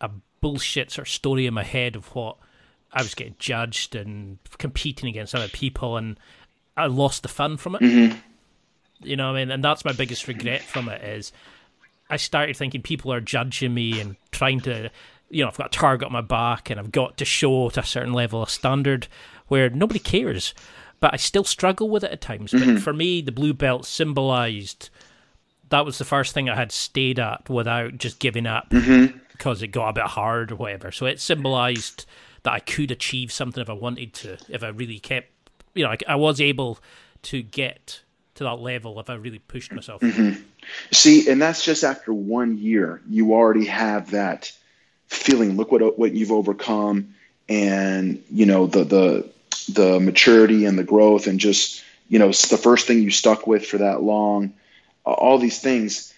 a 0.00 0.10
bullshit 0.40 0.92
sort 0.92 1.08
of 1.08 1.12
story 1.12 1.46
in 1.46 1.54
my 1.54 1.64
head 1.64 1.96
of 1.96 2.06
what 2.14 2.36
I 2.92 3.02
was 3.02 3.14
getting 3.14 3.34
judged 3.38 3.96
and 3.96 4.38
competing 4.58 5.08
against 5.08 5.34
other 5.34 5.48
people, 5.48 5.96
and 5.96 6.18
I 6.76 6.86
lost 6.86 7.22
the 7.22 7.28
fun 7.28 7.56
from 7.56 7.74
it. 7.74 7.82
Mm-hmm. 7.82 8.16
You 9.02 9.16
know, 9.16 9.32
what 9.32 9.38
I 9.38 9.44
mean, 9.44 9.50
and 9.50 9.64
that's 9.64 9.84
my 9.84 9.92
biggest 9.92 10.28
regret 10.28 10.62
from 10.62 10.88
it 10.88 11.02
is 11.02 11.32
I 12.08 12.16
started 12.16 12.56
thinking 12.56 12.82
people 12.82 13.12
are 13.12 13.20
judging 13.20 13.74
me 13.74 14.00
and 14.00 14.16
trying 14.30 14.60
to, 14.60 14.90
you 15.30 15.42
know, 15.42 15.48
I've 15.48 15.56
got 15.56 15.74
a 15.74 15.78
target 15.78 16.06
on 16.06 16.12
my 16.12 16.20
back 16.20 16.70
and 16.70 16.78
I've 16.78 16.92
got 16.92 17.16
to 17.18 17.24
show 17.24 17.70
to 17.70 17.80
a 17.80 17.84
certain 17.84 18.12
level 18.12 18.42
of 18.42 18.50
standard 18.50 19.08
where 19.48 19.70
nobody 19.70 20.00
cares. 20.00 20.54
But 20.98 21.14
I 21.14 21.16
still 21.16 21.44
struggle 21.44 21.88
with 21.88 22.04
it 22.04 22.10
at 22.10 22.20
times. 22.20 22.52
Mm-hmm. 22.52 22.74
But 22.74 22.82
for 22.82 22.92
me, 22.92 23.22
the 23.22 23.32
blue 23.32 23.54
belt 23.54 23.86
symbolized 23.86 24.90
that 25.70 25.86
was 25.86 25.98
the 25.98 26.04
first 26.04 26.34
thing 26.34 26.48
I 26.48 26.56
had 26.56 26.72
stayed 26.72 27.18
at 27.18 27.48
without 27.48 27.96
just 27.96 28.18
giving 28.18 28.46
up 28.46 28.70
mm-hmm. 28.70 29.16
because 29.32 29.62
it 29.62 29.68
got 29.68 29.88
a 29.88 29.92
bit 29.92 30.04
hard 30.04 30.52
or 30.52 30.56
whatever. 30.56 30.92
So 30.92 31.06
it 31.06 31.20
symbolized 31.20 32.04
that 32.42 32.52
I 32.52 32.58
could 32.60 32.90
achieve 32.90 33.32
something 33.32 33.60
if 33.62 33.70
I 33.70 33.74
wanted 33.74 34.12
to, 34.14 34.38
if 34.48 34.62
I 34.62 34.68
really 34.68 34.98
kept, 34.98 35.30
you 35.74 35.84
know, 35.84 35.90
I, 35.90 35.96
I 36.08 36.16
was 36.16 36.40
able 36.40 36.78
to 37.22 37.42
get 37.42 38.02
to 38.34 38.44
that 38.44 38.60
level 38.60 38.98
if 39.00 39.08
I 39.08 39.14
really 39.14 39.38
pushed 39.38 39.72
myself. 39.72 40.02
Mm-hmm. 40.02 40.42
See, 40.92 41.30
and 41.30 41.40
that's 41.40 41.64
just 41.64 41.84
after 41.84 42.12
one 42.12 42.58
year. 42.58 43.00
You 43.08 43.32
already 43.32 43.66
have 43.66 44.10
that 44.10 44.52
feeling. 45.10 45.56
Look 45.56 45.70
what 45.72 45.98
what 45.98 46.12
you've 46.12 46.32
overcome, 46.32 47.14
and 47.48 48.22
you 48.30 48.46
know 48.46 48.66
the 48.66 48.84
the 48.84 49.30
the 49.68 50.00
maturity 50.00 50.64
and 50.64 50.78
the 50.78 50.84
growth, 50.84 51.26
and 51.26 51.38
just 51.38 51.84
you 52.08 52.18
know 52.18 52.30
it's 52.30 52.48
the 52.48 52.56
first 52.56 52.86
thing 52.86 53.02
you 53.02 53.10
stuck 53.10 53.46
with 53.46 53.66
for 53.66 53.78
that 53.78 54.02
long. 54.02 54.54
All 55.04 55.38
these 55.38 55.60
things, 55.60 56.14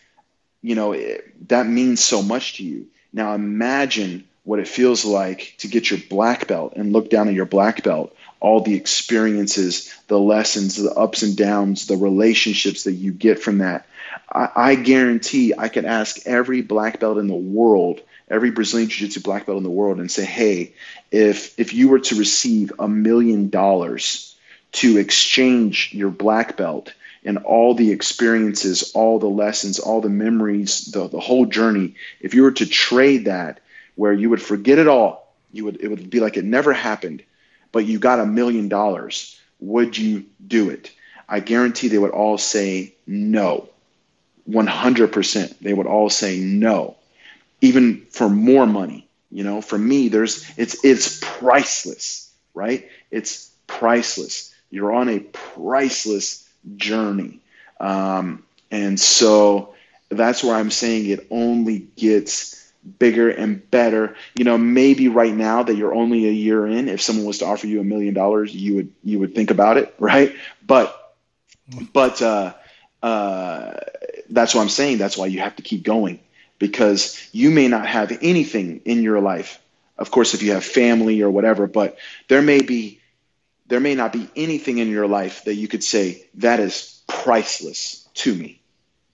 you 0.60 0.74
know, 0.74 0.93
it, 0.93 1.48
that 1.48 1.66
means 1.66 2.02
so 2.02 2.23
much 2.23 2.56
to 2.56 2.64
you. 2.64 2.86
Now 3.12 3.35
imagine 3.35 4.24
what 4.44 4.59
it 4.59 4.69
feels 4.69 5.05
like 5.05 5.55
to 5.59 5.69
get 5.69 5.90
your 5.90 6.01
black 6.10 6.48
belt 6.48 6.74
and 6.77 6.93
look 6.93 7.09
down 7.10 7.28
at 7.28 7.35
your 7.35 7.47
black 7.47 7.82
belt 7.85 8.14
all 8.43 8.60
the 8.60 8.74
experiences, 8.74 9.94
the 10.09 10.19
lessons, 10.19 10.74
the 10.74 10.93
ups 10.93 11.23
and 11.23 11.36
downs, 11.36 11.86
the 11.86 11.97
relationships 11.97 12.82
that 12.85 12.93
you 12.93 13.12
get 13.12 13.39
from 13.39 13.59
that. 13.59 13.86
I, 14.32 14.48
I 14.56 14.74
guarantee 14.74 15.55
I 15.56 15.69
could 15.69 15.85
ask 15.85 16.27
every 16.27 16.60
black 16.60 16.98
belt 16.98 17.19
in 17.19 17.28
the 17.28 17.35
world, 17.35 18.01
every 18.32 18.50
Brazilian 18.50 18.88
Jiu 18.88 19.06
Jitsu 19.06 19.20
black 19.20 19.46
belt 19.46 19.59
in 19.59 19.64
the 19.64 19.70
world, 19.70 19.98
and 19.98 20.10
say, 20.10 20.24
hey, 20.24 20.74
if 21.10 21.59
if 21.60 21.74
you 21.74 21.88
were 21.88 22.00
to 22.00 22.16
receive 22.16 22.72
a 22.78 22.88
million 22.88 23.50
dollars 23.50 24.34
to 24.72 24.98
exchange 24.98 25.90
your 25.92 26.10
black 26.10 26.56
belt 26.56 26.92
and 27.24 27.38
all 27.38 27.74
the 27.74 27.92
experiences, 27.92 28.90
all 28.94 29.20
the 29.20 29.28
lessons, 29.28 29.78
all 29.78 30.00
the 30.00 30.09
memories, 30.09 30.86
the, 30.86 31.06
the 31.09 31.20
whole 31.20 31.46
journey, 31.46 31.94
if 32.20 32.34
you 32.34 32.42
were 32.42 32.52
to 32.52 32.66
trade 32.66 33.26
that 33.26 33.60
where 33.94 34.12
you 34.12 34.30
would 34.30 34.42
forget 34.42 34.78
it 34.78 34.88
all, 34.88 35.32
you 35.52 35.64
would 35.66 35.80
it 35.80 35.88
would 35.88 36.10
be 36.10 36.18
like 36.18 36.36
it 36.36 36.44
never 36.44 36.72
happened 36.72 37.22
but 37.72 37.86
you 37.86 37.98
got 37.98 38.20
a 38.20 38.26
million 38.26 38.68
dollars, 38.68 39.40
would 39.59 39.96
you 39.96 40.26
do 40.46 40.70
it? 40.70 40.92
I 41.28 41.40
guarantee 41.40 41.88
they 41.88 41.98
would 41.98 42.10
all 42.10 42.38
say 42.38 42.94
no. 43.06 43.68
100%. 44.48 45.59
They 45.60 45.72
would 45.72 45.86
all 45.86 46.10
say 46.10 46.38
no. 46.38 46.96
Even 47.62 48.06
for 48.10 48.30
more 48.30 48.66
money, 48.66 49.09
you 49.32 49.44
know, 49.44 49.62
for 49.62 49.78
me 49.78 50.09
there's 50.09 50.47
it's 50.59 50.84
it's 50.84 51.20
priceless, 51.22 52.32
right? 52.55 52.89
It's 53.12 53.51
priceless. 53.68 54.55
You're 54.70 54.93
on 54.94 55.09
a 55.10 55.20
priceless 55.20 56.48
journey. 56.76 57.40
Um, 57.80 58.44
and 58.72 59.01
so 59.01 59.74
that's 60.10 60.44
where 60.44 60.56
I'm 60.56 60.70
saying 60.70 61.09
it 61.09 61.26
only 61.30 61.80
gets 61.97 62.72
bigger 62.98 63.30
and 63.30 63.68
better. 63.70 64.16
You 64.36 64.44
know, 64.44 64.59
maybe 64.59 65.09
right 65.09 65.34
now 65.34 65.64
that 65.64 65.76
you're 65.76 65.94
only 65.94 66.28
a 66.28 66.32
year 66.32 66.66
in, 66.66 66.89
if 66.89 67.02
someone 67.02 67.26
was 67.26 67.39
to 67.40 67.47
offer 67.47 67.66
you 67.68 67.80
a 67.80 67.84
million 67.84 68.14
dollars, 68.14 68.55
you 68.55 68.76
would 68.76 68.93
you 69.05 69.20
would 69.20 69.34
think 69.34 69.51
about 69.51 69.78
it, 69.78 69.94
right? 69.98 70.34
But 70.66 70.98
but 71.93 72.20
uh, 72.22 72.55
uh, 73.02 73.72
that's 74.30 74.55
what 74.55 74.62
I'm 74.62 74.68
saying. 74.68 74.98
That's 74.98 75.16
why 75.16 75.26
you 75.26 75.40
have 75.40 75.56
to 75.56 75.62
keep 75.62 75.84
going 75.84 76.20
because 76.62 77.18
you 77.32 77.51
may 77.51 77.66
not 77.66 77.86
have 77.86 78.16
anything 78.22 78.80
in 78.84 79.02
your 79.02 79.20
life. 79.20 79.60
Of 79.98 80.10
course, 80.10 80.34
if 80.34 80.43
you 80.43 80.52
have 80.52 80.64
family 80.64 81.20
or 81.22 81.30
whatever, 81.30 81.66
but 81.66 81.98
there 82.28 82.43
may 82.43 82.62
be 82.62 83.01
there 83.66 83.80
may 83.80 83.94
not 83.94 84.12
be 84.12 84.28
anything 84.36 84.78
in 84.78 84.89
your 84.90 85.06
life 85.06 85.44
that 85.44 85.55
you 85.55 85.66
could 85.66 85.82
say 85.82 86.26
that 86.34 86.60
is 86.60 87.02
priceless 87.09 88.06
to 88.14 88.34
me, 88.34 88.60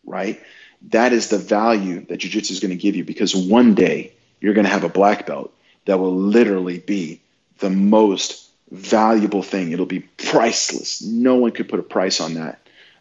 right? 0.04 0.40
that 0.82 1.12
is 1.12 1.28
the 1.28 1.38
value 1.38 2.04
that 2.06 2.20
jujitsu 2.20 2.52
is 2.52 2.60
going 2.60 2.70
to 2.70 2.76
give 2.76 2.96
you 2.96 3.04
because 3.04 3.34
one 3.34 3.74
day 3.74 4.12
you're 4.40 4.54
going 4.54 4.66
to 4.66 4.70
have 4.72 4.84
a 4.84 4.88
black 4.88 5.26
belt 5.26 5.52
that 5.86 5.98
will 5.98 6.14
literally 6.14 6.78
be 6.78 7.20
the 7.58 7.70
most 7.70 8.48
valuable 8.70 9.42
thing. 9.42 9.72
It'll 9.72 9.86
be 9.86 10.00
priceless. 10.00 11.02
No 11.02 11.36
one 11.36 11.52
could 11.52 11.68
put 11.68 11.80
a 11.80 11.84
price 11.84 12.20
on 12.20 12.34
that. 12.34 12.60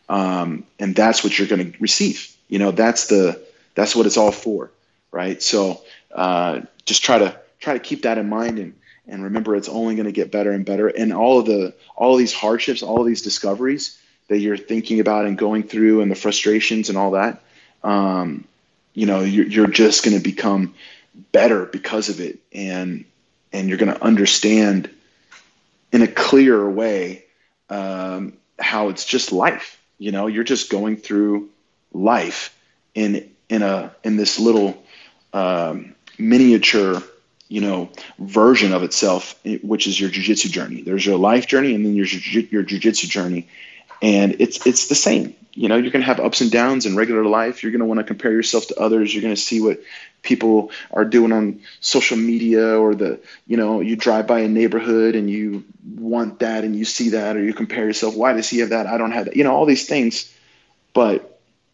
Um, 0.10 0.66
and 0.80 0.96
that's 0.96 1.24
what 1.24 1.38
you're 1.38 1.48
going 1.48 1.72
to 1.72 1.78
receive. 1.80 2.34
You 2.48 2.60
know, 2.60 2.72
that's 2.72 3.08
the 3.08 3.42
that's 3.78 3.96
what 3.96 4.06
it's 4.06 4.18
all 4.18 4.32
for, 4.32 4.72
right? 5.12 5.42
So 5.42 5.82
uh, 6.14 6.62
just 6.86 7.04
try 7.04 7.20
to 7.20 7.40
try 7.60 7.74
to 7.74 7.80
keep 7.80 8.02
that 8.02 8.18
in 8.18 8.28
mind 8.28 8.60
and 8.60 8.74
and 9.08 9.24
remember 9.24 9.56
it's 9.56 9.70
only 9.70 9.96
going 9.96 10.08
to 10.08 10.12
get 10.12 10.32
better 10.32 10.52
and 10.52 10.66
better. 10.66 10.88
And 10.88 11.14
all 11.14 11.40
of 11.40 11.46
the 11.46 11.74
all 11.96 12.14
of 12.14 12.20
these 12.20 12.34
hardships, 12.34 12.84
all 12.84 13.00
of 13.00 13.08
these 13.08 13.22
discoveries 13.22 13.98
that 14.28 14.40
you're 14.40 14.58
thinking 14.58 15.00
about 15.00 15.26
and 15.26 15.38
going 15.38 15.64
through, 15.64 16.02
and 16.02 16.12
the 16.12 16.16
frustrations 16.16 16.90
and 16.90 16.98
all 16.98 17.12
that, 17.12 17.42
um, 17.84 18.46
you 18.94 19.06
know, 19.06 19.22
you're, 19.22 19.46
you're 19.46 19.68
just 19.68 20.04
going 20.04 20.18
to 20.18 20.24
become 20.24 20.74
better 21.32 21.66
because 21.66 22.10
of 22.10 22.20
it. 22.20 22.40
And, 22.52 23.06
and 23.54 23.70
you're 23.70 23.78
going 23.78 23.94
to 23.94 24.04
understand 24.04 24.90
in 25.94 26.02
a 26.02 26.08
clearer 26.08 26.70
way 26.70 27.24
um, 27.70 28.34
how 28.60 28.90
it's 28.90 29.06
just 29.06 29.32
life. 29.32 29.82
You 29.98 30.12
know, 30.12 30.28
you're 30.28 30.44
just 30.44 30.70
going 30.70 30.98
through 30.98 31.50
life 31.94 32.58
in, 32.94 33.32
in 33.50 33.62
a, 33.62 33.94
in 34.04 34.18
this 34.18 34.40
little 34.40 34.84
um, 35.34 35.96
miniature, 36.18 37.02
you 37.50 37.62
know, 37.62 37.90
version 38.20 38.74
of 38.74 38.84
itself, 38.84 39.40
which 39.64 39.88
is 39.88 40.00
your 40.00 40.10
jujitsu 40.10 40.50
journey. 40.50 40.82
There's 40.82 41.06
your 41.06 41.18
life 41.18 41.48
journey 41.48 41.76
and 41.76 41.86
then 41.86 41.96
your, 41.96 42.06
your 42.06 42.64
jujitsu 42.64 43.08
journey. 43.08 43.48
And 44.02 44.36
it's, 44.40 44.66
it's 44.66 44.88
the 44.88 44.96
same. 44.96 45.36
You 45.58 45.68
know 45.68 45.76
you're 45.76 45.90
going 45.90 46.04
to 46.04 46.06
have 46.06 46.20
ups 46.20 46.42
and 46.42 46.52
downs 46.52 46.86
in 46.86 46.96
regular 46.96 47.26
life. 47.26 47.64
You're 47.64 47.72
going 47.72 47.80
to 47.80 47.88
want 47.88 48.00
to 48.00 48.04
compare 48.04 48.32
yourself 48.32 48.68
to 48.68 48.80
others. 48.80 49.12
You're 49.12 49.24
going 49.24 49.34
to 49.34 49.42
see 49.42 49.60
what 49.60 49.80
people 50.22 50.70
are 50.92 51.04
doing 51.04 51.32
on 51.32 51.62
social 51.80 52.16
media 52.16 52.78
or 52.78 52.94
the 52.94 53.20
you 53.48 53.58
know 53.58 53.82
you 53.82 53.96
drive 53.96 54.28
by 54.28 54.42
a 54.42 54.48
neighborhood 54.48 55.16
and 55.16 55.32
you 55.32 55.64
want 55.96 56.40
that 56.40 56.64
and 56.64 56.76
you 56.76 56.86
see 56.86 57.10
that 57.10 57.36
or 57.36 57.44
you 57.44 57.56
compare 57.56 57.86
yourself. 57.86 58.16
Why 58.16 58.34
does 58.34 58.48
he 58.48 58.60
have 58.60 58.70
that? 58.70 58.86
I 58.86 59.00
don't 59.00 59.10
have 59.10 59.26
that. 59.26 59.36
You 59.36 59.44
know 59.46 59.56
all 59.56 59.66
these 59.66 59.88
things. 59.88 60.32
But 60.94 61.27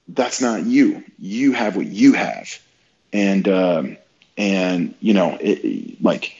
that's 0.07 0.41
not 0.41 0.65
you. 0.65 1.03
You 1.19 1.53
have 1.53 1.75
what 1.75 1.85
you 1.85 2.13
have. 2.13 2.59
And 3.11 3.47
um, 3.47 3.97
and 4.37 4.95
you 4.99 5.13
know 5.13 5.37
it, 5.39 6.01
like 6.01 6.35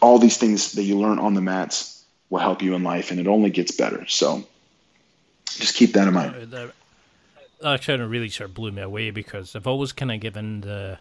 all 0.00 0.18
these 0.18 0.36
things 0.36 0.72
that 0.72 0.82
you 0.82 0.98
learn 0.98 1.18
on 1.18 1.34
the 1.34 1.40
mats 1.40 2.04
will 2.28 2.38
help 2.38 2.62
you 2.62 2.74
in 2.74 2.82
life 2.82 3.10
and 3.10 3.20
it 3.20 3.26
only 3.26 3.50
gets 3.50 3.72
better. 3.72 4.06
So 4.06 4.44
just 5.46 5.74
keep 5.74 5.92
that 5.94 6.08
in 6.08 6.14
mind. 6.14 6.54
Uh, 6.54 7.76
that 7.76 7.88
of 7.88 8.10
really 8.10 8.28
sort 8.30 8.50
of 8.50 8.54
blew 8.54 8.72
me 8.72 8.82
away 8.82 9.10
because 9.10 9.54
I've 9.54 9.66
always 9.66 9.92
kind 9.92 10.12
of 10.12 10.20
given 10.20 10.62
the 10.62 10.98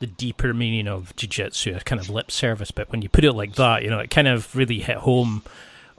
the 0.00 0.06
deeper 0.06 0.54
meaning 0.54 0.88
of 0.88 1.14
jiu-jitsu 1.14 1.76
a 1.76 1.80
kind 1.80 2.00
of 2.00 2.08
lip 2.08 2.30
service, 2.30 2.70
but 2.70 2.90
when 2.90 3.02
you 3.02 3.08
put 3.10 3.22
it 3.22 3.34
like 3.34 3.56
that, 3.56 3.82
you 3.82 3.90
know, 3.90 3.98
it 3.98 4.10
kind 4.10 4.26
of 4.26 4.56
really 4.56 4.80
hit 4.80 4.96
home 4.96 5.42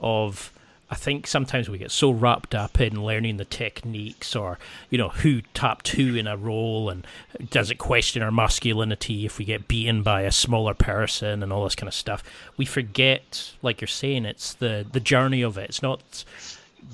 of 0.00 0.52
I 0.92 0.94
think 0.94 1.26
sometimes 1.26 1.70
we 1.70 1.78
get 1.78 1.90
so 1.90 2.10
wrapped 2.10 2.54
up 2.54 2.78
in 2.78 3.02
learning 3.02 3.38
the 3.38 3.46
techniques 3.46 4.36
or, 4.36 4.58
you 4.90 4.98
know, 4.98 5.08
who 5.08 5.40
tapped 5.54 5.88
who 5.88 6.14
in 6.16 6.26
a 6.26 6.36
roll 6.36 6.90
and 6.90 7.06
does 7.48 7.70
it 7.70 7.78
question 7.78 8.20
our 8.20 8.30
masculinity 8.30 9.24
if 9.24 9.38
we 9.38 9.46
get 9.46 9.68
beaten 9.68 10.02
by 10.02 10.20
a 10.20 10.30
smaller 10.30 10.74
person 10.74 11.42
and 11.42 11.50
all 11.50 11.64
this 11.64 11.74
kind 11.74 11.88
of 11.88 11.94
stuff. 11.94 12.22
We 12.58 12.66
forget, 12.66 13.54
like 13.62 13.80
you're 13.80 13.88
saying, 13.88 14.26
it's 14.26 14.52
the, 14.52 14.84
the 14.92 15.00
journey 15.00 15.40
of 15.40 15.56
it. 15.56 15.70
It's 15.70 15.82
not 15.82 16.26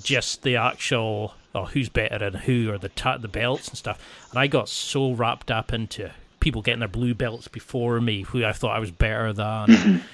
just 0.00 0.44
the 0.44 0.54
actual 0.54 1.34
or 1.52 1.66
who's 1.66 1.88
better 1.88 2.24
and 2.24 2.36
who 2.36 2.70
or 2.70 2.78
the 2.78 2.90
ta- 2.90 3.18
the 3.18 3.26
belts 3.26 3.66
and 3.66 3.76
stuff. 3.76 4.00
And 4.30 4.38
I 4.38 4.46
got 4.46 4.68
so 4.68 5.10
wrapped 5.10 5.50
up 5.50 5.72
into 5.72 6.12
people 6.38 6.62
getting 6.62 6.78
their 6.78 6.88
blue 6.88 7.14
belts 7.14 7.48
before 7.48 8.00
me, 8.00 8.22
who 8.22 8.44
I 8.44 8.52
thought 8.52 8.76
I 8.76 8.78
was 8.78 8.92
better 8.92 9.32
than, 9.32 10.04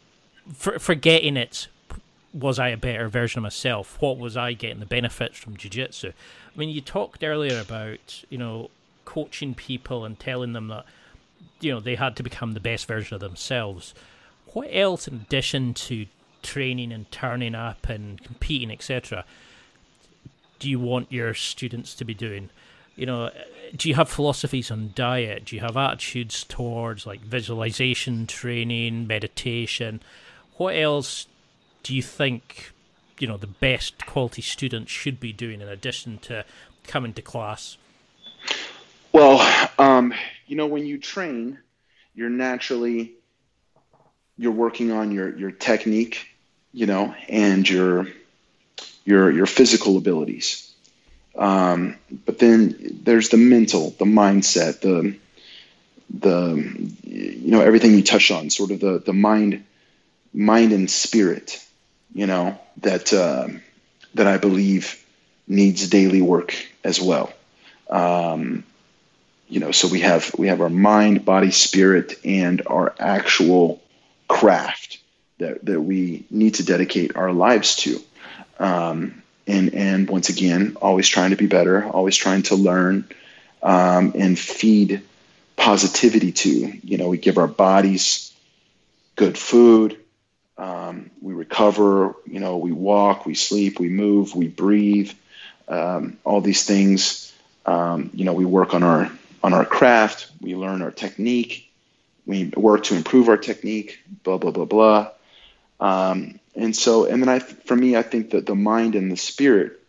for, 0.54 0.78
forgetting 0.78 1.36
it. 1.36 1.68
Was 2.34 2.58
I 2.58 2.68
a 2.68 2.76
better 2.76 3.08
version 3.08 3.38
of 3.38 3.44
myself? 3.44 3.96
What 4.00 4.18
was 4.18 4.36
I 4.36 4.52
getting 4.52 4.80
the 4.80 4.86
benefits 4.86 5.38
from 5.38 5.56
jiu-jitsu? 5.56 6.08
I 6.08 6.58
mean, 6.58 6.68
you 6.68 6.80
talked 6.80 7.22
earlier 7.22 7.60
about 7.60 8.24
you 8.28 8.38
know 8.38 8.70
coaching 9.04 9.54
people 9.54 10.04
and 10.04 10.18
telling 10.18 10.52
them 10.52 10.68
that 10.68 10.84
you 11.60 11.72
know 11.72 11.80
they 11.80 11.94
had 11.94 12.16
to 12.16 12.22
become 12.22 12.52
the 12.52 12.60
best 12.60 12.86
version 12.86 13.14
of 13.14 13.20
themselves. 13.20 13.94
What 14.52 14.68
else, 14.70 15.08
in 15.08 15.14
addition 15.14 15.74
to 15.74 16.06
training 16.42 16.92
and 16.92 17.10
turning 17.10 17.54
up 17.54 17.88
and 17.88 18.22
competing, 18.22 18.70
etc., 18.70 19.24
do 20.58 20.68
you 20.68 20.78
want 20.78 21.10
your 21.10 21.34
students 21.34 21.94
to 21.94 22.04
be 22.04 22.14
doing? 22.14 22.50
You 22.96 23.06
know, 23.06 23.30
do 23.76 23.88
you 23.88 23.96
have 23.96 24.08
philosophies 24.08 24.70
on 24.70 24.92
diet? 24.94 25.46
Do 25.46 25.56
you 25.56 25.62
have 25.62 25.76
attitudes 25.76 26.44
towards 26.44 27.06
like 27.06 27.20
visualization 27.20 28.26
training, 28.26 29.06
meditation? 29.06 30.00
what 30.56 30.76
else 30.76 31.26
do 31.84 31.94
you 31.94 32.02
think 32.02 32.72
you 33.20 33.28
know 33.28 33.36
the 33.36 33.46
best 33.46 34.04
quality 34.06 34.42
students 34.42 34.90
should 34.90 35.20
be 35.20 35.32
doing 35.32 35.60
in 35.60 35.68
addition 35.68 36.18
to 36.18 36.44
coming 36.88 37.12
to 37.12 37.22
class? 37.22 37.76
Well, 39.12 39.68
um, 39.78 40.12
you 40.48 40.56
know, 40.56 40.66
when 40.66 40.84
you 40.84 40.98
train, 40.98 41.58
you're 42.16 42.30
naturally 42.30 43.12
you're 44.36 44.52
working 44.52 44.90
on 44.90 45.12
your 45.12 45.36
your 45.36 45.50
technique, 45.50 46.28
you 46.72 46.86
know, 46.86 47.14
and 47.28 47.68
your 47.68 48.08
your 49.04 49.30
your 49.30 49.46
physical 49.46 49.96
abilities. 49.96 50.72
Um, 51.36 51.96
but 52.24 52.38
then 52.38 53.00
there's 53.02 53.28
the 53.28 53.36
mental, 53.36 53.90
the 53.90 54.04
mindset, 54.04 54.80
the 54.80 55.16
the 56.10 56.92
you 57.02 57.50
know 57.50 57.60
everything 57.60 57.94
you 57.94 58.02
touch 58.02 58.30
on, 58.30 58.50
sort 58.50 58.70
of 58.70 58.80
the 58.80 59.02
the 59.04 59.12
mind 59.12 59.64
mind 60.32 60.72
and 60.72 60.90
spirit, 60.90 61.63
you 62.14 62.26
know 62.26 62.58
that 62.78 63.12
uh, 63.12 63.48
that 64.14 64.26
I 64.26 64.38
believe 64.38 65.04
needs 65.46 65.88
daily 65.88 66.22
work 66.22 66.56
as 66.82 67.00
well. 67.00 67.32
Um, 67.90 68.64
you 69.48 69.60
know, 69.60 69.72
so 69.72 69.88
we 69.88 70.00
have 70.00 70.34
we 70.38 70.48
have 70.48 70.60
our 70.60 70.70
mind, 70.70 71.24
body, 71.24 71.50
spirit, 71.50 72.14
and 72.24 72.62
our 72.66 72.94
actual 72.98 73.82
craft 74.28 74.98
that 75.38 75.64
that 75.64 75.80
we 75.80 76.24
need 76.30 76.54
to 76.54 76.64
dedicate 76.64 77.16
our 77.16 77.32
lives 77.32 77.76
to. 77.76 78.00
Um, 78.58 79.22
and 79.46 79.74
and 79.74 80.08
once 80.08 80.28
again, 80.28 80.76
always 80.80 81.08
trying 81.08 81.30
to 81.30 81.36
be 81.36 81.46
better, 81.46 81.84
always 81.84 82.16
trying 82.16 82.42
to 82.44 82.54
learn 82.54 83.06
um, 83.62 84.12
and 84.16 84.38
feed 84.38 85.02
positivity 85.56 86.32
to. 86.32 86.78
You 86.82 86.98
know, 86.98 87.08
we 87.08 87.18
give 87.18 87.38
our 87.38 87.48
bodies 87.48 88.32
good 89.16 89.36
food, 89.36 89.98
um, 90.56 91.10
we 91.20 91.34
recover. 91.34 92.14
You 92.26 92.40
know, 92.40 92.58
we 92.58 92.72
walk, 92.72 93.26
we 93.26 93.34
sleep, 93.34 93.78
we 93.80 93.88
move, 93.88 94.34
we 94.34 94.48
breathe. 94.48 95.12
Um, 95.66 96.18
all 96.24 96.40
these 96.40 96.64
things. 96.64 97.32
Um, 97.66 98.10
you 98.12 98.24
know, 98.24 98.34
we 98.34 98.44
work 98.44 98.74
on 98.74 98.82
our 98.82 99.10
on 99.42 99.54
our 99.54 99.64
craft. 99.64 100.30
We 100.40 100.54
learn 100.54 100.82
our 100.82 100.90
technique. 100.90 101.70
We 102.26 102.46
work 102.56 102.84
to 102.84 102.94
improve 102.94 103.28
our 103.28 103.36
technique. 103.36 104.00
Blah 104.22 104.38
blah 104.38 104.50
blah 104.50 104.66
blah. 104.66 105.10
Um, 105.80 106.38
and 106.54 106.74
so, 106.74 107.06
and 107.06 107.20
then 107.20 107.28
I, 107.28 107.40
for 107.40 107.74
me, 107.74 107.96
I 107.96 108.02
think 108.02 108.30
that 108.30 108.46
the 108.46 108.54
mind 108.54 108.94
and 108.94 109.10
the 109.10 109.16
spirit 109.16 109.80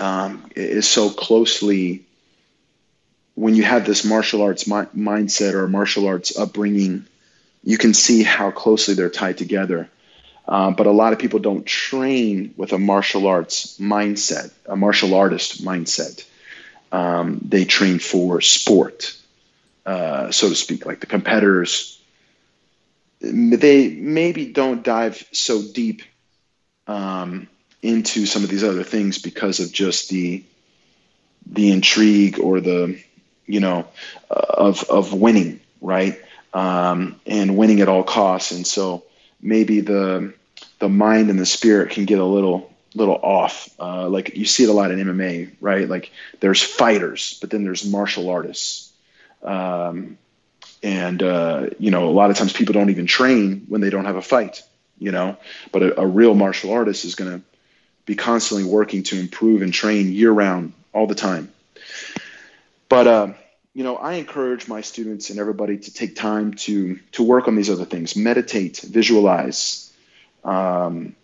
um, 0.00 0.50
is 0.56 0.88
so 0.88 1.10
closely. 1.10 2.04
When 3.34 3.54
you 3.54 3.62
have 3.62 3.86
this 3.86 4.04
martial 4.04 4.42
arts 4.42 4.66
mi- 4.66 4.92
mindset 4.96 5.54
or 5.54 5.68
martial 5.68 6.08
arts 6.08 6.36
upbringing, 6.36 7.06
you 7.62 7.78
can 7.78 7.94
see 7.94 8.22
how 8.22 8.50
closely 8.50 8.94
they're 8.94 9.10
tied 9.10 9.38
together. 9.38 9.88
Uh, 10.46 10.70
but 10.70 10.86
a 10.86 10.90
lot 10.90 11.12
of 11.12 11.18
people 11.18 11.38
don't 11.40 11.66
train 11.66 12.54
with 12.56 12.72
a 12.72 12.78
martial 12.78 13.26
arts 13.26 13.78
mindset, 13.78 14.50
a 14.66 14.76
martial 14.76 15.14
artist 15.14 15.62
mindset. 15.62 16.24
Um, 16.90 17.40
they 17.46 17.66
train 17.66 17.98
for 17.98 18.40
sport, 18.40 19.14
uh, 19.84 20.30
so 20.30 20.48
to 20.48 20.54
speak, 20.54 20.86
like 20.86 21.00
the 21.00 21.06
competitors. 21.06 22.00
They 23.20 23.90
maybe 23.90 24.46
don't 24.46 24.82
dive 24.82 25.22
so 25.32 25.60
deep 25.62 26.02
um, 26.86 27.46
into 27.82 28.24
some 28.24 28.42
of 28.42 28.48
these 28.48 28.64
other 28.64 28.84
things 28.84 29.18
because 29.18 29.60
of 29.60 29.70
just 29.70 30.08
the 30.08 30.44
the 31.44 31.70
intrigue 31.72 32.38
or 32.38 32.60
the 32.60 32.98
you 33.46 33.60
know 33.60 33.86
uh, 34.30 34.46
of 34.48 34.84
of 34.84 35.12
winning, 35.12 35.60
right? 35.82 36.18
Um, 36.54 37.20
and 37.26 37.56
winning 37.56 37.80
at 37.80 37.88
all 37.88 38.02
costs. 38.02 38.52
And 38.52 38.66
so 38.66 39.04
maybe 39.40 39.80
the 39.80 40.34
the 40.78 40.88
mind 40.88 41.30
and 41.30 41.38
the 41.38 41.46
spirit 41.46 41.90
can 41.90 42.04
get 42.04 42.18
a 42.18 42.24
little 42.24 42.72
little 42.94 43.16
off. 43.16 43.68
Uh, 43.78 44.08
like 44.08 44.36
you 44.36 44.44
see 44.44 44.64
it 44.64 44.68
a 44.68 44.72
lot 44.72 44.90
in 44.90 44.98
MMA, 44.98 45.54
right? 45.60 45.88
Like 45.88 46.10
there's 46.40 46.62
fighters, 46.62 47.38
but 47.40 47.50
then 47.50 47.64
there's 47.64 47.84
martial 47.84 48.30
artists. 48.30 48.92
Um, 49.42 50.18
and 50.82 51.22
uh, 51.22 51.70
you 51.78 51.90
know, 51.90 52.08
a 52.08 52.12
lot 52.12 52.30
of 52.30 52.36
times 52.36 52.52
people 52.52 52.72
don't 52.72 52.90
even 52.90 53.06
train 53.06 53.66
when 53.68 53.80
they 53.80 53.90
don't 53.90 54.04
have 54.04 54.16
a 54.16 54.22
fight. 54.22 54.62
You 55.00 55.12
know, 55.12 55.36
but 55.70 55.82
a, 55.82 56.00
a 56.00 56.06
real 56.06 56.34
martial 56.34 56.72
artist 56.72 57.04
is 57.04 57.14
going 57.14 57.38
to 57.38 57.44
be 58.04 58.16
constantly 58.16 58.64
working 58.64 59.04
to 59.04 59.20
improve 59.20 59.62
and 59.62 59.72
train 59.72 60.10
year 60.12 60.32
round, 60.32 60.72
all 60.92 61.06
the 61.06 61.14
time. 61.14 61.52
But 62.88 63.06
uh, 63.06 63.32
you 63.78 63.84
know, 63.84 63.94
I 63.94 64.14
encourage 64.14 64.66
my 64.66 64.80
students 64.80 65.30
and 65.30 65.38
everybody 65.38 65.78
to 65.78 65.94
take 65.94 66.16
time 66.16 66.54
to 66.66 66.98
to 67.12 67.22
work 67.22 67.46
on 67.46 67.54
these 67.54 67.70
other 67.70 67.84
things, 67.84 68.16
meditate, 68.16 68.78
visualize. 68.78 69.92
Um, 70.42 71.14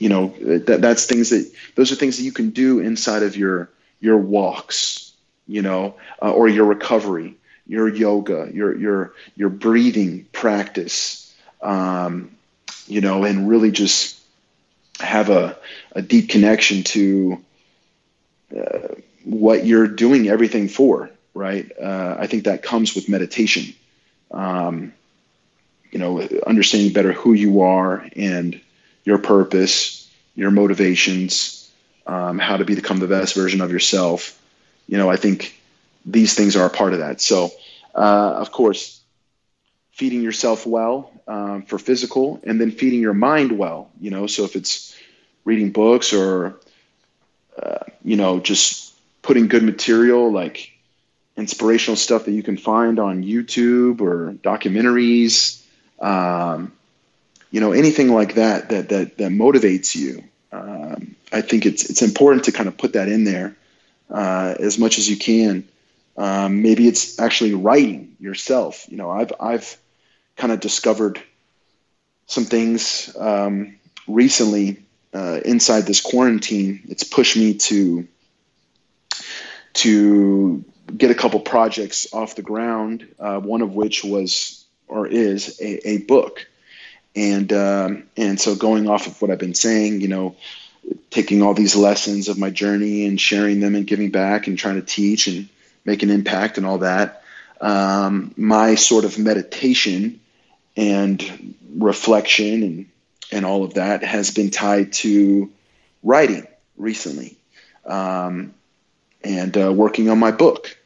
you 0.00 0.08
know, 0.08 0.34
that 0.40 0.80
that's 0.80 1.06
things 1.06 1.30
that 1.30 1.48
those 1.76 1.92
are 1.92 1.94
things 1.94 2.16
that 2.16 2.24
you 2.24 2.32
can 2.32 2.50
do 2.50 2.80
inside 2.80 3.22
of 3.22 3.36
your 3.36 3.70
your 4.00 4.16
walks, 4.18 5.12
you 5.46 5.62
know, 5.62 5.94
uh, 6.20 6.32
or 6.32 6.48
your 6.48 6.64
recovery, 6.64 7.36
your 7.64 7.86
yoga, 7.86 8.50
your 8.52 8.76
your 8.76 9.14
your 9.36 9.48
breathing 9.48 10.26
practice, 10.32 11.32
um, 11.62 12.32
you 12.88 13.02
know, 13.02 13.22
and 13.22 13.48
really 13.48 13.70
just 13.70 14.20
have 14.98 15.30
a 15.30 15.56
a 15.92 16.02
deep 16.02 16.28
connection 16.28 16.82
to 16.82 17.38
uh, 18.50 18.96
what 19.22 19.64
you're 19.64 19.86
doing 19.86 20.28
everything 20.28 20.66
for 20.66 21.08
right? 21.34 21.70
Uh, 21.80 22.16
I 22.18 22.26
think 22.26 22.44
that 22.44 22.62
comes 22.62 22.94
with 22.94 23.08
meditation. 23.08 23.74
Um, 24.30 24.92
you 25.90 25.98
know, 25.98 26.20
understanding 26.46 26.92
better 26.92 27.12
who 27.12 27.32
you 27.34 27.60
are 27.60 28.08
and 28.16 28.60
your 29.04 29.18
purpose, 29.18 30.10
your 30.34 30.50
motivations, 30.50 31.70
um, 32.06 32.38
how 32.38 32.56
to 32.56 32.64
become 32.64 32.98
the 32.98 33.06
best 33.06 33.34
version 33.34 33.60
of 33.60 33.70
yourself. 33.70 34.40
You 34.88 34.98
know, 34.98 35.10
I 35.10 35.16
think 35.16 35.60
these 36.04 36.34
things 36.34 36.56
are 36.56 36.66
a 36.66 36.70
part 36.70 36.92
of 36.92 36.98
that. 37.00 37.20
So, 37.20 37.50
uh, 37.94 38.34
of 38.38 38.50
course, 38.50 39.00
feeding 39.92 40.22
yourself 40.22 40.66
well 40.66 41.12
um, 41.28 41.62
for 41.62 41.78
physical, 41.78 42.40
and 42.44 42.60
then 42.60 42.70
feeding 42.72 43.00
your 43.00 43.14
mind 43.14 43.56
well. 43.56 43.90
You 44.00 44.10
know, 44.10 44.26
so 44.26 44.44
if 44.44 44.56
it's 44.56 44.96
reading 45.44 45.70
books 45.70 46.12
or 46.12 46.58
uh, 47.60 47.84
you 48.02 48.16
know 48.16 48.40
just 48.40 48.92
putting 49.22 49.46
good 49.46 49.62
material 49.62 50.32
like 50.32 50.73
inspirational 51.36 51.96
stuff 51.96 52.24
that 52.24 52.32
you 52.32 52.42
can 52.42 52.56
find 52.56 52.98
on 52.98 53.24
YouTube 53.24 54.00
or 54.00 54.34
documentaries, 54.34 55.62
um, 56.00 56.72
you 57.50 57.60
know, 57.60 57.72
anything 57.72 58.12
like 58.12 58.34
that 58.34 58.68
that 58.70 58.88
that 58.90 59.18
that 59.18 59.30
motivates 59.32 59.94
you. 59.94 60.24
Um, 60.52 61.16
I 61.32 61.40
think 61.40 61.66
it's 61.66 61.90
it's 61.90 62.02
important 62.02 62.44
to 62.44 62.52
kind 62.52 62.68
of 62.68 62.76
put 62.76 62.92
that 62.92 63.08
in 63.08 63.24
there 63.24 63.56
uh, 64.10 64.54
as 64.58 64.78
much 64.78 64.98
as 64.98 65.08
you 65.08 65.16
can. 65.16 65.66
Um, 66.16 66.62
maybe 66.62 66.86
it's 66.86 67.18
actually 67.18 67.54
writing 67.54 68.16
yourself. 68.20 68.86
You 68.88 68.96
know, 68.96 69.10
I've 69.10 69.32
I've 69.40 69.76
kind 70.36 70.52
of 70.52 70.60
discovered 70.60 71.20
some 72.26 72.44
things 72.44 73.14
um, 73.18 73.76
recently 74.06 74.82
uh, 75.12 75.40
inside 75.44 75.82
this 75.82 76.00
quarantine. 76.00 76.82
It's 76.88 77.04
pushed 77.04 77.36
me 77.36 77.54
to 77.54 78.06
to 79.74 80.64
get 80.96 81.10
a 81.10 81.14
couple 81.14 81.40
projects 81.40 82.12
off 82.12 82.36
the 82.36 82.42
ground. 82.42 83.06
Uh, 83.18 83.40
one 83.40 83.62
of 83.62 83.74
which 83.74 84.04
was 84.04 84.64
or 84.88 85.06
is 85.06 85.58
a, 85.60 85.88
a 85.88 85.98
book, 85.98 86.46
and 87.16 87.52
um, 87.52 88.04
and 88.16 88.40
so 88.40 88.54
going 88.54 88.88
off 88.88 89.06
of 89.06 89.20
what 89.20 89.30
I've 89.30 89.38
been 89.38 89.54
saying, 89.54 90.00
you 90.00 90.08
know, 90.08 90.36
taking 91.10 91.42
all 91.42 91.54
these 91.54 91.76
lessons 91.76 92.28
of 92.28 92.38
my 92.38 92.50
journey 92.50 93.06
and 93.06 93.20
sharing 93.20 93.60
them 93.60 93.74
and 93.74 93.86
giving 93.86 94.10
back 94.10 94.46
and 94.46 94.58
trying 94.58 94.76
to 94.76 94.86
teach 94.86 95.26
and 95.26 95.48
make 95.84 96.02
an 96.02 96.10
impact 96.10 96.58
and 96.58 96.66
all 96.66 96.78
that. 96.78 97.22
Um, 97.60 98.34
my 98.36 98.74
sort 98.74 99.04
of 99.04 99.18
meditation 99.18 100.20
and 100.76 101.54
reflection 101.76 102.62
and 102.62 102.86
and 103.32 103.44
all 103.44 103.64
of 103.64 103.74
that 103.74 104.04
has 104.04 104.30
been 104.30 104.50
tied 104.50 104.92
to 104.92 105.50
writing 106.02 106.46
recently. 106.76 107.36
Um, 107.84 108.54
and 109.24 109.56
uh, 109.56 109.72
working 109.72 110.08
on 110.10 110.18
my 110.18 110.30
book. 110.30 110.76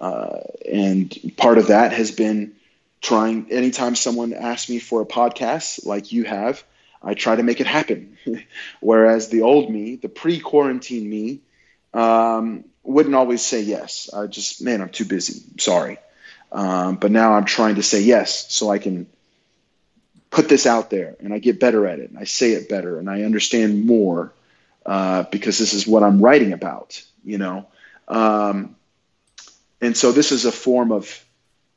Uh, 0.00 0.40
and 0.70 1.16
part 1.36 1.58
of 1.58 1.68
that 1.68 1.92
has 1.92 2.10
been 2.10 2.52
trying, 3.00 3.50
anytime 3.52 3.94
someone 3.94 4.32
asks 4.32 4.68
me 4.68 4.78
for 4.78 5.02
a 5.02 5.06
podcast 5.06 5.86
like 5.86 6.12
you 6.12 6.24
have, 6.24 6.64
I 7.02 7.14
try 7.14 7.36
to 7.36 7.42
make 7.42 7.60
it 7.60 7.66
happen. 7.66 8.16
Whereas 8.80 9.28
the 9.28 9.42
old 9.42 9.70
me, 9.70 9.96
the 9.96 10.08
pre 10.08 10.40
quarantine 10.40 11.08
me, 11.08 11.40
um, 11.94 12.64
wouldn't 12.82 13.14
always 13.14 13.42
say 13.42 13.60
yes. 13.62 14.10
I 14.12 14.26
just, 14.26 14.62
man, 14.62 14.80
I'm 14.80 14.88
too 14.88 15.04
busy. 15.04 15.42
sorry. 15.58 15.98
Um, 16.50 16.96
but 16.96 17.10
now 17.10 17.32
I'm 17.34 17.44
trying 17.44 17.76
to 17.76 17.82
say 17.82 18.02
yes 18.02 18.52
so 18.52 18.70
I 18.70 18.78
can 18.78 19.06
put 20.30 20.48
this 20.48 20.66
out 20.66 20.90
there 20.90 21.16
and 21.20 21.32
I 21.32 21.38
get 21.38 21.60
better 21.60 21.86
at 21.86 21.98
it 21.98 22.10
and 22.10 22.18
I 22.18 22.24
say 22.24 22.52
it 22.52 22.68
better 22.68 22.98
and 22.98 23.08
I 23.08 23.22
understand 23.22 23.86
more 23.86 24.32
uh, 24.84 25.24
because 25.24 25.58
this 25.58 25.72
is 25.74 25.86
what 25.86 26.02
I'm 26.02 26.20
writing 26.20 26.52
about, 26.52 27.02
you 27.24 27.38
know. 27.38 27.66
Um, 28.12 28.76
and 29.80 29.96
so 29.96 30.12
this 30.12 30.32
is 30.32 30.44
a 30.44 30.52
form 30.52 30.92
of 30.92 31.24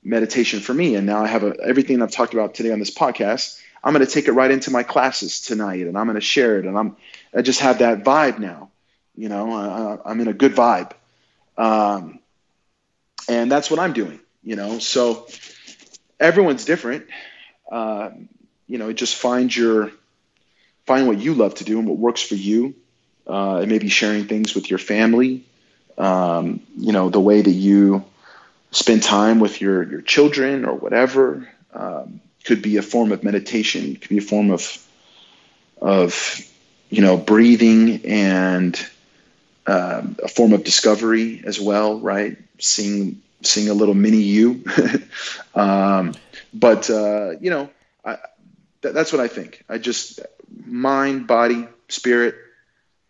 meditation 0.04 0.60
for 0.60 0.74
me. 0.74 0.96
And 0.96 1.08
now 1.08 1.24
I 1.24 1.28
have 1.28 1.44
a, 1.44 1.56
everything 1.64 2.02
I've 2.02 2.12
talked 2.12 2.34
about 2.34 2.54
today 2.54 2.72
on 2.72 2.80
this 2.80 2.94
podcast. 2.94 3.60
I'm 3.84 3.94
going 3.94 4.06
to 4.06 4.12
take 4.12 4.28
it 4.28 4.34
right 4.34 4.52
into 4.52 4.72
my 4.72 4.84
classes 4.84 5.42
tonight, 5.42 5.88
and 5.88 5.98
I'm 5.98 6.06
going 6.06 6.16
to 6.16 6.22
share 6.22 6.58
it, 6.60 6.66
and 6.66 6.78
I'm 6.78 6.98
I 7.36 7.44
just 7.44 7.60
have 7.60 7.80
that 7.80 8.04
vibe 8.04 8.40
now. 8.40 8.72
You 9.16 9.30
know, 9.30 10.02
I'm 10.04 10.20
in 10.20 10.28
a 10.28 10.34
good 10.34 10.54
vibe, 10.54 10.92
um, 11.56 12.20
and 13.30 13.52
that's 13.52 13.70
what 13.70 13.80
I'm 13.80 13.94
doing. 13.94 14.20
You 14.44 14.56
know, 14.56 14.80
so 14.80 15.28
everyone's 16.20 16.66
different. 16.66 17.06
Uh, 17.72 18.10
you 18.68 18.80
know, 18.80 18.92
just 18.92 19.16
find 19.16 19.56
your 19.56 19.92
find 20.88 21.06
what 21.06 21.20
you 21.20 21.36
love 21.36 21.54
to 21.56 21.64
do 21.64 21.78
and 21.78 21.88
what 21.88 22.00
works 22.00 22.24
for 22.24 22.36
you. 22.36 22.74
Uh, 23.28 23.58
and 23.58 23.70
maybe 23.70 23.90
sharing 23.90 24.26
things 24.26 24.54
with 24.54 24.70
your 24.70 24.78
family. 24.80 25.46
Um, 25.98 26.62
you 26.78 26.92
know, 26.92 27.10
the 27.10 27.20
way 27.20 27.42
that 27.42 27.52
you 27.52 28.04
spend 28.72 29.04
time 29.04 29.40
with 29.40 29.62
your 29.62 29.84
your 29.84 30.02
children 30.02 30.66
or 30.66 30.76
whatever 30.76 31.48
um, 31.74 32.20
could 32.44 32.62
be 32.62 32.78
a 32.78 32.82
form 32.82 33.12
of 33.12 33.24
meditation. 33.24 33.96
Could 33.96 34.10
be 34.10 34.18
a 34.18 34.22
form 34.22 34.52
of 34.52 34.78
of 35.82 36.46
you 36.90 37.02
know 37.02 37.18
breathing 37.18 38.06
and 38.06 38.78
um, 39.68 40.18
a 40.24 40.28
form 40.28 40.54
of 40.54 40.64
discovery 40.64 41.42
as 41.46 41.60
well, 41.60 42.00
right? 42.00 42.38
Seeing 42.60 43.22
seeing 43.42 43.70
a 43.70 43.74
little 43.74 43.96
mini 43.96 44.22
you. 44.22 44.64
um, 45.56 46.14
but 46.54 46.90
uh, 46.90 47.32
you 47.40 47.50
know, 47.50 47.70
I, 48.04 48.18
th- 48.82 48.94
that's 48.94 49.12
what 49.12 49.22
I 49.22 49.28
think. 49.28 49.64
I 49.70 49.78
just 49.78 50.20
mind, 50.66 51.28
body, 51.28 51.68
spirit, 51.90 52.36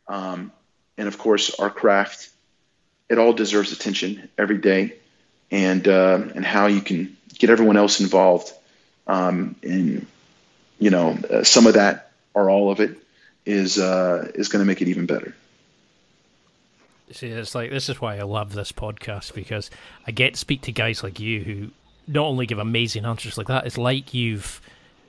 um, 0.07 0.51
and 0.97 1.07
of 1.07 1.17
course 1.17 1.59
our 1.59 1.69
craft. 1.69 2.29
It 3.09 3.17
all 3.17 3.33
deserves 3.33 3.71
attention 3.71 4.29
every 4.37 4.57
day, 4.57 4.93
and 5.51 5.87
uh, 5.87 6.21
and 6.35 6.45
how 6.45 6.67
you 6.67 6.81
can 6.81 7.15
get 7.37 7.49
everyone 7.49 7.77
else 7.77 7.99
involved. 7.99 8.51
Um, 9.07 9.55
and 9.61 10.05
you 10.79 10.89
know, 10.89 11.17
uh, 11.29 11.43
some 11.43 11.67
of 11.67 11.75
that 11.75 12.11
or 12.33 12.49
all 12.49 12.71
of 12.71 12.79
it 12.79 12.97
is 13.45 13.77
uh, 13.77 14.31
is 14.35 14.49
going 14.49 14.61
to 14.61 14.65
make 14.65 14.81
it 14.81 14.87
even 14.87 15.05
better. 15.05 15.35
See, 17.11 17.27
it's 17.27 17.53
like 17.53 17.69
this 17.69 17.89
is 17.89 18.01
why 18.01 18.17
I 18.17 18.23
love 18.23 18.53
this 18.53 18.71
podcast 18.71 19.33
because 19.33 19.69
I 20.07 20.11
get 20.11 20.33
to 20.33 20.39
speak 20.39 20.63
to 20.63 20.71
guys 20.71 21.03
like 21.03 21.19
you 21.19 21.43
who 21.43 21.71
not 22.07 22.25
only 22.25 22.45
give 22.45 22.59
amazing 22.59 23.05
answers 23.05 23.37
like 23.37 23.47
that. 23.47 23.65
It's 23.65 23.77
like 23.77 24.13
you've 24.13 24.61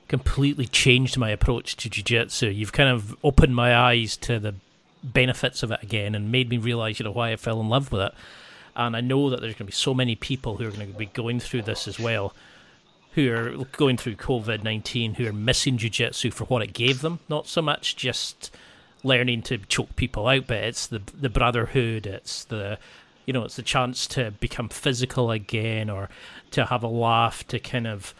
completely 0.07 0.67
changed 0.67 1.17
my 1.17 1.31
approach 1.31 1.75
to 1.77 1.89
jiu-jitsu. 1.89 2.47
You've 2.47 2.71
kind 2.71 2.89
of 2.89 3.15
opened 3.23 3.55
my 3.55 3.75
eyes 3.75 4.15
to 4.17 4.39
the 4.39 4.55
benefits 5.03 5.63
of 5.63 5.71
it 5.71 5.81
again 5.83 6.15
and 6.15 6.31
made 6.31 6.49
me 6.49 6.57
realize, 6.57 6.99
you 6.99 7.05
know, 7.05 7.11
why 7.11 7.31
I 7.31 7.35
fell 7.35 7.59
in 7.61 7.69
love 7.69 7.91
with 7.91 8.01
it. 8.01 8.13
And 8.75 8.95
I 8.95 9.01
know 9.01 9.29
that 9.29 9.41
there's 9.41 9.53
going 9.53 9.59
to 9.59 9.63
be 9.65 9.71
so 9.71 9.93
many 9.93 10.15
people 10.15 10.57
who 10.57 10.67
are 10.67 10.71
going 10.71 10.91
to 10.91 10.97
be 10.97 11.07
going 11.07 11.39
through 11.39 11.63
this 11.63 11.87
as 11.87 11.99
well, 11.99 12.33
who 13.13 13.31
are 13.31 13.65
going 13.71 13.97
through 13.97 14.15
COVID 14.15 14.63
19, 14.63 15.15
who 15.15 15.27
are 15.27 15.33
missing 15.33 15.77
jiu 15.77 15.89
jitsu 15.89 16.29
for 16.31 16.45
what 16.45 16.61
it 16.61 16.73
gave 16.73 17.01
them. 17.01 17.19
Not 17.27 17.47
so 17.47 17.61
much 17.61 17.95
just 17.95 18.51
learning 19.03 19.41
to 19.43 19.57
choke 19.57 19.95
people 19.95 20.27
out, 20.27 20.45
but 20.47 20.57
it's 20.57 20.85
the 20.85 21.01
the 21.19 21.29
brotherhood, 21.29 22.05
it's 22.05 22.43
the 22.43 22.77
you 23.25 23.33
know, 23.33 23.43
it's 23.43 23.57
the 23.57 23.63
chance 23.63 24.07
to 24.07 24.31
become 24.39 24.69
physical 24.69 25.31
again 25.31 25.89
or 25.89 26.09
to 26.51 26.65
have 26.65 26.81
a 26.81 26.87
laugh, 26.87 27.45
to 27.47 27.59
kind 27.59 27.85
of 27.85 28.13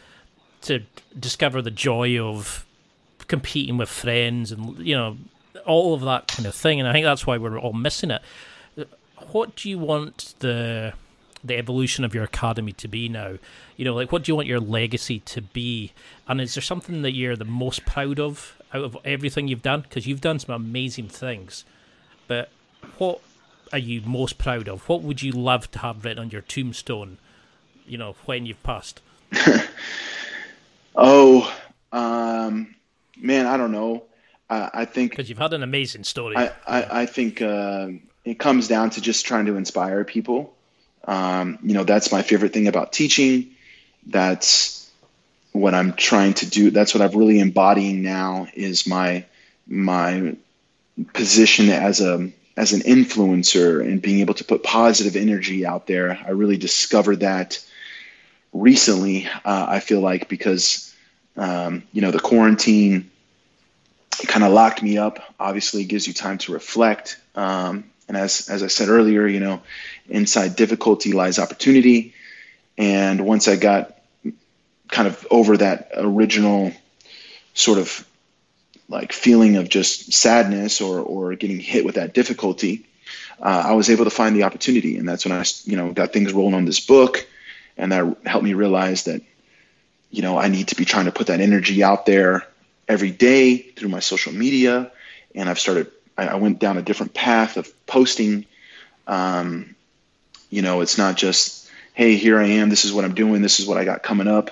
to 0.63 0.81
discover 1.17 1.61
the 1.61 1.71
joy 1.71 2.19
of 2.19 2.65
competing 3.27 3.77
with 3.77 3.89
friends 3.89 4.51
and 4.51 4.79
you 4.79 4.95
know 4.95 5.17
all 5.65 5.93
of 5.93 6.01
that 6.01 6.27
kind 6.27 6.45
of 6.45 6.53
thing 6.55 6.79
and 6.79 6.87
i 6.87 6.91
think 6.91 7.05
that's 7.05 7.25
why 7.25 7.37
we're 7.37 7.59
all 7.59 7.73
missing 7.73 8.11
it. 8.11 8.21
What 9.31 9.55
do 9.55 9.69
you 9.69 9.79
want 9.79 10.35
the 10.39 10.93
the 11.43 11.57
evolution 11.57 12.03
of 12.03 12.15
your 12.15 12.23
academy 12.23 12.71
to 12.73 12.87
be 12.87 13.09
now? 13.09 13.37
You 13.75 13.85
know 13.85 13.93
like 13.93 14.11
what 14.11 14.23
do 14.23 14.31
you 14.31 14.35
want 14.35 14.47
your 14.47 14.59
legacy 14.59 15.19
to 15.19 15.41
be? 15.41 15.91
And 16.27 16.39
is 16.39 16.55
there 16.55 16.61
something 16.61 17.01
that 17.01 17.13
you're 17.13 17.35
the 17.35 17.45
most 17.45 17.85
proud 17.85 18.19
of 18.19 18.55
out 18.73 18.83
of 18.83 18.97
everything 19.03 19.47
you've 19.47 19.61
done? 19.61 19.81
Because 19.81 20.07
you've 20.07 20.21
done 20.21 20.39
some 20.39 20.55
amazing 20.55 21.09
things 21.09 21.65
but 22.27 22.49
what 22.97 23.21
are 23.71 23.79
you 23.79 24.01
most 24.01 24.37
proud 24.37 24.67
of? 24.67 24.87
What 24.87 25.01
would 25.01 25.21
you 25.21 25.31
love 25.31 25.69
to 25.71 25.79
have 25.79 26.03
written 26.05 26.19
on 26.19 26.29
your 26.29 26.41
tombstone 26.41 27.17
you 27.85 27.97
know 27.97 28.15
when 28.25 28.45
you've 28.45 28.63
passed? 28.63 29.01
Oh 30.99 31.53
um 31.91 32.75
man 33.21 33.45
i 33.45 33.55
don't 33.55 33.71
know 33.71 34.03
i, 34.49 34.69
I 34.73 34.85
think 34.85 35.11
because 35.11 35.29
you've 35.29 35.37
had 35.37 35.53
an 35.53 35.63
amazing 35.63 36.03
story. 36.03 36.35
I 36.35 36.51
i, 36.67 37.01
I 37.01 37.05
think 37.05 37.41
uh, 37.41 37.89
it 38.25 38.39
comes 38.39 38.67
down 38.67 38.89
to 38.91 39.01
just 39.01 39.25
trying 39.25 39.45
to 39.45 39.55
inspire 39.55 40.03
people. 40.03 40.53
Um, 41.05 41.59
you 41.63 41.73
know 41.73 41.83
that's 41.83 42.11
my 42.11 42.21
favorite 42.21 42.53
thing 42.53 42.67
about 42.67 42.93
teaching. 42.93 43.51
That's 44.05 44.89
what 45.51 45.73
i'm 45.73 45.93
trying 45.93 46.33
to 46.35 46.49
do. 46.49 46.71
That's 46.71 46.93
what 46.93 47.01
i'm 47.01 47.17
really 47.17 47.39
embodying 47.39 48.01
now 48.03 48.47
is 48.53 48.87
my 48.87 49.25
my 49.67 50.35
position 51.13 51.69
as 51.69 52.01
a 52.01 52.31
as 52.55 52.73
an 52.73 52.81
influencer 52.81 53.81
and 53.81 54.01
being 54.01 54.19
able 54.19 54.33
to 54.33 54.43
put 54.43 54.63
positive 54.63 55.15
energy 55.15 55.65
out 55.65 55.85
there. 55.87 56.17
I 56.25 56.31
really 56.31 56.57
discovered 56.57 57.19
that 57.19 57.63
recently 58.53 59.27
uh, 59.45 59.65
i 59.69 59.79
feel 59.79 60.01
like 60.01 60.27
because 60.29 60.93
um, 61.35 61.83
you 61.93 62.01
know 62.01 62.11
the 62.11 62.19
quarantine 62.19 63.09
kind 64.25 64.43
of 64.43 64.51
locked 64.51 64.81
me 64.81 64.97
up. 64.97 65.19
Obviously 65.39 65.81
it 65.83 65.85
gives 65.87 66.07
you 66.07 66.13
time 66.13 66.37
to 66.39 66.53
reflect 66.53 67.19
um, 67.35 67.85
and 68.07 68.17
as 68.17 68.49
as 68.49 68.63
I 68.63 68.67
said 68.67 68.89
earlier, 68.89 69.27
you 69.27 69.39
know, 69.39 69.61
inside 70.09 70.55
difficulty 70.55 71.11
lies 71.11 71.39
opportunity. 71.39 72.13
And 72.77 73.25
once 73.25 73.47
I 73.47 73.55
got 73.55 73.95
kind 74.89 75.07
of 75.07 75.27
over 75.29 75.57
that 75.57 75.91
original 75.95 76.71
sort 77.53 77.79
of 77.79 78.07
like 78.89 79.11
feeling 79.11 79.57
of 79.57 79.67
just 79.67 80.13
sadness 80.13 80.81
or 80.81 80.99
or 80.99 81.35
getting 81.35 81.59
hit 81.59 81.85
with 81.85 81.95
that 81.95 82.13
difficulty, 82.13 82.85
uh, 83.41 83.63
I 83.67 83.73
was 83.73 83.89
able 83.89 84.05
to 84.05 84.11
find 84.11 84.35
the 84.35 84.43
opportunity, 84.43 84.97
and 84.97 85.07
that's 85.07 85.25
when 85.25 85.37
I 85.37 85.43
you 85.65 85.75
know 85.75 85.91
got 85.91 86.13
things 86.13 86.33
rolling 86.33 86.55
on 86.55 86.65
this 86.65 86.79
book, 86.79 87.27
and 87.77 87.91
that 87.91 88.17
helped 88.25 88.45
me 88.45 88.53
realize 88.53 89.03
that 89.03 89.21
you 90.11 90.21
know 90.21 90.37
I 90.37 90.47
need 90.47 90.69
to 90.69 90.75
be 90.75 90.85
trying 90.85 91.05
to 91.05 91.11
put 91.11 91.27
that 91.27 91.41
energy 91.41 91.83
out 91.83 92.05
there 92.05 92.47
every 92.87 93.11
day 93.11 93.57
through 93.57 93.89
my 93.89 93.99
social 93.99 94.33
media, 94.33 94.91
and 95.35 95.49
I've 95.49 95.59
started 95.59 95.91
I, 96.17 96.35
went 96.35 96.59
down 96.59 96.77
a 96.77 96.81
different 96.81 97.13
path 97.13 97.57
of 97.57 97.85
posting. 97.85 98.45
Um, 99.05 99.75
you 100.49 100.61
know, 100.61 100.81
it's 100.81 100.97
not 100.97 101.15
just, 101.15 101.69
hey, 101.93 102.15
here 102.15 102.39
I 102.39 102.45
am. 102.45 102.69
This 102.69 102.85
is 102.85 102.93
what 102.93 103.05
I'm 103.05 103.13
doing. 103.13 103.41
This 103.41 103.59
is 103.59 103.67
what 103.67 103.77
I 103.77 103.85
got 103.85 104.03
coming 104.03 104.27
up. 104.27 104.51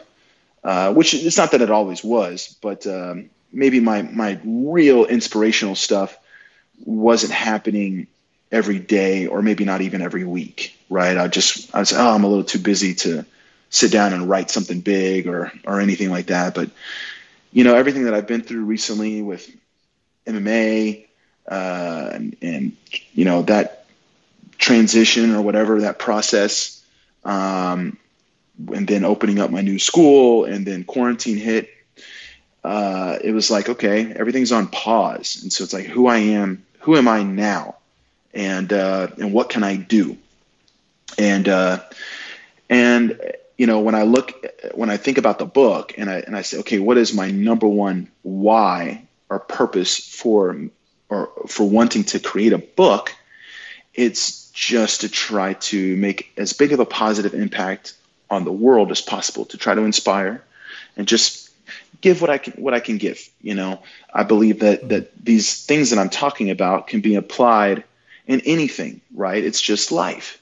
Uh, 0.64 0.94
which 0.94 1.14
it's 1.14 1.38
not 1.38 1.52
that 1.52 1.62
it 1.62 1.70
always 1.70 2.04
was, 2.04 2.58
but 2.60 2.88
um, 2.88 3.30
maybe 3.54 3.80
my 3.80 4.02
my 4.02 4.40
real 4.44 5.06
inspirational 5.06 5.76
stuff 5.76 6.18
wasn't 6.84 7.32
happening 7.32 8.08
every 8.52 8.80
day, 8.80 9.28
or 9.28 9.44
maybe 9.44 9.64
not 9.64 9.82
even 9.82 10.02
every 10.02 10.24
week. 10.24 10.76
Right? 10.90 11.20
I 11.20 11.28
just 11.28 11.74
I 11.76 11.80
was 11.82 11.94
oh, 11.94 12.16
I'm 12.16 12.24
a 12.24 12.28
little 12.28 12.44
too 12.44 12.58
busy 12.58 12.96
to 12.96 13.28
sit 13.70 13.92
down 13.92 14.14
and 14.14 14.28
write 14.28 14.50
something 14.50 14.80
big 14.80 15.28
or 15.28 15.52
or 15.66 15.82
anything 15.82 16.10
like 16.10 16.28
that. 16.28 16.56
But 16.56 16.72
you 17.56 17.64
know, 17.64 17.74
everything 17.74 18.04
that 18.04 18.14
I've 18.14 18.28
been 18.28 18.42
through 18.42 18.66
recently 18.66 19.22
with 19.22 19.50
MMA, 20.28 21.06
uh, 21.50 22.10
and, 22.12 22.36
and, 22.42 22.76
you 23.14 23.24
know 23.24 23.44
that 23.44 23.86
transition 24.58 25.34
or 25.34 25.42
whatever 25.42 25.80
that 25.82 25.98
process, 25.98 26.84
um, 27.24 27.98
and 28.74 28.86
then 28.86 29.06
opening 29.06 29.40
up 29.40 29.52
my 29.52 29.62
new 29.62 29.80
school, 29.80 30.44
and 30.44 30.68
then 30.68 30.84
quarantine 30.84 31.38
hit. 31.38 31.70
Uh, 32.62 33.20
it 33.24 33.32
was 33.32 33.50
like 33.50 33.70
okay, 33.70 34.12
everything's 34.12 34.52
on 34.52 34.68
pause, 34.68 35.40
and 35.42 35.54
so 35.54 35.64
it's 35.64 35.72
like 35.72 35.86
who 35.86 36.08
I 36.08 36.18
am, 36.18 36.66
who 36.80 36.98
am 36.98 37.08
I 37.08 37.24
now, 37.24 37.76
and 38.34 38.74
uh, 38.74 39.08
and 39.18 39.32
what 39.32 39.50
can 39.50 39.64
I 39.64 39.78
do, 39.78 40.18
and 41.18 41.48
uh, 41.48 41.80
and 42.70 43.18
you 43.58 43.68
know 43.68 43.80
when 43.80 43.96
I 43.96 44.04
look 44.04 44.46
when 44.74 44.90
I 44.90 44.98
think 44.98 45.18
about 45.18 45.40
the 45.40 45.46
book 45.46 45.94
and 45.98 46.10
I 46.10 46.16
and 46.20 46.36
I 46.36 46.42
say 46.42 46.60
okay, 46.60 46.80
what 46.80 46.98
is 46.98 47.14
my 47.14 47.32
number 47.32 47.68
one 47.68 48.10
why 48.24 49.04
or 49.30 49.40
purpose 49.40 49.98
for 49.98 50.58
or 51.10 51.30
for 51.48 51.68
wanting 51.70 52.04
to 52.06 52.20
create 52.20 52.54
a 52.54 52.58
book, 52.58 53.16
it's 53.94 54.50
just 54.52 55.02
to 55.02 55.10
try 55.10 55.54
to 55.54 55.96
make 55.98 56.32
as 56.38 56.54
big 56.54 56.72
of 56.72 56.80
a 56.80 56.86
positive 56.86 57.34
impact 57.34 57.94
on 58.30 58.44
the 58.44 58.52
world 58.52 58.92
as 58.92 59.02
possible, 59.02 59.46
to 59.46 59.58
try 59.58 59.76
to 59.76 59.82
inspire 59.82 60.44
and 60.98 61.08
just 61.08 61.52
give 62.02 62.22
what 62.22 62.30
I 62.30 62.38
can 62.38 62.54
what 62.54 62.74
I 62.74 62.80
can 62.80 62.98
give. 62.98 63.30
You 63.42 63.56
know, 63.56 63.82
I 64.14 64.24
believe 64.24 64.60
that 64.60 64.90
that 64.90 65.12
these 65.24 65.66
things 65.66 65.90
that 65.90 66.00
I'm 66.00 66.10
talking 66.10 66.50
about 66.50 66.88
can 66.88 67.02
be 67.02 67.16
applied 67.16 67.84
in 68.28 68.42
anything, 68.42 69.02
right? 69.14 69.44
It's 69.44 69.62
just 69.62 69.92
life, 69.92 70.42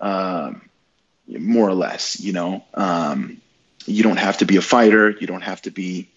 um, 0.00 0.62
more 1.26 1.68
or 1.68 1.74
less. 1.74 2.20
You 2.20 2.32
know, 2.32 2.64
um, 2.74 3.40
you 3.86 4.02
don't 4.02 4.18
have 4.18 4.38
to 4.38 4.44
be 4.44 4.56
a 4.56 4.62
fighter. 4.62 5.10
You 5.10 5.26
don't 5.26 5.42
have 5.42 5.62
to 5.62 5.70
be 5.70 6.08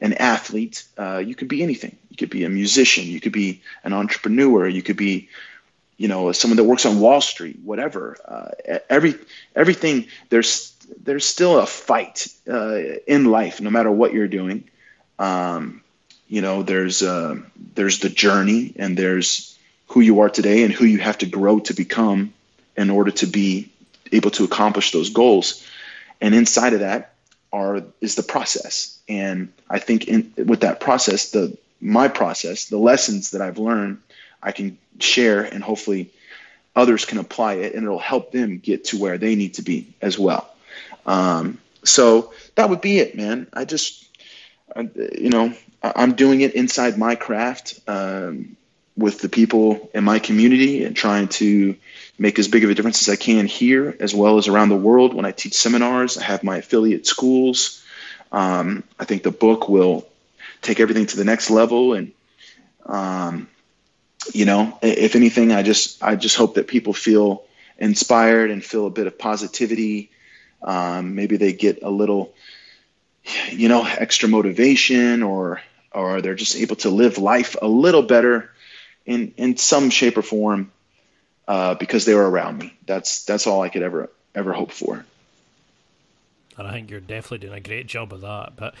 an 0.00 0.12
athlete. 0.14 0.84
Uh, 0.98 1.18
you 1.18 1.34
could 1.34 1.48
be 1.48 1.62
anything. 1.62 1.96
You 2.10 2.16
could 2.16 2.30
be 2.30 2.44
a 2.44 2.48
musician. 2.48 3.04
You 3.06 3.20
could 3.20 3.32
be 3.32 3.62
an 3.84 3.92
entrepreneur. 3.92 4.68
You 4.68 4.82
could 4.82 4.96
be, 4.96 5.28
you 5.96 6.08
know, 6.08 6.32
someone 6.32 6.56
that 6.56 6.64
works 6.64 6.86
on 6.86 7.00
Wall 7.00 7.20
Street. 7.20 7.58
Whatever. 7.62 8.16
Uh, 8.24 8.78
every 8.88 9.14
everything. 9.54 10.06
There's 10.28 10.74
there's 11.02 11.24
still 11.24 11.58
a 11.58 11.66
fight 11.66 12.28
uh, 12.48 12.78
in 13.06 13.24
life, 13.24 13.60
no 13.60 13.70
matter 13.70 13.90
what 13.90 14.12
you're 14.12 14.28
doing. 14.28 14.68
Um, 15.18 15.82
you 16.28 16.42
know, 16.42 16.62
there's 16.62 17.02
uh, 17.02 17.36
there's 17.74 18.00
the 18.00 18.08
journey, 18.08 18.74
and 18.76 18.96
there's 18.96 19.56
who 19.88 20.00
you 20.00 20.20
are 20.20 20.30
today, 20.30 20.64
and 20.64 20.72
who 20.72 20.84
you 20.84 20.98
have 20.98 21.18
to 21.18 21.26
grow 21.26 21.60
to 21.60 21.74
become 21.74 22.34
in 22.76 22.90
order 22.90 23.10
to 23.10 23.26
be 23.26 23.70
able 24.12 24.30
to 24.32 24.44
accomplish 24.44 24.92
those 24.92 25.10
goals. 25.10 25.66
And 26.20 26.34
inside 26.34 26.72
of 26.72 26.80
that 26.80 27.14
are 27.52 27.82
is 28.00 28.14
the 28.14 28.22
process. 28.22 28.98
And 29.08 29.52
I 29.68 29.78
think 29.78 30.08
in 30.08 30.32
with 30.36 30.60
that 30.60 30.80
process, 30.80 31.30
the 31.30 31.56
my 31.80 32.08
process, 32.08 32.66
the 32.66 32.78
lessons 32.78 33.30
that 33.32 33.42
I've 33.42 33.58
learned, 33.58 33.98
I 34.42 34.52
can 34.52 34.78
share, 34.98 35.42
and 35.42 35.62
hopefully 35.62 36.10
others 36.74 37.04
can 37.04 37.18
apply 37.18 37.54
it, 37.54 37.74
and 37.74 37.84
it'll 37.84 37.98
help 37.98 38.32
them 38.32 38.58
get 38.58 38.86
to 38.86 38.98
where 38.98 39.18
they 39.18 39.34
need 39.34 39.54
to 39.54 39.62
be 39.62 39.94
as 40.00 40.18
well. 40.18 40.50
Um, 41.04 41.58
so 41.84 42.32
that 42.54 42.68
would 42.68 42.80
be 42.80 42.98
it, 42.98 43.16
man. 43.16 43.46
I 43.52 43.64
just, 43.64 44.04
I, 44.74 44.88
you 44.96 45.30
know, 45.30 45.54
I'm 45.82 46.14
doing 46.14 46.40
it 46.40 46.54
inside 46.54 46.98
my 46.98 47.14
craft 47.14 47.80
um, 47.86 48.56
with 48.96 49.20
the 49.20 49.28
people 49.28 49.90
in 49.92 50.04
my 50.04 50.18
community 50.18 50.84
and 50.84 50.96
trying 50.96 51.28
to 51.28 51.76
make 52.18 52.38
as 52.38 52.48
big 52.48 52.64
of 52.64 52.70
a 52.70 52.74
difference 52.74 53.06
as 53.06 53.12
I 53.12 53.16
can 53.16 53.46
here 53.46 53.94
as 54.00 54.14
well 54.14 54.38
as 54.38 54.48
around 54.48 54.70
the 54.70 54.76
world. 54.76 55.12
When 55.12 55.26
I 55.26 55.32
teach 55.32 55.54
seminars, 55.54 56.16
I 56.16 56.24
have 56.24 56.42
my 56.42 56.58
affiliate 56.58 57.06
schools. 57.06 57.84
Um, 58.32 58.84
I 58.98 59.04
think 59.04 59.22
the 59.22 59.30
book 59.30 59.68
will 59.68 60.08
take 60.62 60.80
everything 60.80 61.06
to 61.06 61.16
the 61.16 61.24
next 61.24 61.50
level. 61.50 61.92
And, 61.92 62.12
um, 62.86 63.48
you 64.32 64.46
know, 64.46 64.78
if 64.82 65.14
anything, 65.14 65.52
I 65.52 65.62
just, 65.62 66.02
I 66.02 66.16
just 66.16 66.36
hope 66.36 66.54
that 66.54 66.66
people 66.66 66.94
feel 66.94 67.44
inspired 67.78 68.50
and 68.50 68.64
feel 68.64 68.86
a 68.86 68.90
bit 68.90 69.06
of 69.06 69.18
positivity. 69.18 70.10
Um, 70.62 71.14
maybe 71.14 71.36
they 71.36 71.52
get 71.52 71.82
a 71.82 71.90
little, 71.90 72.34
you 73.50 73.68
know, 73.68 73.84
extra 73.84 74.28
motivation 74.28 75.22
or, 75.22 75.60
or 75.92 76.22
they're 76.22 76.34
just 76.34 76.56
able 76.56 76.76
to 76.76 76.88
live 76.88 77.18
life 77.18 77.56
a 77.60 77.68
little 77.68 78.02
better 78.02 78.50
in, 79.06 79.32
in 79.36 79.56
some 79.56 79.90
shape 79.90 80.18
or 80.18 80.22
form 80.22 80.72
uh, 81.48 81.74
because 81.74 82.04
they 82.04 82.14
were 82.14 82.28
around 82.28 82.58
me. 82.58 82.76
That's 82.86 83.24
that's 83.24 83.46
all 83.46 83.62
I 83.62 83.68
could 83.68 83.82
ever 83.82 84.10
ever 84.34 84.52
hope 84.52 84.72
for. 84.72 85.04
And 86.58 86.66
I 86.66 86.72
think 86.72 86.90
you're 86.90 87.00
definitely 87.00 87.46
doing 87.46 87.58
a 87.58 87.60
great 87.60 87.86
job 87.86 88.12
of 88.12 88.22
that. 88.22 88.56
But 88.56 88.74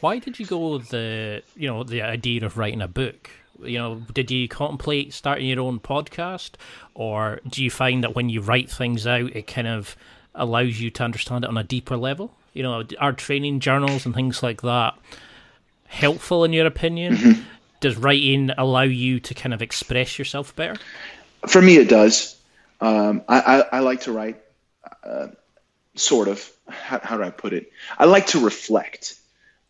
why 0.00 0.18
did 0.18 0.38
you 0.38 0.46
go 0.46 0.78
the 0.78 1.42
you 1.56 1.68
know 1.68 1.84
the 1.84 2.02
idea 2.02 2.44
of 2.44 2.56
writing 2.56 2.80
a 2.80 2.88
book? 2.88 3.30
You 3.62 3.76
know, 3.78 4.02
did 4.14 4.30
you 4.30 4.48
contemplate 4.48 5.12
starting 5.12 5.46
your 5.46 5.60
own 5.60 5.80
podcast, 5.80 6.52
or 6.94 7.40
do 7.46 7.62
you 7.62 7.70
find 7.70 8.02
that 8.02 8.14
when 8.14 8.30
you 8.30 8.40
write 8.40 8.70
things 8.70 9.06
out, 9.06 9.36
it 9.36 9.46
kind 9.46 9.66
of 9.66 9.96
allows 10.34 10.80
you 10.80 10.90
to 10.90 11.02
understand 11.04 11.44
it 11.44 11.50
on 11.50 11.58
a 11.58 11.64
deeper 11.64 11.96
level? 11.96 12.32
You 12.54 12.62
know, 12.62 12.84
are 12.98 13.12
training 13.12 13.60
journals 13.60 14.06
and 14.06 14.14
things 14.14 14.42
like 14.42 14.62
that 14.62 14.94
helpful 15.88 16.44
in 16.44 16.52
your 16.52 16.66
opinion? 16.66 17.44
Does 17.80 17.96
writing 17.96 18.50
allow 18.56 18.82
you 18.82 19.20
to 19.20 19.34
kind 19.34 19.54
of 19.54 19.62
express 19.62 20.18
yourself 20.18 20.54
better? 20.54 20.76
For 21.46 21.60
me, 21.60 21.76
it 21.76 21.88
does. 21.88 22.36
Um, 22.80 23.22
I, 23.28 23.40
I, 23.40 23.76
I, 23.76 23.78
like 23.80 24.02
to 24.02 24.12
write, 24.12 24.40
uh, 25.02 25.28
sort 25.94 26.28
of. 26.28 26.50
How, 26.68 27.00
how, 27.02 27.16
do 27.16 27.24
I 27.24 27.30
put 27.30 27.52
it? 27.52 27.72
I 27.98 28.04
like 28.04 28.28
to 28.28 28.40
reflect 28.40 29.16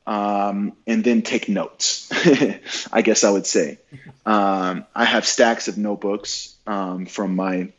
um, 0.07 0.73
and 0.87 1.03
then 1.05 1.23
take 1.23 1.49
notes. 1.49 2.11
I 2.93 3.03
guess 3.03 3.25
I 3.25 3.31
would 3.31 3.47
say. 3.47 3.79
Um, 4.27 4.85
I 4.95 5.05
have 5.05 5.27
stacks 5.27 5.69
of 5.69 5.79
notebooks 5.79 6.57
um, 6.67 7.07
from 7.07 7.37
my 7.37 7.73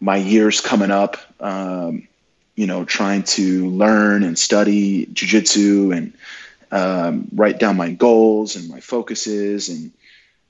my 0.00 0.16
years 0.16 0.60
coming 0.60 0.90
up. 0.90 1.18
Um, 1.40 2.08
you 2.54 2.66
know, 2.66 2.84
trying 2.84 3.22
to 3.22 3.68
learn 3.70 4.22
and 4.22 4.38
study 4.38 5.06
jujitsu 5.06 5.96
and 5.96 6.12
um, 6.72 7.28
write 7.34 7.60
down 7.60 7.76
my 7.76 7.90
goals 7.90 8.56
and 8.56 8.68
my 8.68 8.80
focuses 8.80 9.68
and 9.68 9.92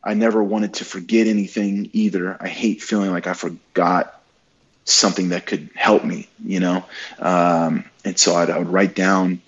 I 0.05 0.15
never 0.15 0.43
wanted 0.43 0.75
to 0.75 0.85
forget 0.85 1.27
anything 1.27 1.91
either. 1.93 2.37
I 2.41 2.49
hate 2.49 2.83
feeling 2.83 3.11
like 3.11 3.27
I 3.27 3.35
forgot 3.35 4.21
something 4.85 5.29
that 5.29 5.47
could 5.47 5.71
help 5.75 6.05
me, 6.05 6.29
you 6.45 6.61
know? 6.61 6.85
Um, 7.19 7.85
and 8.05 8.19
so 8.19 8.35
I'd, 8.35 8.51
I 8.51 8.59
would 8.59 8.69
write 8.69 8.95
down 8.95 9.41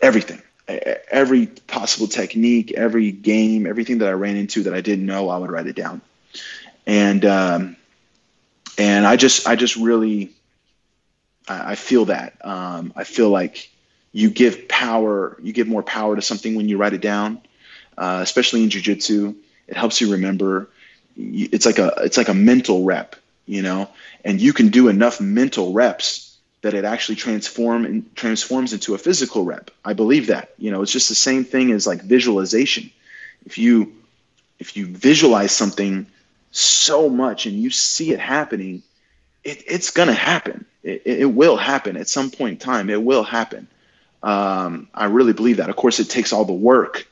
everything, 0.00 0.42
every 0.68 1.46
possible 1.46 2.06
technique, 2.06 2.72
every 2.72 3.12
game, 3.12 3.66
everything 3.66 3.98
that 3.98 4.08
I 4.08 4.12
ran 4.12 4.36
into 4.36 4.64
that 4.64 4.74
I 4.74 4.82
didn't 4.82 5.06
know, 5.06 5.30
I 5.30 5.38
would 5.38 5.50
write 5.50 5.66
it 5.66 5.76
down. 5.76 6.02
And, 6.86 7.24
um, 7.24 7.76
and 8.76 9.06
I 9.06 9.16
just, 9.16 9.46
I 9.46 9.56
just 9.56 9.76
really, 9.76 10.32
I, 11.48 11.72
I 11.72 11.74
feel 11.76 12.06
that. 12.06 12.34
Um, 12.44 12.92
I 12.94 13.04
feel 13.04 13.30
like 13.30 13.70
you 14.14 14.30
give 14.30 14.68
power, 14.68 15.36
you 15.42 15.52
give 15.52 15.68
more 15.68 15.82
power 15.82 16.16
to 16.16 16.22
something 16.22 16.54
when 16.54 16.70
you 16.70 16.78
write 16.78 16.94
it 16.94 17.02
down 17.02 17.42
uh, 17.96 18.20
especially 18.22 18.62
in 18.62 18.68
jujitsu. 18.68 19.34
It 19.68 19.76
helps 19.76 20.00
you 20.00 20.12
remember. 20.12 20.68
It's 21.16 21.66
like 21.66 21.78
a 21.78 21.92
it's 21.98 22.16
like 22.16 22.28
a 22.28 22.34
mental 22.34 22.84
rep, 22.84 23.16
you 23.46 23.62
know, 23.62 23.88
and 24.24 24.40
you 24.40 24.52
can 24.52 24.68
do 24.68 24.88
enough 24.88 25.20
mental 25.20 25.72
reps 25.72 26.36
that 26.62 26.74
it 26.74 26.84
actually 26.84 27.16
transform 27.16 27.84
and 27.84 28.14
transforms 28.16 28.72
into 28.72 28.94
a 28.94 28.98
physical 28.98 29.44
rep. 29.44 29.70
I 29.84 29.92
believe 29.92 30.28
that. 30.28 30.54
You 30.58 30.70
know, 30.70 30.82
it's 30.82 30.92
just 30.92 31.08
the 31.08 31.14
same 31.14 31.44
thing 31.44 31.70
as 31.72 31.86
like 31.86 32.02
visualization. 32.02 32.90
If 33.46 33.58
you 33.58 33.94
if 34.58 34.76
you 34.76 34.86
visualize 34.86 35.52
something 35.52 36.06
so 36.50 37.08
much 37.08 37.46
and 37.46 37.56
you 37.56 37.70
see 37.70 38.12
it 38.12 38.20
happening, 38.20 38.82
it, 39.44 39.62
it's 39.66 39.90
gonna 39.90 40.14
happen. 40.14 40.64
It, 40.82 41.02
it 41.04 41.26
will 41.26 41.56
happen 41.56 41.96
at 41.96 42.08
some 42.08 42.30
point 42.30 42.52
in 42.52 42.58
time. 42.58 42.90
It 42.90 43.02
will 43.02 43.24
happen. 43.24 43.68
Um, 44.24 44.88
I 44.94 45.04
really 45.04 45.34
believe 45.34 45.58
that. 45.58 45.68
Of 45.68 45.76
course, 45.76 46.00
it 46.00 46.08
takes 46.08 46.32
all 46.32 46.46
the 46.46 46.54
work 46.54 47.06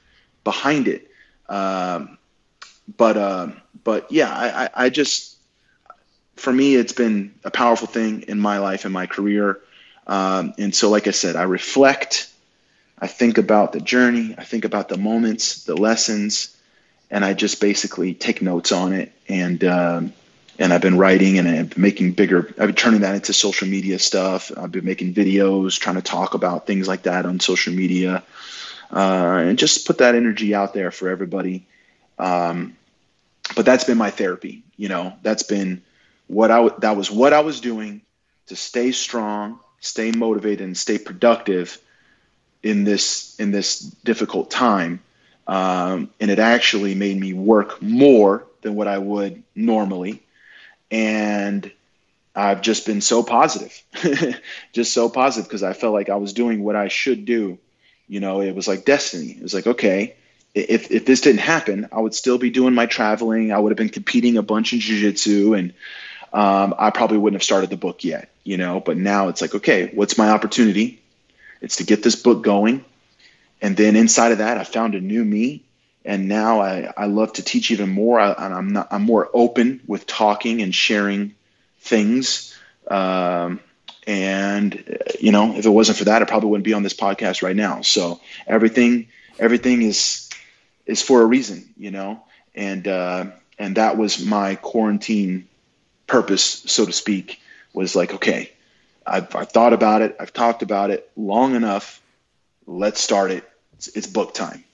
behind 0.44 0.88
it. 0.88 1.10
Um, 1.46 2.16
but 2.96 3.16
uh, 3.18 3.48
but 3.84 4.10
yeah, 4.10 4.34
I, 4.34 4.64
I, 4.64 4.70
I, 4.86 4.88
just 4.88 5.36
for 6.36 6.50
me 6.52 6.74
it's 6.74 6.94
been 6.94 7.34
a 7.44 7.50
powerful 7.50 7.86
thing 7.86 8.22
in 8.22 8.40
my 8.40 8.58
life 8.58 8.86
and 8.86 8.94
my 8.94 9.06
career. 9.06 9.60
Um, 10.06 10.54
and 10.58 10.74
so, 10.74 10.88
like 10.88 11.06
I 11.06 11.10
said, 11.10 11.36
I 11.36 11.42
reflect. 11.42 12.30
I 12.98 13.08
think 13.08 13.36
about 13.36 13.72
the 13.72 13.80
journey. 13.80 14.34
I 14.38 14.44
think 14.44 14.64
about 14.64 14.88
the 14.88 14.96
moments, 14.96 15.64
the 15.64 15.76
lessons, 15.76 16.56
and 17.10 17.24
I 17.24 17.34
just 17.34 17.60
basically 17.60 18.14
take 18.14 18.40
notes 18.40 18.72
on 18.72 18.94
it. 18.94 19.12
And 19.28 19.62
um, 19.64 20.12
and 20.58 20.72
I've 20.72 20.82
been 20.82 20.98
writing 20.98 21.38
and 21.38 21.48
I've 21.48 21.78
making 21.78 22.12
bigger. 22.12 22.48
I've 22.58 22.68
been 22.68 22.74
turning 22.74 23.00
that 23.00 23.14
into 23.14 23.32
social 23.32 23.68
media 23.68 23.98
stuff. 23.98 24.52
I've 24.56 24.72
been 24.72 24.84
making 24.84 25.14
videos, 25.14 25.78
trying 25.78 25.96
to 25.96 26.02
talk 26.02 26.34
about 26.34 26.66
things 26.66 26.86
like 26.86 27.02
that 27.02 27.26
on 27.26 27.40
social 27.40 27.72
media 27.72 28.22
uh, 28.92 29.42
and 29.46 29.58
just 29.58 29.86
put 29.86 29.98
that 29.98 30.14
energy 30.14 30.54
out 30.54 30.74
there 30.74 30.90
for 30.90 31.08
everybody. 31.08 31.66
Um, 32.18 32.76
but 33.56 33.64
that's 33.64 33.84
been 33.84 33.98
my 33.98 34.10
therapy. 34.10 34.62
You 34.76 34.88
know, 34.88 35.14
that's 35.22 35.42
been 35.42 35.82
what 36.26 36.50
I 36.50 36.56
w- 36.56 36.74
that 36.80 36.96
was 36.96 37.10
what 37.10 37.32
I 37.32 37.40
was 37.40 37.60
doing 37.60 38.02
to 38.46 38.56
stay 38.56 38.92
strong, 38.92 39.58
stay 39.80 40.12
motivated, 40.12 40.60
and 40.60 40.76
stay 40.76 40.98
productive 40.98 41.78
in 42.62 42.84
this 42.84 43.38
in 43.40 43.50
this 43.50 43.80
difficult 43.80 44.50
time. 44.50 45.00
Um, 45.46 46.10
and 46.20 46.30
it 46.30 46.38
actually 46.38 46.94
made 46.94 47.18
me 47.18 47.32
work 47.32 47.82
more 47.82 48.46
than 48.60 48.74
what 48.74 48.86
I 48.88 48.98
would 48.98 49.42
normally. 49.54 50.22
And 50.92 51.72
I've 52.36 52.62
just 52.62 52.86
been 52.86 53.00
so 53.00 53.24
positive, 53.24 53.82
just 54.72 54.92
so 54.92 55.08
positive 55.08 55.48
because 55.48 55.64
I 55.64 55.72
felt 55.72 55.92
like 55.92 56.08
I 56.08 56.16
was 56.16 56.32
doing 56.32 56.62
what 56.62 56.76
I 56.76 56.86
should 56.86 57.24
do 57.24 57.58
you 58.12 58.20
know, 58.20 58.42
it 58.42 58.54
was 58.54 58.68
like 58.68 58.84
destiny. 58.84 59.30
It 59.30 59.42
was 59.42 59.54
like, 59.54 59.66
okay, 59.66 60.14
if, 60.54 60.90
if 60.90 61.06
this 61.06 61.22
didn't 61.22 61.40
happen, 61.40 61.88
I 61.92 61.98
would 61.98 62.14
still 62.14 62.36
be 62.36 62.50
doing 62.50 62.74
my 62.74 62.84
traveling. 62.84 63.52
I 63.52 63.58
would 63.58 63.70
have 63.70 63.78
been 63.78 63.88
competing 63.88 64.36
a 64.36 64.42
bunch 64.42 64.74
in 64.74 64.80
jujitsu 64.80 65.58
and 65.58 65.72
um, 66.34 66.74
I 66.78 66.90
probably 66.90 67.16
wouldn't 67.16 67.40
have 67.40 67.44
started 67.44 67.70
the 67.70 67.78
book 67.78 68.04
yet, 68.04 68.28
you 68.44 68.58
know, 68.58 68.80
but 68.80 68.98
now 68.98 69.28
it's 69.28 69.40
like, 69.40 69.54
okay, 69.54 69.90
what's 69.94 70.18
my 70.18 70.28
opportunity? 70.28 71.00
It's 71.62 71.76
to 71.76 71.84
get 71.84 72.02
this 72.02 72.16
book 72.16 72.42
going. 72.42 72.84
And 73.62 73.78
then 73.78 73.96
inside 73.96 74.32
of 74.32 74.38
that, 74.38 74.58
I 74.58 74.64
found 74.64 74.94
a 74.94 75.00
new 75.00 75.24
me. 75.24 75.62
And 76.04 76.28
now 76.28 76.60
I, 76.60 76.92
I 76.96 77.06
love 77.06 77.34
to 77.34 77.42
teach 77.42 77.70
even 77.70 77.90
more. 77.90 78.18
I, 78.18 78.32
I'm 78.32 78.72
not, 78.72 78.88
I'm 78.90 79.02
more 79.02 79.30
open 79.32 79.80
with 79.86 80.06
talking 80.06 80.62
and 80.62 80.74
sharing 80.74 81.34
things. 81.80 82.56
Um, 82.88 83.60
and 84.06 84.98
you 85.20 85.30
know, 85.30 85.56
if 85.56 85.64
it 85.64 85.70
wasn't 85.70 85.98
for 85.98 86.04
that, 86.04 86.22
I 86.22 86.24
probably 86.24 86.50
wouldn't 86.50 86.64
be 86.64 86.72
on 86.72 86.82
this 86.82 86.94
podcast 86.94 87.42
right 87.42 87.54
now. 87.54 87.82
So 87.82 88.20
everything, 88.46 89.08
everything 89.38 89.82
is 89.82 90.28
is 90.86 91.02
for 91.02 91.22
a 91.22 91.26
reason, 91.26 91.72
you 91.76 91.90
know. 91.90 92.22
And 92.54 92.86
uh, 92.88 93.26
and 93.58 93.76
that 93.76 93.96
was 93.96 94.24
my 94.24 94.56
quarantine 94.56 95.48
purpose, 96.06 96.42
so 96.42 96.84
to 96.84 96.92
speak. 96.92 97.40
Was 97.74 97.96
like, 97.96 98.12
okay, 98.14 98.50
I've, 99.06 99.34
I've 99.34 99.50
thought 99.50 99.72
about 99.72 100.02
it, 100.02 100.16
I've 100.20 100.32
talked 100.32 100.62
about 100.62 100.90
it 100.90 101.10
long 101.16 101.54
enough. 101.54 102.02
Let's 102.66 103.00
start 103.00 103.30
it. 103.30 103.48
It's, 103.74 103.88
it's 103.88 104.06
book 104.06 104.34
time. 104.34 104.64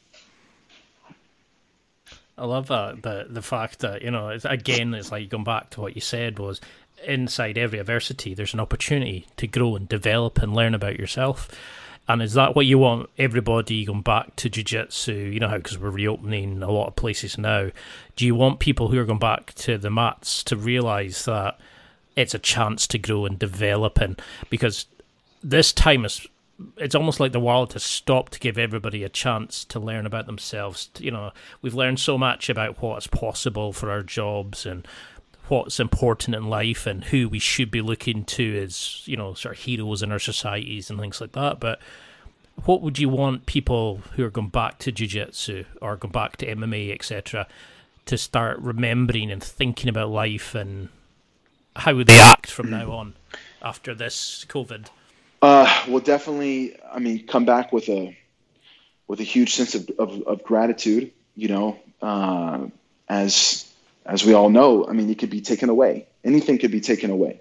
I 2.38 2.44
love 2.44 2.68
that 2.68 3.02
the 3.02 3.26
the 3.28 3.42
fact 3.42 3.80
that 3.80 4.02
you 4.02 4.10
know 4.10 4.28
it's, 4.28 4.44
again 4.44 4.94
it's 4.94 5.10
like 5.10 5.28
going 5.28 5.44
back 5.44 5.70
to 5.70 5.80
what 5.80 5.94
you 5.94 6.00
said 6.00 6.38
was 6.38 6.60
inside 7.04 7.58
every 7.58 7.78
adversity, 7.78 8.34
there's 8.34 8.54
an 8.54 8.60
opportunity 8.60 9.26
to 9.36 9.46
grow 9.46 9.76
and 9.76 9.88
develop 9.88 10.38
and 10.38 10.54
learn 10.54 10.74
about 10.74 10.98
yourself. 10.98 11.48
And 12.08 12.22
is 12.22 12.32
that 12.34 12.56
what 12.56 12.64
you 12.64 12.78
want 12.78 13.10
everybody 13.18 13.84
going 13.84 14.00
back 14.00 14.34
to 14.36 14.48
jiu-jitsu? 14.48 15.12
You 15.12 15.40
know 15.40 15.48
how 15.48 15.58
because 15.58 15.78
we're 15.78 15.90
reopening 15.90 16.62
a 16.62 16.70
lot 16.70 16.88
of 16.88 16.96
places 16.96 17.36
now. 17.36 17.70
Do 18.16 18.24
you 18.24 18.34
want 18.34 18.60
people 18.60 18.88
who 18.88 18.98
are 18.98 19.04
going 19.04 19.18
back 19.18 19.52
to 19.56 19.76
the 19.76 19.90
mats 19.90 20.42
to 20.44 20.56
realise 20.56 21.26
that 21.26 21.58
it's 22.16 22.34
a 22.34 22.38
chance 22.38 22.86
to 22.88 22.98
grow 22.98 23.26
and 23.26 23.38
develop 23.38 24.00
and 24.00 24.20
because 24.50 24.86
this 25.42 25.72
time 25.72 26.04
is 26.04 26.26
it's 26.76 26.94
almost 26.94 27.20
like 27.20 27.32
the 27.32 27.40
world 27.40 27.72
has 27.74 27.84
stopped 27.84 28.32
to 28.32 28.40
give 28.40 28.58
everybody 28.58 29.04
a 29.04 29.08
chance 29.08 29.64
to 29.66 29.78
learn 29.78 30.06
about 30.06 30.26
themselves. 30.26 30.90
You 30.98 31.10
know, 31.10 31.32
we've 31.62 31.74
learned 31.74 32.00
so 32.00 32.18
much 32.18 32.48
about 32.48 32.82
what's 32.82 33.06
possible 33.06 33.72
for 33.72 33.90
our 33.90 34.02
jobs 34.02 34.66
and 34.66 34.86
what's 35.48 35.80
important 35.80 36.36
in 36.36 36.48
life 36.48 36.86
and 36.86 37.04
who 37.04 37.28
we 37.28 37.38
should 37.38 37.70
be 37.70 37.80
looking 37.80 38.24
to 38.24 38.62
as, 38.62 39.02
you 39.06 39.16
know, 39.16 39.34
sort 39.34 39.56
of 39.56 39.62
heroes 39.62 40.02
in 40.02 40.12
our 40.12 40.18
societies 40.18 40.90
and 40.90 40.98
things 40.98 41.20
like 41.20 41.32
that. 41.32 41.60
But 41.60 41.80
what 42.64 42.82
would 42.82 42.98
you 42.98 43.08
want 43.08 43.46
people 43.46 44.02
who 44.16 44.24
are 44.24 44.30
going 44.30 44.48
back 44.48 44.78
to 44.80 44.92
jiu-jitsu 44.92 45.64
or 45.80 45.96
going 45.96 46.12
back 46.12 46.36
to 46.38 46.46
MMA, 46.46 46.92
etc., 46.92 47.46
to 48.06 48.18
start 48.18 48.58
remembering 48.58 49.30
and 49.30 49.42
thinking 49.42 49.88
about 49.88 50.10
life 50.10 50.54
and 50.54 50.88
how 51.76 52.02
they 52.02 52.18
act 52.18 52.50
from 52.50 52.70
now 52.70 52.90
on 52.90 53.14
after 53.62 53.94
this 53.94 54.44
COVID? 54.48 54.88
Uh, 55.40 55.84
well, 55.88 56.00
definitely. 56.00 56.76
I 56.92 56.98
mean, 56.98 57.26
come 57.26 57.44
back 57.44 57.72
with 57.72 57.88
a 57.88 58.16
with 59.06 59.20
a 59.20 59.24
huge 59.24 59.54
sense 59.54 59.74
of, 59.74 59.90
of, 59.98 60.22
of 60.22 60.42
gratitude. 60.44 61.12
You 61.36 61.48
know, 61.48 61.78
uh, 62.02 62.66
as 63.08 63.70
as 64.04 64.24
we 64.24 64.34
all 64.34 64.50
know, 64.50 64.86
I 64.86 64.92
mean, 64.92 65.10
it 65.10 65.18
could 65.18 65.30
be 65.30 65.40
taken 65.40 65.68
away. 65.68 66.06
Anything 66.24 66.58
could 66.58 66.72
be 66.72 66.80
taken 66.80 67.10
away. 67.10 67.40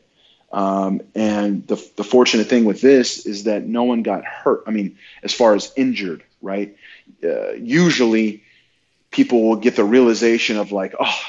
Um, 0.52 1.02
and 1.15 1.65
the 1.68 1.76
the 1.95 2.03
fortunate 2.03 2.48
thing 2.48 2.65
with 2.65 2.82
this 2.82 3.26
is 3.26 3.45
that 3.45 3.64
no 3.64 3.84
one 3.84 4.03
got 4.03 4.24
hurt. 4.26 4.64
I 4.68 4.72
mean, 4.72 4.98
as 5.24 5.34
far 5.34 5.56
as 5.56 5.74
injured, 5.76 6.24
right? 6.41 6.78
Uh, 7.24 7.53
usually, 7.53 8.44
people 9.10 9.44
will 9.44 9.56
get 9.56 9.76
the 9.76 9.84
realization 9.84 10.57
of 10.57 10.72
like, 10.72 10.94
oh, 10.99 11.19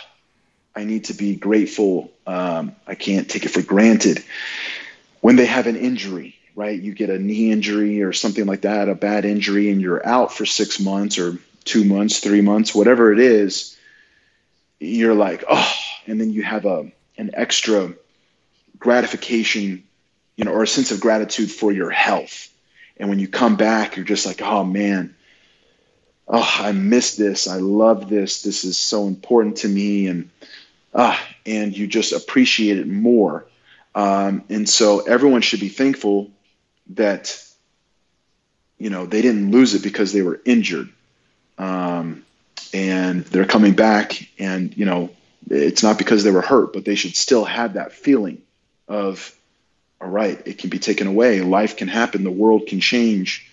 I 0.76 0.84
need 0.84 1.06
to 1.06 1.14
be 1.14 1.34
grateful. 1.34 2.12
Um, 2.26 2.76
I 2.86 2.94
can't 2.94 3.28
take 3.28 3.46
it 3.46 3.50
for 3.50 3.62
granted 3.62 4.22
when 5.20 5.36
they 5.36 5.46
have 5.46 5.66
an 5.66 5.76
injury 5.76 6.37
right? 6.58 6.82
You 6.82 6.92
get 6.92 7.08
a 7.08 7.20
knee 7.20 7.52
injury 7.52 8.02
or 8.02 8.12
something 8.12 8.44
like 8.44 8.62
that, 8.62 8.88
a 8.88 8.96
bad 8.96 9.24
injury, 9.24 9.70
and 9.70 9.80
you're 9.80 10.04
out 10.04 10.32
for 10.32 10.44
six 10.44 10.80
months 10.80 11.16
or 11.16 11.38
two 11.62 11.84
months, 11.84 12.18
three 12.18 12.40
months, 12.40 12.74
whatever 12.74 13.12
it 13.12 13.20
is. 13.20 13.76
You're 14.80 15.14
like, 15.14 15.44
oh, 15.48 15.72
and 16.08 16.20
then 16.20 16.30
you 16.30 16.42
have 16.42 16.66
a 16.66 16.90
an 17.16 17.30
extra 17.34 17.94
gratification, 18.76 19.84
you 20.34 20.44
know, 20.44 20.50
or 20.50 20.64
a 20.64 20.66
sense 20.66 20.90
of 20.90 21.00
gratitude 21.00 21.48
for 21.48 21.70
your 21.70 21.90
health. 21.90 22.48
And 22.96 23.08
when 23.08 23.20
you 23.20 23.28
come 23.28 23.54
back, 23.54 23.94
you're 23.94 24.04
just 24.04 24.26
like, 24.26 24.42
oh 24.42 24.64
man, 24.64 25.14
oh, 26.26 26.56
I 26.58 26.72
miss 26.72 27.14
this. 27.14 27.46
I 27.46 27.58
love 27.58 28.08
this. 28.08 28.42
This 28.42 28.64
is 28.64 28.76
so 28.76 29.06
important 29.06 29.58
to 29.58 29.68
me. 29.68 30.08
And 30.08 30.28
ah, 30.92 31.24
and 31.46 31.76
you 31.76 31.86
just 31.86 32.12
appreciate 32.12 32.78
it 32.78 32.88
more. 32.88 33.46
Um, 33.94 34.42
and 34.48 34.68
so 34.68 35.00
everyone 35.00 35.42
should 35.42 35.60
be 35.60 35.68
thankful 35.68 36.32
that 36.90 37.44
you 38.78 38.90
know 38.90 39.06
they 39.06 39.22
didn't 39.22 39.50
lose 39.50 39.74
it 39.74 39.82
because 39.82 40.12
they 40.12 40.22
were 40.22 40.40
injured. 40.44 40.88
Um, 41.58 42.24
and 42.72 43.24
they're 43.24 43.44
coming 43.44 43.74
back 43.74 44.28
and 44.38 44.76
you 44.76 44.84
know 44.84 45.10
it's 45.50 45.82
not 45.82 45.98
because 45.98 46.24
they 46.24 46.30
were 46.30 46.42
hurt 46.42 46.72
but 46.72 46.84
they 46.84 46.94
should 46.94 47.16
still 47.16 47.44
have 47.44 47.74
that 47.74 47.92
feeling 47.92 48.42
of 48.88 49.34
all 50.00 50.08
right 50.08 50.46
it 50.46 50.58
can 50.58 50.70
be 50.70 50.78
taken 50.78 51.06
away. 51.06 51.40
Life 51.40 51.76
can 51.76 51.88
happen. 51.88 52.24
The 52.24 52.30
world 52.30 52.66
can 52.66 52.80
change. 52.80 53.50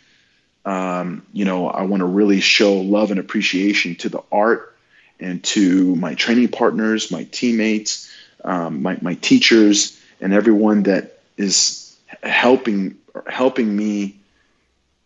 Um, 0.65 1.25
you 1.31 1.45
know 1.45 1.69
i 1.69 1.83
want 1.83 2.01
to 2.01 2.05
really 2.05 2.41
show 2.41 2.77
love 2.77 3.11
and 3.11 3.19
appreciation 3.19 3.95
to 3.97 4.09
the 4.09 4.23
art 4.31 4.75
and 5.19 5.43
to 5.43 5.95
my 5.95 6.15
training 6.15 6.47
partners 6.47 7.11
my 7.11 7.23
teammates 7.25 8.09
um, 8.43 8.81
my, 8.81 8.97
my 9.01 9.13
teachers 9.15 9.99
and 10.21 10.33
everyone 10.33 10.83
that 10.83 11.19
is 11.37 11.95
helping 12.23 12.97
helping 13.27 13.75
me 13.75 14.19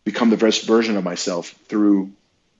become 0.03 0.29
the 0.29 0.37
best 0.37 0.65
version 0.65 0.97
of 0.97 1.03
myself 1.03 1.49
through 1.67 2.11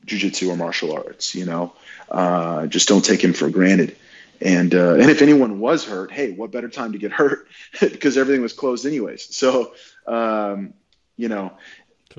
jujitsu 0.06 0.50
or 0.50 0.56
martial 0.56 0.94
arts. 0.94 1.36
You 1.36 1.46
know, 1.46 1.74
uh, 2.10 2.68
just 2.68 2.88
don't 2.88 3.04
take 3.04 3.24
him 3.24 3.34
for 3.34 3.50
granted. 3.50 3.96
And 4.42 4.74
uh, 4.74 4.94
and 4.94 5.10
if 5.10 5.22
anyone 5.22 5.60
was 5.60 5.86
hurt, 5.86 6.12
hey, 6.12 6.32
what 6.32 6.52
better 6.52 6.70
time 6.70 6.94
to 6.94 6.98
get 6.98 7.12
hurt 7.12 7.48
because 7.80 8.18
everything 8.18 8.42
was 8.42 8.54
closed 8.54 8.86
anyways. 8.86 9.36
So 9.36 9.74
um, 10.08 10.74
you 11.18 11.28
know, 11.28 11.54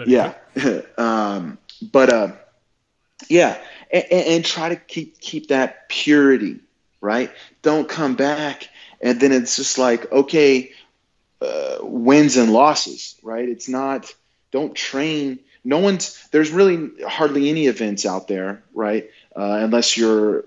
yeah. 0.06 0.34
um, 0.98 1.58
but 1.80 2.12
uh, 2.12 2.32
yeah, 3.28 3.58
and, 3.90 4.04
and 4.12 4.44
try 4.44 4.68
to 4.68 4.76
keep 4.76 5.18
keep 5.20 5.48
that 5.48 5.88
purity, 5.88 6.60
right? 7.00 7.30
Don't 7.62 7.88
come 7.88 8.16
back 8.16 8.68
and 9.00 9.20
then 9.20 9.32
it's 9.32 9.56
just 9.56 9.78
like 9.78 10.10
okay 10.12 10.72
uh, 11.40 11.78
wins 11.82 12.36
and 12.36 12.52
losses, 12.52 13.16
right? 13.22 13.48
It's 13.48 13.68
not, 13.68 14.14
don't 14.50 14.74
train. 14.74 15.38
No 15.64 15.78
one's, 15.78 16.28
there's 16.30 16.50
really 16.50 16.90
hardly 17.06 17.48
any 17.48 17.66
events 17.66 18.06
out 18.06 18.28
there, 18.28 18.62
right? 18.74 19.10
Uh, 19.36 19.60
unless 19.62 19.96
you're 19.96 20.44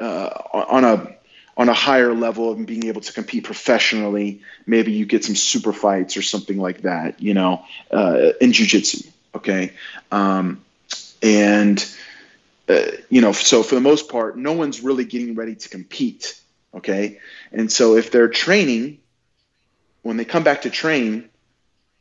uh, 0.00 0.28
on 0.52 0.84
a, 0.84 1.16
on 1.56 1.68
a 1.68 1.74
higher 1.74 2.14
level 2.14 2.50
of 2.50 2.66
being 2.66 2.86
able 2.86 3.00
to 3.00 3.12
compete 3.12 3.44
professionally, 3.44 4.42
maybe 4.66 4.92
you 4.92 5.06
get 5.06 5.24
some 5.24 5.36
super 5.36 5.72
fights 5.72 6.16
or 6.16 6.22
something 6.22 6.58
like 6.58 6.82
that, 6.82 7.22
you 7.22 7.34
know, 7.34 7.64
uh, 7.92 8.32
in 8.40 8.50
jujitsu. 8.50 9.08
Okay. 9.34 9.72
Um, 10.10 10.64
and, 11.22 11.84
uh, 12.68 12.82
you 13.08 13.20
know, 13.20 13.32
so 13.32 13.62
for 13.62 13.76
the 13.76 13.80
most 13.80 14.08
part, 14.08 14.36
no 14.36 14.52
one's 14.52 14.80
really 14.80 15.04
getting 15.04 15.34
ready 15.34 15.54
to 15.54 15.68
compete. 15.68 16.40
Okay. 16.74 17.20
And 17.52 17.70
so 17.70 17.96
if 17.96 18.10
they're 18.10 18.28
training, 18.28 18.98
when 20.04 20.18
they 20.18 20.24
come 20.24 20.44
back 20.44 20.62
to 20.62 20.70
train, 20.70 21.28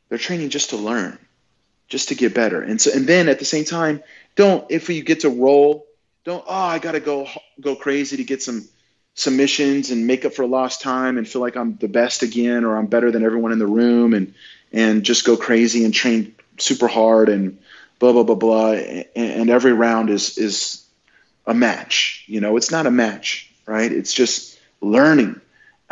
they're 0.09 0.19
training 0.19 0.49
just 0.49 0.69
to 0.69 0.77
learn, 0.77 1.17
just 1.87 2.09
to 2.09 2.15
get 2.15 2.35
better. 2.35 2.61
And 2.61 2.79
so, 2.79 2.91
and 2.93 3.07
then 3.07 3.29
at 3.29 3.39
the 3.39 3.45
same 3.45 3.65
time, 3.65 4.03
don't 4.35 4.69
if 4.69 4.89
you 4.89 5.01
get 5.03 5.21
to 5.21 5.29
roll, 5.29 5.87
don't 6.23 6.43
oh 6.47 6.53
I 6.53 6.77
got 6.77 6.91
to 6.91 6.99
go 6.99 7.27
go 7.59 7.75
crazy 7.75 8.17
to 8.17 8.23
get 8.23 8.43
some 8.43 8.67
submissions 9.15 9.89
and 9.89 10.05
make 10.05 10.25
up 10.25 10.33
for 10.33 10.45
lost 10.45 10.81
time 10.81 11.17
and 11.17 11.27
feel 11.27 11.41
like 11.41 11.55
I'm 11.55 11.77
the 11.77 11.87
best 11.87 12.23
again 12.23 12.65
or 12.65 12.77
I'm 12.77 12.87
better 12.87 13.09
than 13.09 13.23
everyone 13.23 13.51
in 13.51 13.59
the 13.59 13.67
room 13.67 14.13
and 14.13 14.33
and 14.71 15.03
just 15.03 15.25
go 15.25 15.37
crazy 15.37 15.85
and 15.85 15.93
train 15.93 16.35
super 16.57 16.87
hard 16.87 17.29
and 17.29 17.57
blah 17.99 18.11
blah 18.11 18.23
blah 18.23 18.35
blah 18.35 18.71
and, 18.73 19.05
and 19.15 19.49
every 19.49 19.73
round 19.73 20.09
is 20.09 20.37
is 20.37 20.85
a 21.45 21.53
match. 21.53 22.25
You 22.27 22.41
know, 22.41 22.57
it's 22.57 22.71
not 22.71 22.85
a 22.85 22.91
match, 22.91 23.49
right? 23.65 23.91
It's 23.91 24.13
just 24.13 24.59
learning 24.81 25.39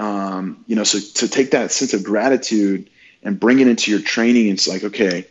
um, 0.01 0.65
you 0.65 0.75
know, 0.75 0.83
so 0.83 0.99
to 0.99 1.27
take 1.31 1.51
that 1.51 1.71
sense 1.71 1.93
of 1.93 2.03
gratitude 2.03 2.89
and 3.21 3.39
bring 3.39 3.59
it 3.59 3.67
into 3.67 3.91
your 3.91 3.99
training, 3.99 4.47
it's 4.47 4.67
like, 4.67 4.83
okay, 4.83 5.27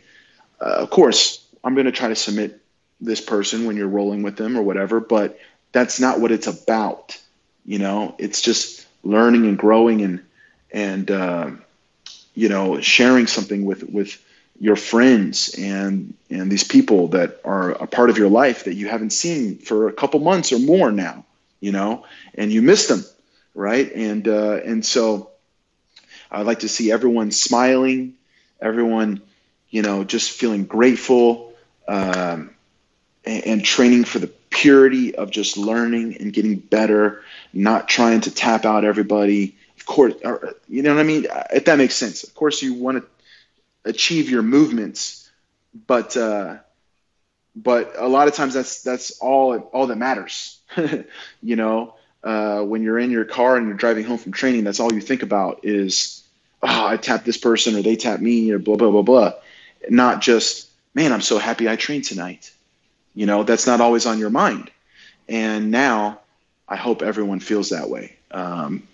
uh, 0.61 0.63
of 0.63 0.89
course, 0.89 1.45
I'm 1.61 1.73
going 1.73 1.87
to 1.87 1.91
try 1.91 2.07
to 2.07 2.15
submit 2.15 2.57
this 3.01 3.19
person 3.19 3.65
when 3.65 3.75
you're 3.75 3.89
rolling 3.89 4.23
with 4.23 4.37
them 4.37 4.57
or 4.57 4.61
whatever, 4.61 5.01
but 5.01 5.37
that's 5.73 5.99
not 5.99 6.21
what 6.21 6.31
it's 6.31 6.47
about. 6.47 7.19
You 7.65 7.79
know, 7.79 8.15
it's 8.17 8.41
just 8.41 8.87
learning 9.03 9.45
and 9.45 9.57
growing 9.57 10.03
and 10.03 10.23
and 10.71 11.11
uh, 11.11 11.51
you 12.33 12.47
know 12.47 12.79
sharing 12.79 13.27
something 13.27 13.65
with 13.65 13.83
with 13.83 14.23
your 14.57 14.77
friends 14.77 15.53
and 15.57 16.13
and 16.29 16.49
these 16.49 16.63
people 16.63 17.09
that 17.09 17.41
are 17.43 17.71
a 17.71 17.87
part 17.87 18.09
of 18.09 18.17
your 18.17 18.29
life 18.29 18.63
that 18.63 18.75
you 18.75 18.87
haven't 18.87 19.09
seen 19.09 19.57
for 19.57 19.89
a 19.89 19.93
couple 19.93 20.21
months 20.21 20.53
or 20.53 20.59
more 20.59 20.93
now. 20.93 21.25
You 21.59 21.73
know, 21.73 22.05
and 22.35 22.53
you 22.53 22.61
miss 22.61 22.87
them 22.87 23.03
right? 23.53 23.91
And 23.93 24.27
uh, 24.27 24.59
and 24.65 24.85
so 24.85 25.31
I'd 26.29 26.45
like 26.45 26.59
to 26.59 26.69
see 26.69 26.91
everyone 26.91 27.31
smiling, 27.31 28.15
everyone, 28.61 29.21
you 29.69 29.81
know, 29.81 30.03
just 30.03 30.31
feeling 30.31 30.65
grateful, 30.65 31.53
um, 31.87 32.55
and, 33.25 33.45
and 33.45 33.65
training 33.65 34.05
for 34.05 34.19
the 34.19 34.31
purity 34.49 35.15
of 35.15 35.31
just 35.31 35.57
learning 35.57 36.17
and 36.17 36.31
getting 36.33 36.57
better, 36.57 37.23
not 37.53 37.87
trying 37.87 38.21
to 38.21 38.31
tap 38.31 38.65
out 38.65 38.85
everybody. 38.85 39.57
Of 39.77 39.85
course, 39.85 40.13
or, 40.23 40.53
you 40.67 40.83
know 40.83 40.93
what 40.93 41.01
I 41.01 41.03
mean. 41.03 41.25
If 41.51 41.65
that 41.65 41.77
makes 41.77 41.95
sense, 41.95 42.23
of 42.23 42.33
course 42.35 42.61
you 42.61 42.75
want 42.75 42.99
to 42.99 43.89
achieve 43.89 44.29
your 44.29 44.43
movements, 44.43 45.29
but 45.87 46.15
uh, 46.15 46.57
but 47.55 47.93
a 47.97 48.07
lot 48.07 48.27
of 48.27 48.35
times 48.35 48.53
that's 48.53 48.83
that's 48.83 49.19
all 49.19 49.57
all 49.57 49.87
that 49.87 49.97
matters. 49.97 50.59
you 51.41 51.55
know, 51.55 51.95
uh, 52.23 52.61
when 52.61 52.83
you're 52.83 52.99
in 52.99 53.11
your 53.11 53.25
car 53.25 53.57
and 53.57 53.67
you're 53.67 53.77
driving 53.77 54.03
home 54.03 54.17
from 54.17 54.31
training, 54.31 54.63
that's 54.63 54.79
all 54.79 54.93
you 54.93 55.01
think 55.01 55.23
about 55.23 55.61
is, 55.63 56.23
oh, 56.61 56.85
I 56.87 56.97
tapped 56.97 57.25
this 57.25 57.37
person 57.37 57.75
or 57.75 57.81
they 57.81 57.95
tapped 57.95 58.21
me 58.21 58.51
or 58.51 58.59
blah, 58.59 58.75
blah, 58.75 58.91
blah, 58.91 59.01
blah. 59.01 59.33
Not 59.89 60.21
just, 60.21 60.69
man, 60.93 61.11
I'm 61.11 61.21
so 61.21 61.39
happy 61.39 61.67
I 61.67 61.75
trained 61.75 62.05
tonight. 62.05 62.51
You 63.15 63.25
know, 63.25 63.43
that's 63.43 63.67
not 63.67 63.81
always 63.81 64.05
on 64.05 64.19
your 64.19 64.29
mind. 64.29 64.71
And 65.27 65.71
now 65.71 66.19
I 66.67 66.75
hope 66.75 67.01
everyone 67.01 67.39
feels 67.39 67.69
that 67.69 67.89
way. 67.89 68.15
Um, 68.31 68.87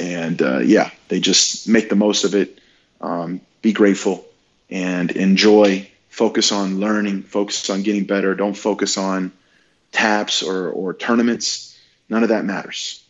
and 0.00 0.40
uh, 0.40 0.58
yeah, 0.58 0.90
they 1.08 1.20
just 1.20 1.68
make 1.68 1.88
the 1.88 1.96
most 1.96 2.24
of 2.24 2.34
it, 2.34 2.60
um, 3.00 3.40
be 3.62 3.72
grateful, 3.72 4.24
and 4.70 5.10
enjoy. 5.10 5.88
Focus 6.08 6.52
on 6.52 6.78
learning. 6.78 7.22
Focus 7.22 7.68
on 7.70 7.82
getting 7.82 8.04
better. 8.04 8.34
Don't 8.34 8.56
focus 8.56 8.96
on 8.96 9.32
taps 9.90 10.42
or 10.42 10.70
or 10.70 10.94
tournaments. 10.94 11.73
None 12.08 12.22
of 12.22 12.28
that 12.28 12.44
matters. 12.44 13.04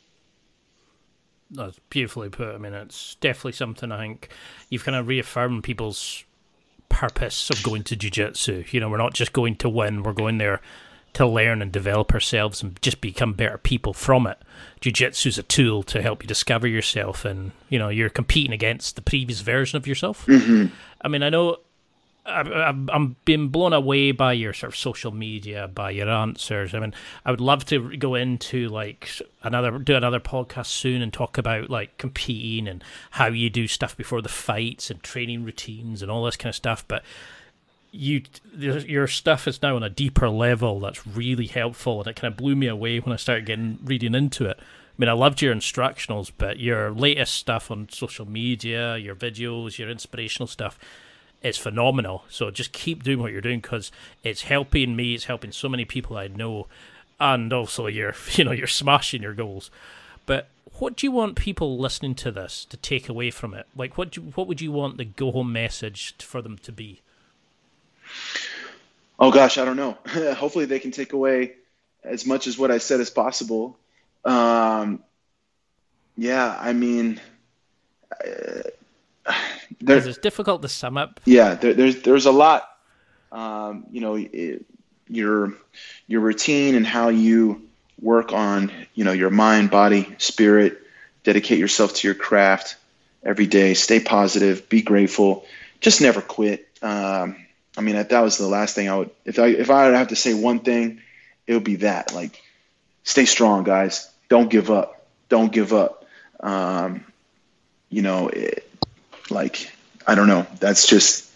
That's 1.51 1.79
beautifully 1.91 2.31
put. 2.31 2.55
I 2.55 2.59
mean, 2.59 2.73
it's 2.73 3.17
definitely 3.17 3.53
something 3.53 3.93
I 3.93 3.99
think 3.99 4.29
you've 4.71 4.85
kind 4.85 4.97
of 4.97 5.07
reaffirmed 5.07 5.63
people's 5.63 6.25
purpose 6.89 7.51
of 7.51 7.63
going 7.63 7.83
to 7.85 7.97
jiu-jitsu. 7.97 8.65
You 8.71 8.81
know, 8.81 8.89
we're 8.89 8.97
not 8.97 9.15
just 9.15 9.33
going 9.33 9.57
to 9.57 9.69
win, 9.69 10.03
we're 10.03 10.13
going 10.13 10.39
there 10.39 10.61
to 11.15 11.27
learn 11.27 11.63
and 11.63 11.71
develop 11.71 12.13
ourselves 12.13 12.61
and 12.63 12.81
just 12.83 13.01
become 13.01 13.35
better 13.35 13.59
people 13.59 13.93
from 13.93 14.27
it. 14.27 14.39
Jiu-jitsu 14.81 15.29
is 15.29 15.39
a 15.39 15.45
tool 15.45 15.85
to 15.85 16.03
help 16.03 16.23
you 16.23 16.27
discover 16.27 16.67
yourself 16.67 17.25
and, 17.25 17.53
you 17.69 17.79
know, 17.79 17.89
you're 17.89 18.09
competing 18.09 18.53
against 18.53 18.97
the 18.97 19.03
previous 19.03 19.41
version 19.41 19.77
of 19.77 19.87
yourself. 19.87 20.27
Mm-hmm. 20.27 20.75
I 21.01 21.09
mean, 21.09 21.23
I 21.23 21.29
know 21.29 21.59
I've, 22.27 22.51
I'm 22.51 23.17
being 23.27 23.49
blown 23.49 23.75
away 23.75 24.13
by 24.13 24.33
your 24.33 24.55
sort 24.55 24.73
of 24.73 24.79
social 24.79 25.13
media, 25.13 25.69
by 25.69 25.91
your 25.91 26.09
answers. 26.09 26.75
I 26.75 26.79
mean, 26.79 26.95
I 27.25 27.31
would 27.31 27.41
love 27.41 27.67
to 27.67 27.97
go 27.97 28.15
into 28.15 28.69
like 28.69 29.11
another, 29.43 29.79
do 29.79 29.95
another 29.95 30.21
podcast 30.21 30.67
soon 30.67 31.03
and 31.03 31.13
talk 31.13 31.37
about 31.37 31.69
like 31.69 31.99
competing 31.99 32.67
and 32.67 32.83
how 33.13 33.27
you 33.27 33.51
do 33.51 33.67
stuff 33.67 33.95
before 33.97 34.23
the 34.23 34.31
fights 34.31 34.91
and 34.91 35.03
training 35.03 35.45
routines 35.45 36.01
and 36.01 36.11
all 36.11 36.25
this 36.25 36.37
kind 36.37 36.51
of 36.51 36.57
stuff. 36.57 36.87
But 36.89 37.05
you, 37.91 38.23
your 38.57 39.07
stuff 39.07 39.47
is 39.47 39.61
now 39.61 39.77
on 39.77 39.83
a 39.83 39.91
deeper 39.91 40.31
level 40.31 40.81
that's 40.81 41.07
really 41.07 41.47
helpful, 41.47 42.01
and 42.01 42.09
it 42.09 42.17
kind 42.17 42.33
of 42.33 42.39
blew 42.39 42.57
me 42.57 42.69
away 42.69 43.01
when 43.01 43.13
I 43.13 43.17
started 43.17 43.45
getting 43.45 43.79
reading 43.85 44.15
into 44.15 44.47
it. 44.47 44.59
I 44.59 44.97
mean, 44.97 45.09
I 45.09 45.13
loved 45.13 45.43
your 45.43 45.55
instructionals, 45.55 46.31
but 46.37 46.59
your 46.59 46.91
latest 46.91 47.35
stuff 47.35 47.71
on 47.71 47.89
social 47.91 48.27
media, 48.27 48.97
your 48.97 49.15
videos, 49.15 49.77
your 49.77 49.91
inspirational 49.91 50.47
stuff 50.47 50.79
it's 51.45 51.59
phenomenal. 51.59 52.25
So 52.31 52.51
just 52.51 52.73
keep 52.73 53.03
doing 53.03 53.21
what 53.21 53.31
you're 53.31 53.43
doing 53.43 53.61
because 53.61 53.93
it's 54.25 54.43
helping 54.43 54.97
me. 54.97 55.15
It's 55.15 55.27
helping 55.27 55.53
so 55.53 55.69
many 55.69 55.85
people 55.85 56.17
I 56.17 56.27
know, 56.27 56.67
and 57.21 57.53
also 57.53 57.87
you're 57.87 58.15
you 58.33 58.45
know 58.45 58.51
you're 58.53 58.67
smashing 58.67 59.23
your 59.23 59.35
goals. 59.35 59.71
But 60.27 60.49
what 60.79 60.97
do 60.97 61.07
you 61.07 61.13
want 61.13 61.37
people 61.37 61.79
listening 61.79 62.15
to 62.17 62.33
this 62.33 62.65
to 62.65 62.79
take 62.79 63.09
away 63.11 63.31
from 63.31 63.53
it? 63.53 63.67
Like 63.77 63.99
what 63.99 64.13
do, 64.13 64.23
what 64.23 64.49
would 64.49 64.63
you 64.63 64.73
want 64.73 64.97
the 64.97 65.05
go 65.05 65.31
home 65.31 65.53
message 65.53 66.15
for 66.17 66.41
them 66.41 66.57
to 66.59 66.73
be? 66.73 67.03
Oh 69.21 69.31
gosh, 69.31 69.59
I 69.59 69.67
don't 69.67 69.77
know. 69.77 69.99
Hopefully 70.35 70.65
they 70.65 70.81
can 70.81 70.91
take 70.91 71.13
away 71.13 71.53
as 72.03 72.27
much 72.27 72.47
as 72.47 72.59
what 72.59 72.71
I 72.71 72.79
said 72.79 73.01
as 73.01 73.11
possible. 73.11 73.77
Um, 74.25 75.05
yeah, 76.17 76.57
I 76.59 76.73
mean. 76.73 77.21
Uh, 78.27 78.63
there, 79.81 79.97
it's 79.99 80.19
difficult 80.19 80.63
to 80.63 80.69
sum 80.69 80.97
up. 80.97 81.21
Yeah, 81.25 81.55
there, 81.55 81.75
there's 81.75 82.03
there's 82.03 82.27
a 82.27 82.33
lot. 82.33 82.69
Um, 83.33 83.87
you 83.91 84.01
know, 84.01 84.17
it, 84.17 84.65
your 85.09 85.55
your 86.07 86.21
routine 86.21 86.75
and 86.75 86.87
how 86.87 87.09
you 87.09 87.63
work 88.01 88.33
on 88.33 88.71
you 88.95 89.05
know 89.05 89.13
your 89.13 89.31
mind, 89.31 89.71
body, 89.71 90.15
spirit. 90.19 90.81
Dedicate 91.23 91.59
yourself 91.59 91.95
to 91.95 92.09
your 92.09 92.15
craft 92.15 92.77
every 93.25 93.47
day. 93.47 93.75
Stay 93.75 94.01
positive. 94.01 94.69
Be 94.69 94.83
grateful. 94.83 95.47
Just 95.81 96.01
never 96.01 96.21
quit. 96.21 96.69
Um, 96.83 97.37
I 97.77 97.81
mean, 97.81 97.97
that 97.97 98.21
was 98.21 98.39
the 98.39 98.47
last 98.47 98.75
thing 98.75 98.89
I 98.89 98.97
would. 98.99 99.11
If 99.25 99.39
I 99.39 99.47
if 99.47 99.71
I 99.71 99.87
would 99.87 99.95
have 99.95 100.09
to 100.09 100.17
say 100.17 100.35
one 100.35 100.61
thing, 100.61 101.01
it 101.47 101.55
would 101.55 101.65
be 101.65 101.77
that. 101.77 102.15
Like, 102.15 102.43
stay 103.03 103.25
strong, 103.25 103.65
guys. 103.65 104.11
Don't 104.29 104.51
give 104.51 104.71
up. 104.71 105.07
Don't 105.29 105.53
give 105.53 105.73
up. 105.73 106.05
Um, 106.41 107.05
you 107.89 108.03
know, 108.03 108.29
it, 108.29 108.69
like 109.31 109.71
I 110.07 110.15
don't 110.15 110.29
know. 110.29 110.47
That's 110.61 110.87
just 110.87 111.31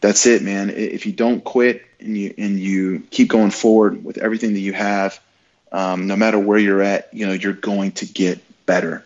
that's 0.00 0.26
it, 0.26 0.42
man. 0.42 0.70
If 0.70 1.06
you 1.06 1.12
don't 1.12 1.42
quit 1.42 1.84
and 2.00 2.16
you 2.16 2.34
and 2.36 2.58
you 2.58 3.00
keep 3.10 3.28
going 3.28 3.50
forward 3.50 4.04
with 4.04 4.18
everything 4.18 4.54
that 4.54 4.60
you 4.60 4.72
have, 4.72 5.20
um, 5.70 6.06
no 6.06 6.16
matter 6.16 6.38
where 6.38 6.58
you're 6.58 6.82
at, 6.82 7.12
you 7.12 7.26
know 7.26 7.32
you're 7.32 7.52
going 7.52 7.92
to 7.92 8.06
get 8.06 8.40
better, 8.66 9.04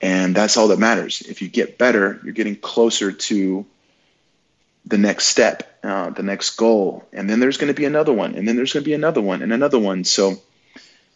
and 0.00 0.34
that's 0.34 0.56
all 0.56 0.68
that 0.68 0.78
matters. 0.78 1.22
If 1.22 1.42
you 1.42 1.48
get 1.48 1.78
better, 1.78 2.20
you're 2.24 2.34
getting 2.34 2.56
closer 2.56 3.12
to 3.12 3.66
the 4.86 4.98
next 4.98 5.26
step, 5.28 5.78
uh, 5.82 6.10
the 6.10 6.22
next 6.22 6.50
goal, 6.56 7.06
and 7.12 7.28
then 7.28 7.40
there's 7.40 7.58
going 7.58 7.68
to 7.72 7.78
be 7.78 7.84
another 7.84 8.12
one, 8.12 8.34
and 8.34 8.48
then 8.48 8.56
there's 8.56 8.72
going 8.72 8.82
to 8.82 8.88
be 8.88 8.94
another 8.94 9.20
one, 9.20 9.42
and 9.42 9.52
another 9.52 9.78
one. 9.78 10.04
So, 10.04 10.40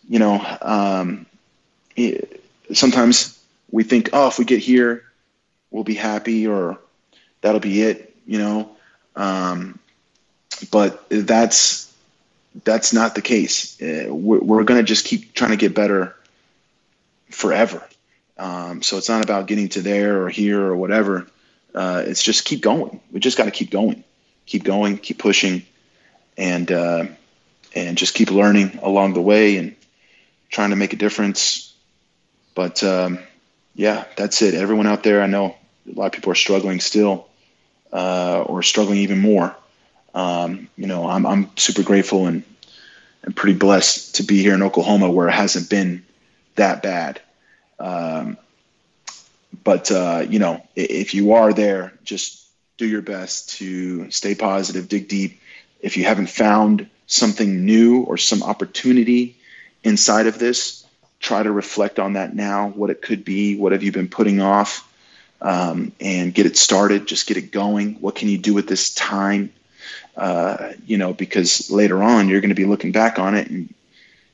you 0.09 0.19
know, 0.19 0.45
um, 0.61 1.25
it, 1.97 2.45
sometimes 2.75 3.43
we 3.71 3.83
think, 3.83 4.11
oh, 4.13 4.29
if 4.29 4.39
we 4.39 4.45
get 4.45 4.61
here, 4.61 5.05
we'll 5.73 5.83
be 5.83 5.95
happy 5.95 6.47
or 6.47 6.79
that'll 7.41 7.61
be 7.61 7.83
it, 7.83 8.15
you 8.27 8.39
know. 8.39 8.71
Um, 9.17 9.81
but 10.71 11.09
that's 11.11 11.93
that's 12.65 12.93
not 12.93 13.15
the 13.15 13.23
case. 13.23 13.81
Uh, 13.81 14.07
we're, 14.09 14.41
we're 14.41 14.65
going 14.65 14.79
to 14.79 14.85
just 14.85 15.07
keep 15.07 15.35
trying 15.35 15.51
to 15.51 15.57
get 15.57 15.75
better 15.75 16.15
forever. 17.31 17.83
Um, 18.39 18.83
so 18.83 18.99
it's 18.99 19.09
not 19.09 19.25
about 19.25 19.47
getting 19.47 19.69
to 19.71 19.81
there 19.81 20.23
or 20.23 20.29
here 20.29 20.61
or 20.61 20.77
whatever. 20.77 21.27
Uh, 21.75 22.03
it's 22.07 22.23
just 22.23 22.45
keep 22.45 22.61
going. 22.61 23.01
We 23.11 23.21
just 23.21 23.39
got 23.39 23.47
to 23.47 23.51
keep 23.51 23.71
going, 23.71 24.05
keep 24.47 24.63
going, 24.63 24.99
keep 24.99 25.19
pushing, 25.19 25.65
and 26.37 26.71
uh, 26.71 27.07
and 27.75 27.97
just 27.97 28.15
keep 28.15 28.31
learning 28.31 28.79
along 28.83 29.15
the 29.15 29.23
way 29.23 29.57
and 29.57 29.75
trying 30.51 30.71
to 30.71 30.77
make 30.77 30.93
a 30.93 30.97
difference. 30.97 31.75
But 32.55 32.85
um, 32.85 33.21
yeah, 33.75 34.05
that's 34.17 34.43
it. 34.43 34.55
Everyone 34.55 34.87
out 34.87 35.03
there, 35.03 35.23
I 35.23 35.27
know 35.27 35.57
a 35.89 35.99
lot 35.99 36.07
of 36.07 36.13
people 36.13 36.33
are 36.33 36.37
struggling 36.37 36.81
still, 36.81 37.29
uh, 37.93 38.43
or 38.47 38.63
struggling 38.63 38.99
even 38.99 39.19
more. 39.19 39.55
Um, 40.15 40.69
you 40.77 40.87
know, 40.87 41.09
I'm 41.09 41.27
I'm 41.27 41.51
super 41.57 41.83
grateful 41.83 42.27
and 42.27 42.43
and 43.23 43.35
pretty 43.35 43.59
blessed 43.59 44.17
to 44.17 44.23
be 44.23 44.43
here 44.43 44.55
in 44.55 44.63
Oklahoma 44.63 45.11
where 45.11 45.29
it 45.29 45.33
hasn't 45.33 45.71
been 45.71 46.05
that 46.57 46.83
bad. 46.83 47.21
Um, 47.79 48.37
but 49.65 49.91
uh, 49.91 50.27
you 50.29 50.39
know, 50.39 50.67
if 50.77 51.15
you 51.15 51.33
are 51.33 51.53
there, 51.53 51.93
just 52.05 52.47
do 52.79 52.87
your 52.87 53.03
best 53.03 53.51
to 53.59 54.11
stay 54.11 54.35
positive, 54.35 54.89
dig 54.89 55.09
deep. 55.09 55.41
If 55.81 55.97
you 55.97 56.05
haven't 56.05 56.29
found 56.29 56.89
something 57.07 57.65
new 57.65 58.03
or 58.03 58.17
some 58.17 58.43
opportunity 58.43 59.37
inside 59.85 60.27
of 60.27 60.39
this, 60.39 60.87
try 61.21 61.43
to 61.43 61.51
reflect 61.51 61.99
on 61.99 62.15
that 62.15 62.35
now. 62.35 62.69
What 62.69 62.91
it 62.91 63.03
could 63.03 63.25
be. 63.25 63.57
What 63.57 63.73
have 63.73 63.83
you 63.83 63.93
been 63.93 64.09
putting 64.09 64.41
off? 64.41 64.89
Um, 65.43 65.93
and 66.01 66.33
get 66.33 66.47
it 66.47 66.57
started, 66.57 67.07
just 67.07 67.27
get 67.27 67.37
it 67.37 67.51
going. 67.51 67.95
What 67.95 68.15
can 68.15 68.29
you 68.29 68.39
do 68.39 68.55
with 68.55 68.69
this 68.69 68.95
time? 68.95 69.53
Uh, 70.17 70.73
you 70.87 70.97
know, 70.97 71.13
because 71.13 71.71
later 71.71 72.03
on 72.03 72.29
you're 72.29 72.41
going 72.41 72.51
to 72.51 72.55
be 72.55 72.65
looking 72.65 72.93
back 72.93 73.19
on 73.19 73.35
it 73.35 73.51
and 73.51 73.75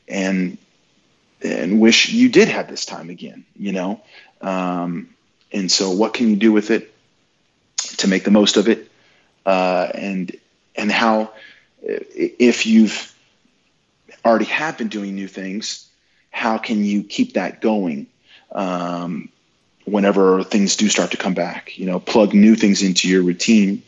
and 0.07 0.59
and 1.43 1.81
wish 1.81 2.11
you 2.11 2.29
did 2.29 2.49
have 2.49 2.69
this 2.69 2.85
time 2.85 3.11
again. 3.11 3.45
You 3.57 3.73
know, 3.73 4.01
um, 4.43 5.09
and 5.51 5.73
so 5.73 5.91
what 5.91 6.13
can 6.15 6.29
you 6.29 6.37
do 6.37 6.53
with 6.53 6.71
it 6.71 6.93
to 7.99 8.09
make 8.09 8.25
the 8.25 8.31
most 8.31 8.57
of 8.57 8.69
it? 8.69 8.91
Uh, 9.47 9.89
and 9.95 10.37
and 10.77 10.93
how 10.93 11.33
if 11.81 12.67
you've 12.67 13.15
already 14.25 14.45
have 14.47 14.77
been 14.77 14.89
doing 14.89 15.15
new 15.15 15.29
things, 15.29 15.89
how 16.31 16.59
can 16.59 16.85
you 16.85 17.03
keep 17.03 17.35
that 17.35 17.63
going? 17.63 18.09
Um, 18.53 19.31
whenever 19.91 20.45
things 20.45 20.77
do 20.77 20.89
start 20.89 21.11
to 21.13 21.17
come 21.17 21.35
back. 21.35 21.79
You 21.79 21.87
know, 21.87 22.01
plug 22.01 22.35
new 22.35 22.55
things 22.55 22.83
into 22.83 23.09
your 23.09 23.23
routine, 23.23 23.83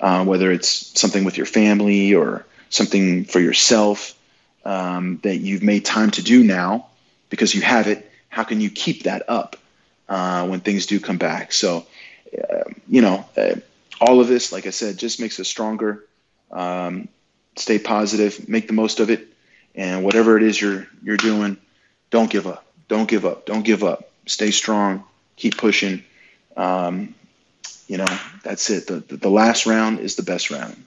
uh, 0.00 0.24
whether 0.24 0.50
it's 0.50 0.98
something 0.98 1.24
with 1.24 1.36
your 1.36 1.46
family 1.46 2.14
or 2.14 2.44
something 2.70 3.24
for 3.24 3.40
yourself 3.40 4.18
um, 4.64 5.18
that 5.22 5.36
you've 5.36 5.62
made 5.62 5.84
time 5.84 6.10
to 6.12 6.22
do 6.22 6.42
now 6.42 6.86
because 7.30 7.54
you 7.54 7.62
have 7.62 7.88
it. 7.88 8.10
How 8.28 8.44
can 8.44 8.60
you 8.60 8.70
keep 8.70 9.04
that 9.04 9.28
up 9.28 9.56
uh, 10.08 10.46
when 10.46 10.60
things 10.60 10.86
do 10.86 10.98
come 11.00 11.18
back? 11.18 11.52
So, 11.52 11.86
uh, 12.36 12.64
you 12.88 13.02
know, 13.02 13.24
uh, 13.36 13.56
all 14.00 14.20
of 14.20 14.28
this, 14.28 14.52
like 14.52 14.66
I 14.66 14.70
said, 14.70 14.98
just 14.98 15.20
makes 15.20 15.38
us 15.38 15.48
stronger. 15.48 16.04
Um, 16.50 17.08
stay 17.56 17.78
positive, 17.78 18.48
make 18.48 18.66
the 18.66 18.72
most 18.72 19.00
of 19.00 19.10
it, 19.10 19.28
and 19.74 20.04
whatever 20.04 20.36
it 20.36 20.42
is 20.42 20.60
you're 20.60 20.86
you're 21.02 21.16
doing, 21.16 21.56
don't 22.10 22.30
give 22.30 22.46
up. 22.46 22.64
Don't 22.88 23.08
give 23.08 23.24
up. 23.24 23.46
Don't 23.46 23.62
give 23.62 23.84
up. 23.84 24.10
Stay 24.26 24.50
strong 24.50 25.04
keep 25.36 25.56
pushing. 25.56 26.04
Um, 26.56 27.14
you 27.86 27.98
know, 27.98 28.18
that's 28.42 28.70
it. 28.70 28.86
The, 28.86 29.00
the, 29.00 29.16
the 29.16 29.30
last 29.30 29.66
round 29.66 30.00
is 30.00 30.16
the 30.16 30.22
best 30.22 30.50
round. 30.50 30.82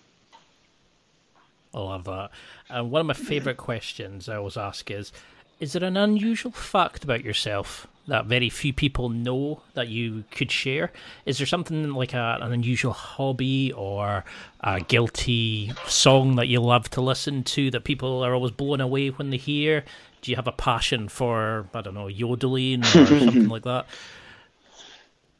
I 1.73 1.79
love 1.79 2.05
that. 2.05 2.31
And 2.69 2.89
one 2.89 3.01
of 3.01 3.07
my 3.07 3.13
favorite 3.13 3.57
questions 3.57 4.29
I 4.29 4.37
always 4.37 4.57
ask 4.57 4.89
is: 4.89 5.11
Is 5.59 5.73
there 5.73 5.83
an 5.83 5.97
unusual 5.97 6.51
fact 6.51 7.03
about 7.03 7.23
yourself 7.23 7.87
that 8.07 8.25
very 8.25 8.49
few 8.49 8.71
people 8.71 9.09
know 9.09 9.61
that 9.73 9.87
you 9.87 10.23
could 10.31 10.51
share? 10.51 10.91
Is 11.25 11.37
there 11.37 11.47
something 11.47 11.91
like 11.93 12.13
a, 12.13 12.37
an 12.41 12.51
unusual 12.53 12.93
hobby 12.93 13.71
or 13.73 14.23
a 14.61 14.79
guilty 14.79 15.73
song 15.87 16.35
that 16.35 16.47
you 16.47 16.59
love 16.61 16.89
to 16.91 17.01
listen 17.01 17.43
to 17.43 17.71
that 17.71 17.83
people 17.83 18.23
are 18.23 18.33
always 18.33 18.51
blown 18.51 18.81
away 18.81 19.09
when 19.09 19.29
they 19.29 19.37
hear? 19.37 19.83
Do 20.21 20.31
you 20.31 20.37
have 20.37 20.47
a 20.47 20.51
passion 20.51 21.09
for 21.09 21.67
I 21.73 21.81
don't 21.81 21.93
know 21.93 22.07
yodeling 22.07 22.83
or 22.83 22.85
something 23.05 23.49
like 23.49 23.63
that? 23.63 23.85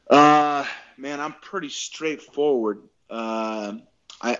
Uh, 0.08 0.64
man, 0.96 1.20
I'm 1.20 1.32
pretty 1.34 1.68
straightforward. 1.68 2.80
Uh, 3.10 3.74
I 4.22 4.38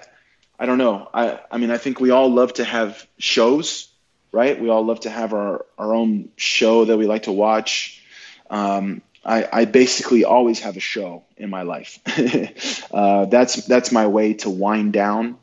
I 0.58 0.66
don't 0.66 0.78
know. 0.78 1.08
I 1.12 1.40
I 1.50 1.58
mean 1.58 1.70
I 1.70 1.78
think 1.78 2.00
we 2.00 2.10
all 2.10 2.30
love 2.32 2.54
to 2.54 2.64
have 2.64 3.06
shows, 3.18 3.88
right? 4.32 4.60
We 4.60 4.68
all 4.68 4.84
love 4.84 5.00
to 5.00 5.10
have 5.10 5.32
our 5.32 5.64
our 5.78 5.94
own 5.94 6.30
show 6.36 6.84
that 6.84 6.96
we 6.96 7.06
like 7.06 7.24
to 7.24 7.32
watch. 7.32 8.02
Um, 8.48 9.02
I, 9.24 9.48
I 9.52 9.64
basically 9.64 10.24
always 10.24 10.60
have 10.60 10.76
a 10.76 10.80
show 10.80 11.24
in 11.36 11.50
my 11.50 11.62
life. 11.62 11.98
uh, 12.94 13.24
that's 13.26 13.66
that's 13.66 13.90
my 13.90 14.06
way 14.06 14.34
to 14.34 14.50
wind 14.50 14.92
down 14.92 15.36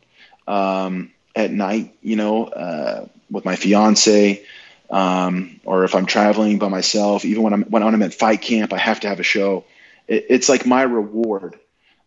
um, 0.48 1.12
at 1.36 1.52
night. 1.52 1.96
You 2.02 2.16
know, 2.16 2.46
uh, 2.46 3.08
with 3.30 3.44
my 3.44 3.58
fiance, 3.58 4.46
um, 4.90 5.60
or 5.66 5.84
if 5.84 5.96
I'm 5.96 6.06
traveling 6.06 6.60
by 6.60 6.70
myself. 6.70 7.26
Even 7.26 7.44
when 7.44 7.54
I'm 7.54 7.64
when 7.64 7.84
I'm 7.84 8.02
at 8.02 8.14
fight 8.14 8.42
camp, 8.42 8.72
I 8.72 8.78
have 8.78 9.02
to 9.02 9.10
have 9.10 9.20
a 9.20 9.24
show. 9.24 9.66
It, 10.08 10.26
it's 10.30 10.50
like 10.50 10.66
my 10.66 10.84
reward. 10.84 11.60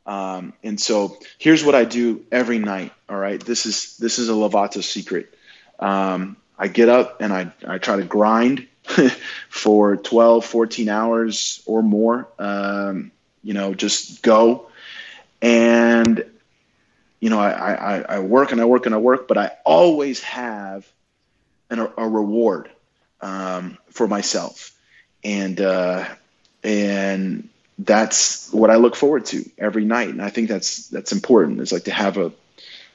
Um, 0.07 0.53
and 0.63 0.81
so 0.81 1.19
here's 1.39 1.65
what 1.65 1.75
I 1.75 1.85
do 1.85 2.25
every 2.31 2.59
night. 2.59 2.93
All 3.09 3.17
right, 3.17 3.41
this 3.45 3.67
is 3.67 3.97
this 3.99 4.19
is 4.19 4.29
a 4.29 4.33
Lovato 4.33 4.83
secret. 4.83 5.35
Um, 5.81 6.37
I 6.59 6.69
get 6.69 6.89
up 6.89 7.21
and 7.21 7.33
I 7.33 7.53
I 7.67 7.79
try 7.79 7.97
to 7.97 8.05
grind 8.05 8.67
for 9.49 9.97
12, 9.97 10.45
14 10.45 10.89
hours 10.89 11.63
or 11.67 11.83
more. 11.83 12.29
Um, 12.39 13.11
you 13.43 13.55
know, 13.55 13.75
just 13.75 14.23
go. 14.23 14.69
And, 15.43 16.25
you 17.21 17.31
know, 17.31 17.39
I, 17.39 17.51
I, 17.51 18.01
I 18.01 18.19
work 18.21 18.53
and 18.53 18.61
I 18.61 18.65
work 18.65 18.87
and 18.87 18.95
I 18.95 18.99
work, 18.99 19.29
but 19.29 19.39
I 19.39 19.53
always 19.65 20.23
have 20.23 20.87
an, 21.71 21.81
a 21.97 22.09
reward 22.09 22.71
um, 23.21 23.79
for 23.91 24.09
myself. 24.09 24.73
And, 25.23 25.61
uh, 25.61 26.07
and 26.63 27.49
that's 27.79 28.51
what 28.53 28.71
I 28.71 28.77
look 28.77 28.97
forward 28.97 29.27
to 29.27 29.49
every 29.59 29.85
night. 29.85 30.09
And 30.09 30.23
I 30.23 30.31
think 30.31 30.49
that's, 30.49 30.89
that's 30.89 31.13
important. 31.13 31.61
It's 31.61 31.73
like 31.73 31.85
to 31.85 31.93
have 31.93 32.17
a, 32.17 32.33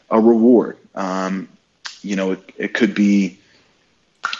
a 0.09 0.19
reward. 0.19 0.77
Um, 0.95 1.49
you 2.01 2.15
know, 2.15 2.31
it, 2.31 2.51
it 2.57 2.73
could 2.73 2.95
be, 2.95 3.39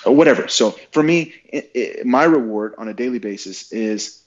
whatever. 0.06 0.48
So 0.48 0.72
for 0.92 1.04
me, 1.04 1.34
it, 1.46 1.72
it, 1.74 2.06
my 2.06 2.24
reward 2.24 2.76
on 2.78 2.88
a 2.88 2.94
daily 2.94 3.20
basis 3.20 3.72
is 3.72 4.22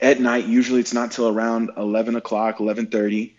at 0.00 0.20
night. 0.20 0.46
Usually, 0.46 0.80
it's 0.80 0.94
not 0.94 1.12
till 1.12 1.28
around 1.28 1.70
eleven 1.76 2.16
o'clock, 2.16 2.60
eleven 2.60 2.86
thirty. 2.86 3.36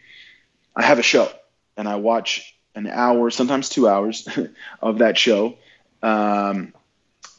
I 0.76 0.84
have 0.84 1.00
a 1.00 1.04
show, 1.04 1.30
and 1.78 1.88
I 1.88 1.96
watch 1.96 2.56
an 2.76 2.88
hour, 2.88 3.30
sometimes 3.30 3.70
two 3.70 3.88
hours, 3.88 4.28
of 4.82 5.00
that 5.00 5.18
show, 5.18 5.58
um, 6.02 6.74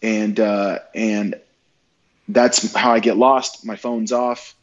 and 0.03 0.39
uh, 0.39 0.81
and 0.95 1.41
that's 2.29 2.75
how 2.75 2.93
I 2.93 3.01
get 3.01 3.17
lost. 3.17 3.65
My 3.65 3.77
phone's 3.77 4.13
off. 4.13 4.55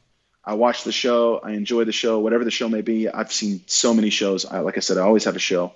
I 0.43 0.55
watch 0.55 0.83
the 0.83 0.91
show. 0.91 1.39
I 1.43 1.51
enjoy 1.51 1.83
the 1.83 1.91
show, 1.91 2.19
whatever 2.19 2.43
the 2.43 2.51
show 2.51 2.67
may 2.67 2.81
be. 2.81 3.07
I've 3.07 3.31
seen 3.31 3.61
so 3.67 3.93
many 3.93 4.09
shows. 4.09 4.45
I, 4.45 4.59
like 4.59 4.77
I 4.77 4.79
said, 4.79 4.97
I 4.97 5.01
always 5.01 5.25
have 5.25 5.35
a 5.35 5.39
show, 5.39 5.73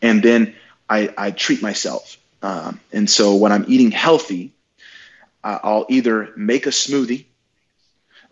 and 0.00 0.22
then 0.22 0.54
I, 0.88 1.12
I 1.18 1.30
treat 1.32 1.62
myself. 1.62 2.16
Um, 2.42 2.80
and 2.92 3.10
so 3.10 3.34
when 3.36 3.50
I'm 3.50 3.64
eating 3.66 3.90
healthy, 3.90 4.52
uh, 5.42 5.58
I'll 5.62 5.86
either 5.88 6.32
make 6.36 6.66
a 6.66 6.70
smoothie, 6.70 7.24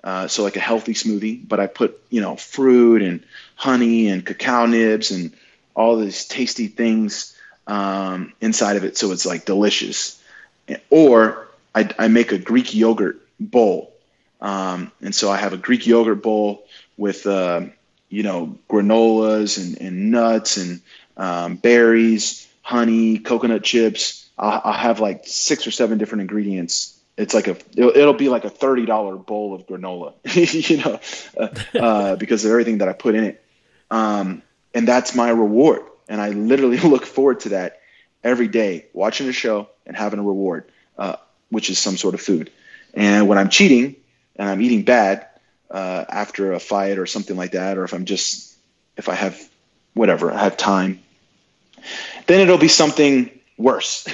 uh, 0.05 0.29
so 0.29 0.43
like 0.45 0.57
a 0.57 0.61
healthy 0.61 0.95
smoothie, 0.95 1.47
but 1.47 1.59
I 1.59 1.67
put 1.67 2.01
you 2.11 2.21
know 2.21 2.37
fruit 2.37 3.03
and 3.03 3.25
honey 3.57 4.09
and 4.09 4.25
cacao 4.25 4.67
nibs 4.67 5.11
and 5.11 5.35
all 5.75 5.97
these 5.97 6.27
tasty 6.27 6.69
things 6.69 7.37
um, 7.67 8.33
inside 8.41 8.77
of 8.77 8.85
it, 8.85 8.97
so 8.97 9.11
it's 9.11 9.27
like 9.27 9.45
delicious. 9.45 10.23
Or 10.91 11.49
I, 11.75 11.89
I 11.99 12.09
make 12.09 12.33
a 12.33 12.39
Greek 12.39 12.75
yogurt 12.75 13.21
bowl, 13.41 13.95
um, 14.41 14.93
and 15.01 15.15
so 15.15 15.31
I 15.31 15.37
have 15.37 15.53
a 15.53 15.59
Greek 15.59 15.87
yogurt 15.87 16.23
bowl 16.23 16.67
with 16.97 17.27
uh, 17.27 17.63
you 18.09 18.23
know 18.23 18.59
granolas 18.69 19.59
and, 19.59 19.81
and 19.81 20.11
nuts 20.11 20.57
and 20.57 20.81
um, 21.17 21.57
berries 21.57 22.49
honey, 22.65 23.19
coconut 23.19 23.63
chips. 23.63 24.29
I'll, 24.37 24.61
I'll, 24.65 24.73
have 24.73 24.99
like 24.99 25.27
six 25.27 25.67
or 25.67 25.71
seven 25.71 25.99
different 25.99 26.23
ingredients. 26.23 26.99
It's 27.17 27.35
like 27.35 27.47
a, 27.47 27.57
it'll, 27.77 27.97
it'll 27.97 28.15
be 28.15 28.29
like 28.29 28.45
a 28.45 28.51
thirty 28.51 28.87
dollar 28.87 29.15
bowl 29.17 29.55
of 29.55 29.67
granola, 29.67 30.15
you 30.71 30.79
know, 30.79 30.99
uh, 31.39 31.79
uh, 31.79 32.17
because 32.25 32.45
of 32.45 32.51
everything 32.51 32.79
that 32.79 32.89
I 32.89 32.93
put 32.95 33.15
in 33.15 33.25
it. 33.25 33.45
Um, 33.91 34.43
and 34.75 34.89
that's 34.89 35.15
my 35.15 35.31
reward. 35.31 35.83
And 36.09 36.21
I 36.21 36.31
literally 36.31 36.79
look 36.89 37.07
forward 37.07 37.41
to 37.41 37.51
that 37.51 37.81
every 38.25 38.49
day, 38.49 38.87
watching 38.93 39.29
a 39.29 39.33
show 39.33 39.69
and 39.87 39.97
having 39.97 40.19
a 40.19 40.23
reward, 40.23 40.65
uh, 40.99 41.17
which 41.51 41.71
is 41.71 41.79
some 41.79 41.97
sort 41.97 42.15
of 42.15 42.21
food. 42.21 42.51
And 42.95 43.29
when 43.29 43.39
I'm 43.39 43.49
cheating 43.49 43.97
and 44.37 44.49
I'm 44.49 44.61
eating 44.63 44.83
bad 44.83 45.27
uh, 45.71 46.05
after 46.09 46.53
a 46.53 46.61
fight 46.61 46.99
or 46.99 47.07
something 47.07 47.37
like 47.37 47.53
that, 47.53 47.79
or 47.79 47.85
if 47.85 47.93
I'm 47.93 48.05
just, 48.05 48.57
if 48.97 49.09
I 49.09 49.15
have 49.15 49.41
whatever, 49.95 50.31
I 50.33 50.39
have 50.39 50.57
time 50.57 51.01
then 52.27 52.41
it'll 52.41 52.59
be 52.59 52.69
something 52.69 53.31
worse, 53.57 54.07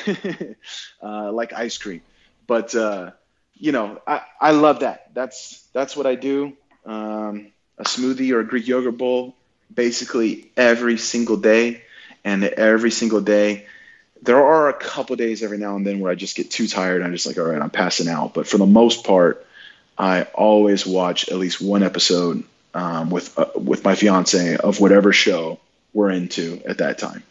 uh, 1.03 1.33
like 1.33 1.53
ice 1.53 1.79
cream. 1.79 2.03
But 2.47 2.75
uh, 2.75 3.13
you 3.55 3.73
know, 3.73 4.01
I, 4.07 4.23
I 4.41 4.51
love 4.53 4.81
that. 4.81 5.11
That's 5.15 5.63
that's 5.73 5.97
what 5.97 6.07
I 6.07 6.15
do. 6.15 6.57
Um, 6.85 7.53
a 7.79 7.85
smoothie 7.85 8.33
or 8.33 8.41
a 8.41 8.47
Greek 8.47 8.67
yogurt 8.67 8.99
bowl, 8.99 9.37
basically 9.73 10.51
every 10.57 10.99
single 10.99 11.37
day, 11.37 11.83
and 12.25 12.45
every 12.45 12.91
single 12.91 13.21
day. 13.21 13.67
There 14.23 14.45
are 14.45 14.69
a 14.69 14.75
couple 14.75 15.17
days 15.17 15.43
every 15.43 15.59
now 15.59 15.77
and 15.77 15.87
then 15.87 16.01
where 16.01 16.13
I 16.13 16.15
just 16.15 16.37
get 16.37 16.51
too 16.51 16.67
tired. 16.67 17.03
I'm 17.03 17.13
just 17.13 17.27
like, 17.27 17.39
all 17.39 17.45
right, 17.45 17.61
I'm 17.61 17.71
passing 17.71 18.09
out. 18.09 18.35
But 18.35 18.47
for 18.47 18.59
the 18.59 18.67
most 18.67 19.05
part, 19.05 19.47
I 19.97 20.25
always 20.35 20.87
watch 20.87 21.29
at 21.29 21.37
least 21.37 21.61
one 21.61 21.83
episode 21.83 22.45
um, 22.75 23.11
with 23.11 23.39
uh, 23.39 23.47
with 23.55 23.85
my 23.85 23.95
fiance 23.95 24.57
of 24.57 24.81
whatever 24.81 25.13
show 25.13 25.59
we're 25.93 26.11
into 26.11 26.61
at 26.67 26.79
that 26.79 26.99
time. 26.99 27.23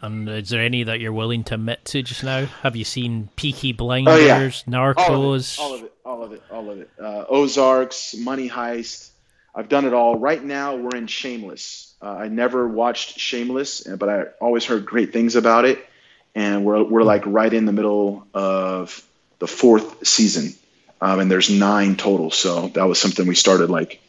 And 0.00 0.28
is 0.28 0.48
there 0.48 0.60
any 0.60 0.82
that 0.82 0.98
you're 0.98 1.12
willing 1.12 1.44
to 1.44 1.54
admit 1.54 1.84
to 1.86 2.02
just 2.02 2.24
now? 2.24 2.46
Have 2.62 2.74
you 2.74 2.84
seen 2.84 3.28
Peaky 3.36 3.72
Blinders, 3.72 4.14
oh, 4.14 4.18
yeah. 4.18 4.48
Narcos? 4.66 5.58
All 5.60 5.74
of 5.74 5.84
it, 5.84 5.92
all 6.04 6.24
of 6.24 6.32
it, 6.32 6.42
all 6.50 6.70
of 6.70 6.78
it. 6.80 6.90
All 6.98 7.06
of 7.06 7.14
it. 7.14 7.24
Uh, 7.24 7.24
Ozarks, 7.28 8.16
Money 8.16 8.50
Heist. 8.50 9.11
I've 9.54 9.68
done 9.68 9.84
it 9.84 9.92
all. 9.92 10.18
Right 10.18 10.42
now, 10.42 10.76
we're 10.76 10.96
in 10.96 11.06
Shameless. 11.06 11.92
Uh, 12.00 12.10
I 12.10 12.28
never 12.28 12.66
watched 12.66 13.18
Shameless, 13.18 13.82
but 13.82 14.08
I 14.08 14.24
always 14.40 14.64
heard 14.64 14.86
great 14.86 15.12
things 15.12 15.36
about 15.36 15.64
it. 15.64 15.86
And 16.34 16.64
we're 16.64 16.82
we're 16.82 17.02
like 17.02 17.24
right 17.26 17.52
in 17.52 17.66
the 17.66 17.72
middle 17.72 18.26
of 18.32 19.06
the 19.38 19.46
fourth 19.46 20.06
season, 20.06 20.54
um, 21.00 21.20
and 21.20 21.30
there's 21.30 21.50
nine 21.50 21.96
total. 21.96 22.30
So 22.30 22.68
that 22.68 22.84
was 22.84 22.98
something 22.98 23.26
we 23.26 23.34
started 23.34 23.68
like 23.68 24.00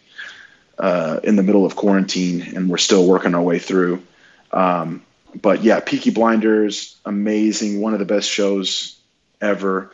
uh, 0.79 1.19
in 1.23 1.35
the 1.35 1.43
middle 1.43 1.65
of 1.65 1.75
quarantine, 1.75 2.41
and 2.55 2.69
we're 2.69 2.77
still 2.77 3.05
working 3.05 3.35
our 3.35 3.41
way 3.41 3.59
through. 3.59 4.01
Um, 4.53 5.03
but 5.35 5.63
yeah, 5.63 5.79
Peaky 5.81 6.11
Blinders, 6.11 6.95
amazing, 7.05 7.81
one 7.81 7.93
of 7.93 7.99
the 7.99 8.05
best 8.05 8.29
shows 8.29 8.97
ever. 9.41 9.91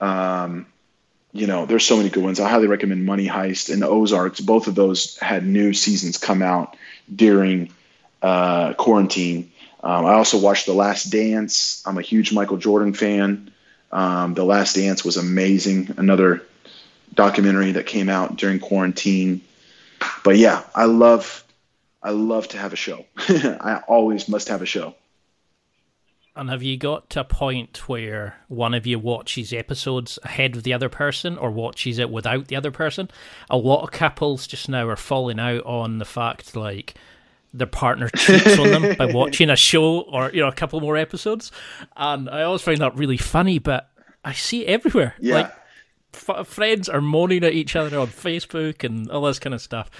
Um, 0.00 0.66
you 1.36 1.46
know, 1.46 1.66
there's 1.66 1.84
so 1.84 1.96
many 1.96 2.08
good 2.08 2.24
ones. 2.24 2.40
I 2.40 2.48
highly 2.48 2.66
recommend 2.66 3.04
Money 3.04 3.26
Heist 3.26 3.72
and 3.72 3.84
Ozarks. 3.84 4.40
Both 4.40 4.66
of 4.66 4.74
those 4.74 5.18
had 5.18 5.46
new 5.46 5.72
seasons 5.72 6.18
come 6.18 6.42
out 6.42 6.76
during 7.14 7.72
uh, 8.22 8.72
quarantine. 8.74 9.52
Um, 9.82 10.06
I 10.06 10.14
also 10.14 10.38
watched 10.38 10.66
The 10.66 10.72
Last 10.72 11.04
Dance. 11.10 11.82
I'm 11.86 11.98
a 11.98 12.02
huge 12.02 12.32
Michael 12.32 12.56
Jordan 12.56 12.94
fan. 12.94 13.52
Um, 13.92 14.34
the 14.34 14.44
Last 14.44 14.74
Dance 14.74 15.04
was 15.04 15.16
amazing. 15.16 15.94
Another 15.96 16.42
documentary 17.14 17.72
that 17.72 17.86
came 17.86 18.08
out 18.08 18.36
during 18.36 18.58
quarantine. 18.58 19.42
But 20.24 20.38
yeah, 20.38 20.62
I 20.74 20.86
love 20.86 21.44
I 22.02 22.10
love 22.10 22.48
to 22.48 22.58
have 22.58 22.72
a 22.72 22.76
show. 22.76 23.04
I 23.18 23.82
always 23.88 24.28
must 24.28 24.48
have 24.48 24.62
a 24.62 24.66
show. 24.66 24.94
And 26.36 26.50
have 26.50 26.62
you 26.62 26.76
got 26.76 27.08
to 27.10 27.20
a 27.20 27.24
point 27.24 27.88
where 27.88 28.36
one 28.48 28.74
of 28.74 28.86
you 28.86 28.98
watches 28.98 29.52
episodes 29.52 30.18
ahead 30.22 30.54
of 30.54 30.64
the 30.64 30.74
other 30.74 30.90
person 30.90 31.38
or 31.38 31.50
watches 31.50 31.98
it 31.98 32.10
without 32.10 32.48
the 32.48 32.56
other 32.56 32.70
person? 32.70 33.10
A 33.48 33.56
lot 33.56 33.82
of 33.82 33.90
couples 33.90 34.46
just 34.46 34.68
now 34.68 34.86
are 34.86 34.96
falling 34.96 35.40
out 35.40 35.64
on 35.64 35.98
the 35.98 36.04
fact 36.04 36.54
like 36.54 36.94
their 37.54 37.66
partner 37.66 38.08
cheats 38.16 38.58
on 38.58 38.70
them 38.70 38.96
by 38.96 39.06
watching 39.06 39.48
a 39.48 39.56
show 39.56 40.00
or 40.00 40.30
you 40.30 40.42
know 40.42 40.48
a 40.48 40.52
couple 40.52 40.80
more 40.80 40.96
episodes, 40.96 41.50
and 41.96 42.28
I 42.28 42.42
always 42.42 42.62
find 42.62 42.78
that 42.78 42.96
really 42.96 43.16
funny. 43.16 43.58
But 43.58 43.88
I 44.24 44.32
see 44.32 44.66
it 44.66 44.68
everywhere. 44.68 45.14
Yeah. 45.18 45.34
Like 45.34 45.52
f- 46.12 46.46
friends 46.46 46.88
are 46.88 47.00
moaning 47.00 47.44
at 47.44 47.54
each 47.54 47.76
other 47.76 47.98
on 47.98 48.08
Facebook 48.08 48.84
and 48.84 49.10
all 49.10 49.22
this 49.22 49.38
kind 49.38 49.54
of 49.54 49.62
stuff. 49.62 49.90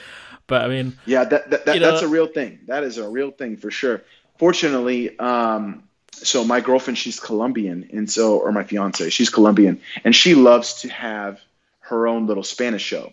But 0.46 0.62
I 0.62 0.68
mean, 0.68 0.98
yeah, 1.06 1.24
that, 1.24 1.50
that, 1.50 1.64
that 1.64 1.78
that's 1.80 2.02
know, 2.02 2.08
a 2.08 2.10
real 2.10 2.26
thing. 2.26 2.60
That 2.66 2.84
is 2.84 2.98
a 2.98 3.08
real 3.08 3.30
thing 3.30 3.56
for 3.56 3.70
sure. 3.70 4.02
Fortunately, 4.38 5.18
um, 5.18 5.84
so 6.16 6.44
my 6.44 6.60
girlfriend, 6.60 6.98
she's 6.98 7.20
Colombian, 7.20 7.88
and 7.92 8.10
so, 8.10 8.38
or 8.38 8.52
my 8.52 8.64
fiance, 8.64 9.10
she's 9.10 9.30
Colombian, 9.30 9.80
and 10.04 10.14
she 10.14 10.34
loves 10.34 10.82
to 10.82 10.88
have 10.88 11.40
her 11.80 12.06
own 12.06 12.26
little 12.26 12.42
Spanish 12.42 12.82
show. 12.82 13.12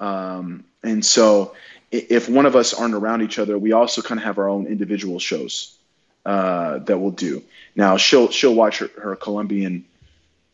Um, 0.00 0.64
and 0.82 1.04
so, 1.04 1.54
if 1.90 2.28
one 2.28 2.46
of 2.46 2.56
us 2.56 2.74
aren't 2.74 2.94
around 2.94 3.22
each 3.22 3.38
other, 3.38 3.58
we 3.58 3.72
also 3.72 4.02
kind 4.02 4.18
of 4.18 4.24
have 4.24 4.38
our 4.38 4.48
own 4.48 4.66
individual 4.66 5.18
shows 5.18 5.76
uh, 6.24 6.78
that 6.78 6.98
we'll 6.98 7.10
do. 7.10 7.42
Now, 7.76 7.96
she'll 7.96 8.30
she'll 8.30 8.54
watch 8.54 8.78
her, 8.78 8.90
her 9.00 9.16
Colombian 9.16 9.84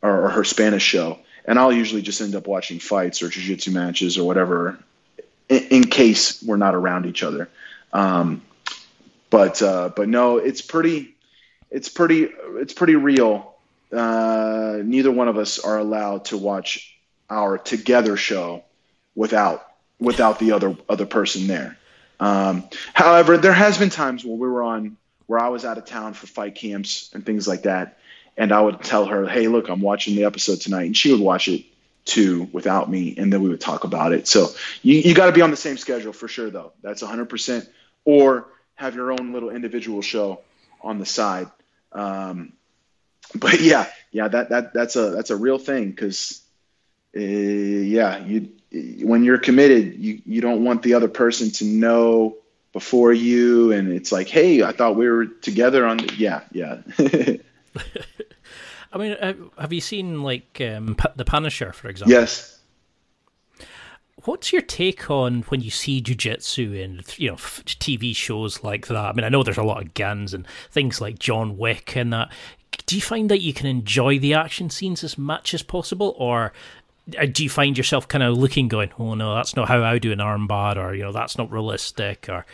or, 0.03 0.27
or 0.27 0.29
her 0.31 0.45
Spanish 0.45 0.83
show, 0.83 1.19
and 1.45 1.59
I'll 1.59 1.73
usually 1.73 2.03
just 2.03 2.21
end 2.21 2.35
up 2.35 2.47
watching 2.47 2.79
fights 2.79 3.23
or 3.23 3.29
jiu-jitsu 3.29 3.71
matches 3.71 4.19
or 4.19 4.27
whatever 4.27 4.79
in, 5.49 5.63
in 5.71 5.85
case 5.85 6.43
we're 6.43 6.57
not 6.57 6.75
around 6.75 7.07
each 7.07 7.23
other. 7.23 7.49
Um, 7.93 8.43
but 9.31 9.63
uh, 9.63 9.91
but 9.95 10.09
no, 10.09 10.39
it's 10.39 10.63
pretty 10.63 11.15
it's 11.71 11.89
pretty 11.89 12.29
it's 12.57 12.73
pretty 12.73 12.97
real. 12.97 13.55
Uh, 13.93 14.79
neither 14.85 15.11
one 15.11 15.29
of 15.29 15.37
us 15.39 15.59
are 15.59 15.79
allowed 15.79 16.27
to 16.27 16.37
watch 16.37 16.97
our 17.29 17.59
together 17.59 18.17
show 18.17 18.65
without 19.15 19.67
without 19.99 20.39
the 20.39 20.53
other 20.53 20.77
other 20.89 21.07
person 21.07 21.47
there. 21.47 21.77
Um, 22.19 22.69
however, 22.93 23.39
there 23.39 23.53
has 23.53 23.79
been 23.79 23.91
times 23.91 24.25
where 24.25 24.37
we 24.37 24.49
were 24.49 24.63
on 24.63 24.97
where 25.27 25.41
I 25.41 25.49
was 25.49 25.65
out 25.65 25.79
of 25.79 25.85
town 25.85 26.15
for 26.15 26.27
fight 26.27 26.55
camps 26.55 27.11
and 27.15 27.25
things 27.25 27.47
like 27.47 27.63
that, 27.63 27.99
and 28.37 28.53
I 28.53 28.61
would 28.61 28.83
tell 28.83 29.07
her, 29.07 29.27
"Hey, 29.27 29.49
look, 29.49 29.69
I'm 29.69 29.81
watching 29.81 30.17
the 30.17 30.25
episode 30.25 30.61
tonight," 30.61 30.85
and 30.85 30.97
she 30.97 31.13
would 31.13 31.21
watch 31.21 31.49
it 31.49 31.65
too 32.05 32.49
without 32.53 32.91
me, 32.91 33.15
and 33.17 33.33
then 33.33 33.43
we 33.43 33.49
would 33.49 33.61
talk 33.61 33.85
about 33.85 34.13
it. 34.13 34.27
So 34.27 34.49
you 34.83 34.97
you 34.97 35.15
got 35.15 35.27
to 35.27 35.33
be 35.33 35.41
on 35.41 35.51
the 35.51 35.57
same 35.57 35.77
schedule 35.77 36.13
for 36.13 36.29
sure, 36.29 36.51
though. 36.51 36.73
That's 36.83 37.03
100 37.03 37.27
percent. 37.27 37.69
Or 38.05 38.49
have 38.75 38.95
your 38.95 39.13
own 39.13 39.33
little 39.33 39.51
individual 39.51 40.01
show 40.01 40.41
on 40.81 40.99
the 40.99 41.07
side. 41.07 41.49
Um, 41.93 42.53
but 43.35 43.61
yeah, 43.61 43.87
yeah, 44.11 44.29
that 44.29 44.51
that 44.51 44.75
that's 44.75 44.97
a 44.97 45.11
that's 45.11 45.31
a 45.31 45.37
real 45.37 45.59
thing 45.59 45.91
because 45.91 46.43
uh, 47.17 47.21
yeah, 47.21 48.19
you 48.19 48.51
when 49.05 49.25
you're 49.25 49.39
committed, 49.39 49.97
you 49.99 50.23
you 50.25 50.41
don't 50.41 50.65
want 50.65 50.83
the 50.83 50.95
other 50.95 51.09
person 51.09 51.51
to 51.53 51.65
know 51.65 52.37
before 52.73 53.13
you, 53.13 53.73
and 53.73 53.93
it's 53.93 54.13
like, 54.13 54.29
hey, 54.29 54.63
I 54.63 54.73
thought 54.73 54.97
we 54.97 55.09
were 55.09 55.27
together 55.27 55.87
on. 55.87 55.99
The, 55.99 56.15
yeah, 56.17 56.43
yeah. 56.53 56.83
I 58.93 58.99
mean, 58.99 59.17
have 59.59 59.73
you 59.73 59.81
seen 59.81 60.23
like 60.23 60.61
um, 60.61 60.97
the 61.17 61.25
Punisher, 61.25 61.73
for 61.73 61.89
example? 61.89 62.13
Yes. 62.13 62.60
What's 64.25 64.53
your 64.53 64.63
take 64.63 65.11
on 65.11 65.43
when 65.43 65.61
you 65.61 65.71
see 65.71 66.03
jujitsu 66.03 66.79
in 66.79 67.03
you 67.17 67.31
know 67.31 67.37
TV 67.37 68.15
shows 68.15 68.63
like 68.63 68.89
that? 68.89 68.97
I 68.97 69.13
mean, 69.13 69.25
I 69.25 69.29
know 69.29 69.43
there's 69.43 69.57
a 69.57 69.63
lot 69.63 69.83
of 69.83 69.95
guns 69.95 70.35
and 70.35 70.47
things 70.71 71.01
like 71.01 71.19
John 71.19 71.57
Wick 71.57 71.97
and 71.97 72.13
that. 72.13 72.31
Do 72.87 72.97
you 72.97 73.03
find 73.03 73.31
that 73.31 73.41
you 73.41 73.53
can 73.53 73.67
enjoy 73.67 74.19
the 74.19 74.35
action 74.35 74.71
scenes 74.71 75.03
as 75.03 75.17
much 75.17 75.55
as 75.55 75.63
possible, 75.63 76.15
or 76.19 76.53
uh, 77.19 77.27
do 77.27 77.43
you 77.43 77.51
find 77.51 77.77
yourself 77.77 78.09
kind 78.09 78.23
of 78.23 78.37
looking, 78.37 78.69
going, 78.69 78.91
"Oh 78.99 79.15
no, 79.15 79.35
that's 79.35 79.57
not 79.57 79.69
how 79.69 79.83
I 79.83 79.99
do 79.99 80.13
an 80.13 80.19
armbar," 80.19 80.77
or 80.77 80.95
you 80.95 81.03
know, 81.03 81.13
that's 81.13 81.39
not 81.39 81.51
realistic, 81.51 82.27
or 82.29 82.47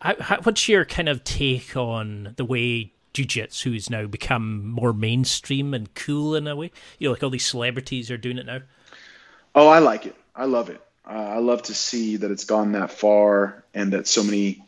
how, 0.00 0.40
what's 0.42 0.68
your 0.68 0.84
kind 0.84 1.08
of 1.08 1.24
take 1.24 1.76
on 1.76 2.34
the 2.36 2.44
way 2.44 2.92
jiu-jitsu 3.14 3.72
has 3.72 3.90
now 3.90 4.06
become 4.06 4.68
more 4.68 4.92
mainstream 4.92 5.74
and 5.74 5.92
cool 5.94 6.34
in 6.34 6.46
a 6.46 6.54
way? 6.54 6.70
You 6.98 7.08
know, 7.08 7.12
like 7.12 7.22
all 7.22 7.30
these 7.30 7.46
celebrities 7.46 8.10
are 8.10 8.18
doing 8.18 8.38
it 8.38 8.46
now. 8.46 8.60
Oh, 9.54 9.68
I 9.68 9.78
like 9.80 10.06
it. 10.06 10.14
I 10.36 10.44
love 10.44 10.70
it. 10.70 10.80
Uh, 11.08 11.12
I 11.12 11.38
love 11.38 11.62
to 11.62 11.74
see 11.74 12.16
that 12.16 12.30
it's 12.30 12.44
gone 12.44 12.72
that 12.72 12.90
far 12.90 13.64
and 13.72 13.92
that 13.94 14.06
so 14.06 14.22
many, 14.22 14.62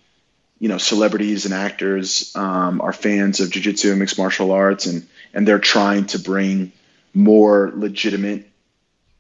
you 0.59 0.69
know, 0.69 0.79
celebrities 0.79 1.45
and 1.45 1.53
actors 1.53 2.35
um, 2.35 2.81
are 2.81 2.95
fans 2.95 3.41
of 3.41 3.51
jiu-jitsu 3.51 3.91
and 3.91 3.99
mixed 3.99 4.17
martial 4.17 4.53
arts, 4.53 4.87
and 4.87 5.07
and 5.35 5.47
they're 5.47 5.59
trying 5.59 6.07
to 6.07 6.19
bring 6.19 6.73
more 7.13 7.73
legitimate, 7.75 8.49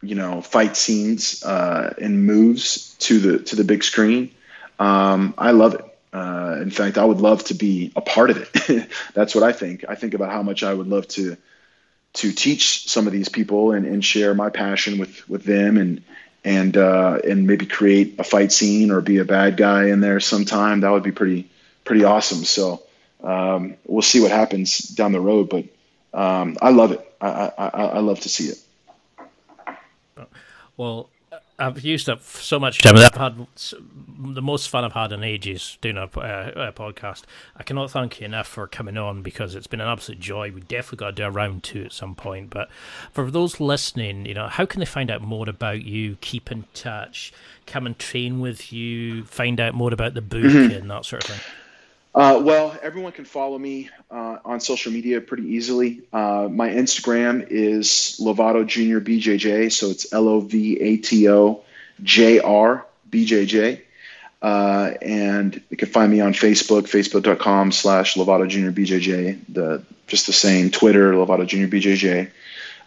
you 0.01 0.15
know, 0.15 0.41
fight 0.41 0.77
scenes 0.77 1.43
uh, 1.45 1.93
and 2.01 2.25
moves 2.25 2.95
to 3.01 3.19
the 3.19 3.39
to 3.41 3.57
the 3.57 3.65
big 3.65 3.85
screen. 3.85 4.31
Um, 4.79 5.35
I 5.37 5.51
love 5.51 5.75
it. 5.75 5.85
Uh, 6.13 6.59
in 6.63 6.71
fact, 6.71 6.97
I 6.97 7.05
would 7.05 7.21
love 7.21 7.45
to 7.45 7.55
be 7.55 7.93
a 7.95 8.01
part 8.01 8.31
of 8.31 8.49
it. 8.55 8.89
That's 9.15 9.35
what 9.35 9.45
I 9.45 9.53
think. 9.53 9.85
I 9.87 9.95
think 9.95 10.15
about 10.15 10.33
how 10.33 10.43
much 10.43 10.63
I 10.63 10.73
would 10.73 10.89
love 10.89 11.07
to 11.09 11.37
to 12.15 12.33
teach 12.33 12.89
some 12.89 13.07
of 13.07 13.13
these 13.13 13.29
people 13.29 13.73
and, 13.73 13.87
and 13.87 14.03
share 14.03 14.35
my 14.35 14.49
passion 14.49 14.99
with 14.99 15.29
with 15.29 15.45
them 15.45 15.77
and 15.77 16.03
and 16.45 16.77
uh, 16.77 17.19
and 17.29 17.47
maybe 17.47 17.67
create 17.67 18.19
a 18.19 18.25
fight 18.25 18.53
scene 18.53 18.91
or 18.91 19.01
be 19.01 19.19
a 19.19 19.25
bad 19.25 19.57
guy 19.57 19.89
in 19.89 20.01
there 20.01 20.21
sometime. 20.21 20.81
That 20.81 20.91
would 20.91 21.03
be 21.03 21.13
pretty 21.13 21.51
pretty 21.85 22.05
awesome. 22.05 22.45
So 22.45 22.83
um, 23.23 23.77
we'll 23.87 24.03
see 24.03 24.21
what 24.21 24.31
happens 24.31 24.79
down 24.79 25.13
the 25.13 25.21
road, 25.21 25.49
but 25.49 25.65
um, 26.13 26.57
I 26.61 26.71
love 26.71 26.93
it. 26.93 27.07
I, 27.21 27.53
I, 27.59 27.69
I 27.69 27.99
love 27.99 28.21
to 28.21 28.29
see 28.29 28.49
it. 28.49 28.59
Well, 30.77 31.11
I've 31.61 31.85
used 31.85 32.09
up 32.09 32.23
so 32.23 32.59
much 32.59 32.79
time. 32.79 32.97
I've 32.97 33.15
had 33.15 33.47
the 34.19 34.43
most 34.43 34.69
fun 34.69 34.85
I've 34.85 34.95
had 34.95 35.13
in 35.13 35.23
ages 35.23 35.77
doing 35.81 35.99
a, 35.99 36.05
a, 36.05 36.69
a, 36.69 36.73
podcast. 36.73 37.25
I 37.57 37.63
cannot 37.63 37.91
thank 37.91 38.21
you 38.21 38.25
enough 38.25 38.49
for 38.49 38.67
coming 38.67 38.97
on 38.97 39.23
because 39.23 39.55
it's 39.55 39.67
been 39.67 39.81
an 39.81 39.89
absolute 39.89 40.21
joy. 40.21 40.51
We 40.53 40.63
definitely 40.63 40.97
got 40.97 41.07
to 41.07 41.13
do 41.13 41.25
a 41.25 41.31
round 41.31 41.63
two 41.63 41.85
at 41.85 41.93
some 41.93 42.15
point. 42.15 42.49
But 42.51 42.71
for 43.13 43.31
those 43.31 43.61
listening, 43.61 44.25
you 44.25 44.35
know, 44.35 44.49
how 44.49 44.65
can 44.65 44.81
they 44.81 44.87
find 44.87 45.11
out 45.11 45.21
more 45.21 45.49
about 45.49 45.83
you? 45.83 46.17
Keep 46.23 46.51
in 46.51 46.65
touch, 46.73 47.33
come 47.67 47.87
and 47.87 47.99
train 47.99 48.41
with 48.41 48.73
you, 48.73 49.25
find 49.25 49.61
out 49.61 49.75
more 49.75 49.93
about 49.93 50.15
the 50.15 50.23
book 50.23 50.43
mm-hmm. 50.43 50.75
and 50.75 50.91
that 50.91 51.05
sort 51.05 51.25
of 51.25 51.31
thing. 51.31 51.41
Uh, 52.13 52.41
well, 52.43 52.77
everyone 52.83 53.13
can 53.13 53.25
follow 53.25 53.57
me 53.57 53.89
uh, 54.11 54.39
on 54.45 54.61
social 54.61 54.91
media 54.91 55.21
pretty 55.21 55.45
easily. 55.45 56.03
Uh, 56.13 56.49
my 56.51 56.69
Instagram 56.69 57.47
is 57.49 58.19
Lovato 58.21 58.67
Junior 58.67 59.01
BJJ, 59.01 59.71
so 59.71 59.91
it's 59.91 60.13
L 60.13 60.29
O 60.29 60.41
V 60.41 60.81
A 60.81 60.97
T 60.97 61.29
O 61.29 61.63
J 62.03 62.41
R 62.41 62.85
BJJ. 63.11 63.83
Uh, 64.43 64.95
and 65.03 65.63
you 65.71 65.77
can 65.77 65.89
find 65.89 66.11
me 66.11 66.21
on 66.21 66.33
Facebook, 66.33 66.83
facebook.com 66.83 67.71
slash 67.71 68.15
Lovato 68.15 68.49
Junior 68.49 68.73
BJJ, 68.73 69.39
the, 69.49 69.85
just 70.07 70.27
the 70.27 70.33
same, 70.33 70.71
Twitter, 70.71 71.13
Lovato 71.13 71.47
Junior 71.47 71.69
BJJ. 71.69 72.31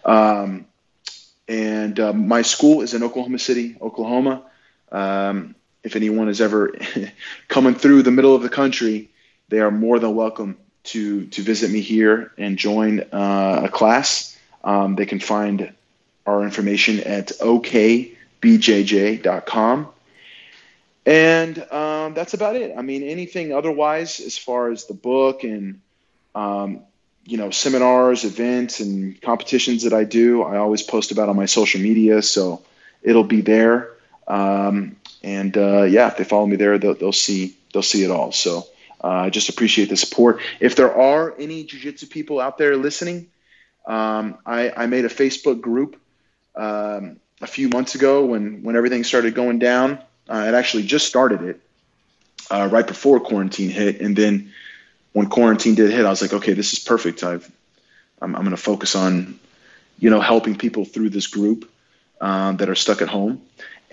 Um, 0.03 0.65
and 1.47 1.97
uh, 1.99 2.11
my 2.11 2.41
school 2.41 2.81
is 2.81 2.93
in 2.93 3.03
Oklahoma 3.03 3.39
City, 3.39 3.77
Oklahoma. 3.79 4.43
Um, 4.91 5.55
if 5.83 5.95
anyone 5.95 6.27
is 6.27 6.41
ever 6.41 6.75
coming 7.47 7.75
through 7.75 8.03
the 8.03 8.11
middle 8.11 8.35
of 8.35 8.41
the 8.41 8.49
country, 8.49 9.09
they 9.53 9.59
are 9.59 9.69
more 9.69 9.99
than 9.99 10.15
welcome 10.15 10.57
to 10.83 11.27
to 11.27 11.43
visit 11.43 11.69
me 11.69 11.79
here 11.81 12.31
and 12.39 12.57
join 12.57 13.01
uh, 13.11 13.61
a 13.65 13.69
class. 13.69 14.35
Um, 14.63 14.95
they 14.95 15.05
can 15.05 15.19
find 15.19 15.71
our 16.25 16.41
information 16.41 17.01
at 17.01 17.27
okbjj.com. 17.27 18.17
And 21.05 21.71
um, 21.71 22.15
that's 22.15 22.33
about 22.33 22.55
it. 22.55 22.73
I 22.75 22.81
mean, 22.81 23.03
anything 23.03 23.53
otherwise, 23.53 24.19
as 24.21 24.37
far 24.37 24.71
as 24.71 24.85
the 24.85 24.95
book 24.95 25.43
and 25.43 25.81
um, 26.33 26.79
you 27.23 27.37
know 27.37 27.51
seminars, 27.51 28.23
events, 28.23 28.79
and 28.79 29.21
competitions 29.21 29.83
that 29.83 29.93
I 29.93 30.03
do, 30.03 30.41
I 30.41 30.57
always 30.57 30.81
post 30.81 31.11
about 31.11 31.29
on 31.29 31.35
my 31.35 31.45
social 31.45 31.79
media, 31.79 32.23
so 32.23 32.63
it'll 33.03 33.23
be 33.23 33.41
there. 33.41 33.91
Um, 34.27 34.95
and 35.21 35.55
uh, 35.55 35.83
yeah, 35.83 36.07
if 36.07 36.17
they 36.17 36.23
follow 36.23 36.47
me 36.47 36.55
there, 36.55 36.79
they'll, 36.79 36.95
they'll 36.95 37.11
see 37.11 37.55
they'll 37.71 37.83
see 37.83 38.03
it 38.03 38.09
all. 38.09 38.31
So 38.31 38.65
uh, 39.03 39.07
I 39.07 39.29
just 39.29 39.49
appreciate 39.49 39.89
the 39.89 39.97
support. 39.97 40.39
If 40.59 40.75
there 40.75 40.95
are 40.95 41.33
any 41.37 41.63
jiu-jitsu 41.65 42.07
people 42.07 42.39
out 42.39 42.57
there 42.57 42.77
listening, 42.77 43.27
um, 43.85 44.37
I, 44.45 44.71
I, 44.71 44.85
made 44.85 45.03
a 45.03 45.09
Facebook 45.09 45.59
group 45.59 45.99
um, 46.55 47.19
a 47.41 47.47
few 47.47 47.67
months 47.67 47.95
ago 47.95 48.25
when 48.25 48.63
when 48.63 48.77
everything 48.77 49.03
started 49.03 49.35
going 49.35 49.59
down. 49.59 49.99
Uh, 50.29 50.53
actually 50.55 50.83
just 50.83 51.05
started 51.05 51.41
it 51.41 51.59
uh, 52.49 52.69
right 52.71 52.87
before 52.87 53.19
quarantine 53.19 53.69
hit, 53.69 53.99
and 53.99 54.15
then 54.15 54.53
when 55.11 55.27
quarantine 55.27 55.75
did 55.75 55.91
hit, 55.91 56.05
I 56.05 56.09
was 56.09 56.21
like, 56.21 56.31
okay, 56.31 56.53
this 56.53 56.71
is 56.71 56.79
perfect. 56.79 57.23
I've 57.23 57.51
I'm, 58.21 58.35
I'm 58.37 58.43
going 58.43 58.55
to 58.55 58.61
focus 58.61 58.95
on 58.95 59.37
you 59.99 60.09
know 60.09 60.21
helping 60.21 60.55
people 60.55 60.85
through 60.85 61.09
this 61.09 61.27
group 61.27 61.69
um, 62.21 62.55
that 62.57 62.69
are 62.69 62.75
stuck 62.75 63.01
at 63.01 63.09
home 63.09 63.41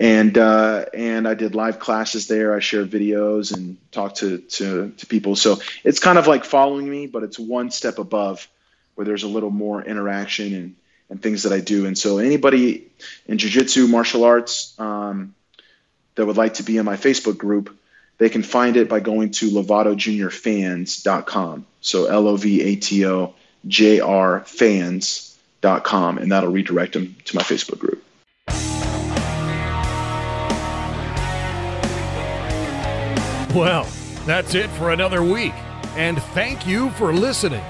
and 0.01 0.35
uh, 0.35 0.85
and 0.95 1.27
I 1.27 1.35
did 1.35 1.53
live 1.53 1.77
classes 1.77 2.27
there. 2.27 2.55
I 2.55 2.59
shared 2.59 2.89
videos 2.89 3.55
and 3.55 3.77
talked 3.91 4.15
to, 4.17 4.39
to 4.39 4.91
to 4.97 5.05
people. 5.05 5.35
So 5.35 5.59
it's 5.83 5.99
kind 5.99 6.17
of 6.17 6.25
like 6.25 6.43
following 6.43 6.89
me, 6.89 7.05
but 7.05 7.21
it's 7.21 7.37
one 7.37 7.69
step 7.69 7.99
above, 7.99 8.47
where 8.95 9.05
there's 9.05 9.21
a 9.21 9.27
little 9.27 9.51
more 9.51 9.83
interaction 9.83 10.55
and 10.55 10.75
and 11.11 11.21
things 11.21 11.43
that 11.43 11.53
I 11.53 11.59
do. 11.59 11.85
And 11.85 11.95
so 11.95 12.17
anybody 12.17 12.87
in 13.27 13.37
jiu-jitsu, 13.37 13.87
martial 13.87 14.23
arts, 14.23 14.73
um, 14.79 15.35
that 16.15 16.25
would 16.25 16.37
like 16.37 16.55
to 16.55 16.63
be 16.63 16.77
in 16.77 16.85
my 16.85 16.95
Facebook 16.95 17.37
group, 17.37 17.77
they 18.17 18.29
can 18.29 18.41
find 18.41 18.77
it 18.77 18.89
by 18.89 19.01
going 19.01 19.29
to 19.31 19.51
lovatojuniorfans.com. 19.51 21.65
So 21.81 22.05
L 22.05 22.27
O 22.27 22.37
V 22.37 22.61
A 22.63 22.75
T 22.75 23.05
O 23.05 23.35
J 23.67 23.99
R 23.99 24.43
fans.com, 24.47 26.17
and 26.17 26.31
that'll 26.31 26.51
redirect 26.51 26.93
them 26.93 27.15
to 27.25 27.35
my 27.35 27.43
Facebook 27.43 27.77
group. 27.77 28.03
Well, 33.55 33.85
that's 34.25 34.55
it 34.55 34.69
for 34.71 34.91
another 34.91 35.21
week, 35.21 35.53
and 35.97 36.21
thank 36.33 36.65
you 36.65 36.89
for 36.91 37.11
listening. 37.11 37.63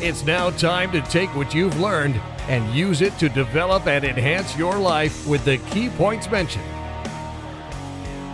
It's 0.00 0.24
now 0.24 0.50
time 0.50 0.92
to 0.92 1.00
take 1.02 1.34
what 1.34 1.52
you've 1.52 1.80
learned 1.80 2.20
and 2.46 2.72
use 2.72 3.00
it 3.00 3.18
to 3.18 3.28
develop 3.28 3.88
and 3.88 4.04
enhance 4.04 4.56
your 4.56 4.78
life 4.78 5.26
with 5.26 5.44
the 5.44 5.58
key 5.58 5.88
points 5.88 6.30
mentioned. 6.30 6.64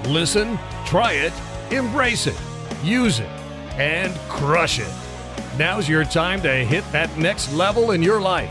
Listen, 0.06 0.58
try 0.84 1.12
it, 1.12 1.32
embrace 1.70 2.26
it, 2.26 2.38
use 2.84 3.18
it, 3.20 3.30
and 3.78 4.14
crush 4.28 4.78
it. 4.78 4.92
Now's 5.56 5.88
your 5.88 6.04
time 6.04 6.42
to 6.42 6.52
hit 6.52 6.84
that 6.92 7.16
next 7.16 7.50
level 7.54 7.92
in 7.92 8.02
your 8.02 8.20
life. 8.20 8.50